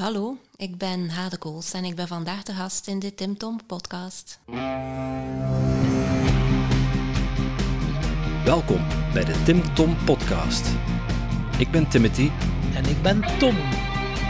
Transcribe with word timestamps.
Hallo, 0.00 0.36
ik 0.56 0.78
ben 0.78 1.10
Hade 1.10 1.38
Kools 1.38 1.72
en 1.72 1.84
ik 1.84 1.96
ben 1.96 2.08
vandaag 2.08 2.42
de 2.42 2.52
gast 2.52 2.86
in 2.86 2.98
de 2.98 3.14
Tim 3.14 3.38
Tom 3.38 3.60
podcast. 3.66 4.40
Welkom 8.44 8.86
bij 9.12 9.24
de 9.24 9.42
Tim 9.44 9.74
Tom 9.74 9.96
podcast. 10.04 10.68
Ik 11.58 11.70
ben 11.70 11.88
Timothy 11.88 12.30
En 12.74 12.84
ik 12.84 13.02
ben 13.02 13.38
Tom. 13.38 13.56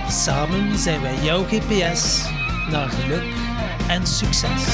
Samen 0.09 0.79
zijn 0.79 1.01
wij 1.01 1.25
jouw 1.25 1.45
GPS 1.45 2.25
naar 2.71 2.89
geluk 2.89 3.35
en 3.89 4.07
succes. 4.07 4.65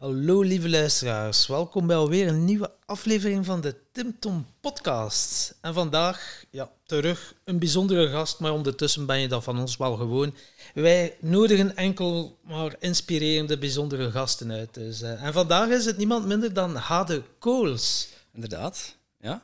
Hallo 0.00 0.40
lieve 0.42 0.68
luisteraars, 0.68 1.46
welkom 1.46 1.86
bij 1.86 1.96
alweer 1.96 2.28
een 2.28 2.44
nieuwe 2.44 2.72
aflevering 2.84 3.46
van 3.46 3.60
de 3.60 3.76
Tim 3.92 4.18
Tom 4.18 4.46
podcast. 4.60 5.54
En 5.60 5.74
vandaag, 5.74 6.44
ja, 6.50 6.70
terug 6.84 7.34
een 7.44 7.58
bijzondere 7.58 8.08
gast, 8.08 8.38
maar 8.38 8.52
ondertussen 8.52 9.06
ben 9.06 9.20
je 9.20 9.28
dat 9.28 9.44
van 9.44 9.58
ons 9.58 9.76
wel 9.76 9.96
gewoon. 9.96 10.34
Wij 10.74 11.16
nodigen 11.18 11.76
enkel 11.76 12.38
maar 12.42 12.76
inspirerende, 12.78 13.58
bijzondere 13.58 14.10
gasten 14.10 14.52
uit. 14.52 14.74
Dus, 14.74 15.02
eh, 15.02 15.22
en 15.22 15.32
vandaag 15.32 15.68
is 15.68 15.84
het 15.84 15.96
niemand 15.96 16.26
minder 16.26 16.52
dan 16.52 16.76
Hade 16.76 17.22
Kools. 17.38 18.08
Inderdaad, 18.32 18.96
ja. 19.18 19.42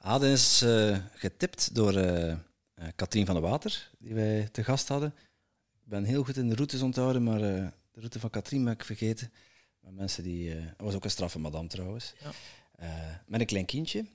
Aden 0.00 0.30
is 0.30 0.62
eh, 0.62 0.96
getipt 1.14 1.74
door 1.74 1.94
eh, 1.94 2.34
Katrien 2.96 3.26
van 3.26 3.34
der 3.34 3.44
Water, 3.44 3.90
die 3.98 4.14
wij 4.14 4.48
te 4.52 4.64
gast 4.64 4.88
hadden. 4.88 5.14
Ik 5.84 5.88
ben 5.88 6.04
heel 6.04 6.24
goed 6.24 6.36
in 6.36 6.48
de 6.48 6.54
routes 6.54 6.82
onthouden, 6.82 7.22
maar 7.22 7.38
de 7.38 7.70
route 7.94 8.20
van 8.20 8.30
Katrien 8.30 8.64
ben 8.64 8.72
ik 8.72 8.84
vergeten. 8.84 9.32
Mensen 9.90 10.22
die... 10.22 10.54
dat 10.54 10.74
was 10.76 10.94
ook 10.94 11.04
een 11.04 11.10
straffe 11.10 11.38
madame 11.38 11.68
trouwens. 11.68 12.14
Ja. 12.22 12.30
Eh, 12.78 13.14
met 13.26 13.40
een 13.40 13.46
klein 13.46 13.64
kindje. 13.64 14.06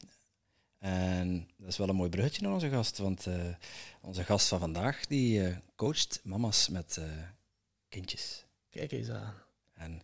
En 0.79 1.49
dat 1.57 1.69
is 1.69 1.77
wel 1.77 1.89
een 1.89 1.95
mooi 1.95 2.09
bruggetje 2.09 2.41
naar 2.41 2.53
onze 2.53 2.69
gast, 2.69 2.97
want 2.97 3.27
eh, 3.27 3.55
onze 4.01 4.23
gast 4.23 4.47
van 4.47 4.59
vandaag, 4.59 5.05
die 5.05 5.55
coacht 5.75 6.19
mama's 6.23 6.69
met 6.69 6.99
kindjes. 7.89 8.45
Kijk 8.69 8.91
eens 8.91 9.09
aan. 9.09 9.33
En 9.73 10.01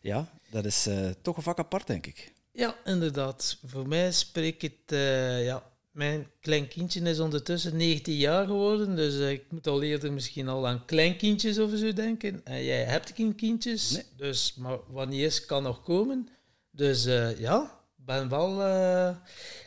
ja, 0.00 0.28
dat 0.50 0.64
is 0.64 0.88
toch 1.22 1.36
een 1.36 1.42
vak 1.42 1.58
apart, 1.58 1.86
denk 1.86 2.06
ik. 2.06 2.32
Ja, 2.52 2.76
inderdaad. 2.84 3.58
Voor 3.64 3.88
mij 3.88 4.12
spreek 4.12 4.62
het... 4.62 4.98
ja, 5.44 5.72
mijn 5.94 6.26
klein 6.40 6.68
kindje 6.68 7.00
is 7.00 7.18
ondertussen 7.18 7.76
19 7.76 8.14
jaar 8.16 8.46
geworden, 8.46 8.96
dus 8.96 9.18
eh, 9.18 9.30
ik 9.30 9.42
moet 9.50 9.66
al 9.66 9.82
eerder 9.82 10.12
misschien 10.12 10.48
al 10.48 10.66
aan 10.66 10.84
kleinkindjes 10.84 11.58
of 11.58 11.70
zo 11.74 11.92
denken. 11.92 12.40
En 12.44 12.64
jij 12.64 12.84
hebt 12.84 13.12
geen 13.14 13.34
kindjes, 13.34 13.90
Nee. 13.90 14.02
dus, 14.16 14.54
maar 14.56 14.78
wanneer 14.88 15.24
is, 15.24 15.46
kan 15.46 15.62
nog 15.62 15.82
komen. 15.82 16.28
Dus 16.70 17.06
eh, 17.06 17.38
ja, 17.38 17.80
ben 17.96 18.28
wel... 18.28 18.62
eh, 18.62 19.16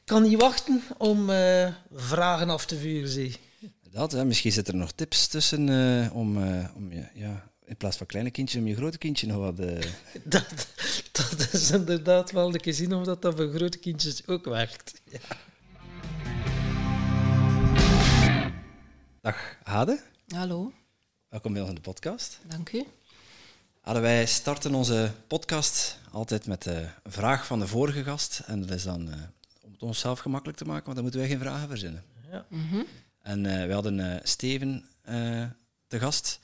kan 0.05 0.23
niet 0.23 0.41
wachten 0.41 0.81
om 0.97 1.29
vragen 1.93 2.49
af 2.49 2.65
te 2.65 2.77
vuren, 2.77 3.09
zie. 3.09 3.35
Dat, 3.91 4.11
hè. 4.11 4.25
Misschien 4.25 4.51
zitten 4.51 4.73
er 4.73 4.79
nog 4.79 4.91
tips 4.91 5.27
tussen 5.27 5.69
om, 6.13 6.37
om 6.75 6.91
je, 6.91 7.07
ja, 7.13 7.49
in 7.65 7.77
plaats 7.77 7.97
van 7.97 8.05
kleine 8.07 8.31
kindjes, 8.31 8.61
om 8.61 8.67
je 8.67 8.75
grote 8.75 8.97
kindje 8.97 9.27
nog 9.27 9.37
wat... 9.37 9.57
Dat, 10.23 10.67
dat 11.11 11.47
is 11.51 11.71
inderdaad 11.71 12.31
wel 12.31 12.51
de 12.51 12.73
zien 12.73 12.93
of 12.93 13.05
dat, 13.05 13.21
dat 13.21 13.35
voor 13.35 13.53
grote 13.53 13.77
kindjes 13.77 14.27
ook 14.27 14.45
werkt. 14.45 15.01
Ja. 15.11 15.19
Dag 19.27 19.57
Hade, 19.63 19.99
Hallo, 20.27 20.71
welkom 21.29 21.51
bij 21.53 21.61
ons 21.61 21.69
in 21.69 21.75
de 21.75 21.81
podcast. 21.81 22.39
dank 22.45 22.71
u. 22.71 22.83
Hade, 23.81 23.99
wij 23.99 24.25
starten 24.25 24.73
onze 24.75 25.11
podcast 25.27 25.99
altijd 26.11 26.47
met 26.47 26.65
eh, 26.67 26.79
een 26.79 27.11
vraag 27.11 27.45
van 27.45 27.59
de 27.59 27.67
vorige 27.67 28.03
gast. 28.03 28.41
En 28.45 28.61
dat 28.61 28.69
is 28.71 28.83
dan 28.83 29.11
eh, 29.11 29.17
om 29.61 29.71
het 29.71 29.83
onszelf 29.83 30.19
gemakkelijk 30.19 30.57
te 30.57 30.65
maken, 30.65 30.83
want 30.83 30.95
dan 30.95 31.03
moeten 31.03 31.21
wij 31.21 31.29
geen 31.29 31.39
vragen 31.39 31.67
verzinnen. 31.67 32.03
Ja. 32.31 32.45
Mhm. 32.49 32.81
En 33.21 33.45
eh, 33.45 33.67
we 33.67 33.73
hadden 33.73 33.99
eh, 34.13 34.19
Steven 34.23 34.85
eh, 35.01 35.45
te 35.87 35.99
gast. 35.99 36.39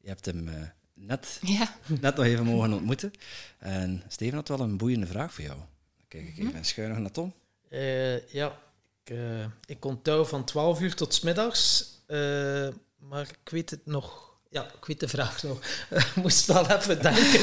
Je 0.00 0.08
hebt 0.08 0.24
hem 0.24 0.48
eh, 0.48 0.54
net 0.94 1.38
Ja, 1.42 1.74
net 2.00 2.16
nog 2.16 2.24
even 2.24 2.44
mogen 2.44 2.72
ontmoeten. 2.72 3.12
En 3.58 4.02
Steven 4.08 4.34
had 4.34 4.48
wel 4.48 4.60
een 4.60 4.76
boeiende 4.76 5.06
vraag 5.06 5.34
voor 5.34 5.44
jou. 5.44 5.56
Dan 5.56 6.06
kijk 6.08 6.28
ik 6.28 6.38
even 6.38 6.64
schuinig 6.64 6.98
naar 6.98 7.10
Tom. 7.10 7.32
Eh, 7.68 8.28
ja, 8.28 8.58
ik, 9.04 9.10
eh, 9.16 9.44
ik 9.66 9.84
onthoud 9.84 10.28
van 10.28 10.44
12 10.44 10.80
uur 10.80 10.94
tot 10.94 11.22
middags, 11.22 11.96
eh, 12.08 12.68
maar 12.98 13.28
ik 13.42 13.50
weet 13.50 13.70
het 13.70 13.86
nog. 13.86 14.36
Ja, 14.50 14.72
ik 14.72 14.84
weet 14.84 15.00
de 15.00 15.08
vraag 15.08 15.42
nog. 15.42 15.58
Ik 15.90 16.14
moest 16.14 16.46
wel 16.46 16.70
even 16.70 17.02
denken. 17.02 17.40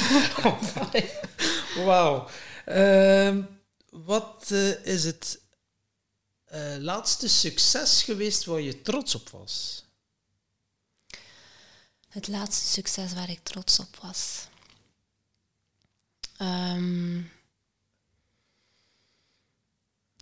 Wauw. 1.86 2.28
Ehm, 2.66 3.42
wat 3.90 4.46
eh, 4.52 4.86
is 4.86 5.03
het 5.03 5.42
eh, 6.46 6.76
laatste 6.78 7.28
succes 7.28 8.03
geweest 8.03 8.46
waar 8.46 8.62
je 8.62 8.81
trots 8.81 9.16
op 9.16 9.30
was? 9.30 9.86
het 12.16 12.28
laatste 12.28 12.68
succes 12.68 13.14
waar 13.14 13.30
ik 13.30 13.40
trots 13.44 13.80
op 13.80 13.96
was. 14.02 14.47
Ehm, 16.38 17.22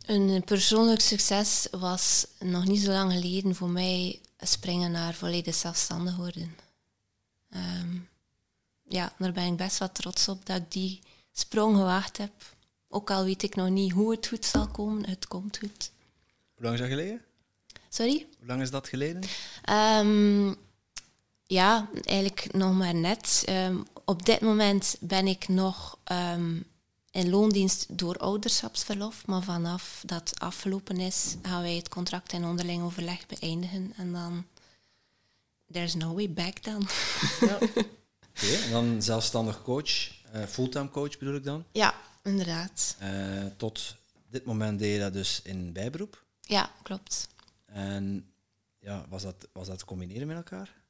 een 0.06 0.44
persoonlijk 0.46 1.02
succes 1.02 1.68
was 1.72 2.28
nog 2.40 2.66
niet 2.66 2.81
zo 2.81 2.92
lang 2.92 3.12
geleden 3.12 3.56
voor 3.56 3.70
mij 3.70 4.22
springen 4.48 4.92
naar 4.92 5.14
volledig 5.14 5.56
zelfstandig 5.56 6.16
worden. 6.16 6.56
Ehm, 7.50 7.98
ja, 8.84 9.14
daar 9.18 9.31
ben 9.31 9.46
ik 9.46 9.58
best 9.58 9.78
wel 9.78 9.92
trots 9.92 10.28
op 10.28 10.46
dat 10.46 10.58
ik 10.58 10.72
die 10.72 11.00
sprong 11.31 11.76
gewaagd 11.76 12.18
heb. 12.18 12.31
Ook 12.88 13.12
al 13.12 13.24
weet 13.24 13.44
ik 13.44 13.56
nog 13.56 13.70
niet 13.70 13.92
hoe 13.92 14.12
het 14.12 14.28
goed 14.28 14.46
zal 14.46 14.68
komen, 14.68 15.09
het 15.09 15.28
komt 15.28 15.58
goed. 15.58 15.92
Hoe 16.54 16.64
lang 16.64 16.74
is 16.74 16.80
dat 16.80 16.90
geleden? 16.90 17.22
Sorry? 17.90 18.28
Hoe 18.38 18.48
lang 18.48 18.62
is 18.62 18.72
dat 18.72 18.88
geleden? 18.88 19.22
Ehm, 19.64 20.54
ja, 21.44 21.90
eigenlijk 22.04 22.54
nog 22.54 22.74
maar 22.74 22.96
net. 22.96 23.44
Ehm, 23.46 23.78
op 24.06 24.25
dit 24.25 24.42
moment 24.42 24.96
ben 25.00 25.28
ik 25.28 25.48
nog 25.48 25.98
in 27.13 27.29
loondienst 27.29 27.97
door 27.97 28.18
ouderschapsverlof, 28.18 29.25
maar 29.25 29.44
vanaf 29.44 30.03
dat 30.06 30.40
afgelopen 30.40 30.97
is, 30.97 31.35
gaan 31.41 31.62
wij 31.62 31.75
het 31.75 31.90
contract 31.90 32.34
in 32.34 32.46
onderling 32.46 32.84
overleg 32.84 33.25
beëindigen 33.25 33.94
en 33.96 34.12
dan 34.12 34.46
there's 35.72 35.94
no 35.96 36.13
way 36.13 36.34
back 36.34 36.63
dan. 36.63 36.88
Ja. 37.40 37.56
Oké, 38.29 38.53
en 38.63 38.72
dan 38.72 39.01
zelfstandig 39.01 39.62
coach, 39.62 40.12
eh, 40.31 40.44
fulltime 40.44 40.90
coach 40.90 41.18
bedoel 41.18 41.35
ik 41.35 41.44
dan. 41.44 41.66
ja, 41.72 41.94
inderdaad. 42.24 42.96
Eh, 43.00 43.45
tot 43.57 43.95
dit 44.30 44.45
moment 44.45 44.80
deed 44.80 44.94
je 44.94 45.00
dat 45.00 45.13
dus 45.13 45.41
in 45.44 45.74
bijberoep. 45.74 46.24
Ja, 46.41 46.72
klopt. 46.84 47.28
En 47.66 48.34
ja, 48.80 49.06
was 49.09 49.24
dat, 49.24 49.47
was 49.51 49.68
dat 49.68 49.80
te 49.80 49.85
combineren 49.85 50.28
met 50.28 50.35
elkaar? 50.35 50.83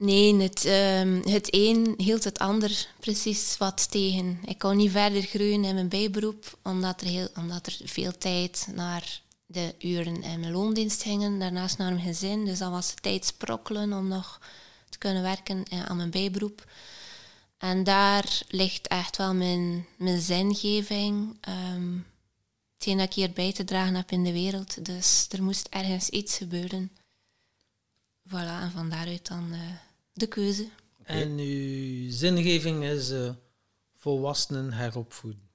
Nee, 0.00 0.34
het, 0.34 0.64
ehm, 0.64 1.20
het 1.28 1.48
een 1.54 1.94
hield 1.96 2.24
het 2.24 2.38
ander 2.38 2.88
precies 3.00 3.56
wat 3.56 3.90
tegen. 3.90 4.38
Ik 4.44 4.58
kon 4.58 4.76
niet 4.76 4.90
verder 4.90 5.22
groeien 5.22 5.64
in 5.64 5.74
mijn 5.74 5.88
bijberoep, 5.88 6.58
omdat 6.62 7.00
er, 7.00 7.06
heel, 7.06 7.28
omdat 7.36 7.66
er 7.66 7.76
veel 7.84 8.18
tijd 8.18 8.68
naar 8.74 9.20
de 9.46 9.74
uren 9.78 10.22
in 10.22 10.40
mijn 10.40 10.52
loondienst 10.52 11.02
gingen, 11.02 11.38
daarnaast 11.38 11.78
naar 11.78 11.92
mijn 11.92 12.06
gezin. 12.06 12.44
Dus 12.44 12.58
dan 12.58 12.70
was 12.70 12.90
het 12.90 13.02
tijd 13.02 13.24
sprokkelen 13.24 13.92
om 13.92 14.08
nog 14.08 14.40
te 14.88 14.98
kunnen 14.98 15.22
werken 15.22 15.64
eh, 15.64 15.84
aan 15.84 15.96
mijn 15.96 16.10
bijberoep. 16.10 16.64
En 17.58 17.84
daar 17.84 18.42
ligt 18.48 18.88
echt 18.88 19.16
wel 19.16 19.34
mijn, 19.34 19.86
mijn 19.96 20.20
zingeving. 20.20 21.36
ehm 21.40 21.98
hetgeen 22.74 22.98
dat 22.98 23.06
ik 23.06 23.14
hier 23.14 23.32
bij 23.32 23.52
te 23.52 23.64
dragen 23.64 23.94
heb 23.94 24.10
in 24.10 24.24
de 24.24 24.32
wereld. 24.32 24.84
Dus 24.84 25.26
er 25.30 25.42
moest 25.42 25.66
ergens 25.70 26.08
iets 26.08 26.36
gebeuren. 26.36 26.90
Voilà, 28.28 28.60
en 28.60 28.70
van 28.70 28.90
daaruit 28.90 29.26
dan 29.26 29.52
eh, 29.52 29.89
de 30.12 30.26
keuze. 30.26 30.68
En 31.04 31.38
uw 31.38 32.10
zingeving 32.10 32.84
is 32.84 33.10
eh, 33.10 33.30
volwassenen 33.96 34.72
heropvoeden. 34.72 35.48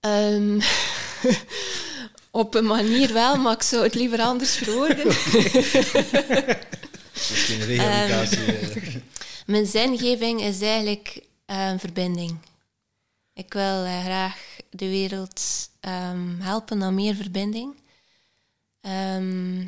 Ehm, 0.00 0.60
op 2.30 2.54
een 2.54 2.66
manier 2.66 3.12
wel, 3.12 3.36
maar 3.36 3.54
ik 3.54 3.62
zou 3.62 3.82
het 3.82 3.94
liever 3.94 4.20
anders 4.20 4.54
verwoorden. 4.56 5.06
Misschien 7.12 7.60
een 7.60 7.66
rehabilitatie. 7.66 9.02
Mijn 9.46 9.66
zingeving 9.66 10.40
is 10.40 10.60
eigenlijk 10.60 11.22
eh, 11.44 11.68
een 11.68 11.80
verbinding. 11.80 12.38
Ik 13.32 13.52
wil 13.52 13.84
eh, 13.84 14.04
graag 14.04 14.56
de 14.70 14.88
wereld 14.88 15.70
ehm, 15.80 16.40
helpen 16.40 16.78
naar 16.78 16.92
meer 16.92 17.14
verbinding. 17.14 17.74
Ehm, 18.80 19.66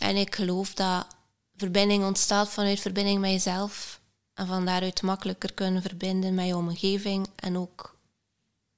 en 0.00 0.16
ik 0.16 0.34
geloof 0.34 0.74
dat 0.74 1.06
verbinding 1.56 2.04
ontstaat 2.04 2.48
vanuit 2.48 2.80
verbinding 2.80 3.20
met 3.20 3.30
jezelf. 3.30 4.00
En 4.34 4.46
van 4.46 4.64
daaruit 4.64 5.02
makkelijker 5.02 5.52
kunnen 5.52 5.82
verbinden 5.82 6.34
met 6.34 6.46
je 6.46 6.56
omgeving. 6.56 7.26
En 7.36 7.56
ook 7.56 7.96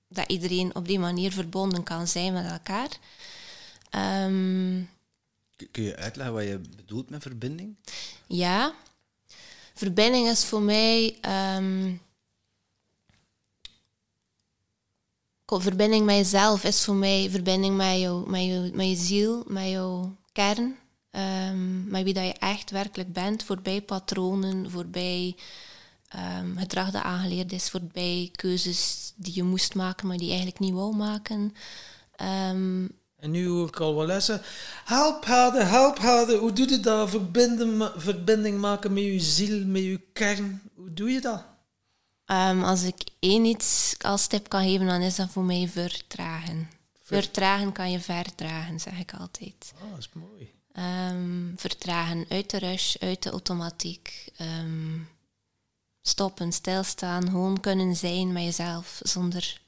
dat 0.09 0.29
iedereen 0.31 0.75
op 0.75 0.87
die 0.87 0.99
manier 0.99 1.33
verbonden 1.33 1.83
kan 1.83 2.07
zijn 2.07 2.33
met 2.33 2.51
elkaar. 2.51 2.89
Ehm, 3.91 4.83
Kun- 5.71 5.83
je 5.83 5.97
uitleggen 5.97 6.35
wat 6.35 6.45
je 6.45 6.61
bedoelt 6.77 7.11
met 7.11 7.23
verbinding? 7.23 7.77
Ja. 8.27 8.75
Verbinding 9.75 10.29
is 10.29 10.45
voor 10.45 10.63
mij 10.63 11.19
ehm, 11.21 11.95
verbinding 15.47 16.05
met 16.05 16.17
jezelf 16.17 16.65
is 16.65 16.85
voor 16.85 16.95
mij 16.95 17.31
verbinding 17.31 17.77
met, 17.77 17.99
jou, 17.99 18.31
met, 18.31 18.45
jou, 18.45 18.71
met 18.75 18.89
je 18.89 18.97
ziel, 18.97 19.45
met 19.47 19.69
jouw 19.69 20.17
kern. 20.33 20.77
Um, 21.17 21.85
met 21.89 22.03
wie 22.03 22.15
dat 22.15 22.25
je 22.25 22.33
echt 22.33 22.71
werkelijk 22.71 23.13
bent, 23.13 23.43
voorbij 23.43 23.83
patronen, 23.83 24.71
voorbij 24.71 25.37
um, 26.41 26.57
gedrag 26.59 26.91
dat 26.91 27.03
aangeleerd 27.03 27.53
is, 27.53 27.71
voorbij 27.71 28.31
keuzes 28.33 29.13
die 29.17 29.35
je 29.35 29.43
moest 29.43 29.75
maken, 29.75 30.07
maar 30.07 30.17
die 30.17 30.27
je 30.27 30.33
eigenlijk 30.33 30.61
niet 30.61 30.75
wou 30.75 30.97
maken. 30.97 31.55
Um, 32.51 32.91
en 33.17 33.31
nu 33.31 33.47
hoor 33.47 33.69
ik 33.69 33.81
al 33.81 33.97
wel 33.97 34.07
lessen. 34.07 34.43
Help 34.85 35.25
hadden, 35.25 35.69
help 35.69 35.99
hadden. 35.99 36.39
Hoe 36.39 36.53
doe 36.53 36.69
je 36.69 36.81
dat? 36.81 37.11
Verbinden, 37.11 37.93
verbinding 37.97 38.61
maken 38.61 38.93
met 38.93 39.03
je 39.03 39.21
ziel, 39.21 39.67
met 39.67 39.83
je 39.83 40.01
kern. 40.13 40.63
Hoe 40.75 40.93
doe 40.93 41.11
je 41.11 41.21
dat? 41.21 41.45
Als 42.63 42.83
ik 42.83 43.05
één 43.19 43.45
iets 43.45 43.95
als 43.99 44.27
tip 44.27 44.49
kan 44.49 44.63
geven, 44.63 44.87
dan 44.87 45.01
is 45.01 45.17
dat 45.17 45.31
voor 45.31 45.45
mij 45.45 45.69
vertragen. 45.69 46.69
Vertragen 47.03 47.73
kan 47.73 47.91
je 47.91 48.01
verdragen, 48.01 48.81
zeg 48.81 48.99
ik 48.99 49.15
altijd. 49.15 49.73
Ah, 49.75 49.91
dat 49.91 49.99
is 49.99 50.11
mooi. 50.13 50.55
Um, 50.79 51.53
vertragen 51.57 52.27
uit 52.29 52.51
de 52.51 52.59
rush, 52.59 52.97
uit 52.97 53.23
de 53.23 53.31
automatiek. 53.31 54.33
Um, 54.41 55.09
stoppen, 56.03 56.53
stilstaan, 56.53 57.31
gewoon 57.31 57.61
kunnen 57.61 57.97
zijn 57.97 58.33
met 58.33 58.43
jezelf 58.43 59.01
zonder 59.03 59.61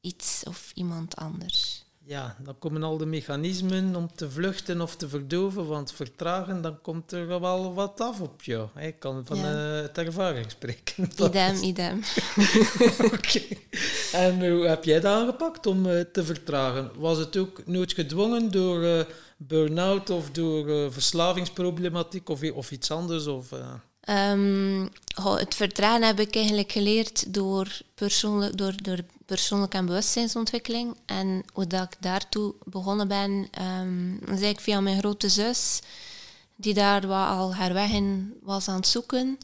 iets 0.00 0.42
of 0.46 0.72
iemand 0.74 1.16
anders 1.16 1.81
ja, 2.04 2.36
dan 2.42 2.58
komen 2.58 2.82
al 2.82 2.96
de 2.96 3.06
mechanismen 3.06 3.96
om 3.96 4.14
te 4.14 4.30
vluchten 4.30 4.80
of 4.80 4.96
te 4.96 5.08
verdoven, 5.08 5.66
want 5.66 5.92
vertragen, 5.92 6.62
dan 6.62 6.80
komt 6.80 7.12
er 7.12 7.40
wel 7.40 7.74
wat 7.74 8.00
af 8.00 8.20
op 8.20 8.42
jou. 8.42 8.68
Ik 8.78 8.98
kan 8.98 9.22
van 9.24 9.36
ja. 9.36 9.52
uh, 9.52 9.96
ervaring 9.96 10.50
spreken. 10.50 11.08
Idem, 11.16 11.56
idem. 11.72 12.00
Oké. 13.14 13.40
En 14.12 14.50
hoe 14.50 14.66
heb 14.66 14.84
jij 14.84 15.00
dat 15.00 15.12
aangepakt 15.12 15.66
om 15.66 15.86
uh, 15.86 16.00
te 16.00 16.24
vertragen? 16.24 16.90
Was 16.96 17.18
het 17.18 17.36
ook 17.36 17.66
nooit 17.66 17.92
gedwongen 17.92 18.50
door 18.50 18.82
uh, 18.82 19.00
burn-out 19.36 20.10
of 20.10 20.30
door 20.30 20.92
verslavingsproblematiek 20.92 22.28
of, 22.28 22.52
of 22.52 22.70
iets 22.70 22.90
anders? 22.90 23.26
Of, 23.26 23.52
Um, 24.08 24.90
het 25.14 25.54
vertragen 25.54 26.02
heb 26.02 26.20
ik 26.20 26.34
eigenlijk 26.34 26.72
geleerd 26.72 27.34
door, 27.34 27.80
persoonlijk, 27.94 28.56
door, 28.56 28.82
door 28.82 28.98
persoonlijke 29.26 29.76
en 29.76 29.86
bewustzijnsontwikkeling. 29.86 30.96
En 31.06 31.44
hoe 31.52 31.66
dat 31.66 31.82
ik 31.82 32.02
daartoe 32.02 32.54
begonnen 32.64 33.08
ben, 33.08 33.48
dat 34.20 34.38
is 34.38 34.48
ik 34.48 34.60
via 34.60 34.80
mijn 34.80 34.98
grote 34.98 35.28
zus, 35.28 35.80
die 36.56 36.74
daar 36.74 37.06
wat 37.06 37.28
al 37.28 37.54
haar 37.54 37.72
weg 37.72 37.90
in 37.90 38.34
was 38.42 38.68
aan 38.68 38.76
het 38.76 38.86
zoeken, 38.86 39.38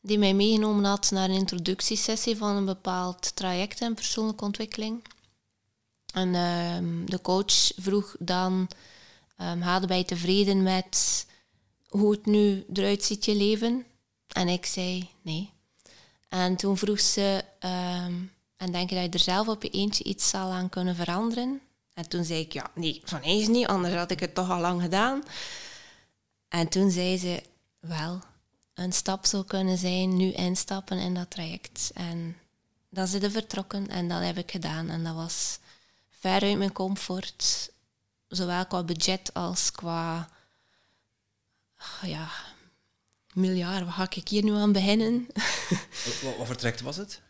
die 0.00 0.18
mij 0.18 0.34
meegenomen 0.34 0.84
had 0.84 1.10
naar 1.10 1.28
een 1.28 1.36
introductiesessie 1.36 2.36
van 2.36 2.56
een 2.56 2.64
bepaald 2.64 3.36
traject 3.36 3.80
in 3.80 3.94
persoonlijke 3.94 4.44
ontwikkeling. 4.44 5.04
En 6.14 6.34
um, 6.34 7.10
de 7.10 7.20
coach 7.20 7.72
vroeg 7.76 8.16
dan, 8.18 8.68
um, 9.38 9.60
hadden 9.60 9.88
wij 9.88 10.04
tevreden 10.04 10.62
met 10.62 11.26
hoe 11.88 12.10
het 12.10 12.26
nu 12.26 12.64
eruit 12.72 13.04
ziet, 13.04 13.24
je 13.24 13.34
leven? 13.34 13.86
En 14.32 14.48
ik 14.48 14.66
zei 14.66 15.10
nee. 15.22 15.50
En 16.28 16.56
toen 16.56 16.76
vroeg 16.76 17.00
ze, 17.00 17.44
um, 17.60 18.32
en 18.56 18.72
denk 18.72 18.90
je 18.90 18.94
dat 18.94 19.04
je 19.04 19.10
er 19.10 19.18
zelf 19.18 19.48
op 19.48 19.62
je 19.62 19.70
eentje 19.70 20.04
iets 20.04 20.28
zal 20.28 20.50
aan 20.50 20.68
kunnen 20.68 20.96
veranderen? 20.96 21.60
En 21.94 22.08
toen 22.08 22.24
zei 22.24 22.40
ik, 22.40 22.52
ja, 22.52 22.70
nee, 22.74 23.00
van 23.04 23.20
eens 23.20 23.48
niet, 23.48 23.66
anders 23.66 23.94
had 23.94 24.10
ik 24.10 24.20
het 24.20 24.34
toch 24.34 24.50
al 24.50 24.60
lang 24.60 24.82
gedaan. 24.82 25.22
En 26.48 26.68
toen 26.68 26.90
zei 26.90 27.18
ze, 27.18 27.42
wel, 27.80 28.20
een 28.74 28.92
stap 28.92 29.26
zou 29.26 29.44
kunnen 29.44 29.78
zijn, 29.78 30.16
nu 30.16 30.32
instappen 30.32 30.98
in 30.98 31.14
dat 31.14 31.30
traject. 31.30 31.90
En 31.94 32.36
dan 32.88 33.06
zijn 33.06 33.22
ze 33.22 33.30
vertrokken 33.30 33.88
en 33.88 34.08
dat 34.08 34.22
heb 34.22 34.38
ik 34.38 34.50
gedaan. 34.50 34.88
En 34.88 35.04
dat 35.04 35.14
was 35.14 35.58
ver 36.08 36.42
uit 36.42 36.58
mijn 36.58 36.72
comfort, 36.72 37.70
zowel 38.28 38.66
qua 38.66 38.82
budget 38.82 39.34
als 39.34 39.70
qua 39.70 40.28
ja, 42.02 42.30
miljard, 43.34 43.84
wat 43.84 43.94
ga 43.94 44.06
ik 44.10 44.28
hier 44.28 44.44
nu 44.44 44.54
aan 44.54 44.72
beginnen? 44.72 45.26
wat, 46.22 46.36
wat 46.36 46.46
voor 46.46 46.56
traject 46.56 46.80
was 46.80 46.96
het? 46.96 47.20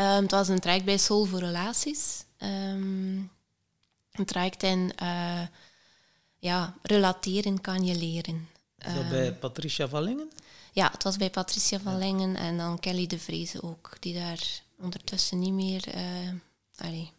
Um, 0.00 0.22
het 0.22 0.30
was 0.30 0.48
een 0.48 0.58
traject 0.58 0.84
bij 0.84 0.98
Soul 0.98 1.24
voor 1.24 1.38
Relaties. 1.38 2.24
Um, 2.38 3.30
een 4.12 4.24
traject 4.24 4.62
in 4.62 4.92
uh, 5.02 5.42
ja, 6.38 6.74
relateren 6.82 7.60
kan 7.60 7.84
je 7.84 7.94
leren. 7.94 8.48
Is 8.78 8.94
dat 8.94 9.08
bij 9.08 9.28
ehm, 9.28 9.38
Patricia 9.38 9.88
Vallingen? 9.88 10.30
Ja, 10.72 10.90
het 10.92 11.02
was 11.02 11.16
bij 11.16 11.30
Patricia 11.30 11.80
Vallingen 11.80 12.36
en 12.36 12.56
dan 12.56 12.78
Kelly 12.78 13.06
de 13.06 13.18
Vreese 13.18 13.62
ook, 13.62 13.96
die 14.00 14.14
daar 14.14 14.62
ondertussen 14.78 15.38
niet 15.38 15.52
meer 15.52 15.94
uh, 15.94 16.32
allee, 16.76 17.12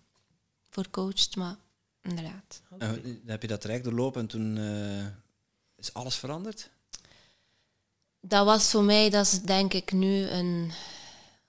voor 0.69 0.89
coacht, 0.89 1.35
maar 1.35 1.55
inderdaad. 2.01 2.61
dan 2.77 3.01
heb 3.25 3.41
je 3.41 3.47
dat 3.47 3.61
traject 3.61 3.83
doorlopen 3.83 4.21
en 4.21 4.27
toen 4.27 4.57
uh, 4.57 5.05
is 5.75 5.93
alles 5.93 6.15
veranderd? 6.15 6.69
Dat 8.21 8.45
was 8.45 8.69
voor 8.69 8.83
mij, 8.83 9.09
dat 9.09 9.25
is 9.25 9.41
denk 9.41 9.73
ik 9.73 9.91
nu 9.91 10.27
een, 10.27 10.71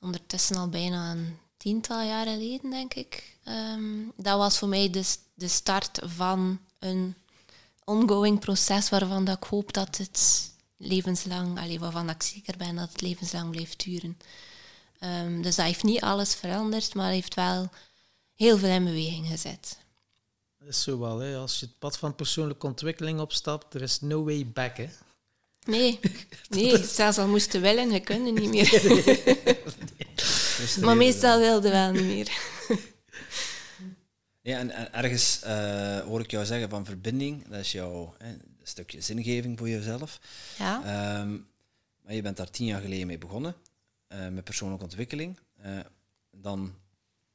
ondertussen 0.01 0.57
al 0.57 0.69
bijna 0.69 1.11
een 1.11 1.39
tiental 1.57 2.03
jaren 2.03 2.33
geleden, 2.33 2.71
denk 2.71 2.95
ik. 2.95 3.37
Ehm, 3.45 4.03
dat 4.17 4.39
was 4.39 4.59
voor 4.59 4.69
mij 4.69 4.91
de, 4.91 5.15
de 5.35 5.49
start 5.49 5.99
van 6.03 6.61
een 6.79 7.15
ongoing 7.85 8.41
proces 8.41 8.89
waarvan 8.89 9.25
dat 9.25 9.37
ik 9.37 9.45
hoop 9.45 9.73
dat 9.73 9.97
het 9.97 10.51
levenslang, 10.77 11.59
allee, 11.59 11.79
waarvan 11.79 12.07
dat 12.07 12.15
ik 12.15 12.23
zeker 12.23 12.57
ben 12.57 12.77
dat 12.77 12.93
het 12.93 13.01
levenslang 13.01 13.51
blijft 13.51 13.85
duren. 13.85 14.19
Um, 15.01 15.43
dus 15.43 15.57
dat 15.57 15.67
heeft 15.67 15.83
niet 15.83 16.01
alles 16.01 16.35
veranderd, 16.35 16.95
maar 16.95 17.11
heeft 17.11 17.35
wel 17.35 17.71
heel 18.35 18.59
veel 18.59 18.69
in 18.69 18.85
beweging 18.85 19.27
gezet. 19.27 19.79
Dat 20.59 20.69
is 20.69 20.83
zo 20.83 20.99
wel, 20.99 21.19
hè. 21.19 21.37
als 21.37 21.61
je 21.61 21.67
het 21.67 21.79
pad 21.79 21.99
van 21.99 22.15
persoonlijke 22.15 22.67
ontwikkeling 22.67 23.21
opstapt, 23.21 23.75
er 23.75 23.83
is 23.83 24.01
no 24.01 24.25
way 24.25 24.47
back. 24.47 24.77
Hè. 24.77 24.89
Nee, 25.67 26.01
nee 26.49 26.85
zelfs 26.85 27.19
al 27.19 27.29
moesten 27.29 27.61
willen, 27.61 27.89
we 27.89 28.01
kunnen 28.01 28.35
niet 28.35 28.51
meer. 28.51 28.83
maar 30.85 30.97
meestal 30.97 31.39
wilden 31.39 31.71
wel 31.71 31.93
niet 31.93 32.05
meer. 32.05 32.31
ja, 34.51 34.59
en, 34.59 34.93
ergens 34.93 35.41
uh, 35.45 36.01
hoor 36.01 36.21
ik 36.21 36.31
jou 36.31 36.45
zeggen 36.45 36.69
van 36.69 36.85
verbinding, 36.85 37.49
dat 37.49 37.61
is 37.61 37.73
jouw 37.73 38.15
hè, 38.19 38.37
stukje 38.63 39.01
zingeving 39.01 39.59
voor 39.59 39.69
jezelf. 39.69 40.21
Ja. 40.59 41.21
Um, 41.21 41.49
maar 42.03 42.15
je 42.15 42.23
bent 42.23 42.37
daar 42.37 42.51
tien 42.51 42.67
jaar 42.67 42.81
geleden 42.81 43.07
mee 43.07 43.19
begonnen, 43.19 43.55
uh, 44.09 44.29
met 44.29 44.45
persoonlijke 44.45 44.85
ontwikkeling. 44.85 45.39
Uh, 45.65 45.79
dan 46.31 46.75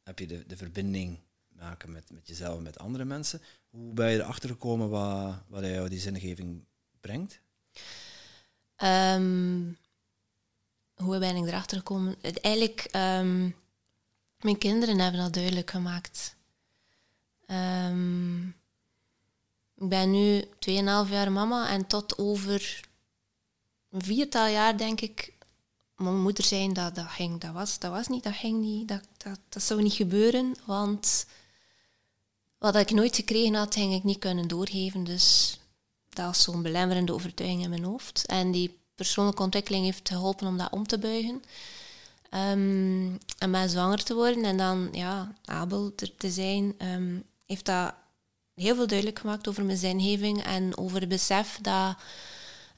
heb 0.04 0.20
je 0.20 0.28
de, 0.28 0.46
de 0.46 0.58
verbinding 0.58 1.20
maken 1.48 1.92
met, 1.92 2.12
met 2.12 2.28
jezelf 2.28 2.58
en 2.58 2.64
met 2.64 2.80
andere 2.80 3.06
mensen. 3.06 3.42
Hoe 3.70 3.94
ben 3.94 4.12
je 4.12 4.20
erachter 4.20 4.50
gekomen 4.50 4.90
wat, 4.90 5.36
wat 5.48 5.64
jou 5.64 5.90
die 5.90 6.00
zingeving 6.00 6.64
brengt? 7.00 7.40
Um, 8.84 9.78
hoe 10.96 11.20
ben 11.20 11.36
ik 11.36 11.48
erachter 11.48 11.78
gekomen? 11.78 12.16
Eigenlijk, 12.22 12.88
um, 12.96 13.56
mijn 14.40 14.58
kinderen 14.58 15.00
hebben 15.00 15.22
dat 15.22 15.34
duidelijk 15.34 15.72
gemaakt. 15.72 16.36
Um, 17.48 18.48
ik 19.76 19.90
ben 19.90 20.12
nu 20.12 20.44
2,5 20.44 21.12
jaar 21.12 21.32
mama 21.32 21.70
en 21.70 21.88
tot 21.88 22.18
over 22.18 22.84
een 23.92 24.04
viertal 24.04 24.48
jaar 24.48 24.78
denk 24.78 25.02
ik 25.02 25.34
mijn 25.96 26.22
moeder 26.22 26.44
zijn 26.44 26.74
dat 26.74 26.96
dat 26.96 27.08
ging. 27.08 27.40
Dat 27.42 27.54
was, 27.54 27.80
dat 27.80 27.92
was 27.92 28.08
niet, 28.08 28.24
dat 28.24 28.36
ging 28.36 28.62
niet, 28.62 28.88
dat, 28.88 29.08
dat, 29.18 29.40
dat 29.50 29.64
zou 29.64 29.82
niet 29.82 29.94
gebeuren, 29.94 30.56
want 30.66 31.26
wat 32.58 32.76
ik 32.76 32.92
nooit 32.92 33.16
gekregen 33.16 33.54
had, 33.54 33.74
ging 33.74 33.94
ik 33.94 34.04
niet 34.04 34.20
kunnen 34.20 34.48
doorgeven. 34.48 35.04
Dus 35.04 35.60
dat 36.16 36.26
was 36.26 36.44
zo'n 36.44 36.62
belemmerende 36.62 37.14
overtuiging 37.14 37.64
in 37.64 37.70
mijn 37.70 37.84
hoofd. 37.84 38.26
En 38.26 38.52
die 38.52 38.80
persoonlijke 38.96 39.44
ontwikkeling 39.44 39.86
heeft 39.86 40.10
geholpen 40.10 40.48
om 40.48 40.58
dat 40.58 40.72
om 40.72 40.88
te 40.88 40.98
buigen. 40.98 41.44
Um, 42.32 43.18
en 43.38 43.50
mij 43.50 43.68
zwanger 43.68 44.04
te 44.04 44.14
worden 44.14 44.44
en 44.44 44.58
dan 44.58 44.90
ja, 44.92 45.34
Abel 45.46 45.94
er 45.96 46.16
te 46.18 46.32
zijn, 46.32 46.76
um, 46.78 47.24
heeft 47.46 47.66
dat 47.66 47.94
heel 48.54 48.76
veel 48.76 48.88
duidelijk 48.88 49.20
gemaakt 49.20 49.48
over 49.48 49.66
mijn 49.66 49.78
zingeving 49.78 50.44
en 50.44 50.78
over 50.78 51.00
het 51.00 51.10
besef 51.10 51.60
dat 51.62 51.96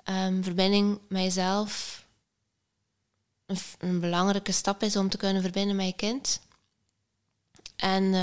um, 0.05 0.43
verbinding 0.43 0.99
met 1.07 1.35
een, 1.35 1.67
een, 3.79 3.99
belangrijke 3.99 4.51
stap 4.51 4.83
is 4.83 4.95
om 4.95 5.09
te 5.09 5.17
kunnen 5.17 5.41
verbinden 5.41 5.75
met 5.75 5.85
je 5.85 5.93
kind. 5.93 6.41
En 7.75 8.13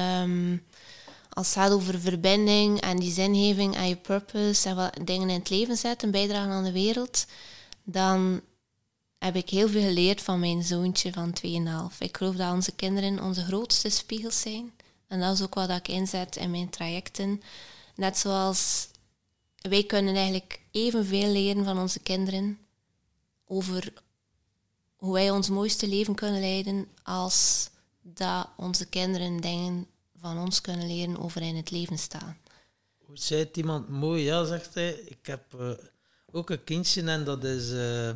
als 1.35 1.47
het 1.47 1.57
gaat 1.57 1.73
over 1.73 2.01
verbinding 2.01 2.81
en 2.81 2.99
die 2.99 3.13
zingeving 3.13 3.77
en 3.77 3.89
je 3.89 3.97
purpose 3.97 4.69
en 4.69 4.77
wat 4.77 4.97
dingen 5.05 5.29
in 5.31 5.39
het 5.39 5.51
leven 5.51 5.77
zetten, 5.77 6.11
bijdragen 6.11 6.51
aan 6.51 6.65
de 6.65 6.73
wereld, 6.73 7.27
dan 7.85 8.41
heb 9.19 9.37
ik 9.37 9.51
heel 9.51 9.69
veel 9.69 9.83
geleerd 9.83 10.23
van 10.23 10.41
mijn 10.41 10.63
zoontje 10.63 11.13
van 11.13 11.33
2,5. 11.93 11.99
Ik 11.99 12.17
geloof 12.17 12.35
dat 12.35 12.53
onze 12.53 12.73
kinderen 12.73 13.23
onze 13.23 13.45
grootste 13.45 13.89
spiegels 13.89 14.41
zijn. 14.41 14.73
En 15.09 15.21
dat 15.21 15.35
is 15.35 15.43
ook 15.43 15.55
wat 15.55 15.71
ik 15.71 15.89
inzet 15.89 16.37
in 16.37 16.51
mijn 16.51 16.71
trajecten. 16.71 17.43
Net 17.95 18.19
zoals 18.19 18.89
wij 19.61 19.85
kunnen 19.85 20.15
eigenlijk 20.15 20.61
evenveel 20.71 21.29
leren 21.29 21.65
van 21.65 21.79
onze 21.79 22.01
kinderen 22.01 22.59
over 23.47 23.93
hoe 24.97 25.13
wij 25.13 25.31
ons 25.31 25.49
mooiste 25.49 25.89
leven 25.89 26.15
kunnen 26.15 26.41
leiden 26.41 26.89
als 27.03 27.69
dat 28.03 28.49
onze 28.57 28.87
kinderen 28.87 29.41
dingen 29.41 29.87
van 30.25 30.39
ons 30.39 30.61
kunnen 30.61 30.87
leren 30.87 31.19
over 31.19 31.43
in 31.43 31.57
het 31.57 31.71
leven 31.71 31.99
staan. 31.99 32.39
Hoe 32.99 33.19
zei 33.19 33.41
het 33.41 33.57
iemand 33.57 33.89
mooi? 33.89 34.23
Ja, 34.23 34.45
zegt 34.45 34.75
hij. 34.75 34.93
Ik 34.93 35.27
heb 35.27 35.55
eh, 35.59 35.71
ook 36.31 36.51
een 36.51 36.65
kindje 36.65 37.03
en 37.03 37.25
dat 37.25 37.45
is 37.45 37.71
uh, 37.71 38.11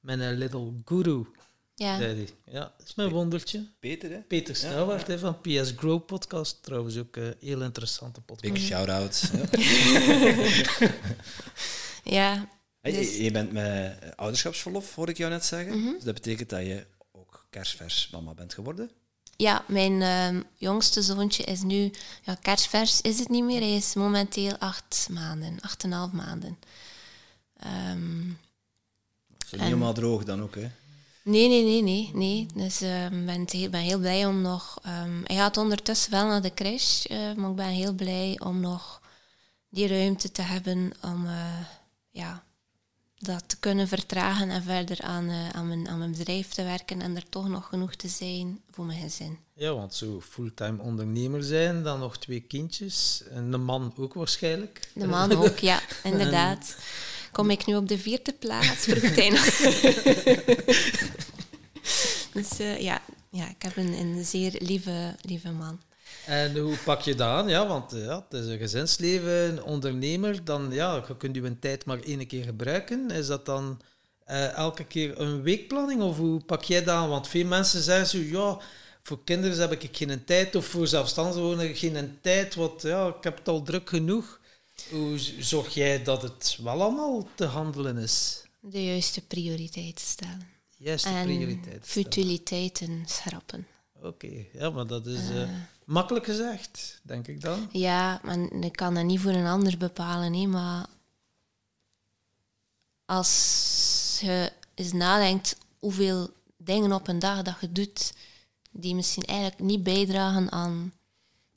mijn 0.00 0.32
little 0.32 0.72
guru. 0.84 1.26
Ja. 1.74 1.96
Zei 1.96 2.14
hij. 2.14 2.28
Ja, 2.52 2.72
dat 2.78 2.86
is 2.86 2.94
mijn 2.94 3.08
wondertje. 3.08 3.66
Peter, 3.80 4.10
hè? 4.10 4.18
Peter 4.18 4.56
Stouwaard 4.56 5.06
hè, 5.06 5.18
van 5.18 5.40
PS 5.40 5.72
Grow 5.76 6.04
Podcast. 6.04 6.62
Trouwens 6.62 6.98
ook 6.98 7.16
een 7.16 7.34
heel 7.40 7.62
interessante 7.62 8.20
podcast. 8.20 8.54
Big 8.54 8.62
shout-out. 8.62 9.30
ja. 12.16 12.48
Dus- 12.80 13.16
je 13.16 13.30
bent 13.30 13.52
met 13.52 14.16
ouderschapsverlof, 14.16 14.94
hoor 14.94 15.08
ik 15.08 15.16
jou 15.16 15.30
net 15.30 15.44
zeggen. 15.44 15.78
Mhm. 15.80 15.92
Dus 15.92 16.04
dat 16.04 16.14
betekent 16.14 16.50
dat 16.50 16.60
je 16.60 16.86
ook 17.12 17.46
kerstvers 17.50 18.08
mama 18.10 18.34
bent 18.34 18.54
geworden? 18.54 18.90
Ja, 19.36 19.64
mijn 19.68 19.92
uh, 19.92 20.42
jongste 20.56 21.02
zoontje 21.02 21.44
is 21.44 21.62
nu... 21.62 21.90
Ja, 22.22 22.34
kerstvers 22.34 23.00
is 23.00 23.18
het 23.18 23.28
niet 23.28 23.44
meer. 23.44 23.60
Hij 23.60 23.76
is 23.76 23.94
momenteel 23.94 24.56
acht 24.58 25.08
maanden, 25.10 25.60
acht 25.60 25.84
en 25.84 25.92
half 25.92 26.12
maanden. 26.12 26.58
Um, 27.90 28.38
niet 29.50 29.60
helemaal 29.60 29.92
droog 29.92 30.24
dan 30.24 30.42
ook, 30.42 30.54
hè? 30.54 30.70
Nee, 31.22 31.48
nee, 31.48 31.64
nee, 31.64 31.82
nee. 31.82 32.10
nee. 32.14 32.46
Dus 32.54 32.82
ik 32.82 32.88
uh, 32.88 33.24
ben, 33.24 33.46
heel, 33.50 33.70
ben 33.70 33.80
heel 33.80 33.98
blij 33.98 34.26
om 34.26 34.40
nog... 34.40 34.78
Um, 34.86 35.22
hij 35.24 35.36
gaat 35.36 35.56
ondertussen 35.56 36.10
wel 36.10 36.26
naar 36.26 36.42
de 36.42 36.54
crash, 36.54 37.04
uh, 37.10 37.32
maar 37.32 37.50
ik 37.50 37.56
ben 37.56 37.66
heel 37.66 37.92
blij 37.92 38.40
om 38.42 38.60
nog 38.60 39.02
die 39.68 39.86
ruimte 39.86 40.32
te 40.32 40.42
hebben 40.42 40.92
om 41.02 41.26
uh, 41.26 41.60
ja, 42.10 42.43
dat 43.24 43.44
te 43.46 43.56
kunnen 43.60 43.88
vertragen 43.88 44.50
en 44.50 44.62
verder 44.62 45.00
aan, 45.00 45.30
uh, 45.30 45.48
aan, 45.48 45.68
mijn, 45.68 45.88
aan 45.88 45.98
mijn 45.98 46.10
bedrijf 46.10 46.48
te 46.48 46.62
werken 46.62 47.02
en 47.02 47.16
er 47.16 47.28
toch 47.28 47.48
nog 47.48 47.66
genoeg 47.66 47.94
te 47.94 48.08
zijn 48.08 48.60
voor 48.70 48.84
mijn 48.84 49.00
gezin. 49.00 49.38
Ja, 49.54 49.74
want 49.74 49.94
zo 49.94 50.20
fulltime 50.20 50.82
ondernemer 50.82 51.42
zijn, 51.42 51.82
dan 51.82 51.98
nog 51.98 52.18
twee 52.18 52.40
kindjes 52.40 53.22
en 53.30 53.50
de 53.50 53.56
man 53.56 53.92
ook 53.96 54.14
waarschijnlijk. 54.14 54.88
De 54.94 55.06
man 55.06 55.32
ook, 55.32 55.58
ja, 55.58 55.80
inderdaad. 56.02 56.76
Kom 57.32 57.50
ik 57.50 57.66
nu 57.66 57.76
op 57.76 57.88
de 57.88 57.98
vierde 57.98 58.32
plaats, 58.32 58.84
vroeg 58.84 59.14
hij 59.14 59.28
nog. 59.28 59.44
dus 62.36 62.60
uh, 62.60 62.80
ja, 62.80 63.02
ja, 63.30 63.48
ik 63.48 63.62
heb 63.62 63.76
een, 63.76 63.92
een 63.92 64.24
zeer 64.24 64.54
lieve, 64.58 65.14
lieve 65.20 65.50
man. 65.50 65.80
En 66.26 66.58
hoe 66.58 66.76
pak 66.84 67.00
je 67.00 67.14
dat 67.14 67.28
aan? 67.28 67.48
Ja, 67.48 67.66
want 67.66 67.90
ja, 67.90 68.26
het 68.28 68.40
is 68.40 68.46
een 68.46 68.58
gezinsleven, 68.58 69.48
een 69.48 69.62
ondernemer. 69.62 70.44
Dan, 70.44 70.72
ja, 70.72 71.04
je 71.08 71.16
kunt 71.16 71.36
je 71.36 71.58
tijd 71.58 71.84
maar 71.84 72.00
één 72.00 72.26
keer 72.26 72.44
gebruiken. 72.44 73.10
Is 73.10 73.26
dat 73.26 73.46
dan 73.46 73.80
uh, 74.30 74.52
elke 74.52 74.84
keer 74.84 75.20
een 75.20 75.42
weekplanning? 75.42 76.02
Of 76.02 76.16
hoe 76.16 76.44
pak 76.44 76.62
jij 76.62 76.84
dat 76.84 76.94
aan? 76.94 77.08
Want 77.08 77.28
veel 77.28 77.46
mensen 77.46 77.82
zeggen 77.82 78.06
zo, 78.06 78.18
ja, 78.18 78.58
voor 79.02 79.24
kinderen 79.24 79.58
heb 79.58 79.72
ik 79.72 79.96
geen 79.96 80.24
tijd. 80.24 80.54
Of 80.56 80.66
voor 80.66 80.86
zelfstandigen 80.86 81.76
geen 81.76 82.18
tijd. 82.20 82.54
Want 82.54 82.82
ja, 82.82 83.06
ik 83.06 83.24
heb 83.24 83.38
het 83.38 83.48
al 83.48 83.62
druk 83.62 83.88
genoeg. 83.88 84.40
Hoe 84.90 85.18
zorg 85.38 85.74
jij 85.74 86.02
dat 86.02 86.22
het 86.22 86.58
wel 86.62 86.72
allemaal 86.72 87.28
te 87.34 87.44
handelen 87.44 87.96
is? 87.96 88.42
De 88.60 88.84
juiste 88.84 89.20
prioriteiten 89.20 90.04
stellen. 90.04 90.48
Juiste 90.76 91.08
en 91.08 91.24
prioriteiten 91.24 91.82
futiliteiten 91.82 93.02
schrappen. 93.06 93.66
Oké, 93.96 94.06
okay. 94.06 94.48
ja, 94.52 94.70
maar 94.70 94.86
dat 94.86 95.06
is 95.06 95.30
uh, 95.30 95.48
makkelijk 95.84 96.24
gezegd, 96.24 97.00
denk 97.02 97.26
ik 97.26 97.40
dan. 97.40 97.68
Ja, 97.72 98.20
maar 98.22 98.38
ik 98.38 98.72
kan 98.72 98.94
dat 98.94 99.04
niet 99.04 99.20
voor 99.20 99.30
een 99.30 99.46
ander 99.46 99.76
bepalen, 99.76 100.30
nee, 100.30 100.48
maar 100.48 100.86
als 103.04 104.18
je 104.20 104.52
eens 104.74 104.92
nadenkt 104.92 105.56
hoeveel 105.78 106.30
dingen 106.56 106.92
op 106.92 107.08
een 107.08 107.18
dag 107.18 107.42
dat 107.42 107.56
je 107.60 107.72
doet, 107.72 108.12
die 108.70 108.94
misschien 108.94 109.24
eigenlijk 109.24 109.60
niet 109.60 109.82
bijdragen 109.82 110.52
aan 110.52 110.92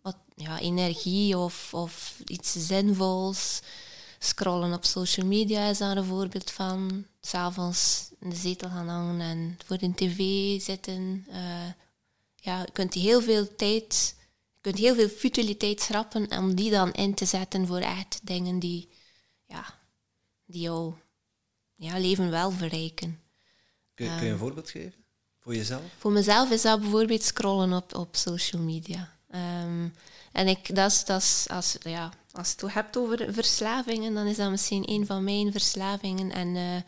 wat, 0.01 0.17
ja, 0.35 0.59
energie 0.59 1.37
of, 1.37 1.73
of 1.73 2.21
iets 2.25 2.67
zinvols. 2.67 3.61
Scrollen 4.19 4.73
op 4.73 4.85
social 4.85 5.25
media 5.25 5.69
is 5.69 5.77
daar 5.77 5.97
een 5.97 6.05
voorbeeld 6.05 6.51
van. 6.51 7.05
S'avonds 7.21 8.11
in 8.19 8.29
de 8.29 8.35
zetel 8.35 8.69
gaan 8.69 8.87
hangen 8.87 9.21
en 9.21 9.59
voor 9.65 9.77
de 9.77 9.93
tv 9.93 10.17
zitten. 10.61 11.25
Uh, 11.29 11.35
ja, 12.35 12.59
je 12.59 12.71
kunt 12.71 12.93
heel 12.93 13.21
veel 13.21 13.55
tijd, 13.55 14.15
kunt 14.67 14.79
heel 14.79 14.95
veel 14.95 15.09
futiliteit 15.09 15.81
schrappen 15.81 16.37
om 16.37 16.55
die 16.55 16.71
dan 16.71 16.91
in 16.91 17.13
te 17.13 17.25
zetten 17.25 17.67
voor 17.67 17.79
echt 17.79 18.19
dingen 18.23 18.59
die, 18.59 18.89
ja, 19.45 19.65
die 20.45 20.61
jouw 20.61 20.97
ja, 21.75 21.97
leven 21.97 22.29
wel 22.29 22.51
verrijken. 22.51 23.19
Kun 23.93 24.05
je, 24.05 24.15
kun 24.15 24.25
je 24.25 24.31
een 24.31 24.37
voorbeeld 24.37 24.69
geven? 24.69 24.93
Voor 25.39 25.55
jezelf? 25.55 25.81
Voor 25.97 26.11
mezelf 26.11 26.51
is 26.51 26.61
dat 26.61 26.81
bijvoorbeeld 26.81 27.23
scrollen 27.23 27.73
op, 27.73 27.95
op 27.95 28.15
social 28.15 28.61
media. 28.61 29.17
Um, 29.35 29.93
en 30.31 30.47
ik, 30.47 30.75
dat 30.75 30.91
is, 30.91 31.05
dat 31.05 31.21
is, 31.21 31.45
als, 31.49 31.77
ja, 31.79 32.11
als 32.31 32.53
je 32.57 32.65
het 32.65 32.73
hebt 32.73 32.97
over 32.97 33.33
verslavingen, 33.33 34.13
dan 34.13 34.25
is 34.25 34.37
dat 34.37 34.49
misschien 34.49 34.89
een 34.89 35.05
van 35.05 35.23
mijn 35.23 35.51
verslavingen. 35.51 36.31
En, 36.31 36.47
uh, 36.47 36.81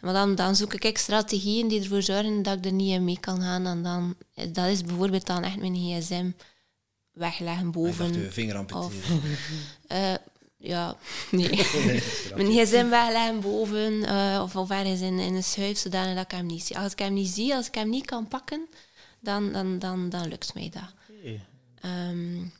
maar 0.00 0.12
dan, 0.12 0.34
dan 0.34 0.56
zoek 0.56 0.74
ik 0.74 0.98
strategieën 0.98 1.68
die 1.68 1.80
ervoor 1.80 2.02
zorgen 2.02 2.42
dat 2.42 2.58
ik 2.58 2.64
er 2.64 2.72
niet 2.72 2.92
in 2.92 3.04
mee 3.04 3.20
kan 3.20 3.40
gaan. 3.40 3.66
En 3.66 3.82
dan, 3.82 4.16
dat 4.52 4.66
is 4.66 4.82
bijvoorbeeld 4.82 5.26
dan 5.26 5.42
echt 5.42 5.56
mijn 5.56 5.74
gsm 5.74 6.30
wegleggen 7.24 7.70
boven. 7.70 8.06
Ik 8.06 8.12
dacht, 8.12 8.24
je 8.24 8.32
vinger 8.32 8.56
amputeren. 8.56 9.22
Uh, 9.92 10.14
ja, 10.56 10.96
nee. 11.30 11.50
mijn 12.36 12.52
gsm 12.52 12.88
wegleggen 12.88 13.40
boven 13.40 13.92
uh, 13.92 14.40
of, 14.42 14.56
of 14.56 14.70
ergens 14.70 15.00
in, 15.00 15.18
in 15.18 15.34
een 15.34 15.44
schuif, 15.44 15.78
zodanig 15.78 16.14
dat 16.14 16.24
ik 16.24 16.30
hem 16.30 16.46
niet 16.46 16.62
zie. 16.62 16.78
Als 16.78 16.92
ik 16.92 16.98
hem 16.98 17.12
niet 17.12 17.28
zie, 17.28 17.54
als 17.54 17.66
ik 17.66 17.74
hem 17.74 17.90
niet 17.90 18.06
kan 18.06 18.28
pakken, 18.28 18.68
dan, 19.20 19.52
dan, 19.52 19.78
dan, 19.78 20.08
dan 20.08 20.28
lukt 20.28 20.54
mij 20.54 20.70
dat. 20.70 20.94
Um, 21.84 22.52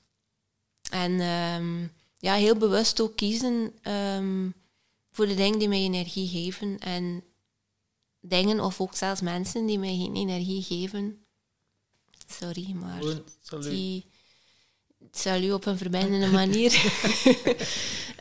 en 0.90 1.20
um, 1.20 1.92
ja, 2.18 2.34
heel 2.34 2.56
bewust 2.56 3.00
ook 3.00 3.16
kiezen 3.16 3.72
um, 3.92 4.54
voor 5.10 5.26
de 5.26 5.34
dingen 5.34 5.58
die 5.58 5.68
mij 5.68 5.80
energie 5.80 6.28
geven. 6.28 6.78
En 6.78 7.24
dingen 8.20 8.60
of 8.60 8.80
ook 8.80 8.94
zelfs 8.94 9.20
mensen 9.20 9.66
die 9.66 9.78
mij 9.78 9.96
geen 9.96 10.16
energie 10.16 10.62
geven. 10.62 11.24
Sorry, 12.26 12.72
maar 12.72 13.02
die 13.60 14.06
salut 15.18 15.52
op 15.52 15.66
een 15.66 15.78
verbindende 15.78 16.26
manier. 16.26 16.72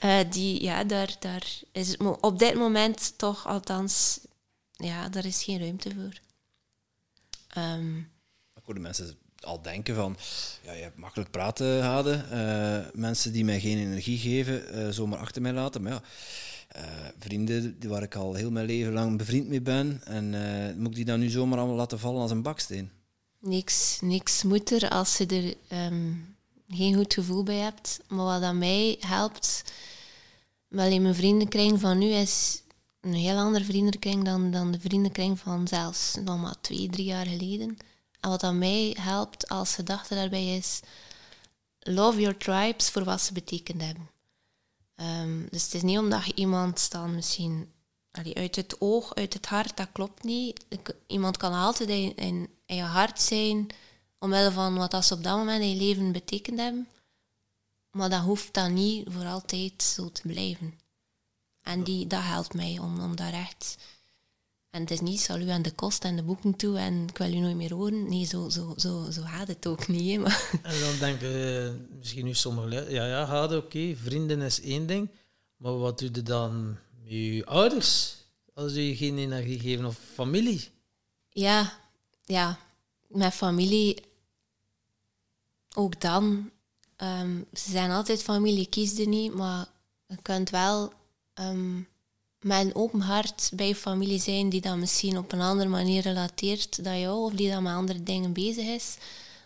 uh, 0.04 0.20
die, 0.34 0.64
ja, 0.64 0.84
daar, 0.84 1.16
daar 1.20 1.46
is 1.72 1.98
op 1.98 2.40
dit 2.40 2.56
moment 2.56 3.18
toch 3.18 3.48
althans, 3.48 4.20
ja, 4.72 5.10
daar 5.10 5.26
is 5.26 5.44
geen 5.44 5.60
ruimte 5.60 5.92
voor. 5.96 6.20
Um, 7.64 8.12
Ik 8.56 8.62
hoor 8.64 8.74
de 8.74 8.80
mensen 8.80 9.18
al 9.40 9.62
denken 9.62 9.96
van, 9.96 10.18
ja, 10.64 10.72
je 10.72 10.82
hebt 10.82 10.98
makkelijk 10.98 11.32
praten, 11.32 11.84
Hade. 11.84 12.26
Uh, 12.32 13.00
mensen 13.00 13.32
die 13.32 13.46
mij 13.46 13.60
geen 13.60 13.78
energie 13.78 14.18
geven, 14.18 14.78
uh, 14.78 14.90
zomaar 14.90 15.20
achter 15.20 15.42
mij 15.42 15.54
laten. 15.54 15.82
Maar 15.82 15.92
ja, 15.92 16.02
uh, 16.76 16.82
vrienden 17.20 17.80
die 17.80 17.90
waar 17.90 18.04
ik 18.04 18.16
al 18.16 18.34
heel 18.34 18.52
mijn 18.52 18.66
leven 18.66 18.94
lang 18.94 19.18
bevriend 19.18 19.48
mee 19.48 19.62
ben, 19.62 20.02
en 20.04 20.30
moet 20.78 20.90
ik 20.90 20.96
die 20.96 21.06
dan 21.06 21.20
nu 21.20 21.30
zomaar 21.30 21.58
allemaal 21.58 21.76
laten 21.76 22.00
vallen 22.00 22.22
als 22.22 22.32
een 22.32 22.42
baksteen? 22.42 22.92
Niks, 23.40 23.98
niks 24.02 24.44
moet 24.44 24.72
er 24.72 24.90
als 24.90 25.18
je 25.18 25.58
er 25.70 25.86
um, 25.86 26.35
geen 26.68 26.96
goed 26.96 27.14
gevoel 27.14 27.44
bij 27.44 27.58
hebt. 27.58 28.00
Maar 28.08 28.26
wat 28.26 28.42
aan 28.42 28.58
mij 28.58 28.98
helpt, 29.00 29.64
wel 30.68 30.88
in 30.88 31.02
mijn 31.02 31.16
vriendenkring 31.16 31.80
van 31.80 31.98
nu, 31.98 32.06
is 32.06 32.62
een 33.02 33.14
heel 33.14 33.38
andere 33.38 33.66
vriendenkring 33.66 34.26
dan, 34.26 34.52
dan 34.52 34.72
de 34.72 34.80
vriendenkring 34.80 35.40
van 35.40 35.68
zelfs 35.68 36.16
nog 36.24 36.42
maar 36.42 36.62
twee, 36.62 36.90
drie 36.90 37.06
jaar 37.06 37.26
geleden. 37.26 37.78
En 38.20 38.30
wat 38.30 38.44
aan 38.44 38.58
mij 38.58 38.96
helpt 39.00 39.50
als 39.50 39.74
gedachte 39.74 40.16
daarbij 40.16 40.56
is, 40.56 40.80
love 41.80 42.20
your 42.20 42.38
tribes 42.38 42.90
voor 42.90 43.04
wat 43.04 43.22
ze 43.22 43.34
betekend 43.34 43.82
hebben. 43.82 44.10
Um, 44.96 45.48
dus 45.50 45.64
het 45.64 45.74
is 45.74 45.82
niet 45.82 45.98
omdat 45.98 46.26
je 46.26 46.36
iemand 46.36 46.92
dan 46.92 47.16
misschien 47.16 47.74
uit 48.34 48.56
het 48.56 48.76
oog, 48.80 49.16
uit 49.16 49.34
het 49.34 49.46
hart, 49.46 49.78
dat 49.78 49.88
klopt 49.92 50.24
niet. 50.24 50.66
Iemand 51.08 51.38
kan 51.38 51.54
altijd 51.54 51.90
in, 51.90 52.50
in 52.66 52.76
je 52.76 52.82
hart 52.82 53.22
zijn, 53.22 53.68
omwille 54.26 54.52
van 54.52 54.78
wat 54.78 54.92
dat 54.92 55.06
ze 55.06 55.14
op 55.14 55.24
dat 55.24 55.38
moment 55.38 55.62
in 55.62 55.70
je 55.70 55.76
leven 55.76 56.12
betekend 56.12 56.60
hebben. 56.60 56.88
Maar 57.92 58.10
dat 58.10 58.22
hoeft 58.22 58.54
dan 58.54 58.74
niet 58.74 59.08
voor 59.10 59.26
altijd 59.26 59.84
zo 59.84 60.10
te 60.10 60.22
blijven. 60.28 60.74
En 61.62 61.84
die, 61.84 62.08
dat 62.08 62.24
helpt 62.24 62.54
mij 62.54 62.80
om, 62.80 63.00
om 63.00 63.16
daar 63.16 63.34
echt... 63.34 63.78
En 64.70 64.82
het 64.82 64.92
is 64.92 65.00
niet 65.00 65.20
salu 65.20 65.50
aan 65.50 65.62
de 65.62 65.72
kost 65.72 66.04
en 66.04 66.16
de 66.16 66.24
boeken 66.24 66.56
toe 66.56 66.78
en 66.78 67.08
ik 67.08 67.18
wil 67.18 67.32
je 67.32 67.40
nooit 67.40 67.56
meer 67.56 67.74
horen. 67.74 68.10
Nee, 68.10 68.26
zo, 68.26 68.50
zo, 68.50 68.74
zo, 68.78 69.12
zo 69.12 69.22
gaat 69.22 69.48
het 69.48 69.68
ook 69.68 69.88
niet. 69.88 70.12
Hè, 70.12 70.18
maar. 70.18 70.50
En 70.64 70.80
dan 70.80 70.98
denken 71.00 71.32
uh, 71.32 71.72
misschien 71.98 72.26
nu 72.26 72.34
sommigen, 72.34 72.92
ja, 72.92 73.06
ja, 73.06 73.26
gaat 73.26 73.52
oké, 73.52 73.66
okay. 73.66 73.96
vrienden 73.96 74.42
is 74.42 74.62
één 74.62 74.88
ding. 74.88 75.10
Maar 75.58 75.78
wat 75.78 76.00
doe 76.00 76.10
je 76.14 76.24
dan 76.24 76.78
met 77.04 77.12
je 77.12 77.46
ouders 77.46 78.16
als 78.54 78.74
je 78.74 78.88
je 78.88 78.96
geen 78.96 79.18
energie 79.18 79.60
geven 79.60 79.86
of 79.86 79.98
familie? 80.14 80.70
Ja, 81.30 81.80
ja, 82.24 82.60
met 83.08 83.34
familie 83.34 84.04
ook 85.76 86.02
dan. 86.02 86.50
Um, 86.98 87.46
ze 87.54 87.72
zijn 87.72 87.92
altijd 87.92 88.24
familie, 88.24 88.68
kies 88.68 89.00
er 89.00 89.08
niet, 89.08 89.34
maar 89.34 89.66
je 90.08 90.18
kunt 90.22 90.50
wel 90.50 90.94
um, 91.40 91.88
met 92.40 92.66
een 92.66 92.76
open 92.76 93.00
hart 93.00 93.52
bij 93.54 93.76
familie 93.76 94.20
zijn 94.20 94.50
die 94.50 94.62
dan 94.62 94.80
misschien 94.80 95.18
op 95.18 95.32
een 95.32 95.42
andere 95.42 95.70
manier 95.70 96.02
relateert 96.02 96.84
dan 96.84 97.00
jou 97.00 97.24
of 97.24 97.34
die 97.34 97.50
dan 97.50 97.64
met 97.64 97.74
andere 97.74 98.04
dingen 98.04 98.34
bezig 98.34 98.66
is. 98.66 98.98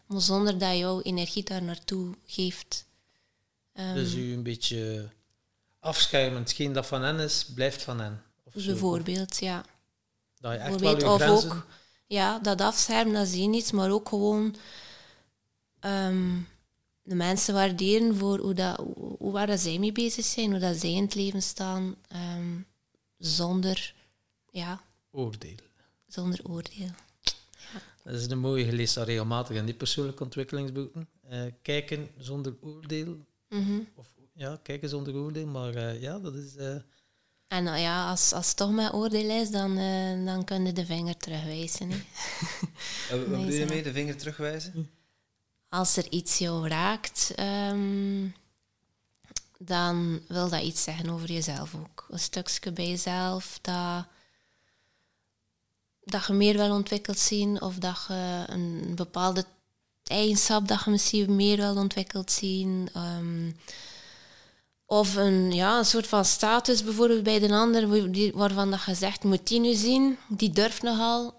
maar 0.06 0.22
zonder 0.22 0.58
dat 0.58 0.78
jouw 0.78 1.02
energie 1.02 1.44
daar 1.44 1.64
naartoe 1.64 2.16
geeft. 2.26 2.86
Um, 3.74 3.94
dus 3.94 4.14
u 4.14 4.34
een 4.34 4.44
beetje 4.44 5.10
afschermen. 5.80 6.42
Hetgeen 6.42 6.74
dat 6.74 6.86
van 6.86 7.02
hen 7.02 7.20
is, 7.20 7.46
blijft 7.46 7.84
van 7.84 8.00
hen. 8.00 8.22
Bijvoorbeeld, 8.54 9.38
ja. 9.38 9.66
Dat 10.40 10.52
je 10.52 10.58
echt 10.58 10.80
wel 10.80 10.98
je 10.98 11.10
of 11.10 11.22
grenzen... 11.22 11.52
ook, 11.52 11.66
ja, 12.08 12.40
dat 12.40 12.62
afschermen, 12.62 13.14
dat 13.14 13.28
zie 13.28 13.42
je 13.42 13.48
niet, 13.48 13.74
maar 13.74 13.92
ook 13.92 14.10
gewoon 14.10 14.56
um, 15.82 16.48
de 17.04 17.16
mensen 17.16 17.54
waarderen 17.54 18.16
voor 18.16 18.40
hoe, 18.40 18.54
dat, 18.54 18.78
hoe, 18.78 19.32
waar 19.32 19.48
dat 19.48 19.60
zij 19.60 19.80
mee 19.80 19.92
bezig 19.92 20.26
zijn, 20.26 20.52
hoe 20.52 20.60
dat 20.60 20.78
zij 20.78 20.92
in 20.92 21.04
het 21.04 21.16
leven 21.16 21.42
staan, 21.42 21.96
um, 22.14 22.66
zonder 23.18 23.94
ja, 24.50 24.82
oordeel. 25.12 25.58
Zonder 26.08 26.40
oordeel. 26.44 26.86
Ja. 26.86 27.82
Dat 28.04 28.14
is 28.14 28.30
een 28.30 28.40
mooie, 28.40 28.66
gelezen 28.66 28.96
dat 28.96 29.08
regelmatig 29.08 29.56
in 29.56 29.66
die 29.66 29.74
persoonlijke 29.74 30.24
ontwikkelingsboeken. 30.24 31.08
Uh, 31.32 31.42
kijken 31.62 32.08
zonder 32.18 32.56
oordeel. 32.62 33.18
Mm 33.50 33.66
-hmm. 33.66 33.88
Of 33.96 34.08
ja, 34.34 34.60
kijken 34.64 34.90
zonder 34.90 35.16
oordeel, 35.16 35.48
maar 35.48 35.76
uh, 35.76 36.02
ja, 36.02 36.20
dat 36.20 36.36
is. 36.36 36.56
Uh... 36.56 36.76
En 37.48 37.64
nou 37.64 37.78
ja, 37.78 38.10
als, 38.10 38.34
als 38.34 38.48
het 38.48 38.58
toch 38.58 38.72
met 38.72 38.94
oordeel 38.94 39.42
is, 39.42 39.52
dan, 39.52 39.76
dan 40.26 40.44
kun 40.44 40.66
je 40.66 40.74
de 40.74 40.86
vinger 40.86 41.18
terugwijzen. 41.18 41.90
wat 43.10 43.30
bedoel 43.30 43.48
je 43.48 43.66
mee, 43.66 43.84
de 43.84 43.92
vinger 43.92 44.18
terugwijzen? 44.18 44.90
Als 45.70 45.98
er 45.98 46.12
iets 46.12 46.38
jou 46.38 46.68
raakt, 46.68 47.32
ehm, 47.36 48.28
dan 49.58 50.22
wil 50.28 50.50
dat 50.50 50.62
iets 50.62 50.84
zeggen 50.84 51.10
over 51.10 51.32
jezelf 51.32 51.76
ook. 51.76 52.06
Een 52.10 52.20
stukje 52.20 52.72
bij 52.72 52.88
jezelf 52.88 53.60
dat, 53.62 54.06
dat 56.04 56.26
je 56.26 56.34
meer 56.34 56.58
wil 56.58 56.72
ontwikkeld 56.72 57.20
zien 57.20 57.62
of 57.62 57.76
dat 57.76 58.06
je 58.08 58.44
een 58.48 58.96
bepaalde 58.96 59.46
eigenschap 60.04 60.68
dat 60.68 60.84
je 60.84 60.92
misschien 60.92 61.36
meer 61.36 61.58
wil 61.58 61.76
ontwikkeld 61.76 62.32
zien. 62.32 62.90
Um, 62.96 63.56
of 64.86 65.16
een, 65.16 65.52
ja, 65.52 65.78
een 65.78 65.86
soort 65.86 66.08
van 66.08 66.26
status 66.26 66.84
bijvoorbeeld 66.84 67.24
bij 67.24 67.40
de 67.40 67.54
ander, 67.54 67.88
waarvan 68.34 68.72
dat 68.72 68.84
je 68.86 68.96
zegt, 68.96 69.24
moet 69.24 69.48
die 69.48 69.60
nu 69.60 69.74
zien, 69.74 70.18
die 70.28 70.50
durft 70.50 70.82
nogal. 70.82 71.39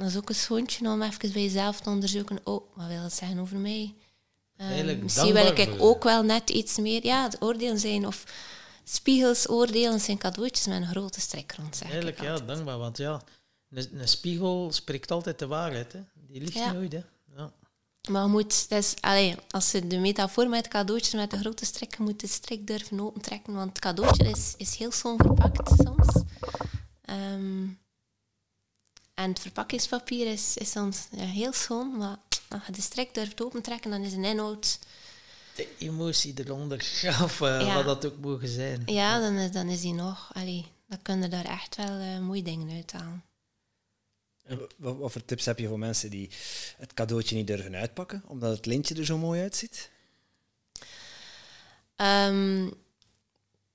Dat 0.00 0.08
is 0.08 0.16
ook 0.16 0.28
een 0.28 0.34
schoontje 0.34 0.88
om 0.88 1.02
even 1.02 1.32
bij 1.32 1.42
jezelf 1.42 1.80
te 1.80 1.90
onderzoeken. 1.90 2.40
Oh, 2.44 2.76
wat 2.76 2.86
wil 2.86 3.02
het 3.02 3.12
zeggen 3.12 3.38
over 3.38 3.56
mij? 3.56 3.94
Um, 4.56 5.02
misschien 5.02 5.32
wil 5.32 5.46
ik 5.46 5.74
ook 5.78 6.02
wel 6.02 6.22
net 6.22 6.50
iets 6.50 6.78
meer... 6.78 7.04
Ja, 7.06 7.22
het 7.22 7.42
oordelen 7.42 7.78
zijn 7.78 8.06
of 8.06 8.24
spiegels 8.84 9.48
oordelen 9.48 10.00
zijn 10.00 10.18
cadeautjes 10.18 10.66
met 10.66 10.80
een 10.80 10.88
grote 10.88 11.20
strik 11.20 11.52
rond. 11.52 11.76
Zeg 11.76 11.88
Eigenlijk, 11.88 12.20
ja, 12.20 12.38
dankbaar. 12.38 12.78
Want 12.78 12.96
ja, 12.96 13.22
een, 13.70 14.00
een, 14.00 14.08
spiegel 14.08 14.72
spreekt 14.72 15.10
altijd 15.10 15.38
de 15.38 15.46
waarheid. 15.46 15.92
Hè. 15.92 16.00
Die 16.14 16.40
ligt 16.40 16.72
nooit. 16.72 16.92
Hè. 16.92 17.02
Ja. 17.36 17.52
Maar 18.10 18.22
je 18.22 18.28
moet, 18.28 18.68
dus, 18.68 18.94
allez, 19.00 19.34
als 19.50 19.70
je 19.70 19.86
de 19.86 19.98
metafoor 19.98 20.48
met 20.48 20.68
cadeautjes 20.68 21.14
met 21.14 21.30
de 21.30 21.38
grote 21.38 21.64
strik, 21.64 21.96
je 21.96 22.02
moet 22.02 22.20
de 22.20 22.26
strik 22.26 22.66
durven 22.66 23.00
opentrekken, 23.00 23.54
want 23.54 23.68
het 23.68 23.78
cadeautje 23.78 24.30
is, 24.30 24.54
is 24.56 24.76
heel 24.76 24.92
schoon 24.92 25.16
verpakt 25.16 25.70
soms. 25.76 26.22
Um, 27.10 27.78
en 29.14 29.30
het 29.30 29.40
verpakkingspapier 29.40 30.26
is, 30.26 30.56
is 30.56 30.70
soms 30.70 31.06
ja, 31.10 31.24
heel 31.24 31.52
schoon, 31.52 31.96
maar 31.96 32.16
als 32.48 32.66
je 32.66 32.72
de 32.72 32.80
strik 32.80 33.14
durft 33.14 33.42
opentrekken, 33.42 33.90
dan 33.90 34.02
is 34.02 34.12
een 34.12 34.24
inhoud... 34.24 34.78
De 35.54 35.68
emotie 35.78 36.34
eronder, 36.36 36.78
of 37.22 37.40
uh, 37.40 37.74
wat 37.74 37.84
dat 37.84 38.06
ook 38.06 38.18
mogen 38.18 38.48
zijn. 38.48 38.82
Ja, 38.86 39.20
dan 39.20 39.34
is, 39.34 39.50
dan 39.50 39.68
is 39.68 39.80
die 39.80 39.94
nog... 39.94 40.30
Allee, 40.32 40.66
dan 40.88 41.02
kunnen 41.02 41.30
daar 41.30 41.44
echt 41.44 41.76
wel 41.76 42.00
uh, 42.00 42.18
mooie 42.18 42.42
dingen 42.42 42.76
uit 42.76 42.92
halen. 42.92 43.24
Wat, 44.76 44.96
wat, 44.96 45.12
voor 45.12 45.24
tips 45.24 45.44
heb 45.44 45.58
je 45.58 45.68
voor 45.68 45.78
mensen 45.78 46.10
die 46.10 46.30
het 46.76 46.94
cadeautje 46.94 47.36
niet 47.36 47.46
durven 47.46 47.74
uitpakken, 47.74 48.22
omdat 48.26 48.56
het 48.56 48.66
lintje 48.66 48.94
er 48.94 49.04
zo 49.04 49.18
mooi 49.18 49.40
uitziet? 49.40 49.90
Um, 51.96 52.72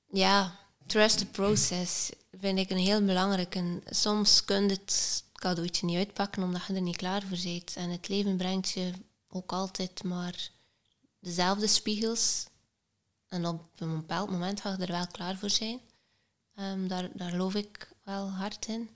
ja, 0.10 0.60
trust 0.86 1.18
the 1.18 1.26
process 1.26 2.10
vind 2.40 2.60
ik 2.60 2.70
een 2.70 2.78
heel 2.78 3.06
belangrijke. 3.06 3.82
Soms 3.86 4.46
kun 4.46 4.64
je 4.64 4.70
het 4.70 5.24
cadeautje 5.46 5.86
niet 5.86 5.98
uitpakken 5.98 6.44
omdat 6.44 6.66
je 6.66 6.74
er 6.74 6.82
niet 6.82 6.96
klaar 6.96 7.22
voor 7.22 7.38
bent. 7.44 7.76
En 7.76 7.90
het 7.90 8.08
leven 8.08 8.38
brengt 8.38 8.70
je 8.70 8.92
ook 9.28 9.52
altijd 9.52 10.04
maar 10.04 10.50
dezelfde 11.20 11.68
spiegels. 11.68 12.48
En 13.28 13.46
op 13.46 13.70
een 13.76 13.98
bepaald 13.98 14.30
moment 14.30 14.62
ga 14.62 14.72
je 14.72 14.86
er 14.86 14.92
wel 14.92 15.08
klaar 15.08 15.38
voor 15.38 15.50
zijn. 15.50 15.80
Um, 16.56 16.88
daar, 16.88 17.10
daar 17.14 17.30
geloof 17.30 17.56
ik 17.56 17.92
wel 18.04 18.30
hard 18.30 18.68
in. 18.68 18.90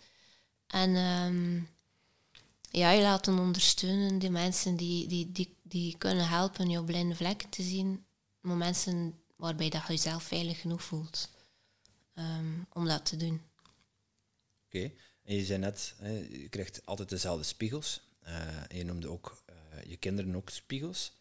En 0.67 0.95
um, 0.95 1.69
ja, 2.71 2.91
je 2.91 3.01
laten 3.01 3.39
ondersteunen, 3.39 4.19
die 4.19 4.29
mensen 4.29 4.75
die, 4.75 5.07
die, 5.07 5.31
die, 5.31 5.57
die 5.61 5.97
kunnen 5.97 6.27
helpen 6.27 6.69
je 6.69 6.83
blinde 6.83 7.15
vlekken 7.15 7.49
te 7.49 7.63
zien. 7.63 8.05
Momenten 8.41 9.19
waarbij 9.35 9.69
dat 9.69 9.81
je 9.87 9.93
jezelf 9.93 10.23
veilig 10.23 10.61
genoeg 10.61 10.83
voelt 10.83 11.29
um, 12.15 12.65
om 12.73 12.85
dat 12.85 13.05
te 13.05 13.17
doen. 13.17 13.41
Oké. 14.65 14.91
En 15.29 15.35
je 15.35 15.45
zei 15.45 15.59
net, 15.59 15.93
hè, 15.97 16.11
je 16.11 16.49
krijgt 16.49 16.81
altijd 16.85 17.09
dezelfde 17.09 17.43
spiegels. 17.43 18.01
Uh, 18.27 18.31
en 18.67 18.77
je 18.77 18.85
noemde 18.85 19.07
ook 19.09 19.43
uh, 19.49 19.83
je 19.89 19.97
kinderen 19.97 20.35
ook 20.35 20.49
spiegels. 20.49 21.11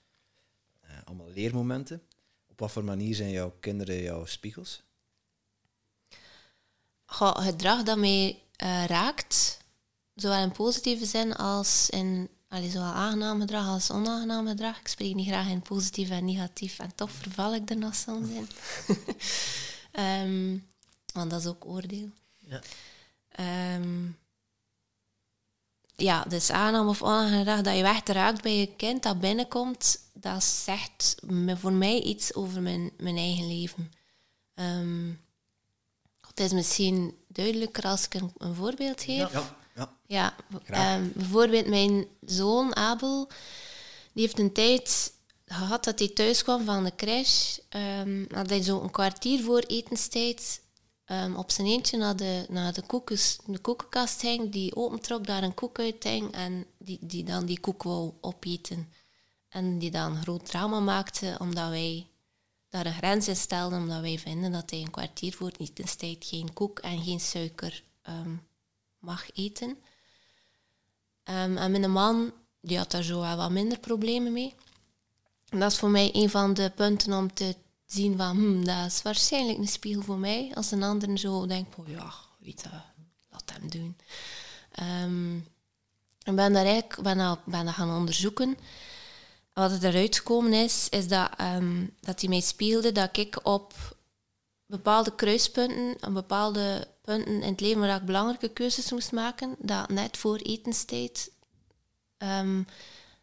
Uh, 0.84 0.90
allemaal 1.04 1.28
leermomenten. 1.28 2.02
Op 2.46 2.58
wat 2.58 2.72
voor 2.72 2.84
manier 2.84 3.14
zijn 3.14 3.30
jouw 3.30 3.56
kinderen 3.60 4.02
jouw 4.02 4.24
spiegels? 4.24 4.82
Goh, 7.04 7.36
gedrag 7.36 7.82
dat 7.82 7.98
mij 7.98 8.42
raakt, 8.86 9.58
zowel 10.14 10.42
in 10.42 10.52
positieve 10.52 11.06
zin 11.06 11.34
als 11.34 11.90
in 11.90 12.28
allee, 12.48 12.70
zowel 12.70 12.92
aangenaam 12.92 13.40
gedrag 13.40 13.66
als 13.66 13.90
onaangenaam 13.90 14.46
gedrag. 14.46 14.80
Ik 14.80 14.88
spreek 14.88 15.14
niet 15.14 15.28
graag 15.28 15.48
in 15.48 15.62
positief 15.62 16.10
en 16.10 16.24
negatief 16.24 16.78
en 16.78 16.94
toch 16.94 17.10
verval 17.10 17.54
ik 17.54 17.70
er 17.70 17.78
nog 17.78 17.94
soms 17.94 18.28
in. 18.28 18.48
um, 20.02 20.68
want 21.14 21.30
dat 21.30 21.40
is 21.40 21.46
ook 21.46 21.64
oordeel. 21.64 22.10
Ja. 22.38 22.60
Um, 23.40 24.18
ja, 25.96 26.24
dus 26.24 26.50
aannaam 26.50 26.88
of 26.88 27.02
onaangenaam 27.02 27.62
dat 27.62 27.76
je 27.76 27.82
echt 27.82 28.08
raakt 28.08 28.42
bij 28.42 28.56
je 28.56 28.76
kind 28.76 29.02
dat 29.02 29.20
binnenkomt, 29.20 30.00
dat 30.12 30.44
zegt 30.44 31.14
voor 31.56 31.72
mij 31.72 32.00
iets 32.02 32.34
over 32.34 32.62
mijn, 32.62 32.90
mijn 32.96 33.16
eigen 33.16 33.46
leven. 33.46 33.92
Um, 34.54 35.20
het 36.26 36.40
is 36.40 36.52
misschien 36.52 37.16
duidelijker 37.28 37.84
als 37.84 38.04
ik 38.04 38.14
een, 38.14 38.32
een 38.38 38.54
voorbeeld 38.54 39.02
geef. 39.02 39.32
Ja, 39.32 39.56
ja. 39.74 40.34
ja 40.66 40.96
um, 40.96 41.12
bijvoorbeeld 41.14 41.66
mijn 41.66 42.06
zoon 42.26 42.76
Abel, 42.76 43.28
die 44.12 44.22
heeft 44.22 44.38
een 44.38 44.52
tijd 44.52 45.12
gehad 45.46 45.84
dat 45.84 45.98
hij 45.98 46.08
thuis 46.08 46.42
kwam 46.42 46.64
van 46.64 46.84
de 46.84 46.94
crash. 46.96 47.58
Um, 47.70 48.26
had 48.34 48.48
hij 48.48 48.62
zo 48.62 48.80
een 48.80 48.90
kwartier 48.90 49.42
voor 49.42 49.60
etenstijd 49.60 50.60
um, 51.10 51.36
op 51.36 51.50
zijn 51.50 51.66
eentje 51.66 51.96
naar 51.96 52.16
de, 52.16 52.46
naar 52.48 52.72
de, 52.72 52.82
koekes, 52.82 53.38
de 53.46 53.58
koekenkast 53.58 54.20
ging, 54.20 54.52
die 54.52 54.76
opentrok, 54.76 55.26
daar 55.26 55.42
een 55.42 55.54
koek 55.54 55.78
uit 55.78 55.96
ging 55.98 56.32
en 56.32 56.66
die, 56.78 56.98
die 57.00 57.24
dan 57.24 57.46
die 57.46 57.60
koek 57.60 57.82
wou 57.82 58.12
opeten. 58.20 58.92
En 59.48 59.78
die 59.78 59.90
dan 59.90 60.16
een 60.16 60.22
groot 60.22 60.46
drama 60.46 60.80
maakte 60.80 61.36
omdat 61.38 61.68
wij 61.68 62.06
daar 62.68 62.86
een 62.86 62.92
grens 62.92 63.28
in 63.28 63.36
stelden, 63.36 63.80
omdat 63.80 64.00
wij 64.00 64.18
vinden 64.18 64.52
dat 64.52 64.70
hij 64.70 64.80
een 64.80 64.90
kwartier 64.90 65.32
voor 65.32 65.52
etenstijd 65.58 66.24
geen 66.24 66.52
koek 66.52 66.78
en 66.78 67.02
geen 67.02 67.20
suiker 67.20 67.82
um, 68.08 68.46
mag 68.98 69.30
eten. 69.34 69.68
Um, 69.68 71.56
en 71.56 71.70
mijn 71.70 71.90
man 71.90 72.32
die 72.60 72.78
had 72.78 72.90
daar 72.90 73.02
zo 73.02 73.20
wel 73.20 73.36
wat 73.36 73.50
minder 73.50 73.78
problemen 73.78 74.32
mee. 74.32 74.54
En 75.48 75.58
dat 75.58 75.72
is 75.72 75.78
voor 75.78 75.90
mij 75.90 76.10
een 76.12 76.30
van 76.30 76.54
de 76.54 76.72
punten 76.74 77.12
om 77.12 77.34
te 77.34 77.56
zien 77.92 78.16
van, 78.16 78.36
hmm, 78.36 78.64
dat 78.64 78.86
is 78.86 79.02
waarschijnlijk 79.02 79.58
een 79.58 79.68
spiegel 79.68 80.02
voor 80.02 80.18
mij. 80.18 80.50
Als 80.54 80.70
een 80.70 80.82
ander 80.82 81.18
zo 81.18 81.46
denkt, 81.46 81.76
oh 81.76 81.88
ja, 81.88 82.12
weet 82.38 82.60
je, 82.60 82.68
laat 83.30 83.52
hem 83.52 83.70
doen. 83.70 83.96
Um, 85.02 85.36
ik 86.24 86.34
ben 86.34 86.52
daar 86.52 86.64
eigenlijk 86.64 87.02
ben 87.02 87.18
dat, 87.18 87.44
ben 87.44 87.64
dat 87.64 87.74
gaan 87.74 87.96
onderzoeken. 87.96 88.58
Wat 89.52 89.72
er 89.72 89.84
eruit 89.84 90.16
gekomen 90.16 90.52
is, 90.52 90.88
is 90.88 91.08
dat, 91.08 91.30
um, 91.40 91.94
dat 92.00 92.20
hij 92.20 92.28
mij 92.28 92.40
spiegelde 92.40 92.92
dat 92.92 93.16
ik 93.16 93.40
op 93.42 93.96
bepaalde 94.66 95.14
kruispunten, 95.14 96.08
op 96.08 96.14
bepaalde 96.14 96.88
punten 97.02 97.42
in 97.42 97.50
het 97.50 97.60
leven 97.60 97.80
waar 97.80 98.00
ik 98.00 98.06
belangrijke 98.06 98.48
keuzes 98.48 98.90
moest 98.90 99.12
maken, 99.12 99.56
dat 99.58 99.88
net 99.88 100.16
voor 100.16 100.36
etenstijd 100.36 101.30
um, 102.18 102.66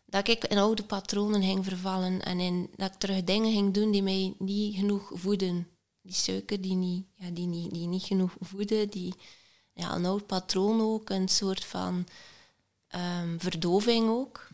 dat 0.06 0.28
ik 0.28 0.44
in 0.44 0.58
oude 0.58 0.84
patronen 0.84 1.44
ging 1.44 1.66
vervallen 1.66 2.22
en 2.22 2.40
in, 2.40 2.70
dat 2.76 2.94
ik 2.94 3.00
terug 3.00 3.24
dingen 3.24 3.52
ging 3.52 3.74
doen 3.74 3.92
die 3.92 4.04
mij 4.04 4.34
niet 4.40 4.76
genoeg 4.76 5.12
voeden. 5.14 5.68
Die 6.02 6.14
suiker 6.14 6.62
die 6.62 6.76
niet, 6.76 7.06
ja, 7.16 7.30
die 7.30 7.48
niet, 7.48 7.74
die 7.74 7.88
niet 7.88 8.04
genoeg 8.04 8.36
voeden, 8.40 8.90
die, 8.90 9.14
ja, 9.74 9.96
een 9.96 10.06
oud 10.06 10.26
patroon 10.26 10.82
ook, 10.82 11.10
een 11.10 11.28
soort 11.28 11.66
van 11.66 12.08
um, 12.96 13.40
verdoving 13.40 14.10
ook. 14.10 14.48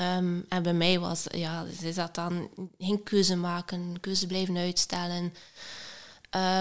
Um, 0.00 0.44
en 0.48 0.62
bij 0.62 0.74
mij 0.74 0.98
was, 0.98 1.26
ja, 1.30 1.66
is 1.80 1.94
dat 1.94 2.14
dan 2.14 2.50
geen 2.78 3.02
keuze 3.02 3.36
maken, 3.36 4.00
keuze 4.00 4.26
blijven 4.26 4.56
uitstellen. 4.56 5.34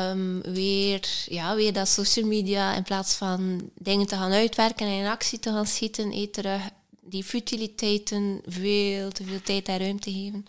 Um, 0.09 0.41
weer, 0.41 1.25
ja, 1.25 1.55
weer 1.55 1.73
dat 1.73 1.87
social 1.87 2.25
media 2.25 2.75
in 2.75 2.83
plaats 2.83 3.13
van 3.13 3.69
dingen 3.77 4.07
te 4.07 4.15
gaan 4.15 4.31
uitwerken 4.31 4.87
en 4.87 4.93
in 4.93 5.05
actie 5.05 5.39
te 5.39 5.49
gaan 5.49 5.67
schieten, 5.67 6.11
eet 6.11 6.33
terug 6.33 6.61
die 7.03 7.23
futiliteiten 7.23 8.41
veel 8.45 9.11
te 9.11 9.23
veel 9.23 9.41
tijd 9.41 9.67
en 9.67 9.77
ruimte 9.77 10.11
geven. 10.11 10.45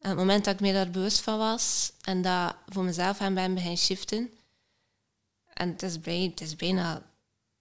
En 0.00 0.08
het 0.08 0.18
moment 0.18 0.44
dat 0.44 0.54
ik 0.54 0.60
me 0.60 0.72
daar 0.72 0.90
bewust 0.90 1.20
van 1.20 1.38
was 1.38 1.92
en 2.00 2.22
dat 2.22 2.54
voor 2.66 2.84
mezelf 2.84 3.20
aan 3.20 3.34
ben 3.34 3.54
beginnen 3.54 3.78
shiften. 3.78 4.30
En 5.52 5.68
het 5.68 5.82
is, 5.82 6.00
bijna, 6.00 6.30
het 6.30 6.40
is 6.40 6.56
bijna, 6.56 6.96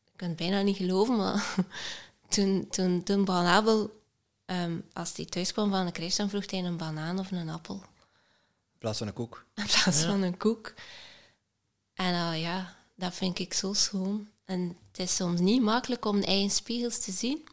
ik 0.05 0.11
kan 0.15 0.27
het 0.27 0.37
bijna 0.37 0.61
niet 0.61 0.77
geloven, 0.77 1.17
maar 1.17 1.55
toen, 2.29 2.67
toen, 2.69 3.03
toen 3.03 3.29
Abel, 3.29 4.01
um, 4.45 4.85
als 4.93 5.15
hij 5.15 5.25
thuis 5.25 5.51
kwam 5.51 5.69
van 5.69 5.85
de 5.85 5.91
crash, 5.91 6.15
dan 6.15 6.29
vroeg 6.29 6.51
hij 6.51 6.63
een 6.63 6.77
banaan 6.77 7.19
of 7.19 7.31
een 7.31 7.49
appel. 7.49 7.75
In 7.75 8.77
plaats 8.77 8.97
van 8.97 9.07
een 9.07 9.13
koek. 9.13 9.45
In 9.55 9.65
plaats 9.65 10.03
van 10.03 10.21
een 10.21 10.37
koek. 10.37 10.73
En 11.93 12.13
uh, 12.13 12.41
ja, 12.41 12.75
dat 12.95 13.13
vind 13.13 13.39
ik 13.39 13.53
zo 13.53 13.73
schoon. 13.73 14.27
En 14.45 14.77
het 14.87 14.99
is 14.99 15.15
soms 15.15 15.39
niet 15.39 15.61
makkelijk 15.61 16.05
om 16.05 16.19
de 16.19 16.25
eigen 16.25 16.49
spiegels 16.49 16.99
te 16.99 17.11
zien. 17.11 17.47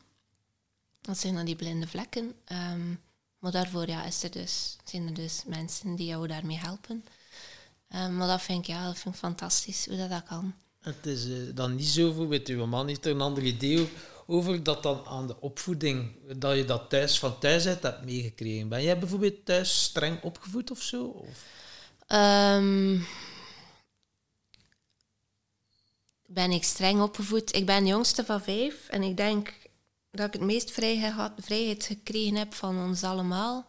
Dat 1.06 1.18
zijn 1.18 1.34
dan 1.34 1.44
die 1.44 1.56
blinde 1.56 1.86
vlekken. 1.86 2.34
Um, 2.52 3.00
maar 3.38 3.52
daarvoor 3.52 3.88
ja, 3.88 4.04
is 4.04 4.22
er 4.22 4.30
dus, 4.30 4.76
zijn 4.84 5.06
er 5.06 5.14
dus 5.14 5.42
mensen 5.46 5.94
die 5.94 6.06
jou 6.06 6.26
daarmee 6.26 6.58
helpen. 6.58 7.04
Um, 7.94 8.16
maar 8.16 8.28
dat 8.28 8.42
vind 8.42 8.58
ik, 8.58 8.66
ja, 8.66 8.86
dat 8.86 8.98
vind 8.98 9.14
ik 9.14 9.20
fantastisch, 9.20 9.86
hoe 9.86 9.96
dat, 9.96 10.10
dat 10.10 10.22
kan. 10.22 10.54
Het 10.80 11.06
is 11.06 11.26
uh, 11.26 11.54
dan 11.54 11.74
niet 11.74 11.86
zo, 11.86 12.06
bijvoorbeeld, 12.06 12.48
uw 12.48 12.66
man 12.66 12.88
heeft 12.88 13.04
er 13.04 13.10
een 13.10 13.20
ander 13.20 13.42
idee 13.42 13.88
over 14.26 14.62
dat 14.62 14.82
dan 14.82 15.06
aan 15.06 15.26
de 15.26 15.40
opvoeding, 15.40 16.12
dat 16.36 16.56
je 16.56 16.64
dat 16.64 16.90
thuis 16.90 17.18
van 17.18 17.38
thuis 17.38 17.66
uit 17.66 17.82
hebt 17.82 18.04
meegekregen. 18.04 18.68
Ben 18.68 18.82
jij 18.82 18.98
bijvoorbeeld 18.98 19.44
thuis 19.44 19.82
streng 19.82 20.22
opgevoed 20.22 20.70
of 20.70 20.82
zo? 20.82 21.04
Of? 21.04 21.44
Um, 22.08 23.06
ben 26.26 26.50
ik 26.50 26.64
streng 26.64 27.00
opgevoed. 27.00 27.54
Ik 27.54 27.66
ben 27.66 27.82
de 27.82 27.88
jongste 27.88 28.24
van 28.24 28.42
vijf 28.42 28.88
en 28.88 29.02
ik 29.02 29.16
denk 29.16 29.54
dat 30.16 30.26
ik 30.26 30.32
het 30.32 30.42
meest 30.42 30.70
vrijheid, 30.70 31.32
vrijheid 31.38 31.84
gekregen 31.84 32.36
heb 32.36 32.54
van 32.54 32.78
ons 32.78 33.02
allemaal. 33.02 33.66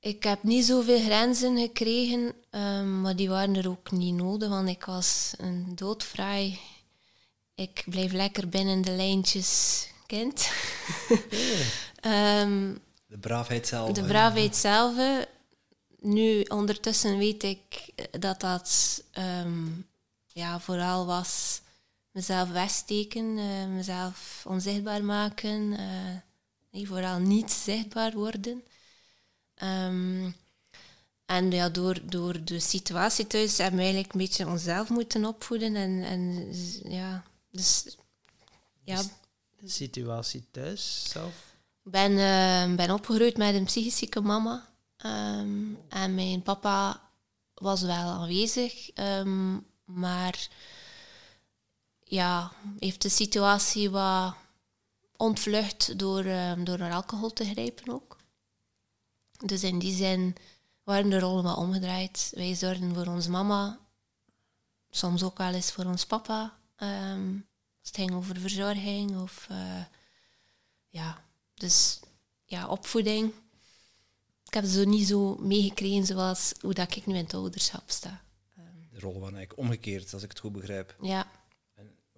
Ik 0.00 0.22
heb 0.22 0.42
niet 0.42 0.64
zoveel 0.64 1.00
grenzen 1.00 1.58
gekregen, 1.58 2.34
um, 2.50 3.00
maar 3.00 3.16
die 3.16 3.28
waren 3.28 3.56
er 3.56 3.68
ook 3.68 3.90
niet 3.90 4.14
nodig, 4.14 4.48
want 4.48 4.68
ik 4.68 4.84
was 4.84 5.34
een 5.36 5.72
doodvrij. 5.74 6.58
Ik 7.54 7.82
bleef 7.86 8.12
lekker 8.12 8.48
binnen 8.48 8.82
de 8.82 8.90
lijntjes 8.90 9.86
kind. 10.06 10.50
um, 12.04 12.78
de 13.06 13.18
braafheid 13.18 13.66
zelf. 13.66 13.92
De 13.92 14.04
braafheid 14.04 14.56
zelf. 14.56 14.94
Nu, 16.00 16.40
ondertussen 16.40 17.18
weet 17.18 17.42
ik 17.42 17.92
dat 18.20 18.40
dat 18.40 19.02
um, 19.18 19.86
ja, 20.26 20.60
vooral 20.60 21.06
was 21.06 21.61
mezelf 22.12 22.50
wegsteken, 22.50 23.38
uh, 23.38 23.66
mezelf 23.66 24.44
onzichtbaar 24.48 25.04
maken, 25.04 25.68
nee, 26.70 26.86
vooral 26.86 27.18
niet 27.18 27.50
zichtbaar 27.50 28.12
worden. 28.12 28.62
Um, 29.62 30.34
en 31.26 31.50
ja, 31.50 31.68
door, 31.68 32.00
door 32.04 32.44
de 32.44 32.60
situatie 32.60 33.26
thuis 33.26 33.58
hebben 33.58 33.76
we 33.76 33.82
eigenlijk 33.82 34.12
een 34.12 34.20
beetje 34.20 34.46
onszelf 34.46 34.88
moeten 34.88 35.24
opvoeden. 35.24 35.76
En, 35.76 36.02
en 36.02 36.52
ja, 36.92 37.24
dus 37.50 37.96
ja. 38.84 39.02
De 39.60 39.68
situatie 39.68 40.44
thuis 40.50 41.04
zelf? 41.08 41.34
Ik 41.84 41.90
ben, 41.90 42.10
uh, 42.12 42.76
ben 42.76 42.90
opgegroeid 42.90 43.36
met 43.36 43.54
een 43.54 43.64
psychisch 43.64 43.96
zieke 43.96 44.20
mama. 44.20 44.68
Um, 45.06 45.78
en 45.88 46.14
mijn 46.14 46.42
papa 46.42 47.10
was 47.54 47.82
wel 47.82 48.08
aanwezig, 48.08 48.90
um, 48.94 49.66
maar 49.84 50.48
ja, 52.12 52.52
heeft 52.78 53.02
de 53.02 53.08
situatie 53.08 53.90
wat 53.90 54.34
ontvlucht 55.16 55.98
door, 55.98 56.24
um, 56.24 56.64
door 56.64 56.78
naar 56.78 56.92
alcohol 56.92 57.32
te 57.32 57.44
grijpen 57.44 57.92
ook. 57.92 58.16
Dus 59.46 59.62
in 59.62 59.78
die 59.78 59.94
zin 59.94 60.36
waren 60.82 61.10
de 61.10 61.18
rollen 61.18 61.42
wat 61.42 61.56
omgedraaid. 61.56 62.32
Wij 62.34 62.54
zorgden 62.54 62.94
voor 62.94 63.06
onze 63.06 63.30
mama, 63.30 63.78
soms 64.90 65.22
ook 65.22 65.38
wel 65.38 65.52
eens 65.52 65.72
voor 65.72 65.84
ons 65.84 66.06
papa. 66.06 66.58
Um, 66.78 67.46
als 67.80 67.88
het 67.88 67.96
ging 67.96 68.12
over 68.12 68.40
verzorging 68.40 69.20
of 69.20 69.46
uh, 69.50 69.84
ja, 70.88 71.24
dus 71.54 72.00
ja, 72.44 72.68
opvoeding. 72.68 73.32
Ik 74.44 74.54
heb 74.54 74.64
zo 74.64 74.84
niet 74.84 75.06
zo 75.06 75.36
meegekregen 75.36 76.06
zoals 76.06 76.52
hoe 76.60 76.74
dat 76.74 76.96
ik 76.96 77.06
nu 77.06 77.14
in 77.14 77.24
het 77.24 77.34
ouderschap 77.34 77.90
sta. 77.90 78.22
De 78.90 79.00
rollen 79.00 79.20
waren 79.20 79.36
eigenlijk 79.36 79.68
omgekeerd, 79.68 80.12
als 80.12 80.22
ik 80.22 80.30
het 80.30 80.38
goed 80.38 80.52
begrijp. 80.52 80.96
Ja. 81.00 81.26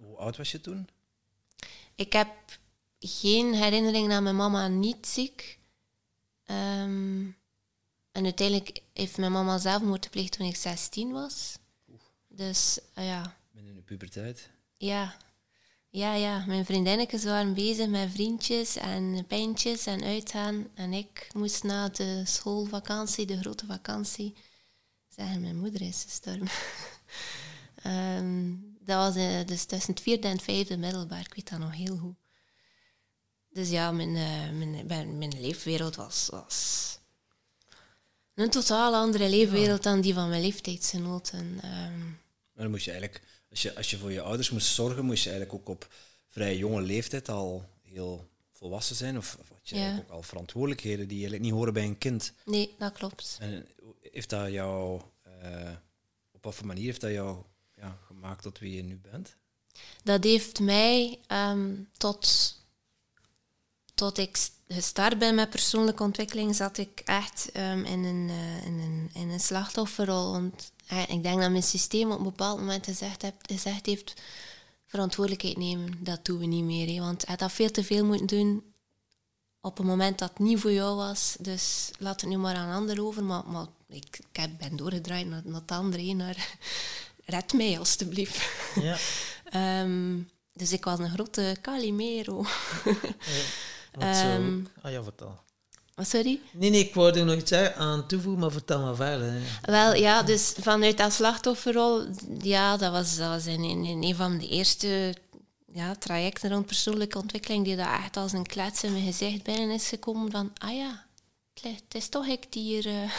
Hoe 0.05 0.17
oud 0.17 0.37
was 0.37 0.51
je 0.51 0.61
toen? 0.61 0.87
Ik 1.95 2.13
heb 2.13 2.59
geen 2.99 3.53
herinnering 3.53 4.11
aan 4.11 4.23
mijn 4.23 4.35
mama 4.35 4.67
niet 4.67 5.07
ziek. 5.07 5.59
Um, 6.45 7.35
en 8.11 8.23
uiteindelijk 8.23 8.81
heeft 8.93 9.17
mijn 9.17 9.31
mama 9.31 9.57
zelfmoord 9.57 10.05
gepleegd 10.05 10.31
toen 10.31 10.47
ik 10.47 10.55
16 10.55 11.11
was. 11.11 11.57
Oef. 11.91 12.11
Dus 12.27 12.79
uh, 12.97 13.05
ja. 13.05 13.37
Ben 13.51 13.65
in 13.65 13.75
de 13.75 13.81
puberteit? 13.81 14.49
Ja. 14.73 15.17
Ja, 15.89 16.13
ja. 16.13 16.45
Mijn 16.45 16.65
vriendinnetjes 16.65 17.23
waren 17.23 17.53
bezig 17.53 17.87
met 17.87 18.11
vriendjes 18.11 18.75
en 18.75 19.25
pijntjes 19.27 19.85
en 19.85 20.03
uitgaan. 20.03 20.67
En 20.73 20.93
ik 20.93 21.27
moest 21.33 21.63
na 21.63 21.89
de 21.89 22.21
schoolvakantie, 22.25 23.25
de 23.25 23.37
grote 23.37 23.65
vakantie, 23.65 24.35
zeggen 25.07 25.41
mijn 25.41 25.57
moeder 25.57 25.81
is 25.81 26.03
gestorven. 26.03 26.49
um, 27.85 28.73
dat 28.85 28.97
was 28.97 29.15
uh, 29.15 29.45
dus 29.45 29.65
tussen 29.65 29.93
het 29.93 30.03
vierde 30.03 30.27
en 30.27 30.33
het 30.33 30.43
vijfde 30.43 30.77
middelbaar. 30.77 31.19
Ik 31.19 31.33
weet 31.33 31.49
dat 31.49 31.59
nog 31.59 31.75
heel 31.75 31.97
goed. 31.97 32.15
Dus 33.49 33.69
ja, 33.69 33.91
mijn, 33.91 34.09
uh, 34.09 34.51
mijn, 34.51 34.85
mijn, 34.87 35.17
mijn 35.17 35.41
leefwereld 35.41 35.95
was, 35.95 36.27
was 36.31 36.99
een 38.35 38.49
totaal 38.49 38.93
andere 38.93 39.29
leefwereld 39.29 39.83
dan 39.83 40.01
die 40.01 40.13
van 40.13 40.29
mijn 40.29 40.41
leeftijdsgenoten. 40.41 41.59
Um. 41.63 42.19
Maar 42.53 42.63
dan 42.63 42.69
moest 42.69 42.85
je 42.85 42.91
eigenlijk, 42.91 43.23
als 43.49 43.61
je, 43.61 43.75
als 43.75 43.89
je 43.89 43.97
voor 43.97 44.11
je 44.11 44.21
ouders 44.21 44.49
moest 44.49 44.67
zorgen, 44.67 45.05
moest 45.05 45.23
je 45.23 45.29
eigenlijk 45.29 45.59
ook 45.59 45.69
op 45.69 45.93
vrij 46.27 46.57
jonge 46.57 46.81
leeftijd 46.81 47.29
al 47.29 47.69
heel 47.81 48.27
volwassen 48.51 48.95
zijn. 48.95 49.17
Of, 49.17 49.37
of 49.39 49.49
had 49.49 49.69
je 49.69 49.75
ja. 49.75 49.97
ook 49.97 50.09
al 50.09 50.21
verantwoordelijkheden 50.21 51.07
die 51.07 51.17
eigenlijk 51.17 51.43
niet 51.43 51.53
horen 51.53 51.73
bij 51.73 51.83
een 51.83 51.97
kind. 51.97 52.33
Nee, 52.45 52.75
dat 52.77 52.93
klopt. 52.93 53.37
En 53.39 53.67
heeft 54.01 54.29
dat 54.29 54.51
jou, 54.51 55.01
uh, 55.43 55.71
op 56.31 56.43
wat 56.43 56.55
voor 56.55 56.65
manier 56.65 56.85
heeft 56.85 57.01
dat 57.01 57.11
jou 57.11 57.43
ja, 57.75 57.97
gemaakt 58.07 58.41
tot 58.41 58.59
wie 58.59 58.75
je 58.75 58.83
nu 58.83 58.99
bent? 59.11 59.35
Dat 60.03 60.23
heeft 60.23 60.59
mij 60.59 61.19
um, 61.27 61.89
tot 61.97 62.53
tot 63.93 64.17
ik 64.17 64.49
gestart 64.67 65.17
ben 65.17 65.35
met 65.35 65.49
persoonlijke 65.49 66.03
ontwikkeling, 66.03 66.55
zat 66.55 66.77
ik 66.77 67.01
echt 67.05 67.49
um, 67.57 67.83
in, 67.83 68.03
een, 68.03 68.29
uh, 68.29 68.65
in, 68.65 68.79
een, 68.79 69.09
in 69.13 69.29
een 69.29 69.39
slachtofferrol. 69.39 70.31
Want 70.31 70.71
ik 71.07 71.23
denk 71.23 71.41
dat 71.41 71.51
mijn 71.51 71.63
systeem 71.63 72.11
op 72.11 72.17
een 72.17 72.23
bepaald 72.23 72.59
moment 72.59 72.85
gezegd, 72.85 73.21
heb, 73.21 73.35
gezegd 73.41 73.85
heeft, 73.85 74.21
verantwoordelijkheid 74.85 75.57
nemen, 75.57 76.03
dat 76.03 76.25
doen 76.25 76.39
we 76.39 76.45
niet 76.45 76.63
meer. 76.63 76.87
He, 76.87 76.99
want 76.99 77.25
hij 77.25 77.35
had 77.39 77.51
veel 77.51 77.71
te 77.71 77.83
veel 77.83 78.05
moeten 78.05 78.27
doen 78.27 78.63
op 79.61 79.79
een 79.79 79.85
moment 79.85 80.19
dat 80.19 80.29
het 80.29 80.39
niet 80.39 80.59
voor 80.59 80.71
jou 80.71 80.95
was. 80.95 81.35
Dus 81.39 81.91
laat 81.99 82.21
het 82.21 82.29
nu 82.29 82.37
maar 82.37 82.55
aan 82.55 82.67
een 82.67 82.75
ander 82.75 83.03
over. 83.03 83.23
Maar, 83.23 83.47
maar 83.47 83.67
ik, 83.87 84.19
ik 84.31 84.57
ben 84.57 84.75
doorgedraaid 84.75 85.27
naar, 85.27 85.41
naar 85.45 85.61
het 85.61 85.71
andere, 85.71 86.13
naar 86.13 86.57
red 87.25 87.53
mij 87.53 87.79
alstublieft. 87.79 88.49
Ja. 88.81 88.97
um, 89.81 90.29
dus 90.53 90.71
ik 90.71 90.83
was 90.83 90.99
een 90.99 91.09
grote 91.09 91.55
Calimero. 91.61 92.35
Wat 93.99 94.15
zo... 94.15 94.27
Um, 94.27 94.67
ah 94.81 94.91
ja, 94.91 95.03
vertel. 95.03 95.43
Sorry? 95.97 96.39
Nee, 96.51 96.69
nee, 96.69 96.79
ik 96.79 96.93
wou 96.93 97.19
er 97.19 97.25
nog 97.25 97.35
iets 97.35 97.51
aan 97.53 98.07
toevoegen, 98.07 98.41
maar 98.41 98.51
vertel 98.51 98.81
maar 98.81 98.95
verder. 98.95 99.41
Wel, 99.61 99.93
ja, 99.93 100.23
dus 100.23 100.53
vanuit 100.59 100.97
dat 100.97 101.13
slachtofferrol, 101.13 102.05
ja, 102.41 102.77
dat 102.77 102.91
was, 102.91 103.17
dat 103.17 103.29
was 103.29 103.45
in, 103.45 103.63
in, 103.63 103.85
in 103.85 104.03
een 104.03 104.15
van 104.15 104.37
de 104.37 104.47
eerste 104.47 105.15
ja, 105.65 105.95
trajecten 105.95 106.49
rond 106.49 106.65
persoonlijke 106.65 107.17
ontwikkeling 107.17 107.65
die 107.65 107.75
daar 107.75 108.03
echt 108.03 108.17
als 108.17 108.31
een 108.31 108.45
klets 108.45 108.83
in 108.83 108.91
mijn 108.91 109.05
gezicht 109.05 109.43
binnen 109.43 109.69
is 109.69 109.87
gekomen 109.87 110.31
van, 110.31 110.53
ah 110.57 110.75
ja, 110.75 111.05
het 111.61 111.95
is 111.95 112.09
toch 112.09 112.25
ik 112.25 112.51
die 112.51 112.63
hier... 112.63 112.85
Uh, 112.85 113.11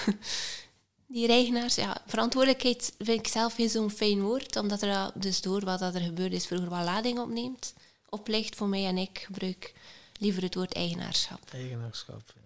die 1.06 1.28
eigenaars, 1.28 1.74
ja, 1.74 2.02
verantwoordelijkheid 2.06 2.94
vind 2.98 3.20
ik 3.20 3.26
zelf 3.26 3.54
geen 3.54 3.68
zo'n 3.68 3.90
fijn 3.90 4.22
woord, 4.22 4.56
omdat 4.56 4.82
er 4.82 5.10
dus 5.14 5.40
door 5.40 5.64
wat 5.64 5.80
er 5.80 6.00
gebeurd 6.00 6.32
is 6.32 6.46
vroeger 6.46 6.68
wat 6.68 6.84
lading 6.84 7.18
opneemt, 7.18 7.74
oplicht 8.08 8.56
voor 8.56 8.68
mij 8.68 8.86
en 8.86 8.98
ik 8.98 9.18
gebruik 9.18 9.74
liever 10.18 10.42
het 10.42 10.54
woord 10.54 10.72
eigenaarschap. 10.72 11.40
Eigenaarschap, 11.52 12.32
ja. 12.34 12.40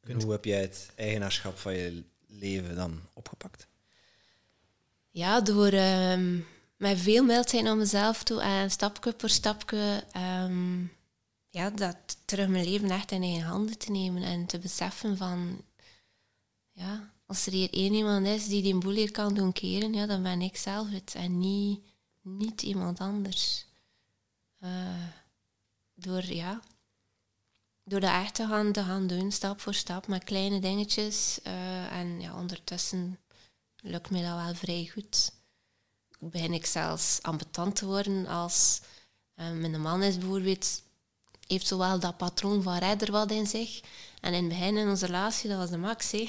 En 0.00 0.22
hoe 0.22 0.32
heb 0.32 0.44
jij 0.44 0.60
het 0.60 0.90
eigenaarschap 0.94 1.58
van 1.58 1.74
je 1.74 2.02
leven 2.26 2.76
dan 2.76 3.00
opgepakt? 3.12 3.66
Ja, 5.10 5.40
door 5.40 5.72
um, 5.72 6.46
met 6.76 6.98
veel 6.98 7.24
mildheid 7.24 7.64
naar 7.64 7.76
mezelf 7.76 8.22
toe 8.22 8.40
en 8.40 8.70
stapje 8.70 9.14
voor 9.16 9.28
stapje 9.28 10.04
um, 10.44 10.92
ja, 11.48 11.70
dat 11.70 11.96
terug 12.24 12.48
mijn 12.48 12.64
leven 12.64 12.90
echt 12.90 13.10
in 13.10 13.22
eigen 13.22 13.42
handen 13.42 13.78
te 13.78 13.90
nemen 13.90 14.22
en 14.22 14.46
te 14.46 14.58
beseffen 14.58 15.16
van 15.16 15.64
ja, 16.72 17.09
als 17.30 17.46
er 17.46 17.52
hier 17.52 17.72
één 17.72 17.94
iemand 17.94 18.26
is 18.26 18.46
die 18.46 18.62
die 18.62 18.78
boel 18.78 18.94
hier 18.94 19.10
kan 19.10 19.34
doen 19.34 19.52
keren, 19.52 19.92
ja, 19.92 20.06
dan 20.06 20.22
ben 20.22 20.42
ik 20.42 20.56
zelf 20.56 20.90
het 20.90 21.14
en 21.14 21.38
niet, 21.38 21.80
niet 22.22 22.62
iemand 22.62 22.98
anders. 22.98 23.66
Uh, 24.60 25.06
door, 25.94 26.32
ja, 26.32 26.60
door 27.84 28.00
dat 28.00 28.10
echt 28.10 28.34
te 28.34 28.46
gaan, 28.46 28.72
te 28.72 29.06
doen, 29.06 29.32
stap 29.32 29.60
voor 29.60 29.74
stap, 29.74 30.06
met 30.06 30.24
kleine 30.24 30.60
dingetjes. 30.60 31.40
Eh, 31.42 31.96
en 31.96 32.20
ja, 32.20 32.34
ondertussen 32.38 33.18
lukt 33.82 34.10
me 34.10 34.22
dat 34.22 34.36
wel 34.36 34.54
vrij 34.54 34.90
goed. 34.92 35.32
Begin 36.18 36.52
ik 36.52 36.66
zelfs 36.66 37.18
ambetant 37.22 37.76
te 37.76 37.86
worden 37.86 38.26
als 38.26 38.80
uh, 39.36 39.50
mijn 39.50 39.80
man 39.80 40.02
is 40.02 40.18
bijvoorbeeld, 40.18 40.82
heeft 41.46 41.66
zowel 41.66 41.98
dat 41.98 42.16
patroon 42.16 42.62
van 42.62 42.78
redder 42.78 43.12
wat 43.12 43.30
in 43.30 43.46
zich. 43.46 43.80
En 44.20 44.34
in 44.34 44.44
het 44.44 44.48
begin 44.48 44.76
in 44.76 44.88
onze 44.88 45.06
relatie, 45.06 45.48
dat 45.48 45.58
was 45.58 45.70
de 45.70 45.78
max. 45.78 46.10
Hè. 46.10 46.28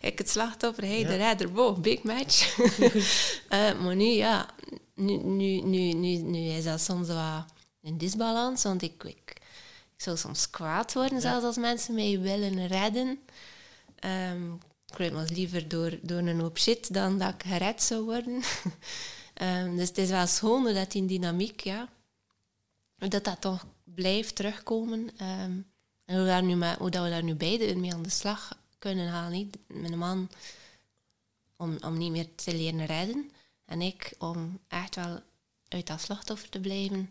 ik 0.08 0.18
het 0.18 0.30
slachtoffer, 0.30 0.84
hij 0.84 1.04
de 1.04 1.16
redder, 1.16 1.48
wow, 1.48 1.80
big 1.80 2.02
match. 2.02 2.58
uh, 2.58 3.80
maar 3.82 3.96
nu, 3.96 4.04
ja, 4.04 4.48
nu, 4.94 5.16
nu, 5.16 5.60
nu, 5.60 5.92
nu, 5.92 6.16
nu 6.16 6.38
is 6.38 6.64
dat 6.64 6.80
soms 6.80 7.08
wat 7.08 7.44
een 7.82 7.98
disbalans, 7.98 8.62
want 8.62 8.82
ik, 8.82 9.04
ik, 9.04 9.36
zou 9.96 10.16
soms 10.16 10.50
kwaad 10.50 10.92
worden, 10.92 11.20
zelfs 11.20 11.44
als 11.44 11.56
mensen 11.56 11.94
mij 11.94 12.20
willen 12.20 12.66
redden. 12.66 13.18
Um, 14.32 14.58
ik 14.96 15.12
maar 15.12 15.28
liever 15.32 15.68
door, 15.68 15.98
door 16.02 16.18
een 16.18 16.40
hoop 16.40 16.58
shit 16.58 16.94
dan 16.94 17.18
dat 17.18 17.34
ik 17.34 17.42
gered 17.46 17.82
zou 17.82 18.04
worden. 18.04 18.42
um, 19.42 19.76
dus 19.78 19.88
het 19.88 19.98
is 19.98 20.10
wel 20.10 20.26
schoon 20.26 20.74
dat 20.74 20.92
die 20.92 21.06
dynamiek, 21.06 21.60
ja, 21.60 21.88
dat 22.96 23.24
dat 23.24 23.40
toch 23.40 23.66
blijft 23.84 24.34
terugkomen. 24.34 25.10
Um, 25.42 25.71
en 26.12 26.18
hoe, 26.18 26.42
nu 26.42 26.90
dat 26.90 27.02
we 27.04 27.10
daar 27.10 27.22
nu 27.22 27.34
beide 27.34 27.76
mee 27.76 27.92
aan 27.92 28.02
de 28.02 28.10
slag 28.10 28.58
kunnen 28.78 29.10
gaan. 29.10 29.32
Niet? 29.32 29.58
Mijn 29.66 29.98
man 29.98 30.28
om, 31.56 31.76
om 31.80 31.98
niet 31.98 32.10
meer 32.10 32.28
te 32.34 32.54
leren 32.54 32.86
redden. 32.86 33.30
En 33.64 33.82
ik 33.82 34.14
om 34.18 34.58
echt 34.68 34.94
wel 34.94 35.20
uit 35.68 35.86
dat 35.86 36.00
slachtoffer 36.00 36.48
te 36.48 36.60
blijven. 36.60 37.10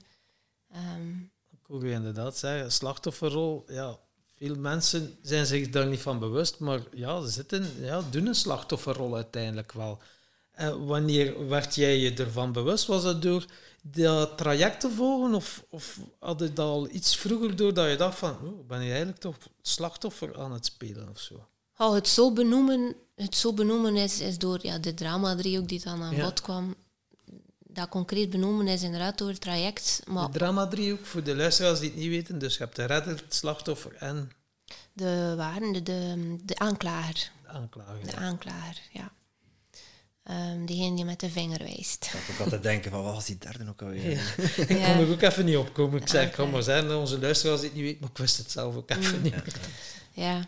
Um, 0.76 1.32
ik 1.52 1.60
hoor 1.68 1.88
je 1.88 1.94
inderdaad 1.94 2.38
zeggen, 2.38 2.72
slachtofferrol, 2.72 3.66
ja, 3.68 3.98
veel 4.36 4.56
mensen 4.56 5.18
zijn 5.22 5.46
zich 5.46 5.70
daar 5.70 5.88
niet 5.88 6.00
van 6.00 6.20
bewust, 6.20 6.60
maar 6.60 6.82
ja, 6.94 7.22
ze 7.22 7.30
zitten, 7.30 7.66
ja, 7.80 8.02
doen 8.10 8.26
een 8.26 8.36
slachtofferrol 8.36 9.16
uiteindelijk 9.16 9.72
wel. 9.72 10.00
Uh, 10.60 10.76
wanneer 10.86 11.48
werd 11.48 11.76
jij 11.76 11.98
je 11.98 12.14
ervan 12.14 12.52
bewust? 12.52 12.86
Was 12.86 13.04
dat 13.04 13.22
door 13.22 13.46
dat 13.82 14.38
traject 14.38 14.80
te 14.80 14.90
volgen 14.90 15.34
of, 15.34 15.64
of 15.70 16.00
had 16.20 16.40
je 16.40 16.54
dat 16.54 16.68
al 16.68 16.90
iets 16.90 17.16
vroeger 17.16 17.56
door 17.56 17.74
dat 17.74 17.90
je 17.90 17.96
dacht 17.96 18.18
van, 18.18 18.38
oh, 18.44 18.68
ben 18.68 18.82
je 18.82 18.90
eigenlijk 18.90 19.20
toch 19.20 19.38
slachtoffer 19.62 20.40
aan 20.40 20.52
het 20.52 20.66
spelen 20.66 21.10
of 21.10 21.20
zo? 21.20 21.48
Oh, 21.78 21.94
het 21.94 22.08
zo 22.08 22.34
benoemen, 22.34 22.96
het 23.16 23.36
zo 23.36 23.54
benoemen 23.54 23.96
is, 23.96 24.20
is 24.20 24.38
door 24.38 24.60
ja, 24.62 24.78
de 24.78 24.94
drama-driehoek 24.94 25.68
die 25.68 25.84
dan 25.84 26.04
aan 26.04 26.16
bod 26.16 26.42
kwam 26.42 26.76
dat 27.74 27.90
concreet 27.90 28.30
benoemen 28.30 28.68
is 28.68 28.84
inderdaad 28.84 29.18
door 29.18 29.30
het 29.30 29.42
traject. 29.42 30.02
Maar 30.08 30.32
de 30.32 30.38
drama-driehoek, 30.38 31.06
voor 31.06 31.24
de 31.24 31.36
luisteraars 31.36 31.80
die 31.80 31.90
het 31.90 32.00
niet 32.00 32.10
weten, 32.10 32.40
dus 32.40 32.58
je 32.58 32.64
hebt 32.64 32.76
de 32.76 32.86
redder, 32.86 33.16
het 33.16 33.36
slachtoffer 33.36 33.96
en... 33.96 34.32
De 34.94 35.34
waarde, 35.38 35.84
de, 35.84 36.36
de, 36.44 36.58
aanklager. 36.58 37.32
De 37.44 37.48
aanklager, 37.48 38.06
De 38.06 38.16
aanklager, 38.16 38.82
ja. 38.92 39.12
Um, 40.32 40.66
degene 40.66 40.96
die 40.96 41.06
met 41.06 41.20
de 41.20 41.30
vinger 41.30 41.58
wijst. 41.58 42.06
Ik 42.06 42.12
had 42.12 42.36
ook 42.36 42.40
altijd 42.40 42.64
denken 42.64 42.92
van, 42.92 43.04
wat 43.04 43.14
was 43.14 43.26
die 43.26 43.38
derde 43.38 43.70
ook 43.70 43.82
alweer? 43.82 44.12
Ja. 44.12 44.22
ik 44.68 44.68
kon 44.68 44.78
er 44.78 45.12
ook 45.12 45.22
even 45.22 45.46
niet 45.46 45.58
opkomen. 45.58 46.02
Ik 46.02 46.08
zei, 46.08 46.26
ik 46.28 46.32
kan 46.32 46.50
maar 46.50 46.64
zijn 46.64 46.92
onze 46.92 47.20
luisteraars 47.20 47.62
het 47.62 47.74
niet 47.74 47.84
weten, 47.84 48.00
maar 48.02 48.10
ik 48.10 48.18
wist 48.18 48.38
het 48.38 48.52
zelf 48.52 48.76
ook 48.76 48.90
even 48.90 49.18
mm. 49.18 49.24
niet. 49.24 49.36
Ja. 50.12 50.46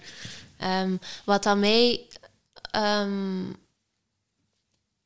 Um, 0.82 1.00
wat 1.26 1.46
aan 1.46 1.60
mij... 1.60 2.08
Um, 2.76 3.56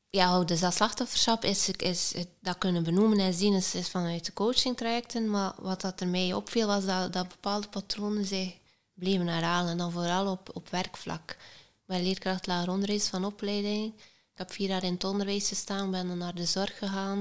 ja, 0.09 0.43
dus 0.43 0.59
dat 0.59 0.73
slachtofferschap 0.73 1.43
is, 1.43 1.69
is, 1.69 2.13
dat 2.41 2.57
kunnen 2.57 2.83
benoemen 2.83 3.19
en 3.19 3.33
zien 3.33 3.53
is, 3.53 3.75
is 3.75 3.89
vanuit 3.89 4.25
de 4.25 4.33
coachingtrajecten. 4.33 5.29
Maar 5.29 5.53
wat 5.57 5.81
dat 5.81 6.01
er 6.01 6.07
mij 6.07 6.33
opviel 6.33 6.67
was 6.67 6.85
dat, 6.85 7.13
dat 7.13 7.27
bepaalde 7.27 7.67
patronen 7.67 8.25
zich 8.25 8.53
bleven 8.93 9.27
herhalen. 9.27 9.71
En 9.71 9.77
dan 9.77 9.91
vooral 9.91 10.31
op, 10.31 10.49
op 10.53 10.69
werkvlak. 10.69 11.37
Ben 11.85 12.03
leerkracht 12.03 12.47
lager 12.47 12.69
onderwijs 12.69 13.07
van 13.07 13.25
opleiding. 13.25 13.93
Ik 14.37 14.43
heb 14.43 14.51
vier 14.51 14.67
jaar 14.67 14.83
in 14.83 14.93
het 14.93 15.03
onderwijs 15.03 15.47
gestaan, 15.47 15.91
ben 15.91 16.07
dan 16.07 16.17
naar 16.17 16.35
de 16.35 16.45
zorg 16.45 16.77
gegaan. 16.77 17.19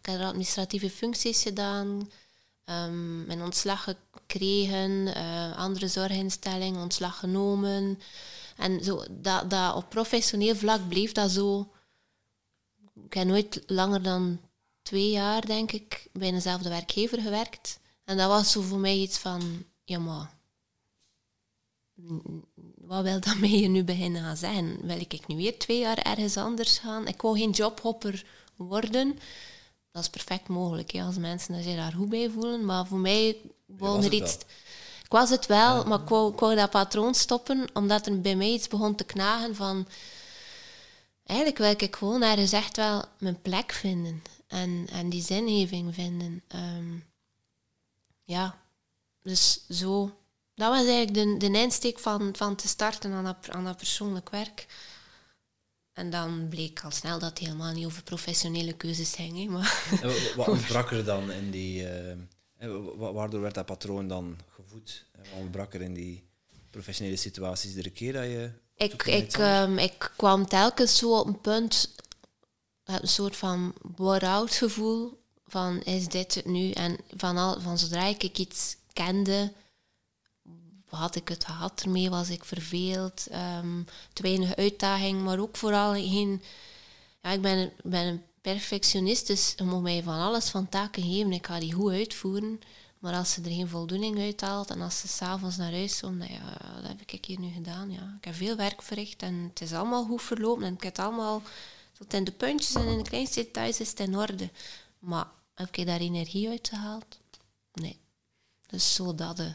Ik 0.00 0.06
heb 0.06 0.20
administratieve 0.20 0.90
functies 0.90 1.42
gedaan. 1.42 2.10
Um, 2.64 3.26
mijn 3.26 3.42
ontslag 3.42 3.82
gekregen, 3.84 4.90
uh, 4.90 5.56
andere 5.56 5.88
zorginstellingen, 5.88 6.80
ontslag 6.80 7.18
genomen. 7.18 8.00
En 8.56 8.84
zo, 8.84 9.04
dat, 9.10 9.50
dat 9.50 9.74
op 9.74 9.88
professioneel 9.88 10.56
vlak 10.56 10.88
bleef 10.88 11.12
dat 11.12 11.30
zo 11.30 11.72
ik 13.04 13.14
heb 13.14 13.26
nooit 13.26 13.62
langer 13.66 14.02
dan 14.02 14.40
twee 14.82 15.10
jaar, 15.10 15.46
denk 15.46 15.72
ik, 15.72 16.08
bij 16.12 16.30
dezelfde 16.30 16.68
werkgever 16.68 17.20
gewerkt. 17.20 17.80
En 18.04 18.16
dat 18.16 18.28
was 18.28 18.50
zo 18.52 18.60
voor 18.60 18.78
mij 18.78 18.96
iets 18.96 19.18
van, 19.18 19.64
ja 19.84 19.98
maar, 19.98 20.34
wat 22.86 23.02
wil 23.02 23.20
dat 23.20 23.38
mij 23.38 23.50
je 23.50 23.68
nu 23.68 23.84
beginnen 23.84 24.22
gaan 24.22 24.36
zeggen? 24.36 24.78
Wil 24.82 25.00
ik 25.00 25.26
nu 25.26 25.36
weer 25.36 25.58
twee 25.58 25.78
jaar 25.78 25.98
ergens 25.98 26.36
anders 26.36 26.78
gaan? 26.78 27.06
Ik 27.06 27.22
wou 27.22 27.38
geen 27.38 27.50
jobhopper 27.50 28.24
worden. 28.56 29.18
Dat 29.90 30.02
is 30.02 30.08
perfect 30.08 30.48
mogelijk, 30.48 30.92
ja, 30.92 31.04
als 31.04 31.16
mensen 31.16 31.62
zich 31.62 31.76
daar 31.76 31.92
goed 31.92 32.08
bij 32.08 32.30
voelen. 32.30 32.64
Maar 32.64 32.86
voor 32.86 32.98
mij 32.98 33.36
wou 33.66 34.04
er 34.04 34.12
iets... 34.12 34.34
Ik 35.04 35.10
was 35.20 35.30
het 35.30 35.46
wel, 35.46 35.84
maar 35.84 36.00
ik 36.00 36.08
wou, 36.08 36.32
ik 36.32 36.38
wou 36.38 36.54
dat 36.54 36.70
patroon 36.70 37.14
stoppen, 37.14 37.66
omdat 37.72 38.06
er 38.06 38.20
bij 38.20 38.36
mij 38.36 38.50
iets 38.50 38.68
begon 38.68 38.94
te 38.94 39.04
knagen 39.04 39.54
van 39.54 39.86
eigenlijk 41.24 41.58
wil 41.58 41.88
ik 41.88 41.96
gewoon 41.96 42.22
ergens 42.22 42.52
echt 42.52 42.76
wel 42.76 43.04
mijn 43.18 43.42
plek 43.42 43.72
vinden 43.72 44.22
en, 44.46 44.86
en 44.92 45.08
die 45.08 45.22
zingeving 45.22 45.94
vinden. 45.94 46.42
Ehm, 46.48 46.94
ja, 48.24 48.58
dus 49.22 49.66
zo. 49.68 50.12
Dat 50.54 50.68
was 50.68 50.86
eigenlijk 50.86 51.14
de, 51.14 51.50
de 51.50 51.58
insteek 51.58 51.98
van, 51.98 52.36
van 52.36 52.56
te 52.56 52.68
starten 52.68 53.12
aan 53.12 53.24
dat, 53.24 53.50
aan 53.50 53.64
dat 53.64 53.76
persoonlijk 53.76 54.30
werk. 54.30 54.66
En 55.92 56.10
dan 56.10 56.46
bleek 56.48 56.80
al 56.84 56.90
snel 56.90 57.18
dat 57.18 57.28
het 57.28 57.38
helemaal 57.38 57.72
niet 57.72 57.86
over 57.86 58.02
professionele 58.02 58.72
keuzes 58.72 59.14
ging. 59.14 59.50
Maar 59.50 59.84
wat 60.36 60.48
ontbrak 60.48 60.90
er 60.90 61.04
dan 61.04 61.32
in 61.32 61.50
die... 61.50 61.82
Uh, 61.82 63.12
waardoor 63.12 63.40
werd 63.40 63.54
dat 63.54 63.66
patroon 63.66 64.08
dan 64.08 64.38
gevoed? 64.48 65.04
Wat 65.16 65.26
ontbrak 65.40 65.74
er 65.74 65.80
in 65.80 65.94
die 65.94 66.24
professionele 66.70 67.16
situaties 67.16 67.70
iedere 67.70 67.90
keer 67.90 68.12
dat 68.12 68.24
je 68.24 68.50
ik, 68.76 69.02
ik, 69.02 69.36
um, 69.38 69.78
ik 69.78 70.12
kwam 70.16 70.46
telkens 70.46 70.96
zo 70.96 71.18
op 71.18 71.26
een 71.26 71.40
punt, 71.40 71.94
een 72.84 73.08
soort 73.08 73.36
van 73.36 73.74
bore-out 73.82 74.54
gevoel 74.54 75.22
van 75.46 75.82
is 75.82 76.08
dit 76.08 76.34
het 76.34 76.44
nu? 76.44 76.70
En 76.70 76.96
van, 77.16 77.36
al, 77.36 77.60
van 77.60 77.78
zodra 77.78 78.04
ik 78.04 78.38
iets 78.38 78.76
kende, 78.92 79.52
had 80.96 81.16
ik 81.16 81.28
het 81.28 81.44
gehad 81.44 81.82
ermee, 81.82 82.10
was 82.10 82.30
ik 82.30 82.44
verveeld, 82.44 83.26
um, 83.32 83.86
te 84.12 84.22
weinig 84.22 84.56
uitdaging, 84.56 85.22
maar 85.22 85.38
ook 85.38 85.56
vooral 85.56 85.92
geen... 85.92 86.42
Ja, 87.22 87.30
ik 87.30 87.42
ben, 87.42 87.72
ben 87.82 88.06
een 88.06 88.22
perfectionist, 88.40 89.26
dus 89.26 89.52
je 89.56 89.64
moet 89.64 89.82
mij 89.82 90.02
van 90.02 90.18
alles 90.18 90.48
van 90.48 90.68
taken 90.68 91.02
geven. 91.02 91.32
Ik 91.32 91.46
ga 91.46 91.58
die 91.58 91.72
goed 91.72 91.92
uitvoeren. 91.92 92.60
Maar 92.98 93.14
als 93.14 93.32
ze 93.32 93.40
er 93.40 93.50
geen 93.50 93.68
voldoening 93.68 94.18
uit 94.18 94.40
haalt 94.40 94.70
en 94.70 94.80
als 94.80 95.00
ze 95.00 95.08
s'avonds 95.08 95.56
naar 95.56 95.72
huis 95.72 96.00
komt, 96.00 96.18
nou 96.18 96.32
ja, 96.32 96.56
dat 96.80 96.88
heb 96.88 97.00
ik 97.06 97.24
hier 97.24 97.40
nu 97.40 97.52
gedaan. 97.52 97.90
Ja. 97.90 98.14
Ik 98.18 98.24
heb 98.24 98.34
veel 98.34 98.56
werk 98.56 98.82
verricht 98.82 99.22
en 99.22 99.34
het 99.34 99.60
is 99.60 99.72
allemaal 99.72 100.04
goed 100.04 100.22
verlopen 100.22 100.64
en 100.64 100.74
ik 100.74 100.82
heb 100.82 100.96
het 100.96 101.06
allemaal 101.06 101.42
tot 101.98 102.14
in 102.14 102.24
de 102.24 102.32
puntjes 102.32 102.74
en 102.74 102.86
in 102.86 102.98
de 102.98 103.08
kleinste 103.08 103.42
details 103.42 103.80
is 103.80 103.90
het 103.90 104.00
in 104.00 104.16
orde. 104.16 104.50
Maar 104.98 105.26
heb 105.54 105.76
ik 105.76 105.86
daar 105.86 106.00
energie 106.00 106.48
uit 106.48 106.68
gehaald? 106.68 107.18
Nee. 107.72 107.98
Dus 108.66 108.94
zo 108.94 109.14
dat 109.14 109.36
de, 109.36 109.42
uh, 109.42 109.54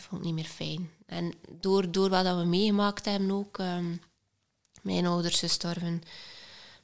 vond 0.00 0.20
ik 0.20 0.26
niet 0.26 0.34
meer 0.34 0.44
fijn. 0.44 0.90
En 1.06 1.34
door, 1.60 1.92
door 1.92 2.08
wat 2.08 2.36
we 2.36 2.44
meegemaakt 2.44 3.04
hebben 3.04 3.30
ook, 3.30 3.58
ehm, 3.58 3.96
mijn 4.82 5.06
ouders 5.06 5.38
gestorven, 5.38 6.02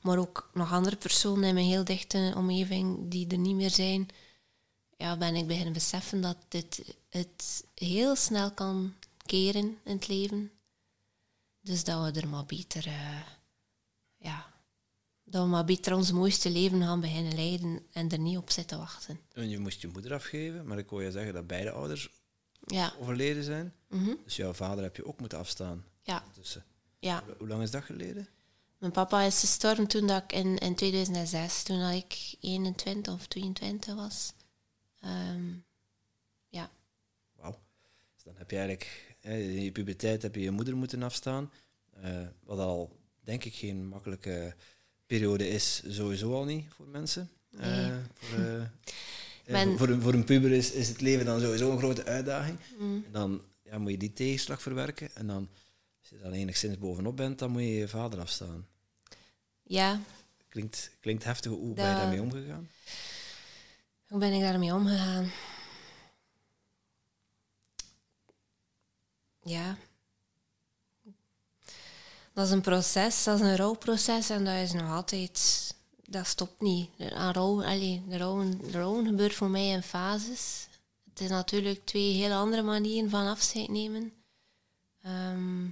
maar 0.00 0.18
ook 0.18 0.50
nog 0.54 0.72
andere 0.72 0.96
personen 0.96 1.48
in 1.48 1.54
mijn 1.54 1.66
heel 1.66 1.84
dichte 1.84 2.32
omgeving 2.36 3.10
die 3.10 3.26
er 3.28 3.38
niet 3.38 3.56
meer 3.56 3.70
zijn, 3.70 4.08
ja, 4.96 5.16
ben 5.16 5.34
ik 5.34 5.46
beginnen 5.46 5.72
beseffen 5.72 6.20
dat 6.20 6.36
dit 6.48 6.96
het 7.08 7.64
heel 7.74 8.16
snel 8.16 8.50
kan 8.52 8.94
keren 9.26 9.78
in 9.84 9.92
het 9.92 10.08
leven. 10.08 10.50
Dus 11.60 11.84
dat 11.84 12.04
we 12.04 12.20
er 12.20 12.28
maar 12.28 12.46
beter, 12.46 12.86
uh, 12.86 13.20
ja, 14.16 14.54
dat 15.24 15.42
we 15.42 15.48
maar 15.48 15.64
beter 15.64 15.94
ons 15.94 16.12
mooiste 16.12 16.50
leven 16.50 16.82
gaan 16.82 17.00
beginnen 17.00 17.34
leiden 17.34 17.86
en 17.92 18.10
er 18.10 18.18
niet 18.18 18.36
op 18.36 18.50
zitten 18.50 18.78
wachten. 18.78 19.20
En 19.32 19.48
je 19.48 19.58
moest 19.58 19.80
je 19.80 19.88
moeder 19.88 20.14
afgeven, 20.14 20.66
maar 20.66 20.78
ik 20.78 20.88
hoor 20.88 21.02
je 21.02 21.10
zeggen 21.10 21.34
dat 21.34 21.46
beide 21.46 21.70
ouders 21.70 22.10
ja. 22.66 22.92
overleden 23.00 23.44
zijn. 23.44 23.74
Mhm. 23.88 24.14
Dus 24.24 24.36
jouw 24.36 24.52
vader 24.52 24.84
heb 24.84 24.96
je 24.96 25.06
ook 25.06 25.20
moeten 25.20 25.38
afstaan. 25.38 25.84
Ja. 26.02 26.24
ja. 26.98 27.24
Hoe 27.38 27.48
lang 27.48 27.62
is 27.62 27.70
dat 27.70 27.84
geleden? 27.84 28.28
Mijn 28.78 28.92
papa 28.92 29.22
is 29.22 29.40
gestorven 29.40 29.86
toen 29.86 30.06
dat 30.06 30.22
ik 30.22 30.32
in, 30.32 30.58
in 30.58 30.74
2006, 30.74 31.62
toen 31.62 31.80
dat 31.80 31.94
ik 31.94 32.36
21 32.40 33.14
of 33.14 33.26
22 33.26 33.94
was. 33.94 34.32
Um, 35.04 35.64
ja. 36.48 36.70
Wauw. 37.34 37.58
Dus 38.14 38.22
dan 38.24 38.34
heb 38.36 38.50
je 38.50 38.56
eigenlijk, 38.56 39.16
in 39.20 39.62
je 39.62 39.72
puberteit 39.72 40.22
heb 40.22 40.34
je 40.34 40.40
je 40.40 40.50
moeder 40.50 40.76
moeten 40.76 41.02
afstaan. 41.02 41.52
Uh, 42.04 42.26
wat 42.42 42.58
al, 42.58 42.98
denk 43.20 43.44
ik, 43.44 43.54
geen 43.54 43.88
makkelijke 43.88 44.54
periode 45.06 45.48
is, 45.48 45.82
sowieso 45.88 46.34
al 46.34 46.44
niet 46.44 46.68
voor 46.68 46.86
mensen. 46.86 47.30
Nee. 47.50 47.90
Uh, 47.90 47.96
voor, 48.14 48.38
uh... 48.38 48.62
Eh, 49.46 49.76
Voor, 49.76 49.88
een, 49.88 50.02
voor 50.02 50.14
een 50.14 50.24
puber 50.24 50.52
is, 50.52 50.72
is 50.72 50.88
het 50.88 51.00
leven 51.00 51.24
dan 51.24 51.40
sowieso 51.40 51.70
een 51.70 51.78
grote 51.78 52.04
uitdaging. 52.04 52.58
Mm. 52.78 53.04
Dan 53.10 53.42
ja, 53.62 53.78
moet 53.78 53.90
je 53.90 53.98
die 53.98 54.12
tegenslag 54.12 54.62
verwerken. 54.62 55.14
En 55.14 55.26
dan, 55.26 55.48
als 56.00 56.08
je 56.08 56.18
dan 56.18 56.32
enigszins 56.32 56.78
bovenop 56.78 57.16
bent, 57.16 57.38
dan 57.38 57.50
moet 57.50 57.62
je 57.62 57.74
je 57.74 57.88
vader 57.88 58.20
afstaan. 58.20 58.66
Ja, 59.62 60.00
Klinkt, 60.48 60.90
klinkt 61.00 61.24
heftig. 61.24 61.50
Hoe 61.52 61.74
ben 61.74 61.88
je 61.88 61.94
daarmee 61.94 62.20
omgegaan? 62.20 62.68
hoe 64.08 64.18
ben 64.18 64.32
ik 64.32 64.40
daarmee 64.40 64.74
omgegaan? 64.74 65.30
Ja. 69.42 69.76
Dat 72.32 72.46
is 72.46 72.52
een 72.52 72.60
proces, 72.60 73.24
dat 73.24 73.40
is 73.40 73.46
een 73.46 73.56
rouwproces 73.56 74.30
en 74.30 74.44
dat 74.44 74.54
is 74.54 74.72
nog 74.72 74.90
altijd, 74.90 75.74
dat 76.06 76.26
stopt 76.26 76.60
niet. 76.60 76.90
Aan 77.12 77.32
rouw, 77.32 77.64
allee, 77.64 78.02
rouwen, 78.08 78.60
rouwen 78.70 79.06
gebeurt 79.06 79.34
voor 79.34 79.50
mij 79.50 79.68
in 79.68 79.82
fases. 79.82 80.68
Het 81.10 81.20
is 81.20 81.28
natuurlijk 81.28 81.84
twee 81.84 82.12
heel 82.12 82.32
andere 82.32 82.62
manieren 82.62 83.10
van 83.10 83.26
afscheid 83.26 83.68
nemen. 83.68 84.12
Ehm, 85.02 85.64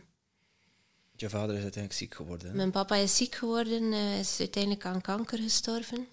Je 1.17 1.29
vader 1.29 1.57
is 1.57 1.63
uiteindelijk 1.63 1.93
ziek 1.93 2.15
geworden. 2.15 2.49
Hè? 2.49 2.55
mijn 2.55 2.71
papa 2.71 2.95
is 2.97 3.17
ziek 3.17 3.35
geworden, 3.35 3.93
eh, 3.93 4.19
is 4.19 4.39
uiteindelijk 4.39 4.85
aan 4.85 5.01
kanker 5.01 5.39
gestorven. 5.39 6.09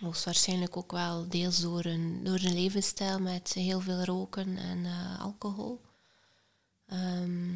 Hoogstwaarschijnlijk 0.00 0.76
ook 0.76 0.92
wel 0.92 1.28
deels 1.28 1.60
door 1.60 1.84
een, 1.84 2.24
door 2.24 2.38
een 2.42 2.54
levensstijl 2.54 3.20
met 3.20 3.52
heel 3.52 3.80
veel 3.80 4.04
roken 4.04 4.56
en 4.56 4.84
eh, 4.84 5.20
alcohol. 5.20 5.80
Ehm, 6.86 7.54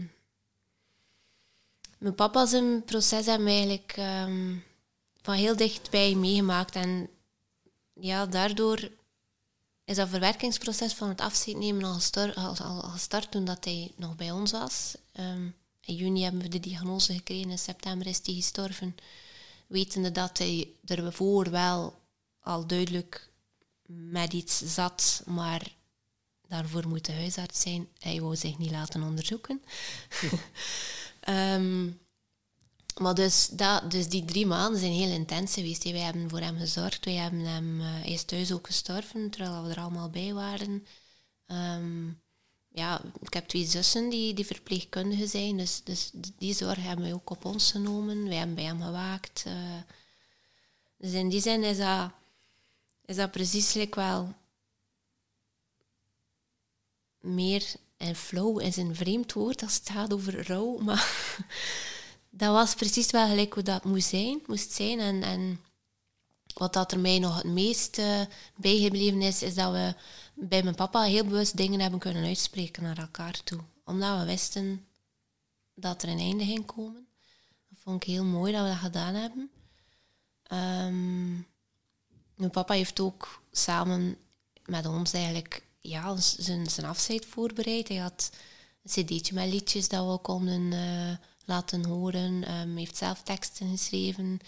mijn 1.99 2.15
papa 2.15 2.47
zijn 2.47 2.85
proces 2.85 3.25
we 3.25 3.31
eigenlijk 3.31 3.93
ehm, 3.97 4.57
van 5.23 5.35
heel 5.35 5.57
dichtbij 5.57 6.15
meegemaakt. 6.15 6.75
En 6.75 7.09
ja, 7.95 8.27
daardoor 8.27 8.91
is 9.85 9.97
dat 9.97 10.09
verwerkingsproces 10.09 10.93
van 10.93 11.09
het 11.09 11.21
afscheid 11.21 11.57
nemen 11.57 11.85
al, 11.85 12.81
gestart 12.81 13.31
toen 13.31 13.45
dat 13.45 13.65
hij 13.65 13.93
nog 13.97 14.17
bij 14.17 14.31
ons 14.31 14.51
was. 14.51 14.97
Ehm, 15.13 15.49
in 15.81 15.95
juni 15.95 16.23
hebben 16.23 16.43
we 16.43 16.49
de 16.49 16.61
diagnose 16.61 17.13
gekregen, 17.13 17.51
in 17.51 17.59
september 17.59 18.07
is 18.07 18.21
hij 18.25 18.35
gestorven. 18.35 18.97
Wetende 19.67 20.13
dat 20.13 20.39
hij 20.39 20.69
ervoor 20.85 21.51
wel 21.51 21.99
al 22.41 22.67
duidelijk 22.67 23.31
met 23.87 24.33
iets 24.33 24.59
zat, 24.59 25.23
maar 25.27 25.75
daarvoor 26.49 26.89
moet 26.89 27.05
de 27.05 27.13
huisarts 27.13 27.61
zijn. 27.61 27.89
Hij 27.99 28.21
wou 28.21 28.37
zich 28.37 28.59
niet 28.59 28.71
laten 28.71 29.03
onderzoeken. 29.03 29.63
Ehm, 31.21 31.89
maar 33.01 33.15
dus, 33.15 33.49
dat, 33.53 33.91
dus 33.91 34.09
die 34.09 34.25
drie 34.25 34.47
maanden 34.47 34.81
zijn 34.81 34.93
heel 34.93 35.11
intens 35.11 35.55
geweest. 35.55 35.83
Wij 35.83 36.01
hebben 36.01 36.31
voor 36.31 36.41
hem 36.41 36.59
gezorgd. 36.59 37.05
Wij 37.05 37.15
hebben 37.15 37.41
hem, 37.41 37.81
eh, 37.81 37.87
hij 37.87 38.11
is 38.13 38.23
thuis 38.23 38.53
ook 38.53 38.67
gestorven, 38.67 39.31
terwijl 39.31 39.63
we 39.65 39.71
er 39.71 39.81
allemaal 39.81 40.11
bij 40.11 40.33
waren. 40.33 40.87
Ehm, 41.47 42.09
ja, 42.69 43.01
ik 43.21 43.33
heb 43.33 43.49
twee 43.49 43.65
zussen 43.67 44.09
die, 44.09 44.35
die 44.35 44.47
verpleegkundigen 44.47 45.29
zijn, 45.29 45.57
dus, 45.57 45.81
dus 45.85 46.11
die 46.39 46.55
zorg 46.55 46.83
hebben 46.83 47.05
wij 47.05 47.15
ook 47.15 47.31
op 47.31 47.45
ons 47.45 47.71
genomen. 47.71 48.29
Wij 48.29 48.37
hebben 48.37 48.55
bij 48.57 48.65
hem 48.65 48.83
gewaakt. 48.83 49.43
eh. 49.47 49.83
dus 50.97 51.13
in 51.13 51.29
die 51.29 51.41
zin 51.41 51.65
is 51.65 51.79
dat, 51.79 52.11
is 53.05 53.17
dat 53.17 53.31
precies 53.31 53.77
wel 53.91 54.35
meer 57.21 57.65
en 57.97 58.17
flow 58.17 58.61
is 58.61 58.77
een 58.77 58.97
vreemd 58.97 59.33
woord 59.33 59.63
als 59.63 59.75
het 59.75 59.91
gaat 59.91 60.13
over 60.13 60.47
rouw, 60.47 60.79
maar 60.79 61.37
dat 62.31 62.53
was 62.53 62.75
precies 62.75 63.11
wel 63.11 63.29
gelijk 63.29 63.55
hoe 63.55 63.62
dat 63.62 63.85
moest 63.85 64.09
zijn. 64.09 64.43
Moest 64.47 64.73
zijn. 64.73 65.01
En, 65.01 65.23
en 65.23 65.61
wat 66.55 66.73
dat 66.73 66.93
er 66.93 66.99
mij 67.01 67.19
nog 67.19 67.37
het 67.37 67.53
meest 67.53 67.99
eh, 67.99 68.21
bijgebleven 68.57 69.23
is, 69.23 69.43
is 69.43 69.55
dat 69.55 69.73
we 69.73 69.95
bij 70.35 70.62
mijn 70.62 70.75
papa 70.75 71.03
heel 71.03 71.25
bewust 71.25 71.57
dingen 71.57 71.81
hebben 71.81 72.01
kunnen 72.01 72.25
uitspreken 72.25 72.83
naar 72.83 72.99
elkaar 72.99 73.43
toe. 73.45 73.61
Omdat 73.85 74.19
we 74.19 74.25
wisten 74.25 74.87
dat 75.75 76.03
er 76.03 76.09
een 76.09 76.19
einde 76.19 76.45
ging 76.45 76.66
komen. 76.66 77.07
Dat 77.69 77.79
vond 77.83 78.03
ik 78.03 78.09
heel 78.09 78.25
mooi 78.25 78.53
dat 78.53 78.62
we 78.62 78.69
dat 78.69 78.79
gedaan 78.79 79.14
hebben. 79.14 79.51
Ehm, 80.43 81.31
mijn 82.35 82.51
papa 82.51 82.75
heeft 82.75 83.01
ook 83.01 83.43
samen 83.53 84.16
met 84.64 84.87
ons 84.87 85.12
eigenlijk 85.12 85.66
ja, 85.81 86.16
zijn, 86.16 86.71
zijn 86.71 86.87
afscheid 86.87 87.27
voorbereid. 87.27 87.88
Hij 87.88 87.97
had 87.97 88.31
een 88.83 89.05
cd'tje 89.05 89.35
met 89.35 89.49
liedjes 89.49 89.88
dat 89.88 90.12
we 90.12 90.19
konden 90.19 90.73
eh, 90.73 91.16
laten 91.51 91.85
horen. 91.85 92.45
Ehm, 92.45 92.77
heeft 92.77 92.97
zelf 92.97 93.23
teksten 93.23 93.71
geschreven. 93.71 94.41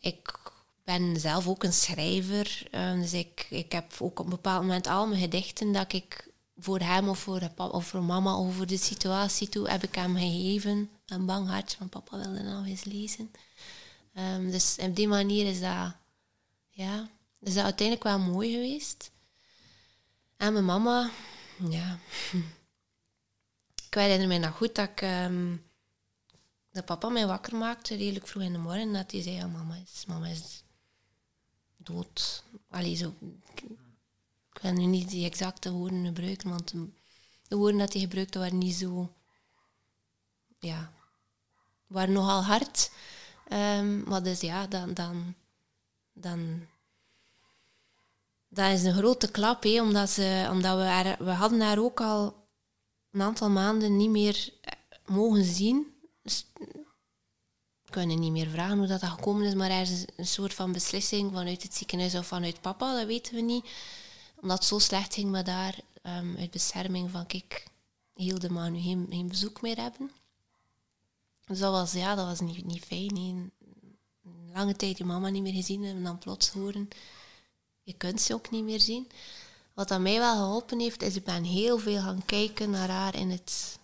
Ik 0.00 0.38
ben 0.84 1.20
zelf 1.20 1.46
ook 1.48 1.64
een 1.64 1.72
schrijver. 1.72 2.66
ehm, 2.70 3.00
dus 3.00 3.12
ik, 3.12 3.46
ik 3.50 3.72
heb 3.72 3.92
ook 3.98 4.18
op 4.18 4.24
een 4.24 4.30
bepaald 4.30 4.62
moment 4.62 4.86
al 4.86 5.06
mijn 5.06 5.20
gedichten 5.20 5.72
dat 5.72 5.92
ik 5.92 6.30
voor 6.56 6.80
hem 6.80 7.08
of 7.08 7.18
voor, 7.18 7.38
papa, 7.38 7.66
of 7.66 7.86
voor 7.86 8.02
mama 8.02 8.36
of 8.36 8.54
voor 8.54 8.66
de 8.66 8.76
situatie 8.76 9.48
toe 9.48 9.68
heb 9.68 9.82
ik 9.82 9.94
hem 9.94 10.16
gegeven. 10.16 10.90
Een 11.06 11.26
bang 11.26 11.48
hartje 11.48 11.76
van 11.76 11.88
papa 11.88 12.18
wilde 12.18 12.42
nog 12.42 12.66
eens 12.66 12.84
lezen. 12.84 13.30
Ehm, 14.14 14.50
dus 14.50 14.76
op 14.80 14.96
die 14.96 15.08
manier 15.08 15.46
is 15.46 15.60
dat, 15.60 15.94
ja, 16.70 17.10
is 17.40 17.54
dat 17.54 17.64
uiteindelijk 17.64 18.06
wel 18.06 18.18
mooi 18.18 18.52
geweest. 18.52 19.10
En 20.36 20.52
mijn 20.52 20.64
mama, 20.64 21.10
ja. 21.68 21.98
Ik 23.86 23.98
herinner 23.98 24.28
me 24.28 24.38
nog 24.38 24.56
goed 24.56 24.74
dat 24.74 24.88
ik... 24.88 25.02
dat 26.72 26.84
papa 26.84 27.08
mij 27.08 27.26
wakker 27.26 27.56
maakte, 27.56 27.94
redelijk 27.94 28.26
vroeg 28.26 28.42
in 28.42 28.52
de 28.52 28.58
morgen, 28.58 28.92
dat 28.92 29.10
hij 29.10 29.22
zei, 29.22 29.34
ja, 29.34 29.46
mama 29.46 29.74
is, 29.74 30.04
mama 30.06 30.26
is 30.26 30.62
dood. 31.76 32.44
Allee, 32.68 32.94
zo... 32.94 33.14
Ik, 33.54 33.62
wil 34.62 34.72
nu 34.72 34.84
niet 34.86 35.10
die 35.10 35.26
exacte 35.26 35.72
woorden 35.72 36.04
gebruiken, 36.04 36.50
want 36.50 36.70
de, 36.70 36.88
de 37.48 37.56
woorden 37.56 37.78
dat 37.78 37.92
hij 37.92 38.02
gebruikte 38.02 38.38
waren 38.38 38.58
niet 38.58 38.74
zo... 38.74 39.12
Ja, 40.58 40.92
waren 41.86 42.12
nogal 42.12 42.44
hard. 42.44 42.90
Ehm, 43.48 44.02
maar 44.02 44.22
dus 44.22 44.40
ja, 44.40 44.66
dan... 44.66 44.94
dan, 44.94 45.34
dan 46.12 46.66
dat 48.48 48.72
is 48.72 48.84
een 48.84 48.94
grote 48.94 49.30
klap, 49.30 49.62
hè, 49.62 49.80
omdat, 49.82 50.10
ze, 50.10 50.48
omdat 50.50 50.76
we, 50.76 51.16
we 51.24 51.30
hadden 51.30 51.60
haar 51.60 51.78
ook 51.78 52.00
al 52.00 52.46
een 53.10 53.22
aantal 53.22 53.50
maanden 53.50 53.96
niet 53.96 54.10
meer 54.10 54.48
eh, 54.60 54.72
mogen 55.06 55.44
zien. 55.44 55.91
Ik 56.22 58.04
niet 58.04 58.32
meer 58.32 58.48
vragen 58.48 58.78
hoe 58.78 58.86
dat, 58.86 59.00
dat 59.00 59.10
gekomen 59.10 59.46
is, 59.46 59.54
maar 59.54 59.70
er 59.70 59.80
is 59.80 60.04
een 60.16 60.26
soort 60.26 60.54
van 60.54 60.72
beslissing 60.72 61.32
vanuit 61.32 61.62
het 61.62 61.74
ziekenhuis 61.74 62.14
of 62.14 62.26
vanuit 62.26 62.60
papa, 62.60 62.96
dat 62.96 63.06
weten 63.06 63.34
we 63.34 63.40
niet. 63.40 63.66
Omdat 64.40 64.58
het 64.58 64.66
zo 64.66 64.78
slecht 64.78 65.14
ging 65.14 65.30
met 65.30 65.46
haar, 65.46 65.78
um, 66.02 66.36
uit 66.36 66.50
bescherming 66.50 67.10
van 67.10 67.26
kijk, 67.26 67.66
Hilde 68.14 68.50
mag 68.50 68.70
nu 68.70 68.80
geen, 68.80 69.06
geen 69.10 69.28
bezoek 69.28 69.62
meer 69.62 69.76
hebben. 69.76 70.10
Dus 71.46 71.58
dat 71.58 71.72
was, 71.72 71.92
ja, 71.92 72.14
dat 72.14 72.26
was 72.26 72.40
niet, 72.40 72.64
niet 72.64 72.84
fijn. 72.84 73.16
Een 73.16 73.52
lange 74.52 74.76
tijd 74.76 74.98
je 74.98 75.04
mama 75.04 75.28
niet 75.28 75.42
meer 75.42 75.52
gezien 75.52 75.84
en 75.84 76.02
dan 76.02 76.18
plots 76.18 76.48
horen, 76.48 76.88
je 77.82 77.92
kunt 77.92 78.20
ze 78.20 78.34
ook 78.34 78.50
niet 78.50 78.64
meer 78.64 78.80
zien. 78.80 79.10
Wat 79.74 79.90
aan 79.90 80.02
mij 80.02 80.18
wel 80.18 80.36
geholpen 80.36 80.80
heeft, 80.80 81.02
is 81.02 81.16
ik 81.16 81.24
ben 81.24 81.44
heel 81.44 81.78
veel 81.78 82.00
gaan 82.00 82.24
kijken 82.24 82.70
naar 82.70 82.88
haar 82.88 83.14
in 83.14 83.30
het, 83.30 83.78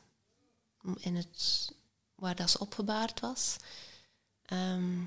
in 0.98 1.16
het 1.16 1.72
waar 2.18 2.37
dat 2.37 2.50
ze 2.50 2.59
opgebaard 2.59 3.20
was. 3.20 3.57
Ehm, 4.44 4.98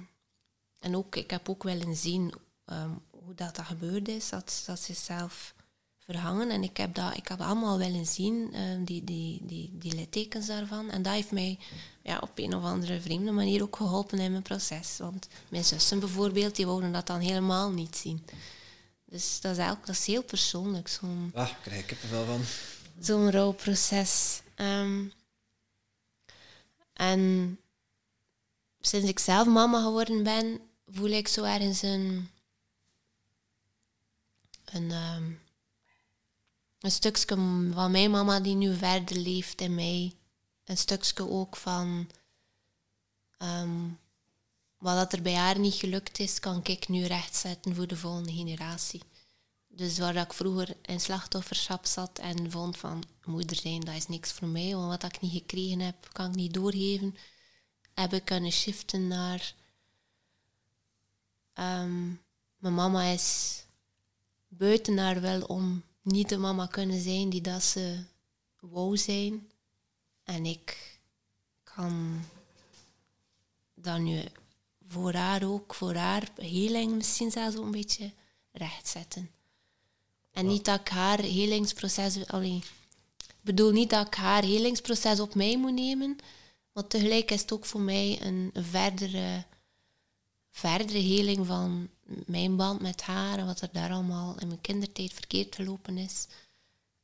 en 0.80 0.96
ook, 0.96 1.16
ik 1.16 1.30
heb 1.32 1.50
ook 1.50 1.64
willen 1.64 1.96
zien 1.96 2.34
ehm, 2.66 2.90
hoe 3.10 3.34
dat, 3.36 3.56
dat 3.56 3.66
gebeurd 3.66 4.08
is, 4.08 4.30
dat, 4.30 4.64
dat 4.66 4.80
ze 4.80 4.94
zelf 4.94 5.54
verhangen. 5.98 6.50
En 6.50 6.64
ik 6.64 6.78
heb 6.78 6.96
dat, 6.96 7.18
ik 7.18 7.28
heb 7.28 7.42
allemaal 7.42 7.78
willen 7.78 8.06
zien, 8.06 8.54
ehm, 8.54 8.84
die, 8.84 9.04
die, 9.04 9.40
die, 9.46 9.70
die 9.74 9.96
littekens 9.96 10.46
daarvan. 10.48 10.90
En 10.90 11.02
dat 11.02 11.14
heeft 11.14 11.32
mij 11.32 11.60
ja, 12.04 12.18
op 12.20 12.32
een 12.36 12.56
of 12.56 12.64
andere 12.64 13.02
vreemde 13.02 13.32
manier 13.32 13.62
ook 13.62 13.76
geholpen 13.76 14.20
in 14.20 14.32
mijn 14.32 14.44
proces. 14.44 14.98
Want 14.98 15.28
mijn 15.50 15.66
zussen 15.66 16.00
bijvoorbeeld, 16.00 16.56
die 16.56 16.66
wouden 16.66 16.92
dat 16.92 17.08
dan 17.08 17.20
helemaal 17.20 17.72
niet 17.72 17.96
zien. 17.96 18.26
Dus 19.06 19.42
dat 19.42 19.52
is, 19.52 19.58
eigenlijk, 19.58 19.88
dat 19.88 19.96
is 19.96 20.06
heel 20.06 20.24
persoonlijk, 20.24 20.88
zo'n 20.88 21.32
Ah, 21.36 21.50
krijg 21.62 21.80
ik 21.80 21.88
kippenvel 21.88 22.26
van. 22.26 22.42
zo'n 23.00 23.32
rouwproces. 23.32 24.42
Ehm, 24.56 25.04
en 27.02 27.60
sinds 28.80 29.10
ik 29.10 29.20
zelf 29.20 29.48
mama 29.48 29.82
geworden 29.82 30.24
ben, 30.24 30.60
voel 30.86 31.10
ik 31.10 31.28
zo 31.28 31.44
ergens 31.44 31.82
een, 31.82 32.30
een, 34.66 34.92
ehm, 34.92 35.32
een 36.80 36.92
stukje 36.92 37.26
van 37.74 37.92
mijn 37.92 38.12
mama 38.12 38.40
die 38.40 38.56
nu 38.56 38.76
verder 38.76 39.18
leeft 39.18 39.62
in 39.62 39.76
mij. 39.76 40.16
Een 40.66 40.78
stukje 40.78 41.30
ook 41.30 41.56
van 41.56 42.10
ehm, 43.38 43.90
wat 44.78 45.14
er 45.14 45.22
bij 45.22 45.36
haar 45.36 45.60
niet 45.60 45.74
gelukt 45.74 46.20
is, 46.20 46.40
kan 46.40 46.60
ik 46.64 46.88
nu 46.88 47.06
rechtzetten 47.06 47.76
voor 47.76 47.88
de 47.88 47.98
volgende 47.98 48.32
generatie. 48.32 49.02
Dus 49.74 49.98
waar 49.98 50.16
ik 50.16 50.34
vroeger 50.34 50.78
in 50.82 51.00
slachtofferschap 51.00 51.86
zat 51.86 52.20
en 52.20 52.52
vond 52.52 52.78
van 52.78 53.04
moeder 53.26 53.56
zijn, 53.56 53.80
dat 53.80 53.96
is 53.96 54.08
niks 54.08 54.32
voor 54.32 54.48
mij, 54.48 54.76
want 54.76 55.02
wat 55.02 55.14
ik 55.14 55.22
niet 55.22 55.32
gekregen 55.32 55.80
heb, 55.80 56.10
kan 56.12 56.30
ik 56.30 56.36
niet 56.36 56.54
doorgeven, 56.54 57.16
heb 57.94 58.14
ik 58.14 58.26
kunnen 58.26 58.52
shiften 58.52 59.08
naar 59.08 59.56
ehm, 61.54 62.08
mijn 62.58 62.74
mama 62.74 63.04
is 63.04 63.62
buiten 64.48 64.98
haar 64.98 65.22
wil 65.22 65.42
om 65.42 65.84
niet 66.02 66.30
de 66.30 66.38
mama 66.38 66.68
kunnen 66.68 67.02
zijn 67.02 67.30
die 67.30 67.42
dat 67.42 67.64
ze 67.64 68.04
wou 68.60 68.98
zijn. 68.98 69.52
En 70.24 70.46
ik 70.46 71.00
kan 71.64 72.24
dat 73.74 74.00
nu 74.00 74.24
voor 74.88 75.14
haar 75.14 75.44
ook, 75.44 75.76
voor 75.76 75.96
haar 75.96 76.30
healing 76.36 76.92
misschien 76.92 77.32
zelfs 77.32 77.56
een 77.56 77.72
beetje 77.72 78.12
rechtzetten. 78.52 79.30
En 80.32 80.48
niet 80.48 80.66
dat 80.66 80.80
ik 80.80 80.88
haar 80.88 81.20
helingsproces... 81.20 82.28
Allee, 82.28 82.56
ik 83.18 83.42
bedoel 83.42 83.72
niet 83.72 83.90
dat 83.90 84.08
ik 84.08 84.14
haar 84.14 84.44
helingsproces 84.44 85.20
op 85.20 85.36
mij 85.36 85.58
moet 85.58 85.74
nemen, 85.74 86.18
maar 86.72 86.88
tegelijk 86.88 87.32
is 87.32 87.42
het 87.42 87.52
ook 87.52 87.66
voor 87.66 87.82
mij 87.82 88.22
een 88.22 88.52
verdere, 88.54 89.44
verdere 90.50 91.00
heling 91.00 91.46
van 91.46 91.90
mijn 92.26 92.56
band 92.56 92.82
met 92.82 93.02
haar 93.02 93.38
en 93.38 93.46
wat 93.46 93.62
er 93.62 93.70
daar 93.72 93.92
allemaal 93.92 94.36
in 94.40 94.48
mijn 94.48 94.62
kindertijd 94.62 95.14
verkeerd 95.14 95.56
gelopen 95.56 95.98
is. 95.98 96.28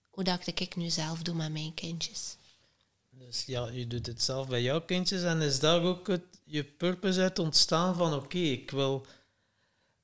Hoe 0.09 0.23
dat 0.23 0.47
ik 0.47 0.75
nu 0.75 0.89
zelf 0.89 1.21
doe 1.21 1.36
met 1.36 1.51
mijn 1.51 1.73
kindjes. 1.73 2.36
Dus 3.09 3.45
ja, 3.45 3.67
je 3.67 3.88
doet 3.88 4.05
het 4.05 4.23
zelf 4.23 4.47
bij 4.47 4.61
jouw 4.61 4.82
kindjes 4.82 5.23
en 5.23 5.41
is 5.41 5.59
daar 5.59 5.82
ook 5.84 6.07
het, 6.07 6.23
je 6.43 6.63
purpose 6.63 7.21
uit 7.21 7.39
ontstaan 7.39 7.95
van 7.95 8.13
oké, 8.13 8.38
ik 8.38 8.71
wil 8.71 9.05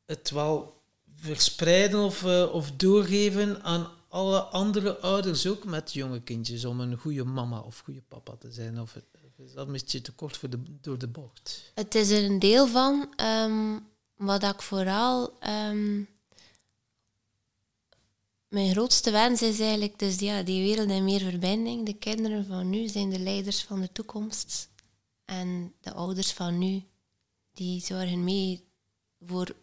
het 0.05 0.29
wel 0.29 0.81
verspreiden 1.23 1.99
of, 1.99 2.23
uh, 2.23 2.53
of 2.53 2.71
doorgeven 2.71 3.63
aan 3.63 3.91
alle 4.07 4.39
andere 4.39 4.99
ouders 4.99 5.47
ook 5.47 5.65
met 5.65 5.93
jonge 5.93 6.21
kindjes 6.21 6.65
om 6.65 6.79
een 6.79 6.97
goede 6.97 7.23
mama 7.23 7.59
of 7.59 7.79
goede 7.79 8.01
papa 8.07 8.35
te 8.35 8.51
zijn? 8.51 8.81
Of, 8.81 8.95
is 9.37 9.53
dat 9.53 9.67
misschien 9.67 10.01
te 10.01 10.11
kort 10.11 10.37
voor 10.37 10.49
de, 10.49 10.59
door 10.81 10.97
de 10.97 11.07
bocht? 11.07 11.71
Het 11.73 11.95
is 11.95 12.09
er 12.09 12.23
een 12.23 12.39
deel 12.39 12.67
van. 12.67 13.13
Um, 13.21 13.87
wat 14.15 14.43
ik 14.43 14.61
vooral... 14.61 15.37
Um, 15.69 16.07
mijn 18.47 18.71
grootste 18.71 19.11
wens 19.11 19.41
is 19.41 19.59
eigenlijk 19.59 19.99
dus 19.99 20.19
ja, 20.19 20.43
die 20.43 20.63
wereld 20.63 20.89
en 20.89 21.03
meer 21.03 21.19
verbinding. 21.19 21.85
De 21.85 21.93
kinderen 21.93 22.45
van 22.45 22.69
nu 22.69 22.87
zijn 22.87 23.09
de 23.09 23.19
leiders 23.19 23.63
van 23.63 23.81
de 23.81 23.91
toekomst. 23.91 24.69
En 25.25 25.73
de 25.81 25.93
ouders 25.93 26.31
van 26.31 26.57
nu, 26.57 26.83
die 27.53 27.81
zorgen 27.81 28.23
mee 28.23 28.63
voor 29.25 29.55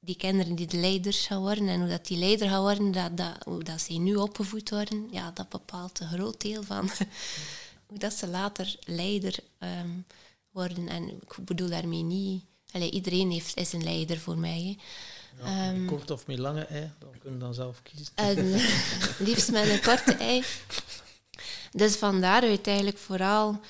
die 0.00 0.16
kinderen 0.16 0.54
die 0.54 0.66
de 0.66 0.76
leiders 0.76 1.26
gaan 1.26 1.40
worden. 1.40 1.68
En 1.68 1.80
hoe 1.80 1.88
dat 1.88 2.06
die 2.06 2.18
leider 2.18 2.48
gaan 2.48 2.60
worden, 2.60 2.92
dat, 2.92 3.16
dat, 3.16 3.44
hoe 3.44 3.62
dat 3.62 3.80
ze 3.80 3.92
nu 3.92 4.16
opgevoed 4.16 4.70
worden, 4.70 5.08
ja, 5.10 5.30
dat 5.30 5.48
bepaalt 5.48 6.00
een 6.00 6.08
groot 6.08 6.40
deel 6.40 6.62
van 6.62 6.90
hoe 7.88 7.98
dat 7.98 8.12
ze 8.12 8.28
later 8.28 8.76
leider 8.84 9.38
ehm, 9.58 9.90
worden. 10.50 10.88
En 10.88 11.08
ik 11.08 11.36
bedoel 11.44 11.68
daarmee 11.68 12.02
niet... 12.02 12.44
Allee, 12.72 12.90
iedereen 12.90 13.30
heeft, 13.30 13.56
is 13.56 13.72
een 13.72 13.82
leider 13.82 14.18
voor 14.18 14.38
mij. 14.38 14.78
Ja, 15.42 15.70
um, 15.70 15.86
kort 15.86 16.10
of 16.10 16.26
met 16.26 16.38
lange 16.38 16.64
ei, 16.64 16.90
dan 16.98 17.18
kun 17.18 17.32
je 17.32 17.38
dan 17.38 17.54
zelf 17.54 17.82
kiezen. 17.82 18.12
En, 18.14 18.60
liefst 19.28 19.50
met 19.50 19.68
een 19.68 19.82
korte 19.82 20.14
ei. 20.14 20.44
Dus 21.72 21.96
vandaar 21.96 22.42
uiteindelijk 22.42 22.98
vooral 22.98 23.60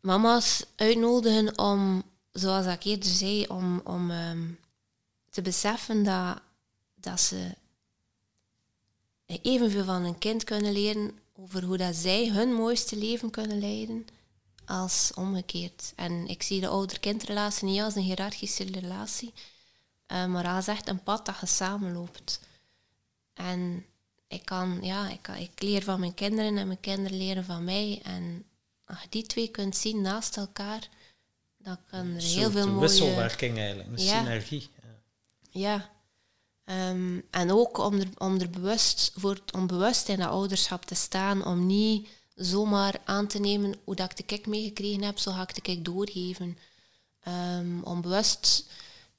mama's 0.00 0.64
uitnodigen 0.76 1.58
om, 1.58 2.02
zoals 2.32 2.66
ik 2.66 2.84
eerder 2.84 3.10
zei, 3.10 3.46
om, 3.46 3.80
om 3.84 4.10
um, 4.10 4.58
te 5.34 5.42
beseffen 5.42 6.02
dat, 6.02 6.40
dat 6.94 7.20
ze 7.20 7.54
evenveel 9.26 9.84
van 9.84 10.04
een 10.04 10.18
kind 10.18 10.44
kunnen 10.44 10.72
leren 10.72 11.18
over 11.32 11.64
hoe 11.64 11.76
dat 11.76 11.94
zij 11.94 12.28
hun 12.28 12.52
mooiste 12.52 12.96
leven 12.96 13.30
kunnen 13.30 13.58
leiden 13.58 14.06
als 14.64 15.12
omgekeerd. 15.14 15.92
En 15.96 16.26
ik 16.26 16.42
zie 16.42 16.60
de 16.60 16.68
ouder-kindrelatie 16.68 17.66
niet 17.66 17.80
als 17.80 17.94
een 17.94 18.02
hiërarchische 18.02 18.64
relatie, 18.64 19.32
uh, 20.08 20.26
maar 20.26 20.46
als 20.46 20.66
echt 20.66 20.88
een 20.88 21.02
pad 21.02 21.26
dat 21.26 21.40
je 21.40 21.46
samenloopt. 21.46 22.40
En 23.32 23.86
ik, 24.28 24.44
kan, 24.44 24.78
ja, 24.82 25.08
ik, 25.08 25.28
ik 25.28 25.62
leer 25.62 25.82
van 25.82 26.00
mijn 26.00 26.14
kinderen 26.14 26.56
en 26.56 26.66
mijn 26.66 26.80
kinderen 26.80 27.18
leren 27.18 27.44
van 27.44 27.64
mij. 27.64 28.00
En 28.02 28.44
als 28.84 29.02
je 29.02 29.08
die 29.08 29.26
twee 29.26 29.48
kunt 29.48 29.76
zien 29.76 30.00
naast 30.00 30.36
elkaar, 30.36 30.88
dan 31.58 31.78
kan 31.90 32.14
er 32.14 32.22
heel 32.22 32.50
veel 32.50 32.68
mooie... 32.68 32.80
wisselwerking 32.80 33.58
eigenlijk, 33.58 33.88
een 33.88 33.98
synergie. 33.98 34.68
Ja. 35.54 35.90
Um, 36.64 37.22
en 37.30 37.52
ook 37.52 37.78
om 37.78 37.94
er, 37.94 38.08
om 38.18 38.40
er 38.40 38.50
bewust 38.50 39.12
voor, 39.16 39.40
om 39.52 39.66
bewust 39.66 40.08
in 40.08 40.18
dat 40.18 40.28
ouderschap 40.28 40.84
te 40.84 40.94
staan, 40.94 41.44
om 41.46 41.66
niet 41.66 42.08
zomaar 42.34 43.00
aan 43.04 43.26
te 43.26 43.38
nemen 43.38 43.74
hoe 43.84 43.94
dat 43.94 44.10
ik 44.10 44.16
de 44.16 44.22
kik 44.22 44.46
meegekregen 44.46 45.02
heb, 45.02 45.18
zo 45.18 45.32
ga 45.32 45.42
ik 45.42 45.54
de 45.54 45.60
kik 45.60 45.84
doorgeven. 45.84 46.58
Um, 47.28 47.82
om 47.82 48.00
bewust 48.00 48.70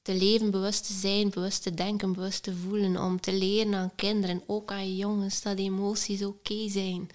te 0.02 0.14
leven, 0.14 0.50
bewust 0.50 0.86
te 0.86 0.92
zijn, 0.92 1.30
bewust 1.30 1.62
te 1.62 1.74
denken, 1.74 2.12
bewust 2.12 2.42
te 2.42 2.56
voelen. 2.56 3.02
Om 3.02 3.20
te 3.20 3.32
leren 3.32 3.74
aan 3.74 3.94
kinderen, 3.94 4.42
ook 4.46 4.72
aan 4.72 4.88
je 4.88 4.96
jongens, 4.96 5.42
dat 5.42 5.58
emoties 5.58 6.24
oké 6.24 6.68
zijn. 6.68 7.10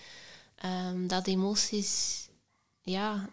Um, 0.65 1.07
dat 1.07 1.27
emoties, 1.27 2.27
ja, 2.81 3.29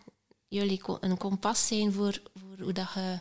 jullie 0.48 0.80
een 1.00 1.16
kompas 1.16 1.66
zijn 1.66 1.92
voor, 1.92 2.22
voor 2.34 2.64
hoe 2.64 2.72
dat 2.72 2.92
je 2.94 3.18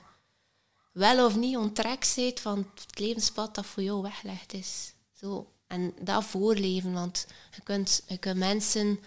wel 0.97 1.25
of 1.25 1.35
niet 1.35 1.57
onttrekt 1.57 2.15
bent 2.15 2.39
van 2.39 2.71
het 2.75 2.99
levenspad 2.99 3.55
dat 3.55 3.65
voor 3.65 3.83
jou 3.83 4.01
weggelegd 4.01 4.53
is. 4.53 4.93
Zo. 5.13 5.51
En 5.67 5.93
dat 6.01 6.23
voorleven, 6.23 6.93
want 6.93 7.27
je 7.55 7.61
kunt, 7.61 8.03
je 8.07 8.17
kunt 8.17 8.37
mensen 8.37 8.99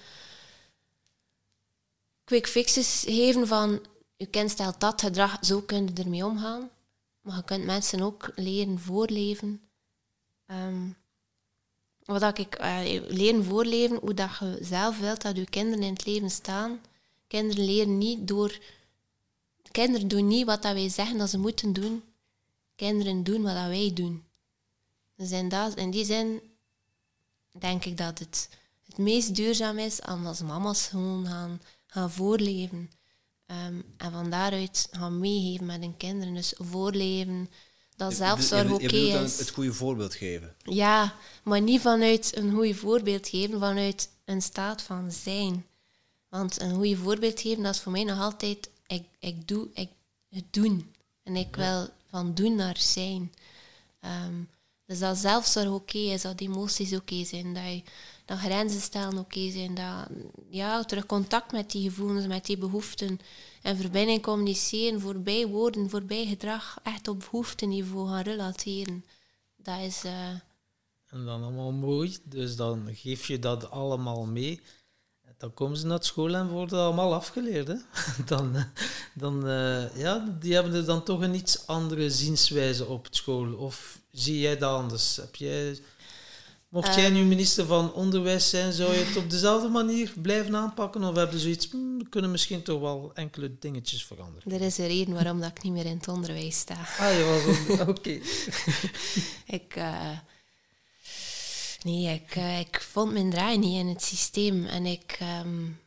quick 2.24 2.46
fixes 2.46 3.02
geven 3.06 3.46
van 3.46 3.80
je 4.16 4.26
kind 4.26 4.50
stelt 4.50 4.80
dat 4.80 5.00
gedrag, 5.00 5.38
zo 5.40 5.60
kun 5.60 5.86
je 5.86 6.02
ermee 6.02 6.24
omgaan. 6.24 6.70
Maar 7.20 7.36
je 7.36 7.44
kunt 7.44 7.64
mensen 7.64 8.00
ook 8.00 8.32
leren 8.34 8.78
voorleven. 8.78 9.60
Um, 10.46 10.96
wat 12.04 12.38
ik 12.38 12.60
uh, 12.60 12.78
leren 13.08 13.44
voorleven, 13.44 13.96
hoe 13.96 14.14
dat 14.14 14.38
je 14.40 14.58
zelf 14.60 14.98
wilt 14.98 15.22
dat 15.22 15.36
je 15.36 15.44
kinderen 15.44 15.84
in 15.84 15.92
het 15.92 16.06
leven 16.06 16.30
staan. 16.30 16.80
Kinderen 17.26 17.64
leren 17.64 17.98
niet 17.98 18.28
door 18.28 18.58
Kinderen 19.70 20.08
doen 20.08 20.26
niet 20.26 20.46
wat 20.46 20.62
dat 20.62 20.72
wij 20.72 20.88
zeggen 20.88 21.18
dat 21.18 21.30
ze 21.30 21.38
moeten 21.38 21.72
doen. 21.72 22.02
Kinderen 22.76 23.22
doen 23.22 23.42
wat 23.42 23.54
dat 23.54 23.66
wij 23.66 23.90
doen. 23.94 24.24
Dus 25.16 25.30
in, 25.30 25.48
dat, 25.48 25.74
in 25.74 25.90
die 25.90 26.04
zin 26.04 26.40
denk 27.58 27.84
ik 27.84 27.96
dat 27.96 28.18
het 28.18 28.48
het 28.90 28.98
meest 28.98 29.34
duurzaam 29.34 29.78
is 29.78 30.02
als 30.02 30.42
mama's 30.42 30.86
gewoon 30.86 31.26
gaan, 31.26 31.60
gaan 31.86 32.10
voorleven. 32.10 32.90
Um, 33.46 33.84
en 33.96 34.12
van 34.12 34.30
daaruit 34.30 34.88
gaan 34.90 35.18
meegeven 35.18 35.66
met 35.66 35.80
hun 35.80 35.96
kinderen. 35.96 36.34
Dus 36.34 36.54
voorleven, 36.56 37.50
dat 37.96 38.14
zelfzorg 38.14 38.72
oké 38.72 38.84
okay 38.84 39.22
is. 39.22 39.38
het 39.38 39.50
goede 39.50 39.72
voorbeeld 39.72 40.14
geven. 40.14 40.54
Ja, 40.62 41.14
maar 41.42 41.60
niet 41.60 41.80
vanuit 41.80 42.36
een 42.36 42.52
goede 42.52 42.74
voorbeeld 42.74 43.28
geven, 43.28 43.58
vanuit 43.58 44.08
een 44.24 44.42
staat 44.42 44.82
van 44.82 45.12
zijn. 45.12 45.66
Want 46.28 46.60
een 46.60 46.74
goede 46.74 46.96
voorbeeld 46.96 47.40
geven, 47.40 47.62
dat 47.62 47.74
is 47.74 47.80
voor 47.80 47.92
mij 47.92 48.04
nog 48.04 48.20
altijd 48.20 48.70
ik, 48.90 49.04
ik 49.18 49.48
doe 49.48 49.68
ik, 49.74 49.88
het 50.28 50.44
doen. 50.50 50.92
En 51.22 51.36
ik 51.36 51.56
wil 51.56 51.88
van 52.10 52.34
doen 52.34 52.54
naar 52.54 52.78
zijn. 52.78 53.32
Um, 54.00 54.48
dus 54.86 54.98
dat 54.98 55.16
zelfzorg 55.16 55.70
oké 55.70 55.98
is, 55.98 56.22
dat 56.22 56.40
emoties 56.40 56.92
oké 56.92 57.24
zijn, 57.24 57.54
dat, 57.54 57.62
je, 57.62 57.82
dat 58.24 58.38
grenzen 58.38 58.80
stellen 58.80 59.18
oké 59.18 59.50
zijn, 59.50 59.74
dat 59.74 60.08
ja, 60.48 60.84
terug 60.84 61.06
contact 61.06 61.52
met 61.52 61.70
die 61.70 61.82
gevoelens, 61.90 62.26
met 62.26 62.46
die 62.46 62.58
behoeften 62.58 63.20
en 63.62 63.76
verbinding 63.76 64.22
communiceren, 64.22 65.00
voorbij 65.00 65.46
woorden, 65.46 65.90
voorbij 65.90 66.26
gedrag, 66.26 66.78
echt 66.82 67.08
op 67.08 67.18
behoefteniveau 67.18 68.08
gaan 68.08 68.22
relateren. 68.22 69.04
Dat 69.56 69.80
is... 69.80 70.04
Uh, 70.04 70.28
en 71.06 71.24
dan 71.24 71.42
allemaal 71.42 71.72
mooi, 71.72 72.16
dus 72.24 72.56
dan 72.56 72.88
geef 72.92 73.26
je 73.26 73.38
dat 73.38 73.70
allemaal 73.70 74.26
mee 74.26 74.60
dan 75.40 75.54
komen 75.54 75.76
ze 75.76 75.86
naar 75.86 76.04
school 76.04 76.34
en 76.34 76.48
worden 76.48 76.78
allemaal 76.78 77.14
afgeleerd. 77.14 77.68
Hè? 77.68 77.74
Dan, 78.26 78.54
dan, 79.14 79.48
uh, 79.48 79.96
ja, 79.96 80.36
die 80.40 80.54
hebben 80.54 80.74
er 80.74 80.84
dan 80.84 81.02
toch 81.02 81.20
een 81.20 81.34
iets 81.34 81.66
andere 81.66 82.10
zienswijze 82.10 82.86
op 82.86 83.06
school. 83.10 83.52
Of 83.52 83.98
zie 84.12 84.40
jij 84.40 84.58
dat 84.58 84.72
anders? 84.72 85.16
Heb 85.16 85.36
jij, 85.36 85.78
mocht 86.68 86.94
jij 86.94 87.10
nu 87.10 87.18
ehm. 87.18 87.28
minister 87.28 87.66
van 87.66 87.92
Onderwijs 87.92 88.50
zijn, 88.50 88.72
zou 88.72 88.92
je 88.92 89.04
het 89.04 89.16
op 89.16 89.30
dezelfde 89.30 89.68
manier 89.68 90.12
blijven 90.22 90.56
aanpakken? 90.56 91.04
Of 91.04 91.16
hebben 91.16 91.36
ze 91.38 91.42
zoiets, 91.42 91.70
hmm, 91.70 91.98
we 91.98 92.08
kunnen 92.08 92.30
misschien 92.30 92.62
toch 92.62 92.80
wel 92.80 93.10
enkele 93.14 93.58
dingetjes 93.58 94.04
veranderen? 94.04 94.52
Er 94.52 94.60
is 94.60 94.78
een 94.78 94.86
reden 94.86 95.14
waarom 95.14 95.40
dat 95.40 95.50
ik 95.50 95.62
niet 95.62 95.72
meer 95.72 95.86
in 95.86 95.96
het 95.96 96.08
onderwijs 96.08 96.58
sta. 96.58 96.78
Ah, 96.98 97.18
ja, 97.18 97.84
oké. 97.94 98.20
ik... 99.46 99.76
Uh, 99.76 100.10
Nee, 101.82 102.14
ik, 102.14 102.36
uh, 102.36 102.58
ik 102.58 102.80
vond 102.80 103.12
mijn 103.12 103.30
draai 103.30 103.58
niet 103.58 103.78
in 103.78 103.86
het 103.86 104.02
systeem. 104.02 104.66
En 104.66 104.86
ik 104.86 105.18
um, 105.42 105.80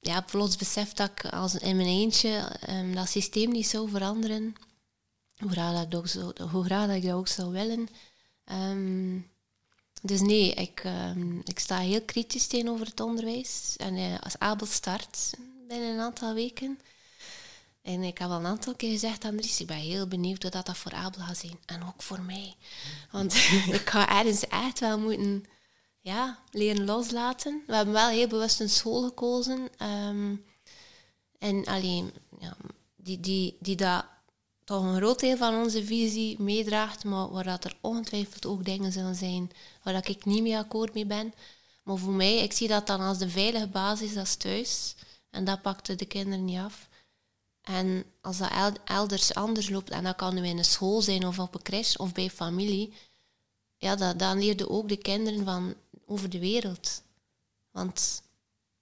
ja, 0.00 0.20
plots 0.20 0.56
besef 0.56 0.92
dat 0.92 1.10
ik 1.10 1.24
als 1.24 1.54
in 1.54 1.76
mijn 1.76 1.88
eentje 1.88 2.52
um, 2.68 2.94
dat 2.94 3.08
systeem 3.08 3.50
niet 3.50 3.66
zou 3.66 3.90
veranderen. 3.90 4.54
Hoe 5.38 5.50
graag 5.50 5.74
dat 5.74 5.82
ik 5.84 5.90
dat 5.90 6.00
ook 6.00 6.08
zou, 6.08 6.50
hoe 6.50 6.68
dat, 6.68 6.90
ik 6.90 7.02
dat 7.02 7.12
ook 7.12 7.28
zou 7.28 7.52
willen. 7.52 7.88
Um, 8.52 9.30
dus 10.02 10.20
nee, 10.20 10.54
ik, 10.54 10.84
ik 11.44 11.58
sta 11.58 11.78
heel 11.78 12.02
kritisch 12.02 12.46
tegenover 12.46 12.86
het 12.86 13.00
onderwijs. 13.00 13.74
En 13.76 13.96
uh, 13.96 14.18
als 14.18 14.38
Abel 14.38 14.66
start 14.66 15.34
binnen 15.68 15.88
een 15.88 16.00
aantal 16.00 16.34
weken, 16.34 16.78
En 17.88 18.02
ik 18.02 18.18
heb 18.18 18.30
al 18.30 18.38
een 18.38 18.46
aantal 18.46 18.74
keer 18.74 18.90
gezegd 18.90 19.24
aan 19.24 19.36
Dries, 19.36 19.60
ik 19.60 19.66
ben 19.66 19.76
heel 19.76 20.06
benieuwd 20.06 20.42
hoe 20.42 20.50
dat, 20.50 20.66
dat 20.66 20.76
voor 20.76 20.92
Abel 20.92 21.20
gaat 21.20 21.36
zijn. 21.36 21.58
En 21.66 21.82
ook 21.82 22.02
voor 22.02 22.20
mij. 22.20 22.54
Want 23.10 23.34
ik 23.78 23.88
ga 23.88 24.08
ergens 24.08 24.46
echt 24.46 24.80
wel 24.80 24.98
moeten 24.98 25.44
ja, 26.00 26.38
leren 26.50 26.84
loslaten. 26.84 27.62
We 27.66 27.74
hebben 27.74 27.94
wel 27.94 28.08
heel 28.08 28.28
bewust 28.28 28.60
een 28.60 28.68
school 28.68 29.02
gekozen. 29.02 29.68
ehm, 29.76 30.34
en 31.38 31.64
alleen, 31.64 32.12
ja, 32.38 32.56
die, 32.96 33.20
die, 33.20 33.56
die 33.60 33.76
dat 33.76 34.04
toch 34.64 34.82
een 34.82 34.96
groot 34.96 35.20
deel 35.20 35.36
van 35.36 35.54
onze 35.54 35.84
visie 35.84 36.42
meedraagt, 36.42 37.04
maar 37.04 37.30
waar 37.30 37.44
dat 37.44 37.64
er 37.64 37.76
ongetwijfeld 37.80 38.46
ook 38.46 38.64
dingen 38.64 38.92
zullen 38.92 39.14
zijn 39.14 39.50
waar 39.82 39.94
dat 39.94 40.08
ik 40.08 40.24
niet 40.24 40.42
mee 40.42 40.56
akkoord 40.58 40.94
mee 40.94 41.06
ben. 41.06 41.34
Maar 41.82 41.96
voor 41.96 42.12
mij, 42.12 42.38
ik 42.38 42.52
zie 42.52 42.68
dat 42.68 42.86
dan 42.86 43.00
als 43.00 43.18
de 43.18 43.28
veilige 43.28 43.68
basis, 43.68 44.14
dat 44.14 44.26
is 44.26 44.36
thuis. 44.36 44.94
En 45.30 45.44
dat 45.44 45.62
pakte 45.62 45.94
de 45.94 46.06
kinderen 46.06 46.44
niet 46.44 46.58
af. 46.58 46.87
En 47.68 48.04
als 48.20 48.38
dat 48.38 48.50
el- 48.50 48.84
elders 48.84 49.34
anders 49.34 49.68
loopt, 49.68 49.90
en 49.90 50.04
dat 50.04 50.16
kan 50.16 50.34
nu 50.34 50.46
in 50.46 50.58
een 50.58 50.64
school 50.64 51.00
zijn 51.00 51.26
of 51.26 51.38
op 51.38 51.54
een 51.54 51.62
crash 51.62 51.96
of 51.96 52.12
bij 52.12 52.30
familie, 52.30 52.92
ja, 53.76 53.96
dat, 53.96 54.18
dan 54.18 54.38
leerde 54.38 54.68
ook 54.68 54.88
de 54.88 54.96
kinderen 54.96 55.44
van 55.44 55.74
over 56.06 56.30
de 56.30 56.38
wereld. 56.38 57.02
Want 57.70 58.22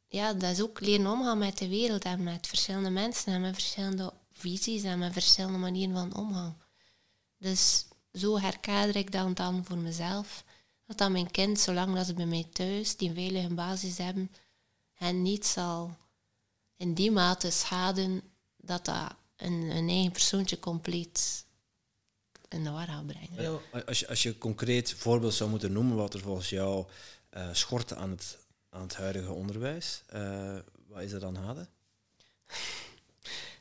ja, 0.09 0.33
dat 0.33 0.51
is 0.51 0.63
ook 0.63 0.81
leren 0.81 1.07
omgaan 1.07 1.39
met 1.39 1.59
de 1.59 1.69
wereld 1.69 2.05
en 2.05 2.23
met 2.23 2.47
verschillende 2.47 2.91
mensen 2.91 3.33
en 3.33 3.41
met 3.41 3.55
verschillende 3.55 4.13
visies 4.33 4.83
en 4.83 4.99
met 4.99 5.13
verschillende 5.13 5.59
manieren 5.59 5.95
van 5.95 6.15
omgaan. 6.15 6.63
Dus 7.39 7.87
zo 8.13 8.39
herkader 8.39 8.97
ik 8.97 9.13
dan, 9.13 9.35
dan 9.35 9.65
voor 9.65 9.79
mezelf. 9.79 10.45
Dat 10.87 10.99
dan 10.99 11.13
mijn 11.13 11.31
kind, 11.31 11.61
zolang 11.61 11.95
dat 11.95 12.07
ze 12.07 12.15
bij 12.15 12.27
mij 12.27 12.47
thuis 12.53 12.97
die 12.97 13.13
veilige 13.13 13.55
basis 13.55 13.99
hebben, 13.99 14.31
hen 14.93 15.23
niet 15.23 15.47
zal 15.47 15.97
in 16.77 16.95
die 16.95 17.11
mate 17.11 17.51
schaden 17.51 18.23
dat 18.67 18.85
dat 18.85 19.15
een, 19.37 19.53
een 19.77 19.89
eigen 19.89 20.13
persoontje 20.13 20.59
compleet 20.59 21.45
in 22.49 22.65
de 22.65 22.71
war 22.71 22.87
gaat 22.87 23.07
brengen. 23.07 23.61
Ja. 23.73 23.81
Als 23.87 23.99
je, 24.01 24.09
als 24.09 24.23
je 24.23 24.29
een 24.29 24.39
concreet 24.39 24.95
voorbeeld 24.99 25.35
zou 25.35 25.51
moeten 25.51 25.73
noemen 25.73 25.97
wat 25.97 26.15
er 26.15 26.21
volgens 26.21 26.49
jou 26.51 26.87
eh 27.31 27.49
schort 27.53 27.95
aan 27.95 28.11
het, 28.11 28.39
aan 28.71 28.83
het 28.83 28.95
huidige 28.97 29.33
onderwijs, 29.33 30.03
eh, 30.07 30.57
wat 30.89 31.03
is 31.03 31.13
er 31.13 31.21
dan 31.21 31.35
hade? 31.37 31.69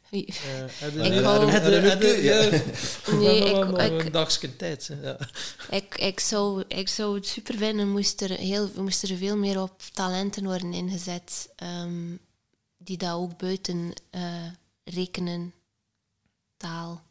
Eh, 0.10 1.06
Ik 1.06 1.24
hou-. 1.24 1.52
Nee, 3.20 3.44
ik- 3.44 4.06
een 4.06 4.12
dagje 4.12 4.56
tijd. 4.56 4.90
Ja. 5.02 5.18
Ik, 5.70 5.96
ik, 5.98 6.20
zou, 6.20 6.64
ik 6.68 6.90
zou 6.90 7.16
het 7.16 7.28
super 7.28 7.58
vinden, 7.58 7.90
moest 7.92 8.22
er, 8.22 8.30
heel, 8.32 8.70
moest 8.76 9.04
er 9.04 9.18
veel 9.18 9.38
meer 9.38 9.62
op 9.62 9.82
talenten 9.94 10.44
worden 10.44 10.74
ingezet, 10.74 11.50
ehm, 11.56 12.16
die 12.78 12.98
dat 12.98 13.12
ook 13.14 13.38
buiten 13.38 13.94
eh, 14.10 14.46
rekenen, 14.86 15.54
taal, 16.58 17.02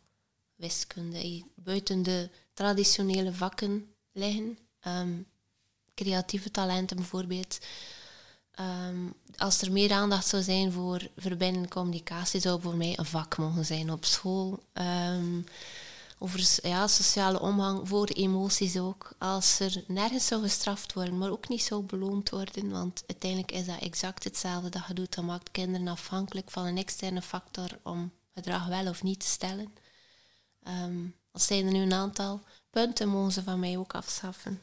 wiskunde, 0.54 1.44
buiten 1.54 2.02
de 2.02 2.30
traditionele 2.52 3.32
vakken 3.32 3.94
liggen. 4.12 4.58
Ehm, 4.80 5.22
creatieve 5.94 6.50
talenten 6.50 6.96
bijvoorbeeld. 6.96 7.58
Ehm, 8.50 9.06
als 9.36 9.62
er 9.62 9.72
meer 9.72 9.92
aandacht 9.92 10.26
zou 10.26 10.42
zijn 10.42 10.72
voor 10.72 11.08
verbindende 11.16 11.68
communicatie, 11.68 12.40
zou 12.40 12.60
voor 12.60 12.76
mij 12.76 12.98
een 12.98 13.04
vak 13.04 13.36
mogen 13.36 13.64
zijn 13.64 13.90
op 13.90 14.04
school. 14.04 14.62
Ehm, 14.72 15.40
over 16.18 16.58
ja, 16.62 16.86
sociale 16.86 17.40
omgang, 17.40 17.88
voor 17.88 18.06
emoties 18.06 18.78
ook. 18.78 19.12
Als 19.18 19.60
er 19.60 19.84
nergens 19.86 20.26
zou 20.26 20.42
gestraft 20.42 20.92
worden, 20.92 21.18
maar 21.18 21.30
ook 21.30 21.48
niet 21.48 21.62
zou 21.62 21.82
beloond 21.82 22.30
worden, 22.30 22.70
want 22.70 23.02
uiteindelijk 23.06 23.52
is 23.52 23.66
dat 23.66 23.80
exact 23.80 24.24
hetzelfde 24.24 24.68
dat 24.68 24.84
je 24.88 24.94
doet. 24.94 25.14
Dat 25.14 25.24
maakt 25.24 25.50
kinderen 25.50 25.88
afhankelijk 25.88 26.50
van 26.50 26.66
een 26.66 26.78
externe 26.78 27.22
factor 27.22 27.68
om 27.82 28.12
gedrag 28.34 28.66
wel 28.66 28.88
of 28.88 29.02
niet 29.02 29.20
te 29.20 29.26
stellen. 29.26 29.72
Ehm 30.62 31.06
als 31.34 31.46
zijn 31.46 31.66
er 31.66 31.72
nu 31.72 31.80
een 31.80 31.92
aantal 31.92 32.40
punten, 32.70 33.08
mogen 33.08 33.32
ze 33.32 33.42
van 33.42 33.60
mij 33.60 33.78
ook 33.78 33.94
afschaffen. 33.94 34.62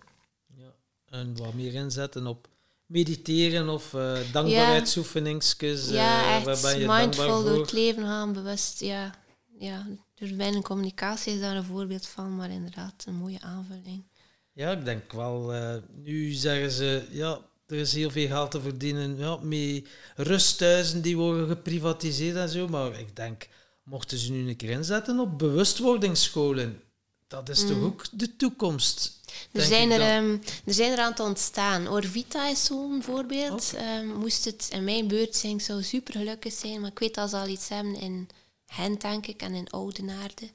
Ja. 0.56 0.74
En 1.06 1.38
wat 1.38 1.54
meer 1.54 1.74
inzetten 1.74 2.28
op 2.28 2.48
mediteren 2.86 3.70
of 3.70 3.94
eh 3.94 4.20
dankbaarheidsoefeningsjes. 4.32 5.88
eh, 5.88 5.94
ja, 5.94 6.36
echt 6.36 6.78
mindful 6.88 7.44
door 7.44 7.60
het 7.60 7.72
leven 7.72 8.04
gaan, 8.04 8.34
bewust. 8.34 8.80
Ja, 8.80 9.16
ja. 9.60 9.88
Dus 10.22 10.36
binnen 10.36 10.62
communicatie 10.62 11.34
is 11.34 11.40
daar 11.40 11.56
een 11.56 11.64
voorbeeld 11.64 12.08
van, 12.08 12.36
maar 12.36 12.50
inderdaad 12.50 13.04
een 13.08 13.16
mooie 13.16 13.42
aanvulling. 13.42 14.04
Ja, 14.54 14.72
ik 14.72 14.86
denk 14.86 15.12
wel. 15.12 15.54
eh, 15.54 15.76
nu 16.04 16.32
zeggen 16.32 16.72
ze, 16.72 17.08
ja, 17.12 17.40
er 17.68 17.78
is 17.78 17.94
heel 17.94 18.10
veel 18.12 18.28
geld 18.28 18.52
te 18.52 18.62
verdienen 18.62 19.18
ja, 19.18 19.38
met 19.42 19.88
rusthuizen 20.16 21.02
die 21.02 21.18
worden 21.18 21.48
geprivatiseerd 21.48 22.36
en 22.36 22.50
zo. 22.50 22.68
Maar 22.68 23.00
ik 23.00 23.16
denk, 23.16 23.48
mochten 23.84 24.18
ze 24.18 24.32
nu 24.32 24.50
een 24.50 24.56
keer 24.56 24.70
inzetten 24.70 25.20
op 25.20 25.38
bewustwordingsscholen, 25.38 26.82
dat 27.28 27.50
is 27.50 27.68
toch 27.68 27.82
ook 27.82 28.06
de 28.12 28.36
toekomst. 28.36 29.20
Er 29.52 29.62
zijn 29.62 29.92
er, 29.92 30.02
ehm, 30.02 30.38
er 30.66 30.74
zijn 30.74 30.92
er 30.92 31.00
aan 31.00 31.12
het 31.12 31.20
ontstaan. 31.20 31.88
Orvita 31.88 32.48
is 32.50 32.64
zo'n 32.66 33.04
voorbeeld. 33.04 33.74
Ehm, 33.76 34.08
moest 34.08 34.46
het 34.46 34.68
in 34.72 34.84
mijn 34.84 35.08
beurt 35.08 35.36
zijn, 35.36 35.54
ik 35.54 35.62
zou 35.62 35.84
super 35.84 36.14
gelukkig 36.14 36.54
zijn. 36.54 36.82
Maar 36.82 36.92
ik 36.92 37.00
weet 37.00 37.16
dat 37.16 37.30
ze 37.30 37.38
al 37.38 37.48
iets 37.48 37.70
hebben 37.70 37.96
in 37.96 38.30
Gent, 38.74 39.02
denk 39.02 39.28
ik, 39.28 39.42
en 39.42 39.54
in 39.54 39.70
Oudenaarde. 39.70 40.50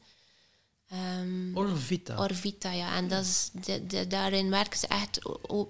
Ehm 0.88 1.56
Orvita. 1.56 2.18
Orvita, 2.18 2.72
ja. 2.72 2.96
En 2.96 3.08
dat 3.08 3.24
is 3.24 3.50
de, 3.52 3.86
de, 3.86 4.06
daarin 4.06 4.50
werken 4.50 4.78
ze 4.78 4.86
echt 4.86 5.18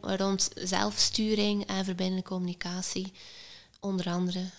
rond 0.01 0.51
zelfsturing 0.55 1.67
en 1.67 1.85
verbindende 1.85 2.23
communicatie. 2.23 3.13
Onder 3.81 4.07
andere. 4.07 4.51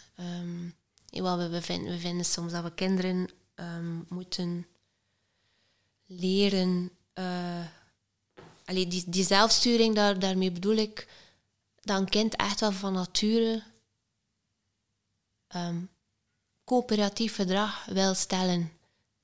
Wat 1.12 1.38
we, 1.38 1.50
we, 1.50 1.62
vinden, 1.62 1.92
we 1.92 2.00
vinden 2.00 2.26
soms 2.26 2.52
dat 2.52 2.64
we 2.64 2.74
kinderen 2.74 3.30
ehm, 3.56 4.00
moeten 4.08 4.68
leren. 6.06 6.92
eh 7.14 7.66
allee, 8.66 8.88
die, 8.88 9.04
die 9.08 9.26
zelfsturing, 9.26 9.96
daar, 9.96 10.20
daarmee 10.20 10.52
bedoel 10.52 10.76
ik 10.76 11.08
dat 11.82 12.00
een 12.00 12.10
kind 12.10 12.36
echt 12.36 12.60
wel 12.60 12.72
van 12.72 12.94
nature 12.94 13.64
coöperatief 16.68 17.36
gedrag 17.36 17.86
wil 17.86 18.14
stellen. 18.14 18.72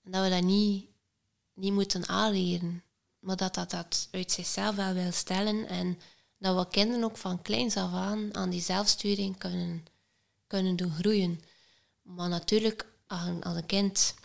En 0.03 0.11
dat 0.11 0.23
we 0.23 0.29
dat 0.29 0.43
niet, 0.43 0.85
niet 1.53 1.73
moeten 1.73 2.07
aanleren, 2.07 2.83
maar 3.19 3.35
dat 3.35 3.53
dat, 3.53 3.69
dat 3.69 4.07
uit 4.11 4.31
zichzelf 4.31 4.75
wel 4.75 4.93
wil 4.93 5.11
stellen. 5.11 5.67
En 5.67 5.99
dat 6.37 6.55
we 6.55 6.67
kinderen 6.67 7.03
ook 7.03 7.17
van 7.17 7.41
kleins 7.41 7.77
af 7.77 7.93
aan 7.93 8.35
aan 8.35 8.49
die 8.49 8.61
zelfsturing 8.61 9.37
kunnen, 9.37 9.85
kunnen 10.47 10.75
doen 10.75 10.91
groeien. 10.91 11.41
Maar 12.01 12.29
natuurlijk, 12.29 12.85
als 13.07 13.55
een, 13.55 13.65
kind, 13.65 14.15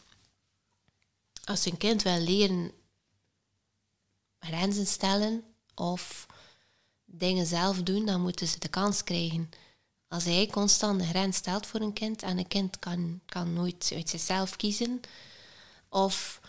als 1.44 1.64
een 1.64 1.76
kind 1.76 2.02
wil 2.02 2.18
leren 2.18 2.72
grenzen 4.38 4.86
stellen 4.86 5.44
of 5.74 6.26
dingen 7.04 7.46
zelf 7.46 7.82
doen, 7.82 8.06
dan 8.06 8.20
moeten 8.20 8.48
ze 8.48 8.58
de 8.58 8.68
kans 8.68 9.04
krijgen. 9.04 9.50
Als 10.08 10.24
hij 10.24 10.48
constant 10.52 11.00
een 11.00 11.06
grens 11.06 11.36
stelt 11.36 11.66
voor 11.66 11.80
een 11.80 11.92
kind 11.92 12.22
en 12.22 12.38
een 12.38 12.48
kind 12.48 12.78
kan, 12.78 13.20
kan 13.26 13.52
nooit 13.52 13.90
uit 13.94 14.08
zichzelf 14.08 14.56
kiezen, 14.56 15.00
of 15.88 16.40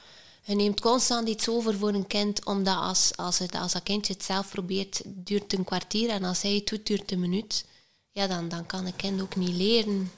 je 0.43 0.55
neemt 0.55 0.81
constant 0.81 1.27
iets 1.27 1.49
over 1.49 1.77
voor 1.77 1.93
een 1.93 2.07
kind, 2.07 2.45
omdat 2.45 2.77
als, 2.77 3.11
als, 3.15 3.39
het, 3.39 3.55
als 3.55 3.71
dat 3.71 3.83
kindje 3.83 4.13
het 4.13 4.23
zelf 4.23 4.49
probeert, 4.49 5.01
duurt 5.05 5.53
een 5.53 5.63
kwartier 5.63 6.09
en 6.09 6.23
als 6.23 6.41
hij 6.41 6.53
het 6.53 6.67
doet, 6.67 6.85
duurt 6.85 7.11
een 7.11 7.19
minuut. 7.19 7.65
Ja, 8.11 8.27
dan, 8.27 8.49
dan 8.49 8.65
kan 8.65 8.85
een 8.85 8.95
kind 8.95 9.21
ook 9.21 9.35
niet 9.35 9.55
leren. 9.55 10.11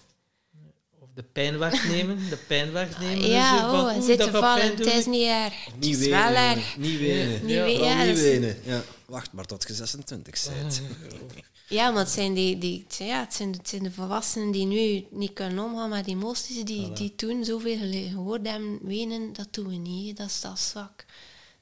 De 1.15 1.23
pijn 1.23 1.57
wegnemen. 1.57 2.29
De 2.29 2.37
pijn 2.47 2.71
wegnemen. 2.71 3.29
ja, 3.29 3.57
zo 3.59 3.69
van, 3.69 4.25
oh, 4.25 4.39
vallen, 4.39 4.63
het 4.63 4.77
doen. 4.77 4.87
is 4.87 5.05
niet 5.05 5.27
erg. 5.27 5.65
Het 5.65 5.79
Niet 5.79 5.97
is 5.99 6.07
wel 6.07 6.23
wenen. 6.27 6.55
erg. 6.55 6.77
Niet 6.77 6.99
wenen. 6.99 7.45
Niet 7.45 7.77
Ja, 7.79 8.03
niet 8.03 8.21
wenen. 8.21 8.57
Ja. 8.63 8.83
Wacht 9.05 9.31
maar 9.31 9.45
tot 9.45 9.65
je 9.67 9.73
26 9.73 10.45
bent. 10.53 10.81
Ja, 11.67 11.89
maar 11.91 11.99
het 12.03 12.09
zijn, 12.11 12.33
die, 12.33 12.57
die, 12.57 12.85
ja, 12.97 13.19
het, 13.19 13.33
zijn, 13.33 13.51
het 13.51 13.69
zijn 13.69 13.83
de 13.83 13.91
volwassenen 13.91 14.51
die 14.51 14.65
nu 14.65 15.05
niet 15.11 15.33
kunnen 15.33 15.63
omgaan 15.63 15.89
met 15.89 16.07
emoties, 16.07 16.63
die, 16.63 16.91
die 16.91 17.15
toen 17.15 17.45
zoveel 17.45 17.77
gehoord 18.11 18.47
hebben, 18.47 18.79
wenen, 18.81 19.33
dat 19.33 19.47
doen 19.51 19.67
we 19.67 19.75
niet. 19.75 20.17
Dat 20.17 20.27
is, 20.27 20.41
dat 20.41 20.57
is 20.57 20.69
zwak. 20.69 21.05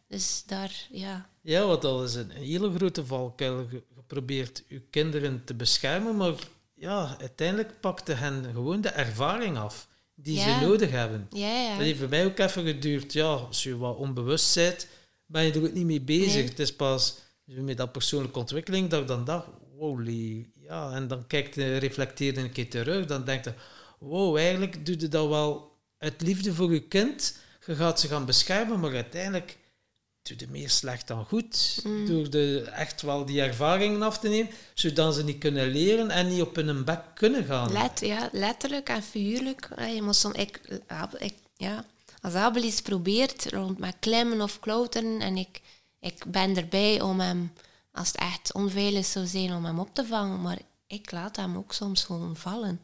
Dus 0.07 0.43
daar, 0.45 0.87
ja. 0.91 1.29
Ja, 1.41 1.65
want 1.65 1.81
dat 1.81 2.09
is 2.09 2.15
een 2.15 2.29
hele 2.31 2.71
grote 2.75 3.05
valkuil. 3.05 3.65
Probeert 4.07 4.63
je 4.67 4.81
kinderen 4.89 5.41
te 5.45 5.53
beschermen, 5.53 6.17
maar 6.17 6.33
ja, 6.79 7.15
uiteindelijk 7.19 7.79
pakte 7.79 8.13
hen 8.13 8.45
gewoon 8.53 8.81
de 8.81 8.89
ervaring 8.89 9.57
af 9.57 9.87
die 10.15 10.35
Ja. 10.35 10.59
ze 10.59 10.65
nodig 10.65 10.91
hebben. 10.91 11.27
Ja, 11.29 11.61
ja. 11.61 11.69
Dat 11.75 11.83
heeft 11.85 11.99
bij 11.99 12.07
mij 12.07 12.25
ook 12.25 12.37
even 12.39 12.65
geduurd. 12.65 13.13
Ja, 13.13 13.25
als 13.33 13.63
je 13.63 13.77
wat 13.77 13.97
onbewust 13.97 14.55
bent, 14.55 14.87
ben 15.25 15.43
je 15.43 15.51
er 15.51 15.63
ook 15.63 15.73
niet 15.73 15.85
mee 15.85 16.01
bezig. 16.01 16.33
Nee. 16.33 16.43
Het 16.43 16.59
is 16.59 16.75
pas 16.75 17.15
met 17.45 17.77
dat 17.77 17.91
persoonlijke 17.91 18.39
ontwikkeling 18.39 18.89
dat 18.89 19.01
ik 19.01 19.07
dan 19.07 19.25
dacht, 19.25 19.47
holy, 19.77 20.49
ja, 20.61 20.91
en 20.91 21.07
dan 21.07 21.27
kijkt 21.27 21.55
je, 21.55 21.77
reflecteerde 21.77 22.41
een 22.41 22.51
keer 22.51 22.69
terug, 22.69 23.05
dan 23.05 23.23
denkt 23.25 23.45
je, 23.45 23.53
wow, 23.99 24.37
eigenlijk 24.37 24.85
doe 24.85 24.99
je 24.99 25.07
dat 25.07 25.27
wel 25.27 25.77
uit 25.97 26.21
liefde 26.21 26.53
voor 26.53 26.73
je 26.73 26.87
kind. 26.87 27.37
Je 27.65 27.75
gaat 27.75 27.99
ze 27.99 28.07
gaan 28.07 28.25
beschermen, 28.25 28.79
maar 28.79 28.93
uiteindelijk 28.93 29.57
doe 30.29 30.47
je 30.47 30.47
meer 30.51 30.69
slecht 30.69 31.07
dan 31.07 31.25
goed. 31.25 31.79
Mm. 31.83 32.05
Door 32.05 32.29
de, 32.29 32.61
echt 32.61 33.01
wel 33.01 33.25
die 33.25 33.41
ervaringen 33.41 34.01
af 34.01 34.19
te 34.19 34.29
nemen, 34.29 34.51
zodat 34.73 35.15
ze 35.15 35.23
niet 35.23 35.37
kunnen 35.37 35.67
leren 35.67 36.09
en 36.09 36.27
niet 36.27 36.41
op 36.41 36.55
hun 36.55 36.85
bek 36.85 37.01
kunnen 37.13 37.45
gaan. 37.45 37.71
Let, 37.71 37.99
ja, 37.99 38.29
letterlijk 38.31 38.89
en 38.89 39.03
figuurlijk. 39.03 39.69
Je 39.93 40.01
moet 40.01 40.15
soms, 40.15 40.35
ik, 40.35 40.61
ik, 41.17 41.33
ja, 41.55 41.85
als 42.21 42.33
Abel 42.33 42.63
iets 42.63 42.81
probeert 42.81 43.45
rond 43.51 43.77
met 43.77 43.95
klimmen 43.99 44.41
of 44.41 44.59
klauteren 44.59 45.19
en 45.19 45.37
ik, 45.37 45.61
ik 45.99 46.23
ben 46.27 46.57
erbij 46.57 47.01
om 47.01 47.19
hem, 47.19 47.51
als 47.91 48.07
het 48.07 48.17
echt 48.17 48.53
onveilig 48.53 49.05
zou 49.05 49.25
zijn, 49.25 49.53
om 49.53 49.65
hem 49.65 49.79
op 49.79 49.89
te 49.93 50.05
vangen, 50.05 50.41
maar 50.41 50.57
ik 50.87 51.11
laat 51.11 51.35
hem 51.35 51.57
ook 51.57 51.73
soms 51.73 52.03
gewoon 52.03 52.35
vallen. 52.35 52.81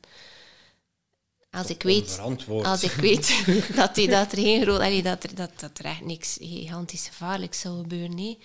Als 1.55 1.67
ik 1.69 1.83
weet, 1.83 2.19
als 2.63 2.83
ik 2.83 2.91
weet 2.91 3.45
dat, 3.75 3.95
die, 3.95 4.07
dat 4.09 4.31
er 4.31 4.37
geen 4.37 4.61
groot, 4.61 4.79
allee, 4.79 5.03
dat, 5.03 5.23
er, 5.23 5.35
dat, 5.35 5.59
dat 5.59 5.79
er 5.79 5.85
echt 5.85 6.01
niks 6.05 6.37
gigantisch 6.41 7.07
gevaarlijks 7.07 7.59
zou 7.59 7.77
gebeuren. 7.81 8.15
Nee. 8.15 8.37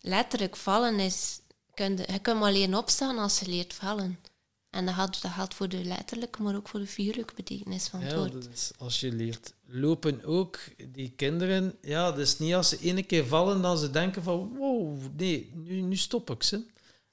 Letterlijk 0.00 0.56
vallen 0.56 1.00
is, 1.00 1.40
kun 1.74 1.96
je, 1.96 2.12
je 2.12 2.18
kunt 2.18 2.40
maar 2.40 2.52
leren 2.52 2.74
opstaan 2.74 3.18
als 3.18 3.38
je 3.38 3.46
leert 3.48 3.74
vallen. 3.74 4.18
En 4.70 4.86
dat 4.86 4.94
geldt, 4.94 5.22
dat 5.22 5.30
geldt 5.30 5.54
voor 5.54 5.68
de 5.68 5.84
letterlijke, 5.84 6.42
maar 6.42 6.56
ook 6.56 6.68
voor 6.68 6.80
de 6.80 6.86
figuurlijke 6.86 7.34
betekenis 7.34 7.86
van 7.88 8.00
het 8.00 8.10
Ja, 8.10 8.16
woord. 8.16 8.32
dat 8.32 8.48
is 8.52 8.70
als 8.78 9.00
je 9.00 9.12
leert 9.12 9.52
lopen 9.66 10.24
ook, 10.24 10.58
die 10.88 11.12
kinderen, 11.16 11.74
ja, 11.82 12.10
dat 12.10 12.18
is 12.18 12.38
niet 12.38 12.54
als 12.54 12.68
ze 12.68 12.78
ene 12.80 13.02
keer 13.02 13.26
vallen 13.26 13.62
dan 13.62 13.78
ze 13.78 13.90
denken 13.90 14.22
van, 14.22 14.56
wow, 14.56 14.98
nee, 15.16 15.50
nu, 15.54 15.80
nu 15.80 15.96
stop 15.96 16.30
ik 16.30 16.42
ze. 16.42 16.64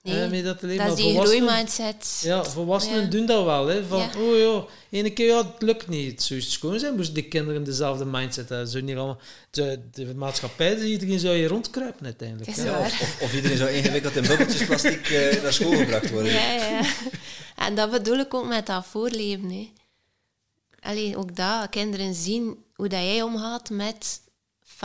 Nee, 0.06 0.24
Eh, 0.24 0.30
met 0.30 0.44
dat 0.44 0.62
dat 0.62 0.70
is 0.70 0.78
die 0.78 0.80
volwassenen- 1.14 1.48
groeimindset. 1.48 2.22
Ja, 2.24 2.44
volwassenen 2.44 3.02
Ja. 3.02 3.08
doen 3.10 3.26
dat 3.26 3.46
wel. 3.46 3.68
Hè, 3.68 3.86
van, 3.86 4.00
Ja. 4.00 4.10
oh 4.18 4.38
ja, 4.38 4.66
ene 4.98 5.10
keer, 5.10 5.28
ja, 5.28 5.38
het 5.38 5.62
lukt 5.62 5.88
niet. 5.88 6.12
Het 6.12 6.24
zou 6.24 6.42
schoon 6.42 6.80
zijn, 6.80 6.96
moesten 6.96 7.14
de 7.16 7.22
kinderen 7.28 7.64
dezelfde 7.64 8.06
mindset 8.06 8.50
hebben. 8.50 8.68
Zou 8.68 8.84
niet 8.84 8.96
allemaal, 8.96 9.18
de, 9.50 9.80
de 9.92 10.16
maatschappij, 10.16 10.76
dus 10.76 10.84
iedereen 10.86 11.20
zou 11.20 11.36
je 11.36 11.48
rondkruipen 11.48 12.06
uiteindelijk. 12.06 12.56
Ja, 12.56 12.80
of, 12.80 13.02
of, 13.02 13.22
of 13.22 13.34
iedereen 13.34 13.58
zou 13.58 13.70
ingewikkeld 13.70 14.16
in 14.16 14.24
bubbeltjes 14.28 14.66
plastic 14.66 15.10
eh, 15.10 15.42
naar 15.44 15.54
school 15.54 15.76
gebracht 15.78 16.10
worden. 16.12 16.32
Ja, 16.32 16.54
ja. 16.54 16.82
En 17.56 17.76
dat 17.76 17.92
bedoel 17.92 18.18
ik 18.20 18.34
ook 18.34 18.48
met 18.48 18.66
dat 18.66 18.86
voorleven. 18.86 19.50
Hè. 19.52 19.70
Allee, 20.80 21.18
ook 21.18 21.36
dat, 21.36 21.70
kinderen 21.70 22.14
zien 22.14 22.58
hoe 22.76 22.88
dat 22.88 23.00
jij 23.00 23.22
omgaat 23.22 23.70
met 23.70 24.20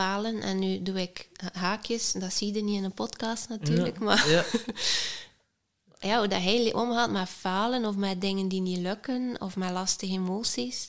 falen. 0.01 0.41
En 0.41 0.59
nu 0.59 0.81
doe 0.81 1.01
ik 1.01 1.27
haakjes, 1.53 2.11
dat 2.11 2.33
zie 2.33 2.53
je 2.53 2.63
niet 2.63 2.77
in 2.77 2.83
een 2.83 2.93
podcast 2.93 3.49
natuurlijk, 3.49 3.99
maar 3.99 4.29
Ja, 4.29 4.43
ja, 6.09 6.17
hoe 6.19 6.27
dat 6.27 6.41
hij 6.41 6.73
omgaat 6.73 7.11
met 7.11 7.29
falen 7.29 7.85
of 7.85 7.95
met 7.95 8.21
dingen 8.21 8.47
die 8.47 8.61
niet 8.61 8.77
lukken 8.77 9.35
of 9.41 9.55
met 9.55 9.71
lastige 9.71 10.13
emoties. 10.13 10.87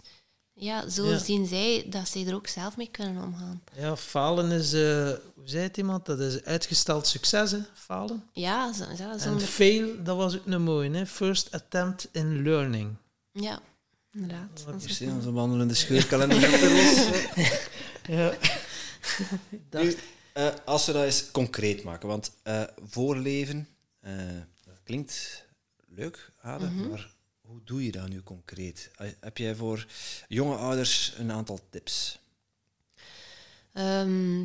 Ja, 0.55 0.89
zo 0.89 1.09
Ja. 1.09 1.19
zien 1.19 1.47
zij 1.47 1.87
dat 1.91 2.09
zij 2.09 2.27
er 2.27 2.35
ook 2.35 2.47
zelf 2.47 2.77
mee 2.77 2.89
kunnen 2.91 3.23
omgaan. 3.25 3.63
ja, 3.77 3.97
falen 3.97 4.51
is, 4.51 4.73
eh, 4.73 4.81
hoe 5.35 5.45
zei 5.45 5.63
het 5.63 5.77
iemand, 5.77 6.07
dat 6.07 6.19
is 6.21 6.45
uitgesteld 6.45 7.07
succes, 7.07 7.51
hè, 7.51 7.59
falen. 7.75 8.25
Ja, 8.33 8.73
zo, 8.73 8.85
zo, 8.97 9.29
En 9.29 9.41
fail, 9.41 10.03
dat 10.03 10.17
was 10.17 10.35
ook 10.37 10.47
een 10.47 10.63
mooie, 10.63 10.91
hè. 10.91 11.07
First 11.07 11.51
attempt 11.53 12.09
in 12.13 12.43
learning. 12.43 12.97
Ja, 13.33 13.61
inderdaad. 14.13 14.63
Dat 14.67 14.83
is 14.85 15.01
onze 15.01 15.33
wandelende 15.33 15.75
scheurkalender. 15.75 16.41
Ja. 18.07 18.33
Nu, 19.71 19.97
eh, 20.33 20.49
als 20.65 20.87
we 20.87 20.93
dat 20.93 21.05
eens 21.05 21.31
concreet 21.31 21.83
maken, 21.85 22.09
want 22.09 22.33
eh, 22.43 22.63
voorleven, 22.89 23.69
eh, 24.01 24.13
dat 24.65 24.81
klinkt 24.85 25.45
leuk, 25.89 26.31
Ade, 26.41 26.65
Mhm. 26.67 26.89
maar 26.89 27.15
hoe 27.41 27.61
doe 27.65 27.85
je 27.85 27.93
dat 27.93 28.09
nu 28.09 28.23
concreet? 28.23 28.91
Heb 29.21 29.39
jij 29.39 29.55
voor 29.55 29.87
jonge 30.29 30.57
ouders 30.57 31.13
een 31.17 31.33
aantal 31.33 31.61
tips? 31.71 32.19
Ehm, 33.73 34.45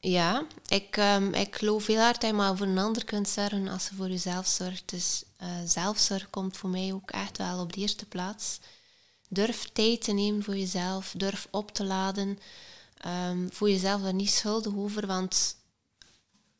ja, 0.00 0.46
ik, 0.68 0.96
ehm, 0.96 1.34
ik 1.34 1.56
geloof 1.56 1.86
heel 1.86 2.00
hard 2.00 2.20
dat 2.20 2.30
je 2.30 2.36
maar 2.36 2.56
voor 2.56 2.66
een 2.66 2.78
ander 2.78 3.04
kunt 3.04 3.28
zorgen 3.28 3.68
als 3.68 3.88
je 3.88 3.94
voor 3.94 4.08
jezelf 4.08 4.46
zorgt. 4.46 4.88
Dus 4.90 5.24
zelfzorg 5.64 6.30
komt 6.30 6.56
voor 6.56 6.70
mij 6.70 6.92
ook 6.92 7.10
echt 7.10 7.38
wel 7.38 7.60
op 7.60 7.72
de 7.72 7.80
eerste 7.80 8.06
plaats. 8.06 8.58
Durf 9.28 9.68
tijd 9.72 10.02
te 10.02 10.12
nemen 10.12 10.42
voor 10.42 10.56
jezelf. 10.56 11.14
Durf 11.16 11.48
op 11.50 11.72
te 11.74 11.84
laden. 11.84 12.38
Ehm 13.02 13.48
voel 13.48 13.68
jezelf 13.68 14.02
daar 14.02 14.14
niet 14.14 14.30
schuldig 14.30 14.74
over, 14.76 15.06
want 15.06 15.56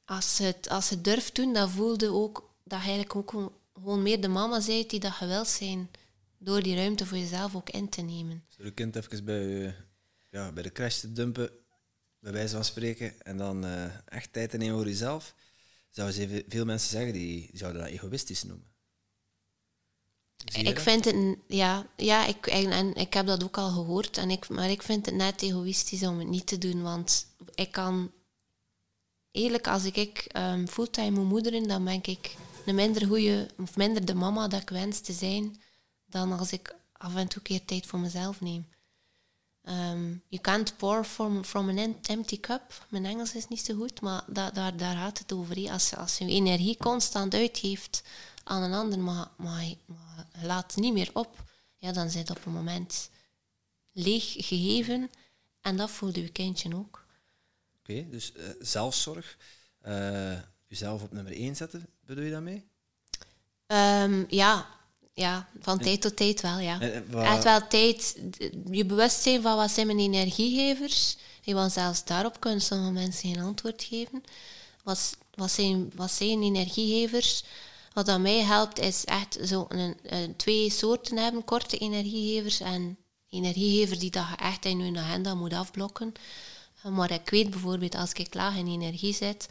als 0.05 0.36
je 0.36 0.45
het, 0.45 0.68
als 0.68 0.88
je 0.88 1.01
durft 1.01 1.34
doen, 1.34 1.53
dan 1.53 1.70
voelde 1.70 2.12
ook 2.12 2.51
dat 2.64 2.78
je 2.78 2.84
eigenlijk 2.86 3.16
ook 3.16 3.30
gewoon- 3.74 4.03
meer 4.03 4.20
de 4.20 4.28
mama 4.28 4.61
bent 4.66 4.90
die 4.90 5.01
dat 5.01 5.18
je 5.18 5.26
wilt 5.26 5.49
zijn. 5.49 5.90
Door 6.38 6.62
die 6.62 6.76
ruimte 6.76 7.07
voor 7.07 7.18
jezelf 7.18 7.55
ook 7.55 7.70
in 7.70 7.88
te 7.88 8.01
nemen. 8.01 8.45
Door 8.57 8.66
je 8.66 8.72
kind 8.72 8.97
even 8.97 9.24
bij, 9.24 9.74
ja, 10.30 10.53
bij 10.53 10.62
de 10.62 10.72
crash 10.72 10.99
te 10.99 11.12
dumpen, 11.12 11.51
bij 12.18 12.32
wijze 12.32 12.55
van 12.55 12.64
spreken, 12.64 13.20
en 13.22 13.36
dan 13.36 13.64
eh, 13.64 13.84
echt 14.05 14.32
tijd 14.32 14.51
te 14.51 14.57
nemen 14.57 14.76
voor 14.76 14.86
jezelf, 14.86 15.34
zouden 15.90 16.45
veel 16.49 16.64
mensen 16.64 16.90
zeggen 16.90 17.12
die 17.12 17.51
zouden 17.53 17.82
dat 17.82 17.90
egoïstisch 17.90 18.43
noemen. 18.43 18.72
Ik 20.45 20.80
vind 20.80 21.05
het, 21.05 21.36
ja, 21.47 21.86
ja 21.97 22.26
ik, 22.26 22.47
en, 22.47 22.70
en 22.70 22.95
ik 22.95 23.14
heb 23.14 23.26
dat 23.26 23.45
ook 23.45 23.59
al 23.59 23.70
gehoord, 23.70 24.16
en 24.16 24.30
ik, 24.30 24.49
maar 24.49 24.70
ik 24.70 24.82
vind 24.82 25.07
het 25.07 25.14
net 25.14 25.43
egoïstisch 25.43 26.03
om 26.03 26.18
het 26.18 26.28
niet 26.28 26.47
te 26.47 26.59
doen, 26.59 26.82
want 26.82 27.26
ik 27.55 27.72
kan, 27.72 28.11
eerlijk, 29.30 29.68
als 29.68 29.84
ik, 29.84 29.97
ik 29.97 30.18
ehm, 30.18 30.66
fulltime 30.66 31.11
moet 31.11 31.28
moederen, 31.28 31.68
dan 31.68 31.84
ben 31.84 32.01
ik 32.03 32.36
een 32.66 32.74
minder 32.74 33.07
goede, 33.07 33.49
of 33.59 33.76
minder 33.76 34.05
de 34.05 34.14
mama 34.14 34.49
dat 34.49 34.62
ik 34.62 34.68
wens 34.68 35.01
te 35.01 35.12
zijn, 35.12 35.62
dan 36.07 36.38
als 36.38 36.53
ik 36.53 36.74
af 36.93 37.14
en 37.14 37.28
toe 37.28 37.38
een 37.38 37.43
keer 37.43 37.64
tijd 37.64 37.86
voor 37.86 37.99
mezelf 37.99 38.40
neem. 38.40 38.66
Ehm, 39.62 40.14
you 40.28 40.40
can't 40.40 40.76
pour 40.76 41.05
from, 41.05 41.45
from 41.45 41.68
an 41.68 41.78
em- 41.78 41.97
empty 42.03 42.40
cup. 42.40 42.86
Mijn 42.88 43.05
Engels 43.05 43.34
is 43.34 43.49
niet 43.49 43.64
zo 43.64 43.74
goed, 43.74 44.01
maar 44.01 44.24
da, 44.26 44.51
daar, 44.51 44.76
daar 44.76 44.97
gaat 44.97 45.18
het 45.18 45.32
over. 45.32 45.70
Als, 45.70 45.97
als 45.97 46.18
je 46.18 46.26
energie 46.26 46.76
constant 46.76 47.34
uitgeeft 47.34 48.03
aan 48.53 48.62
een 48.62 48.72
ander, 48.72 48.98
maar, 48.98 49.74
laat 50.42 50.76
niet 50.76 50.92
meer 50.92 51.11
op, 51.12 51.44
ja, 51.78 51.92
dan 51.92 52.11
zit 52.11 52.30
op 52.30 52.46
een 52.46 52.53
moment 52.53 53.11
leeg 53.92 54.32
gegeven. 54.32 55.11
En 55.61 55.76
dat 55.76 55.90
voelde 55.90 56.22
je 56.22 56.28
kindje 56.28 56.76
ook. 56.76 57.07
Oké, 57.78 58.09
dus 58.11 58.32
eh, 58.32 58.44
zelfzorg, 58.61 59.36
eh, 59.80 60.38
jezelf 60.66 61.03
op 61.03 61.12
nummer 61.12 61.32
1 61.32 61.57
zetten, 61.57 61.86
bedoel 62.00 62.24
je 62.24 62.30
daarmee? 62.30 62.64
Ehm, 63.66 64.24
ja, 64.28 64.66
ja, 65.14 65.48
van 65.61 65.78
tijd 65.78 66.00
tot 66.00 66.16
tijd 66.16 66.40
wel, 66.40 66.59
ja. 66.59 66.80
Echt 67.11 67.44
wel 67.44 67.68
tijd, 67.68 68.20
je 68.70 68.84
bewust 68.84 69.22
zijn 69.22 69.42
van 69.42 69.57
wat 69.57 69.70
zijn 69.70 69.86
mijn 69.86 69.98
energiegevers. 69.98 71.16
Je 71.40 71.55
want 71.55 71.72
zelfs 71.72 72.05
daarop 72.05 72.40
kunnen 72.40 72.61
sommige 72.61 72.92
mensen 72.92 73.32
geen 73.32 73.42
antwoord 73.42 73.82
geven. 73.82 74.24
Wat, 74.82 75.16
wat, 75.34 75.50
zijn, 75.50 75.92
wat 75.94 76.11
zijn 76.12 76.42
energiegevers? 76.42 77.44
Wat 77.95 78.09
aan 78.09 78.22
mij 78.22 78.43
helpt 78.43 78.78
is 78.78 79.05
echt 79.05 79.38
zo 79.45 79.66
een, 79.68 80.36
twee 80.36 80.70
soorten 80.70 81.16
hebben, 81.16 81.45
korte 81.45 81.78
energiegevers 81.78 82.61
en 82.61 82.99
energiegevers 83.28 83.99
die 83.99 84.11
dat 84.11 84.26
je 84.28 84.36
echt 84.36 84.64
in 84.64 84.78
je 84.78 84.99
agenda 84.99 85.34
moet 85.34 85.53
afblokken. 85.53 86.12
Eh, 86.82 86.90
Maar 86.90 87.11
ik 87.11 87.30
weet 87.30 87.51
bijvoorbeeld 87.51 87.95
als 87.95 88.12
ik 88.12 88.34
laag 88.34 88.57
in 88.57 88.66
energie 88.66 89.14
zit 89.14 89.49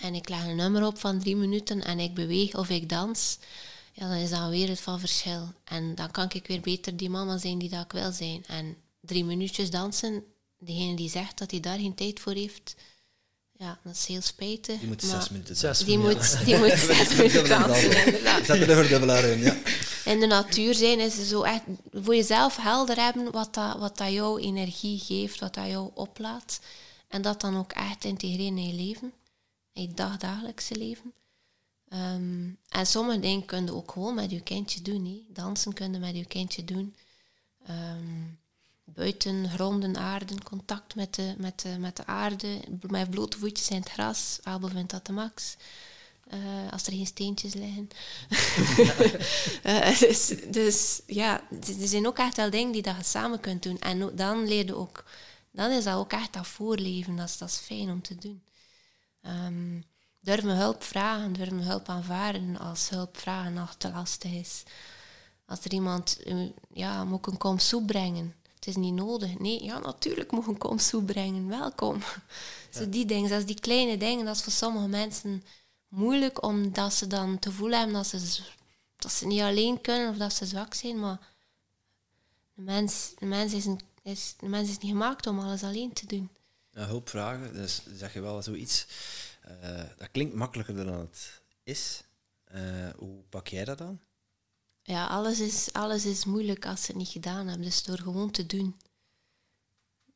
en 0.00 0.14
ik 0.14 0.28
leg 0.28 0.44
een 0.44 0.56
nummer 0.56 0.86
op 0.86 0.98
van 0.98 1.18
drie 1.18 1.36
minuten 1.36 1.84
en 1.84 1.98
ik 1.98 2.14
beweeg 2.14 2.54
of 2.54 2.68
ik 2.68 2.88
dans, 2.88 3.38
ja, 3.92 4.08
dan 4.08 4.16
is 4.16 4.30
dat 4.30 4.40
een 4.40 4.50
wereld 4.50 4.80
van 4.80 5.00
verschil. 5.00 5.52
En 5.64 5.94
dan 5.94 6.10
kan 6.10 6.26
ik 6.32 6.46
weer 6.46 6.60
beter 6.60 6.96
die 6.96 7.10
mama 7.10 7.38
zijn 7.38 7.58
die 7.58 7.68
dat 7.68 7.84
ik 7.84 7.92
wil 7.92 8.12
zijn. 8.12 8.44
En 8.46 8.76
drie 9.00 9.24
minuutjes 9.24 9.70
dansen, 9.70 10.24
degene 10.58 10.96
die 10.96 11.10
zegt 11.10 11.38
dat 11.38 11.50
hij 11.50 11.60
daar 11.60 11.78
geen 11.78 11.94
tijd 11.94 12.20
voor 12.20 12.32
heeft, 12.32 12.74
ja, 13.58 13.78
dat 13.82 13.94
is 13.94 14.06
heel 14.06 14.20
spijtig. 14.20 14.78
die 14.78 14.88
moet 14.88 15.02
maar 15.02 15.20
zes 15.20 15.30
minuten 15.30 15.56
Zes 15.56 15.78
die 15.78 15.98
moet, 15.98 16.44
die 16.44 16.56
moet 16.56 16.78
zes 16.90 17.14
minuten 17.14 17.48
dansen, 17.48 18.06
inderdaad. 18.06 18.44
Zet 18.44 18.60
er 18.60 18.66
de 18.66 18.74
verdubbelaar 18.74 19.24
in, 19.24 19.38
ja. 19.38 19.56
In 20.04 20.20
de 20.20 20.26
natuur 20.26 20.74
zijn 20.74 21.00
is 21.00 21.28
zo 21.28 21.42
echt 21.42 21.62
voor 21.92 22.14
jezelf 22.14 22.56
helder 22.56 22.96
hebben 22.96 23.30
wat 23.30 23.54
dat, 23.54 23.78
wat 23.78 23.98
dat 23.98 24.12
jouw 24.12 24.38
energie 24.38 24.98
geeft, 24.98 25.40
wat 25.40 25.54
dat 25.54 25.66
jou 25.66 25.90
oplaat. 25.94 26.60
En 27.08 27.22
dat 27.22 27.40
dan 27.40 27.56
ook 27.56 27.72
echt 27.72 28.04
integreren 28.04 28.58
in 28.58 28.66
je 28.66 28.74
leven, 28.74 29.12
in 29.72 29.82
je 29.82 29.94
dagdagelijkse 29.94 30.76
leven. 30.76 31.12
Ehm, 31.88 32.48
en 32.68 32.86
sommige 32.86 33.20
dingen 33.20 33.44
kun 33.44 33.64
je 33.64 33.74
ook 33.74 33.92
gewoon 33.92 34.14
met 34.14 34.30
je 34.30 34.40
kindje 34.40 34.82
doen. 34.82 35.04
hè. 35.04 35.22
Dansen 35.32 35.72
kun 35.72 35.92
je 35.92 35.98
met 35.98 36.16
je 36.16 36.24
kindje 36.24 36.64
doen. 36.64 36.94
Ehm, 37.66 38.22
buiten, 38.94 39.48
gronden, 39.48 39.96
aarde, 39.96 40.42
contact 40.42 40.94
met 40.94 41.14
de, 41.14 41.34
met, 41.38 41.60
de, 41.60 41.78
met 41.78 41.96
de 41.96 42.06
aarde, 42.06 42.60
met 42.80 43.10
blote 43.10 43.38
voetjes 43.38 43.70
in 43.70 43.76
het 43.76 43.88
gras. 43.88 44.38
Abel 44.42 44.68
vindt 44.68 44.90
dat 44.90 45.06
de 45.06 45.12
max. 45.12 45.56
Eh, 46.26 46.72
als 46.72 46.86
er 46.86 46.92
geen 46.92 47.06
steentjes 47.06 47.54
liggen. 47.54 47.88
Eh, 49.62 49.98
dus, 49.98 50.32
dus 50.48 51.00
ja, 51.06 51.40
er 51.50 51.88
zijn 51.88 52.06
ook 52.06 52.18
echt 52.18 52.36
wel 52.36 52.50
dingen 52.50 52.72
die 52.72 52.82
dat 52.82 52.96
je 52.96 53.04
samen 53.04 53.40
kunt 53.40 53.62
doen. 53.62 53.78
En 53.78 54.16
dan 54.16 54.46
leer 54.46 54.66
je 54.66 54.74
ook, 54.74 55.04
dan 55.50 55.70
is 55.70 55.84
dat 55.84 55.94
ook 55.94 56.12
echt 56.12 56.32
dat 56.32 56.46
voorleven. 56.46 57.16
Dat 57.16 57.28
is, 57.28 57.38
dat 57.38 57.48
is 57.48 57.56
fijn 57.56 57.90
om 57.90 58.02
te 58.02 58.14
doen. 58.14 58.42
Ehm 59.22 59.80
durven 60.26 60.56
hulp 60.56 60.82
vragen, 60.82 61.32
durven 61.32 61.62
hulp 61.62 61.88
aanvaarden 61.88 62.58
als 62.58 62.88
hulp 62.88 63.16
vragen 63.16 63.52
nog 63.52 63.74
te 63.74 63.90
lastig 63.90 64.32
is. 64.32 64.62
Als 65.46 65.64
er 65.64 65.72
iemand, 65.72 66.22
eh, 66.22 66.36
ja, 66.72 67.04
moet 67.04 67.26
een 67.26 67.36
kom 67.36 67.58
soep 67.58 67.86
brengen. 67.86 68.34
Het 68.66 68.76
is 68.76 68.82
niet 68.82 68.94
nodig. 68.94 69.38
Nee, 69.38 69.62
ja, 69.62 69.78
natuurlijk 69.78 70.30
moet 70.30 70.46
een 70.46 70.58
kom 70.58 71.04
brengen. 71.04 71.48
Welkom. 71.48 72.02
Zo 72.70 72.88
die 72.88 73.06
dingen, 73.06 73.30
dat 73.30 73.38
is 73.38 73.46
die 73.46 73.60
kleine 73.60 73.96
dingen, 73.96 74.24
dat 74.24 74.36
is 74.36 74.42
voor 74.42 74.52
sommige 74.52 74.88
mensen 74.88 75.44
moeilijk, 75.88 76.42
omdat 76.42 76.94
ze 76.94 77.06
dan 77.06 77.38
te 77.38 77.52
voelen 77.52 77.78
hebben 77.78 77.96
dat 77.96 78.06
ze, 78.06 78.42
dat 78.96 79.12
ze 79.12 79.26
niet 79.26 79.40
alleen 79.40 79.80
kunnen 79.80 80.10
of 80.10 80.16
dat 80.16 80.32
ze 80.32 80.46
zwak 80.46 80.74
zijn. 80.74 81.00
Maar 81.00 81.18
de 82.54 82.62
mens, 82.62 83.12
de 83.18 83.26
mens, 83.26 83.52
is, 83.52 83.64
een, 83.64 83.80
is, 84.02 84.34
de 84.38 84.48
mens 84.48 84.68
is 84.68 84.78
niet 84.78 84.90
gemaakt 84.90 85.26
om 85.26 85.40
alles 85.40 85.62
alleen 85.62 85.92
te 85.92 86.06
doen. 86.06 86.30
Ja, 86.70 86.86
hulp 86.86 87.08
vragen, 87.08 87.52
dus 87.52 87.82
zeg 87.92 88.12
je 88.12 88.20
wel 88.20 88.42
zoiets. 88.42 88.86
Uh, 89.62 89.82
dat 89.96 90.10
klinkt 90.10 90.34
makkelijker 90.34 90.74
dan 90.74 91.00
het 91.00 91.40
is. 91.62 92.02
Uh, 92.54 92.88
hoe 92.98 93.22
pak 93.28 93.48
jij 93.48 93.64
dat 93.64 93.78
dan? 93.78 94.00
Ja, 94.86 95.06
alles 95.06 95.40
is, 95.40 95.72
alles 95.72 96.04
is 96.04 96.24
moeilijk 96.24 96.66
als 96.66 96.80
ze 96.80 96.86
het 96.86 96.96
niet 96.96 97.08
gedaan 97.08 97.46
hebben. 97.46 97.66
Dus 97.66 97.82
door 97.82 97.98
gewoon 97.98 98.30
te 98.30 98.46
doen. 98.46 98.76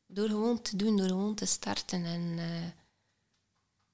Door 0.05 0.27
gewoon 0.27 0.61
te 0.61 0.75
doen, 0.75 0.97
door 0.97 1.07
gewoon 1.07 1.35
te 1.35 1.45
starten 1.45 2.05
en 2.05 2.21
uh, 2.21 2.67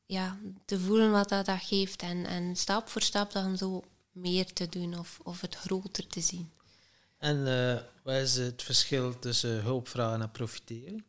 ja, 0.06 0.38
te 0.66 0.80
voelen 0.80 1.12
wat 1.12 1.30
dat, 1.30 1.46
dat 1.46 1.62
geeft. 1.62 2.02
En, 2.02 2.26
en 2.26 2.56
stap 2.56 2.90
voor 2.90 3.02
stap 3.02 3.32
dan 3.32 3.58
zo 3.58 3.84
meer 4.12 4.54
te 4.54 4.70
doen 4.70 5.00
of, 5.00 5.20
of 5.24 5.42
het 5.42 5.56
groter 5.56 6.08
te 6.08 6.22
zien. 6.22 6.52
En 7.18 7.38
uh, 7.38 7.80
wat 8.04 8.16
is 8.16 8.36
het 8.36 8.64
verschil 8.64 9.20
tussen 9.20 9.62
hulpvragen 9.62 10.22
en 10.22 10.32
profiteren? 10.32 11.06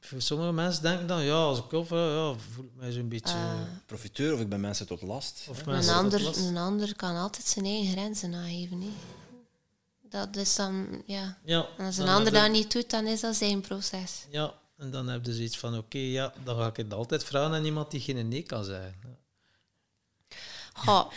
Voor 0.00 0.20
sommige 0.20 0.52
mensen 0.52 0.82
denken 0.82 1.06
dan, 1.06 1.22
ja, 1.22 1.34
als 1.34 1.58
ik 1.58 1.64
hulp 1.70 1.88
ja, 1.88 2.34
voel 2.52 2.64
ik 2.64 2.70
mij 2.74 2.92
zo'n 2.92 3.08
beetje... 3.08 3.34
Uh, 3.34 3.60
profiteur 3.86 4.34
of 4.34 4.40
ik 4.40 4.48
ben 4.48 4.60
mensen 4.60 4.86
tot 4.86 5.02
last. 5.02 5.46
Of 5.48 5.66
een, 5.66 5.88
ander, 5.88 6.38
een 6.38 6.56
ander 6.56 6.96
kan 6.96 7.16
altijd 7.16 7.46
zijn 7.46 7.64
eigen 7.64 7.92
grenzen 7.92 8.30
nageven. 8.30 8.80
Hè. 8.80 8.90
Dat 10.10 10.36
is 10.36 10.56
dan, 10.56 11.02
ja. 11.06 11.38
ja 11.44 11.66
en 11.78 11.86
als 11.86 11.98
een 11.98 12.08
ander 12.08 12.32
dat 12.32 12.50
niet 12.50 12.72
doet, 12.72 12.90
dan 12.90 13.06
is 13.06 13.20
dat 13.20 13.36
zijn 13.36 13.60
proces. 13.60 14.26
Ja, 14.30 14.54
en 14.76 14.90
dan 14.90 15.08
heb 15.08 15.26
je 15.26 15.34
zoiets 15.34 15.58
van, 15.58 15.78
oké, 15.78 15.98
ja, 15.98 16.32
dan 16.44 16.56
ga 16.56 16.66
ik 16.66 16.76
het 16.76 16.92
altijd 16.92 17.24
vragen 17.24 17.54
aan 17.54 17.64
iemand 17.64 17.90
die 17.90 18.00
geen 18.00 18.28
nee 18.28 18.42
kan 18.42 18.64
zeggen. 18.64 18.94
Goh, 20.84 21.10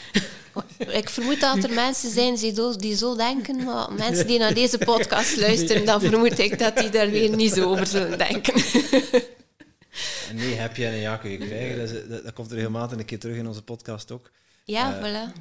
ik 1.00 1.10
vermoed 1.10 1.40
dat 1.40 1.64
er 1.64 1.74
mensen 1.74 2.10
zijn 2.10 2.36
die 2.78 2.96
zo, 2.96 3.16
denken, 3.16 3.64
maar 3.64 3.94
mensen 3.94 4.28
die 4.28 4.40
naar 4.40 4.54
deze 4.54 4.78
podcast 4.78 5.38
luisteren, 5.38 5.86
dan 5.86 6.02
vermoed 6.02 6.40
ik 6.40 6.60
dat 6.60 6.78
die 6.78 6.90
daar 6.90 7.10
weer 7.10 7.36
niet 7.36 7.54
zo 7.54 7.70
over 7.70 7.88
zullen 7.88 8.18
denken. 8.18 8.54
nee, 10.40 10.54
heb 10.56 10.76
je 10.76 10.86
en 10.86 10.96
ja 10.96 11.18
kun 11.18 11.32
je 11.32 11.38
krijgen. 11.38 11.78
Dat, 11.78 12.10
dat, 12.10 12.24
dat, 12.24 12.34
komt 12.34 12.50
er 12.50 12.56
regelmatig 12.56 12.98
een 12.98 13.06
keer 13.06 13.20
terug 13.20 13.38
in 13.38 13.48
onze 13.48 13.64
podcast 13.64 14.12
ook. 14.12 14.32
Ja, 14.64 15.00
uh, 15.00 15.04
voilà. 15.04 15.34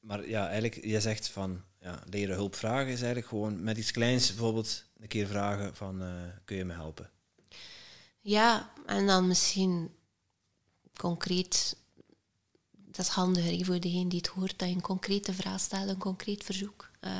Maar 0.00 0.28
ja, 0.28 0.44
eigenlijk, 0.44 0.84
je 0.84 1.00
zegt 1.00 1.28
van 1.28 1.62
ja, 1.80 2.02
leren 2.10 2.34
hulp 2.34 2.56
vragen 2.56 2.86
is 2.86 2.98
eigenlijk 2.98 3.26
gewoon 3.26 3.62
met 3.62 3.78
iets 3.78 3.90
kleins 3.90 4.28
bijvoorbeeld 4.28 4.84
een 5.00 5.08
keer 5.08 5.26
vragen 5.26 5.76
van 5.76 6.02
uh, 6.02 6.08
kun 6.44 6.56
je 6.56 6.64
me 6.64 6.72
helpen? 6.72 7.10
Ja, 8.20 8.70
en 8.86 9.06
dan 9.06 9.26
misschien 9.26 9.90
concreet 10.96 11.76
dat 13.00 13.08
is 13.08 13.14
handiger 13.14 13.64
voor 13.64 13.80
degene 13.80 14.08
die 14.08 14.18
het 14.18 14.28
hoort, 14.28 14.58
dat 14.58 14.68
je 14.68 14.74
een 14.74 14.80
concrete 14.80 15.32
vraag 15.32 15.60
stelt, 15.60 15.88
een 15.88 15.98
concreet 15.98 16.44
verzoek. 16.44 16.90
Uh, 17.00 17.10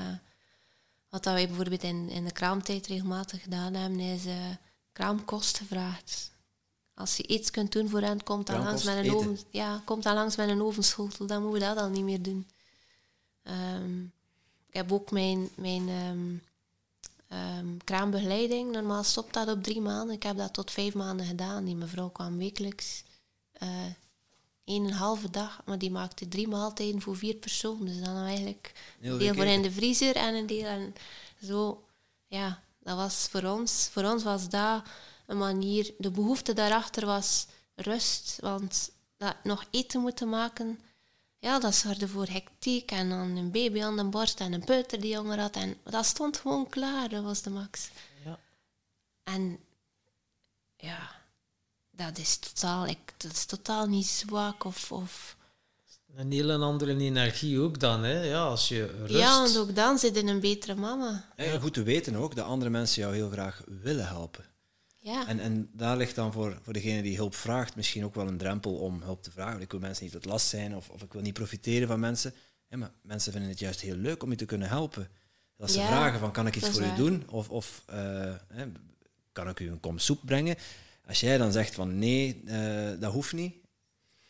wat 1.09 1.25
dat 1.25 1.35
wij 1.35 1.47
bijvoorbeeld 1.47 1.83
in, 1.83 2.09
in 2.09 2.25
de 2.25 2.33
kraamtijd 2.33 2.87
regelmatig 2.87 3.43
gedaan 3.43 3.75
hebben, 3.75 4.01
is 4.01 4.27
uh, 4.27 4.35
kraamkost 4.93 5.59
gevraagd. 5.59 6.33
Als 6.95 7.17
je 7.17 7.27
iets 7.27 7.51
kunt 7.51 7.73
doen 7.73 7.89
voor 7.89 8.01
hen, 8.01 8.23
komt 8.23 8.47
dan, 8.47 8.63
langs 8.63 8.85
met, 8.85 9.05
een 9.05 9.15
oven, 9.15 9.39
ja, 9.51 9.83
komt 9.85 10.03
dan 10.03 10.15
langs 10.15 10.37
met 10.37 10.49
een 10.49 10.63
ovenschotel. 10.63 11.27
Dan 11.27 11.43
moeten 11.43 11.61
we 11.61 11.67
dat 11.67 11.77
al 11.77 11.89
niet 11.89 12.05
meer 12.05 12.23
doen. 12.23 12.49
Um, 13.43 14.13
ik 14.67 14.75
heb 14.75 14.93
ook 14.93 15.11
mijn, 15.11 15.49
mijn 15.55 15.89
um, 15.89 16.43
um, 17.29 17.85
kraambegeleiding. 17.85 18.73
Normaal 18.73 19.05
stopt 19.05 19.35
dat 19.35 19.49
op 19.49 19.63
drie 19.63 19.81
maanden. 19.81 20.15
Ik 20.15 20.23
heb 20.23 20.37
dat 20.37 20.53
tot 20.53 20.71
vijf 20.71 20.95
maanden 20.95 21.27
gedaan. 21.27 21.65
Die 21.65 21.77
mevrouw 21.77 22.09
kwam 22.09 22.37
wekelijks. 22.37 23.03
Uh, 23.63 23.69
een 24.77 24.93
halve 24.93 25.31
dag, 25.31 25.63
maar 25.65 25.79
die 25.79 25.91
maakte 25.91 26.29
drie 26.29 26.49
maaltijden 26.49 27.01
voor 27.01 27.17
vier 27.17 27.35
personen. 27.35 27.87
Dus 27.87 28.05
dan 28.05 28.17
eigenlijk 28.17 28.73
een 29.01 29.19
deel 29.19 29.35
voor 29.35 29.45
in 29.45 29.63
de 29.63 29.71
vriezer 29.71 30.17
en 30.17 30.35
een 30.35 30.47
deel 30.47 30.67
en 30.67 30.95
zo. 31.43 31.85
Ja, 32.27 32.63
dat 32.79 32.97
was 32.97 33.29
voor 33.31 33.43
ons. 33.43 33.89
Voor 33.93 34.05
ons 34.05 34.23
was 34.23 34.49
dat 34.49 34.83
een 35.27 35.39
manier. 35.39 35.95
De 35.99 36.11
behoefte 36.11 36.53
daarachter 36.53 37.07
was 37.07 37.47
rust, 37.75 38.39
want 38.41 38.91
dat 39.17 39.37
nog 39.43 39.65
eten 39.71 40.01
moeten 40.01 40.29
maken. 40.29 40.81
Ja, 41.39 41.59
dat 41.59 41.75
zorgde 41.75 42.09
voor 42.09 42.27
hectiek 42.27 42.91
en 42.91 43.09
dan 43.09 43.37
een 43.37 43.51
baby 43.51 43.83
aan 43.83 43.97
de 43.97 44.05
borst 44.05 44.41
en 44.41 44.53
een 44.53 44.65
peuter 44.65 45.01
die 45.01 45.11
jonger 45.11 45.41
had. 45.41 45.57
En 45.57 45.77
dat 45.83 46.07
stond 46.07 46.37
gewoon 46.37 46.69
klaar, 46.69 47.09
dat 47.09 47.25
was 47.25 47.43
de 47.43 47.51
max. 47.51 47.91
Ja. 48.25 48.39
En 49.23 49.59
ja, 50.77 51.20
dat 52.05 52.19
is 52.19 52.37
totaal, 52.37 52.87
ik, 52.87 52.99
dat 53.17 53.33
is 53.33 53.45
totaal 53.45 53.87
niet 53.87 54.07
zwak 54.07 54.65
of, 54.65 54.93
of... 54.93 55.37
Een 56.15 56.33
hele 56.33 56.57
andere 56.57 56.97
energie 56.97 57.61
ook 57.61 57.81
dan, 57.81 58.03
hè? 58.03 58.23
Ja, 58.23 58.43
als 58.43 58.69
je 58.69 58.87
rust... 58.87 59.15
Ja, 59.15 59.47
en 59.47 59.57
ook 59.57 59.75
dan 59.75 59.99
zit 59.99 60.17
in 60.17 60.29
een 60.29 60.41
betere 60.41 60.75
mama. 60.75 61.25
En 61.37 61.61
goed 61.61 61.75
te 61.75 61.83
weten 61.83 62.15
ook 62.15 62.35
dat 62.35 62.47
andere 62.47 62.71
mensen 62.71 63.03
jou 63.03 63.15
heel 63.15 63.31
graag 63.31 63.63
willen 63.83 64.07
helpen. 64.07 64.45
Ja. 64.97 65.27
En, 65.27 65.41
en 65.41 65.71
daar 65.73 65.97
ligt 65.97 66.15
dan 66.15 66.33
voor, 66.33 66.59
voor 66.63 66.73
degene 66.73 67.03
die 67.03 67.17
hulp 67.17 67.35
vraagt 67.35 67.77
misschien 67.77 68.05
ook 68.05 68.15
wel 68.15 68.29
een 68.29 68.39
drempel 68.39 68.75
om 68.75 69.03
hulp 69.03 69.23
te 69.23 69.31
vragen. 69.31 69.61
Ik 69.61 69.71
wil 69.71 69.81
mensen 69.81 70.05
niet 70.05 70.13
tot 70.13 70.25
last 70.25 70.47
zijn 70.47 70.77
of, 70.77 70.89
of 70.89 71.03
ik 71.03 71.13
wil 71.13 71.23
niet 71.23 71.35
profiteren 71.35 71.89
van 71.89 72.01
mensen. 72.01 72.35
Ja, 72.69 72.77
maar 72.77 72.93
mensen 73.03 73.33
vinden 73.33 73.51
het 73.51 73.59
juist 73.59 73.81
heel 73.81 73.97
leuk 73.97 74.23
om 74.23 74.31
je 74.31 74.37
te 74.37 74.45
kunnen 74.45 74.69
helpen. 74.69 75.09
Als 75.57 75.73
ze 75.73 75.81
vragen 75.81 76.21
van 76.21 76.33
kan 76.33 76.47
ik 76.47 76.57
iets 76.57 76.69
voor 76.69 76.83
u 76.83 76.95
doen 76.97 77.29
of, 77.29 77.49
of 77.49 77.85
uh, 77.91 78.33
kan 79.33 79.49
ik 79.49 79.61
u 79.61 79.71
een 79.71 79.81
kom 79.81 79.99
soep 79.99 80.21
brengen, 80.25 80.57
als 81.11 81.21
jij 81.21 81.39
dan 81.39 81.53
zegt 81.53 81.75
van 81.75 81.99
nee, 81.99 82.43
uh, 82.45 82.91
dat 83.01 83.13
hoeft 83.13 83.33
niet, 83.33 83.55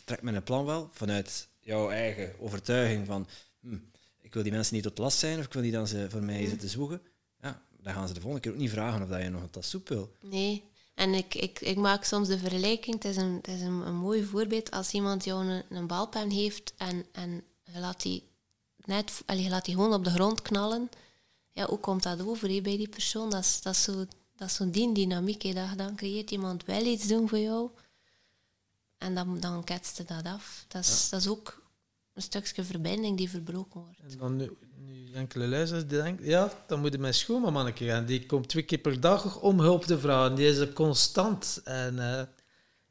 trek 0.05 0.21
een 0.23 0.43
plan 0.43 0.65
wel 0.65 0.89
vanuit 0.93 1.49
jouw 1.61 1.91
eigen 1.91 2.41
overtuiging 2.41 3.07
van 3.07 3.27
hm, 3.61 3.79
ik 4.21 4.35
wil 4.35 4.43
die 4.43 4.53
mensen 4.53 4.75
niet 4.75 4.83
tot 4.83 4.99
last 4.99 5.19
zijn 5.19 5.39
of 5.39 5.45
ik 5.45 5.53
wil 5.53 5.63
niet 5.63 5.73
dat 5.73 5.89
ze 5.89 6.07
voor 6.11 6.23
mij 6.23 6.47
zitten 6.47 6.69
zwoegen, 6.69 7.03
ja, 7.41 7.63
dan 7.83 7.95
gaan 7.95 8.09
ze 8.09 8.15
de 8.15 8.21
volgende 8.21 8.45
keer 8.45 8.53
ook 8.53 8.63
niet 8.63 8.71
vragen 8.71 9.03
of 9.03 9.09
dat 9.09 9.23
je 9.23 9.29
nog 9.29 9.43
een 9.43 9.51
tas 9.51 9.69
soep 9.69 9.89
wil. 9.89 10.13
Nee, 10.21 10.65
en 10.95 11.15
ik, 11.15 11.35
ik, 11.35 11.61
ik 11.61 11.77
maak 11.77 12.05
soms 12.05 12.29
de 12.29 12.39
vergelijking, 12.39 12.95
het 12.95 13.05
is 13.05 13.17
een, 13.17 13.35
het 13.35 13.49
is 13.49 13.61
een, 13.61 13.87
een 13.87 13.97
mooi 13.97 14.25
voorbeeld, 14.25 14.71
als 14.71 14.93
iemand 14.93 15.25
jou 15.25 15.45
een, 15.45 15.63
een 15.69 15.87
balpen 15.87 16.31
heeft 16.31 16.75
en, 16.77 17.07
en 17.13 17.43
je 17.65 17.79
laat 17.79 18.03
die 18.03 18.23
net, 18.85 19.23
je 19.27 19.49
laat 19.49 19.65
die 19.65 19.75
gewoon 19.75 19.93
op 19.93 20.05
de 20.05 20.11
grond 20.11 20.43
knallen, 20.43 20.89
ja, 21.51 21.67
hoe 21.67 21.79
komt 21.79 22.03
dat 22.03 22.27
over 22.27 22.63
bij 22.63 22.77
die 22.77 22.89
persoon? 22.89 23.31
Dat 23.31 23.45
is, 23.45 23.63
dat 23.63 23.75
is 23.75 23.83
zo 23.83 24.07
dat 24.41 24.49
is 24.49 24.55
zo'n 24.55 24.71
die 24.71 24.93
dynamiek. 24.93 25.55
Dat, 25.55 25.79
dan 25.79 25.97
creëert 25.97 26.31
iemand 26.31 26.65
wel 26.65 26.85
iets 26.85 27.07
doen 27.07 27.29
voor 27.29 27.39
jou. 27.39 27.71
En 28.99 29.15
dan, 29.15 29.41
dan 29.41 29.65
ketst 29.65 29.97
je 29.97 30.05
dat 30.05 30.25
af. 30.25 30.65
Dat 30.69 30.85
is, 30.85 31.09
dat 31.09 31.21
is 31.21 31.29
ook 31.29 31.63
een 32.13 32.23
stukje 32.23 32.65
verbinding 32.65 33.17
die 33.17 33.31
verbroken 33.31 33.81
wordt. 33.81 33.99
En 34.01 34.19
dan 34.19 34.37
nu, 34.37 34.51
nu 34.77 35.13
enkele 35.13 35.49
luisteraars 35.49 35.87
die 35.87 36.03
denken, 36.03 36.27
ja, 36.27 36.53
dan 36.67 36.81
moet 36.81 36.93
je 36.93 36.99
mijn 36.99 37.15
schoonmanneke 37.15 37.85
gaan. 37.85 38.05
Die 38.07 38.27
komt 38.27 38.49
twee 38.49 38.63
keer 38.63 38.79
per 38.79 39.01
dag 39.01 39.41
om 39.41 39.61
hulp 39.61 39.85
te 39.85 39.99
vragen. 39.99 40.37
Die 40.37 40.49
is 40.49 40.59
er 40.59 40.73
constant. 40.73 41.61
En 41.65 41.95
uh, 41.95 42.23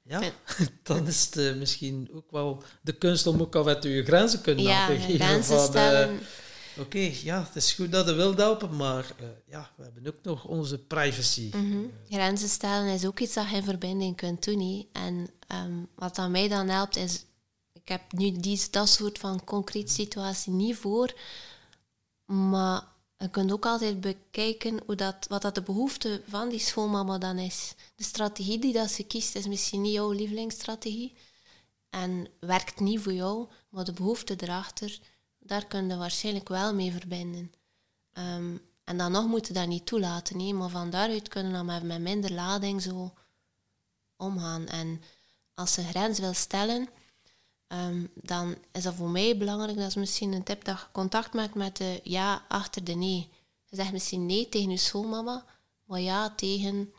ja, 0.02 0.32
dan 0.84 1.08
is 1.08 1.26
het 1.26 1.38
uh, 1.38 1.56
misschien 1.56 2.10
ook 2.14 2.32
wel 2.32 2.64
de 2.82 2.94
kunst 2.94 3.28
om 3.28 3.42
ook 3.42 3.56
af 3.56 3.68
en 3.68 3.80
toe 3.80 3.92
je 3.92 4.04
grenzen 4.04 4.42
kunnen 4.42 4.64
ja, 4.64 4.88
te 4.88 5.00
geven. 5.00 5.26
Grenzen 5.26 5.58
van, 5.58 5.66
stellen. 5.66 6.14
Uh, 6.14 6.20
Oké, 6.80 7.12
ja, 7.24 7.44
het 7.44 7.56
is 7.56 7.74
goed 7.74 7.92
dat 7.92 8.08
je 8.08 8.14
wilt 8.14 8.38
helpen, 8.38 8.76
maar 8.76 9.06
uh, 9.22 9.28
ja, 9.48 9.72
we 9.76 9.84
hebben 9.84 10.08
ook 10.08 10.24
nog 10.24 10.46
onze 10.46 10.78
privacy. 10.78 11.50
Mm 11.54 11.72
-hmm. 11.72 11.92
Grenzen 12.10 12.50
stellen 12.50 12.94
is 12.94 13.06
ook 13.06 13.20
iets 13.20 13.34
dat 13.34 13.50
je 13.50 13.56
in 13.56 13.64
verbinding 13.64 14.16
kunt 14.16 14.44
doen. 14.44 14.60
He. 14.60 14.88
En 14.92 15.30
um, 15.66 15.88
wat 15.96 16.18
aan 16.18 16.32
mij 16.32 16.48
dan 16.48 16.68
helpt, 16.68 16.96
is... 16.96 17.26
Ik 17.74 17.88
heb 17.88 18.12
nu 18.12 18.32
die, 18.32 18.62
dat 18.72 18.90
soort 18.90 19.18
van 19.18 19.44
concrete 19.44 19.94
situatie 19.94 20.52
niet 20.52 20.76
voor, 20.76 21.14
maar 22.26 22.84
je 23.18 23.30
kunt 23.30 23.52
ook 23.52 23.66
altijd 23.66 24.02
bekijken 24.02 24.80
hoe 24.86 24.96
dat, 24.96 25.26
wat 25.30 25.42
dat 25.42 25.56
de 25.56 25.62
behoefte 25.62 26.22
van 26.28 26.50
die 26.50 26.60
schoolmama 26.60 27.18
dan 27.18 27.38
is. 27.38 27.74
De 27.96 28.04
strategie 28.04 28.60
die 28.60 28.74
dat 28.74 28.92
ze 28.92 29.04
kiest, 29.04 29.36
is 29.36 29.48
misschien 29.48 29.82
niet 29.82 29.94
jouw 29.94 30.12
lievelingsstrategie 30.12 31.16
en 31.90 32.28
werkt 32.40 32.80
niet 32.80 33.00
voor 33.00 33.14
jou, 33.14 33.48
maar 33.70 33.84
de 33.84 33.94
behoefte 33.94 34.36
erachter 34.38 35.00
daar 35.50 35.66
kun 35.66 35.88
je 35.88 35.98
waarschijnlijk 35.98 36.48
wel 36.48 36.74
mee 36.74 36.92
verbinden. 36.92 37.54
Ehm, 38.14 38.58
en 38.84 38.98
dan 38.98 39.12
nog 39.12 39.28
moeten 39.28 39.54
dat 39.54 39.68
niet 39.68 39.86
toelaten, 39.86 40.38
nee, 40.38 40.54
maar 40.54 40.70
van 40.70 40.90
daaruit 40.90 41.28
kunnen 41.28 41.52
we 41.52 41.64
met, 41.64 41.84
met 41.84 42.02
minder 42.02 42.32
lading 42.32 42.82
zo 42.82 43.14
omgaan. 44.18 44.68
En 44.68 45.02
als 45.54 45.74
ze 45.74 45.84
grens 45.84 46.20
wil 46.20 46.34
stellen, 46.34 46.90
ehm, 47.68 48.06
dan 48.14 48.58
is 48.72 48.84
dat 48.84 48.94
voor 48.94 49.10
mij 49.10 49.38
belangrijk, 49.38 49.78
dat 49.78 49.88
is 49.88 49.96
misschien 49.96 50.34
een 50.34 50.44
tip, 50.44 50.64
dat 50.64 50.80
je 50.80 50.86
contact 50.92 51.34
maakt 51.34 51.56
met 51.56 51.78
de 51.78 52.00
ja 52.04 52.46
achter 52.48 52.84
de 52.84 52.94
nee. 52.94 53.30
Je 53.66 53.76
zegt 53.76 53.92
misschien 53.92 54.26
nee 54.26 54.50
tegen 54.50 54.70
je 54.70 54.78
schoolmama, 54.78 55.46
maar 55.86 56.00
ja 56.00 56.30
tegen, 56.30 56.94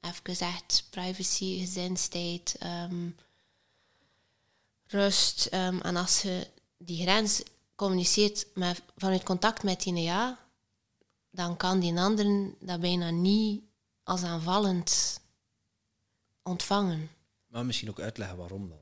even 0.00 0.20
gezegd, 0.22 0.86
privacy, 0.90 1.58
gezinstijd, 1.58 2.56
um, 2.62 3.16
rust. 4.86 5.46
en 5.46 5.96
als 5.96 6.22
je 6.22 6.48
die 6.78 7.02
grens 7.02 7.42
communiceert 7.76 8.46
met, 8.54 8.82
vanuit 8.96 9.22
contact 9.22 9.62
met 9.62 9.82
die 9.82 9.94
ja, 9.94 10.38
dan 11.30 11.56
kan 11.56 11.80
die 11.80 11.98
ander 11.98 12.50
dat 12.60 12.80
bijna 12.80 13.10
niet 13.10 13.62
als 14.02 14.22
aanvallend 14.22 15.20
ontvangen. 16.42 17.10
Maar 17.46 17.66
misschien 17.66 17.90
ook 17.90 18.00
uitleggen 18.00 18.36
waarom 18.36 18.68
dan. 18.68 18.78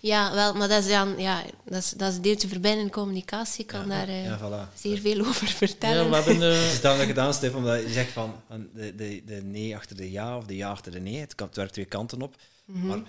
Ja, 0.00 0.34
wel, 0.34 0.54
maar 0.54 0.68
dat 0.68 0.84
is 0.84 0.90
dan, 0.90 1.18
ja, 1.18 1.44
dat 1.64 1.82
is, 1.82 1.90
dat 1.90 2.12
is 2.12 2.20
deeltje 2.20 2.48
verbinding 2.48 2.90
communicatie. 2.90 3.60
Ik 3.60 3.66
kan 3.66 3.88
daar 3.88 4.10
Ja, 4.10 4.38
voilà. 4.38 4.74
zeer 4.74 4.98
veel 4.98 5.20
over 5.26 5.48
vertellen. 5.48 6.10
Ja, 6.10 6.14
hebben... 6.14 6.34
Het 6.34 6.42
eh, 6.42 6.72
is 6.72 6.80
dan 6.80 6.92
dat 6.92 7.02
ik 7.02 7.08
het 7.08 7.18
aanstip, 7.18 7.54
omdat 7.54 7.82
je 7.82 7.92
zegt 7.92 8.12
van, 8.12 8.34
de, 8.74 8.94
de, 8.94 9.22
de 9.24 9.42
nee 9.42 9.76
achter 9.76 9.96
de 9.96 10.10
ja 10.10 10.36
of 10.36 10.44
de 10.46 10.56
ja 10.56 10.70
achter 10.70 10.92
de 10.92 11.00
nee. 11.00 11.18
Het, 11.20 11.34
kan, 11.34 11.46
het 11.46 11.56
werkt 11.56 11.72
twee 11.72 11.84
kanten 11.84 12.22
op. 12.22 12.36
Mhm. 12.64 12.86
Maar 12.86 13.02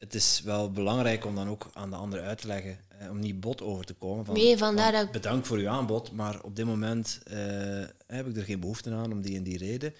het 0.00 0.14
is 0.14 0.42
wel 0.44 0.70
belangrijk 0.70 1.24
om 1.24 1.34
dan 1.34 1.48
ook 1.48 1.70
aan 1.72 1.90
de 1.90 1.96
ander 1.96 2.20
uit 2.20 2.40
te 2.40 2.46
leggen, 2.46 2.78
eh, 2.88 3.10
om 3.10 3.18
niet 3.18 3.40
bot 3.40 3.62
over 3.62 3.84
te 3.84 3.94
komen. 3.94 4.24
Van, 4.24 4.34
Nee, 4.34 4.56
vandaar 4.56 4.92
dat 4.92 5.12
Bedankt 5.12 5.46
voor 5.46 5.58
uw 5.58 5.68
aanbod, 5.68 6.12
maar 6.12 6.42
op 6.42 6.56
dit 6.56 6.66
moment 6.66 7.20
eh, 7.24 7.38
heb 8.06 8.26
ik 8.26 8.36
er 8.36 8.44
geen 8.44 8.60
behoefte 8.60 8.90
aan 8.90 9.12
om 9.12 9.20
die 9.20 9.36
en 9.36 9.42
die 9.42 9.58
reden. 9.58 9.94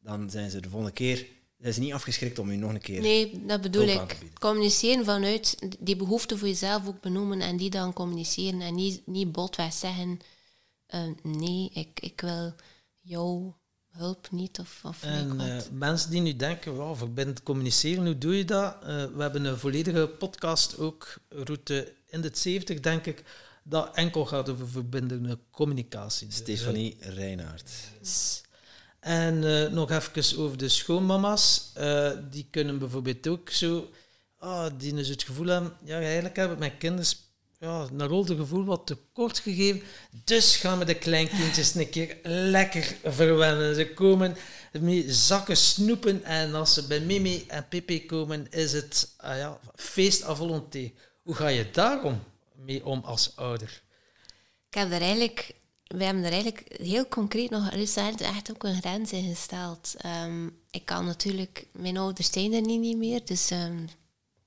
Dan 0.00 0.30
zijn 0.30 0.50
ze 0.50 0.60
de 0.60 0.68
volgende 0.68 0.94
keer 0.94 1.26
zijn 1.58 1.72
ze 1.72 1.80
niet 1.80 1.92
afgeschrikt 1.92 2.38
om 2.38 2.50
u 2.50 2.56
nog 2.56 2.70
een 2.70 2.80
keer... 2.80 3.00
Nee, 3.00 3.46
dat 3.46 3.60
bedoel 3.60 3.86
ik. 3.86 4.18
Communiceren 4.38 5.04
vanuit 5.04 5.58
die 5.78 5.96
behoefte 5.96 6.38
voor 6.38 6.48
jezelf 6.48 6.86
ook 6.86 7.00
benoemen 7.00 7.40
en 7.40 7.56
die 7.56 7.70
dan 7.70 7.92
communiceren. 7.92 8.60
En 8.60 8.74
niet, 8.74 9.06
niet 9.06 9.32
botweg 9.32 9.72
zeggen, 9.72 10.20
eh, 10.86 11.00
nee, 11.22 11.70
ik, 11.72 12.00
ik 12.00 12.20
wil 12.20 12.52
jouw 13.02 13.56
hulp 13.96 14.30
niet. 14.30 14.58
Of, 14.58 14.80
of 14.84 15.00
weet 15.00 15.12
ik 15.12 15.18
En 15.18 15.36
wat. 15.36 15.46
eh, 15.46 15.56
mensen 15.72 16.10
die 16.10 16.20
nu 16.20 16.36
denken, 16.36 16.74
wow, 16.74 16.96
verbindend 16.96 17.42
communiceren, 17.42 18.04
hoe 18.04 18.18
doe 18.18 18.36
je 18.36 18.44
dat? 18.44 18.76
Eh, 18.82 18.86
we 18.86 19.22
hebben 19.22 19.44
een 19.44 19.58
volledige 19.58 20.06
podcast 20.18 20.78
ook, 20.78 21.14
route 21.28 21.94
in 22.06 22.20
de 22.20 22.30
70 22.32 22.80
denk 22.80 23.06
ik, 23.06 23.24
dat 23.62 23.94
enkel 23.94 24.26
gaat 24.26 24.48
over 24.48 24.68
verbindende 24.68 25.38
communicatie. 25.50 26.26
Dus, 26.26 26.36
eh, 26.36 26.42
Stefanie 26.42 26.96
Reinaert. 27.00 27.70
En 29.00 29.64
eh, 29.64 29.72
nog 29.72 29.90
even 29.90 30.38
over 30.38 30.56
de 30.58 30.68
schoonmama's. 30.68 31.70
Eh, 31.74 32.10
die 32.30 32.46
kunnen 32.50 32.78
bijvoorbeeld 32.78 33.26
ook 33.26 33.50
zo... 33.50 33.90
Ah, 34.38 34.72
die 34.78 34.94
dus 34.94 35.08
het 35.08 35.22
gevoel 35.22 35.46
hebben... 35.46 35.72
Ja, 35.84 36.00
eigenlijk 36.00 36.36
hebben 36.36 36.58
mijn 36.58 36.78
kinderen 36.78 37.06
ja, 37.58 37.88
naar 37.92 38.10
het 38.10 38.30
gevoel 38.30 38.64
wat 38.64 38.86
tekort 38.86 39.38
gegeven. 39.38 39.82
Dus 40.24 40.56
gaan 40.56 40.78
we 40.78 40.84
de 40.84 40.94
kleinkindjes 40.98 41.74
een 41.74 41.90
keer 41.90 42.18
lekker 42.22 42.96
verwennen. 43.04 43.74
Ze 43.74 43.92
komen 43.92 44.36
met 44.80 45.04
zakken 45.14 45.56
snoepen 45.56 46.24
en 46.24 46.54
als 46.54 46.74
ze 46.74 46.86
bij 46.86 47.00
Mimi 47.00 47.44
en 47.48 47.68
Pipi 47.68 48.06
komen, 48.06 48.50
is 48.50 48.72
het 48.72 49.14
ah 49.16 49.36
ja, 49.36 49.58
feest 49.74 50.24
à 50.24 50.34
volonté. 50.34 50.92
Hoe 51.22 51.34
ga 51.34 51.48
je 51.48 51.70
daarom 51.70 52.22
mee 52.54 52.86
om 52.86 53.00
als 53.04 53.36
ouder? 53.36 53.82
Ik 54.68 54.74
heb 54.74 54.92
er 54.92 55.00
eigenlijk, 55.00 55.54
we 55.86 56.04
hebben 56.04 56.24
er 56.24 56.32
eigenlijk 56.32 56.76
heel 56.82 57.08
concreet 57.08 57.50
nog 57.50 57.70
recent 57.70 58.20
echt 58.20 58.50
ook 58.50 58.64
een 58.64 58.80
grens 58.80 59.12
in 59.12 59.28
gesteld. 59.28 59.94
Ehm, 59.98 60.46
ik 60.70 60.84
kan 60.84 61.04
natuurlijk, 61.04 61.66
mijn 61.72 61.96
ouders 61.96 62.32
zijn 62.32 62.52
er 62.52 62.60
niet, 62.60 62.80
niet 62.80 62.96
meer, 62.96 63.24
dus 63.24 63.50
ehm, 63.50 63.86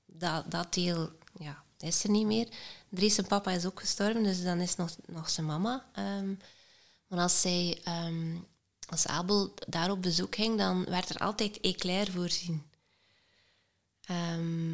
dat, 0.06 0.50
dat 0.50 0.74
deel 0.74 1.10
ja, 1.38 1.62
is 1.78 2.04
er 2.04 2.10
niet 2.10 2.26
meer. 2.26 2.48
Dries 2.90 3.14
zijn 3.14 3.26
papa 3.26 3.50
is 3.50 3.66
ook 3.66 3.80
gestorven, 3.80 4.22
dus 4.22 4.42
dan 4.42 4.60
is 4.60 4.76
nog, 4.76 4.90
nog 5.06 5.30
zijn 5.30 5.46
mama. 5.46 5.86
Ehm, 5.92 6.34
maar 7.06 7.18
als 7.18 7.40
zij, 7.40 7.80
ehm, 7.84 8.36
als 8.88 9.06
Abel 9.06 9.54
daar 9.68 9.90
op 9.90 10.02
bezoek 10.02 10.34
ging, 10.34 10.58
dan 10.58 10.84
werd 10.84 11.08
er 11.08 11.18
altijd 11.18 11.60
eclair 11.60 12.10
voorzien. 12.10 12.70
Ehm, 14.00 14.72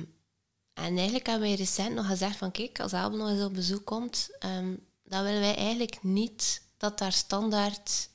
en 0.73 0.97
eigenlijk 0.97 1.27
hebben 1.27 1.49
wij 1.49 1.57
recent 1.57 1.95
nog 1.95 2.07
gezegd 2.07 2.37
van 2.37 2.51
kijk, 2.51 2.81
als 2.81 2.93
Abel 2.93 3.19
nog 3.19 3.29
eens 3.29 3.45
op 3.45 3.55
bezoek 3.55 3.85
komt, 3.85 4.29
dan 5.05 5.23
willen 5.25 5.41
wij 5.41 5.57
eigenlijk 5.57 6.03
niet 6.03 6.62
dat 6.77 6.99
daar 6.99 7.12
standaard 7.12 8.09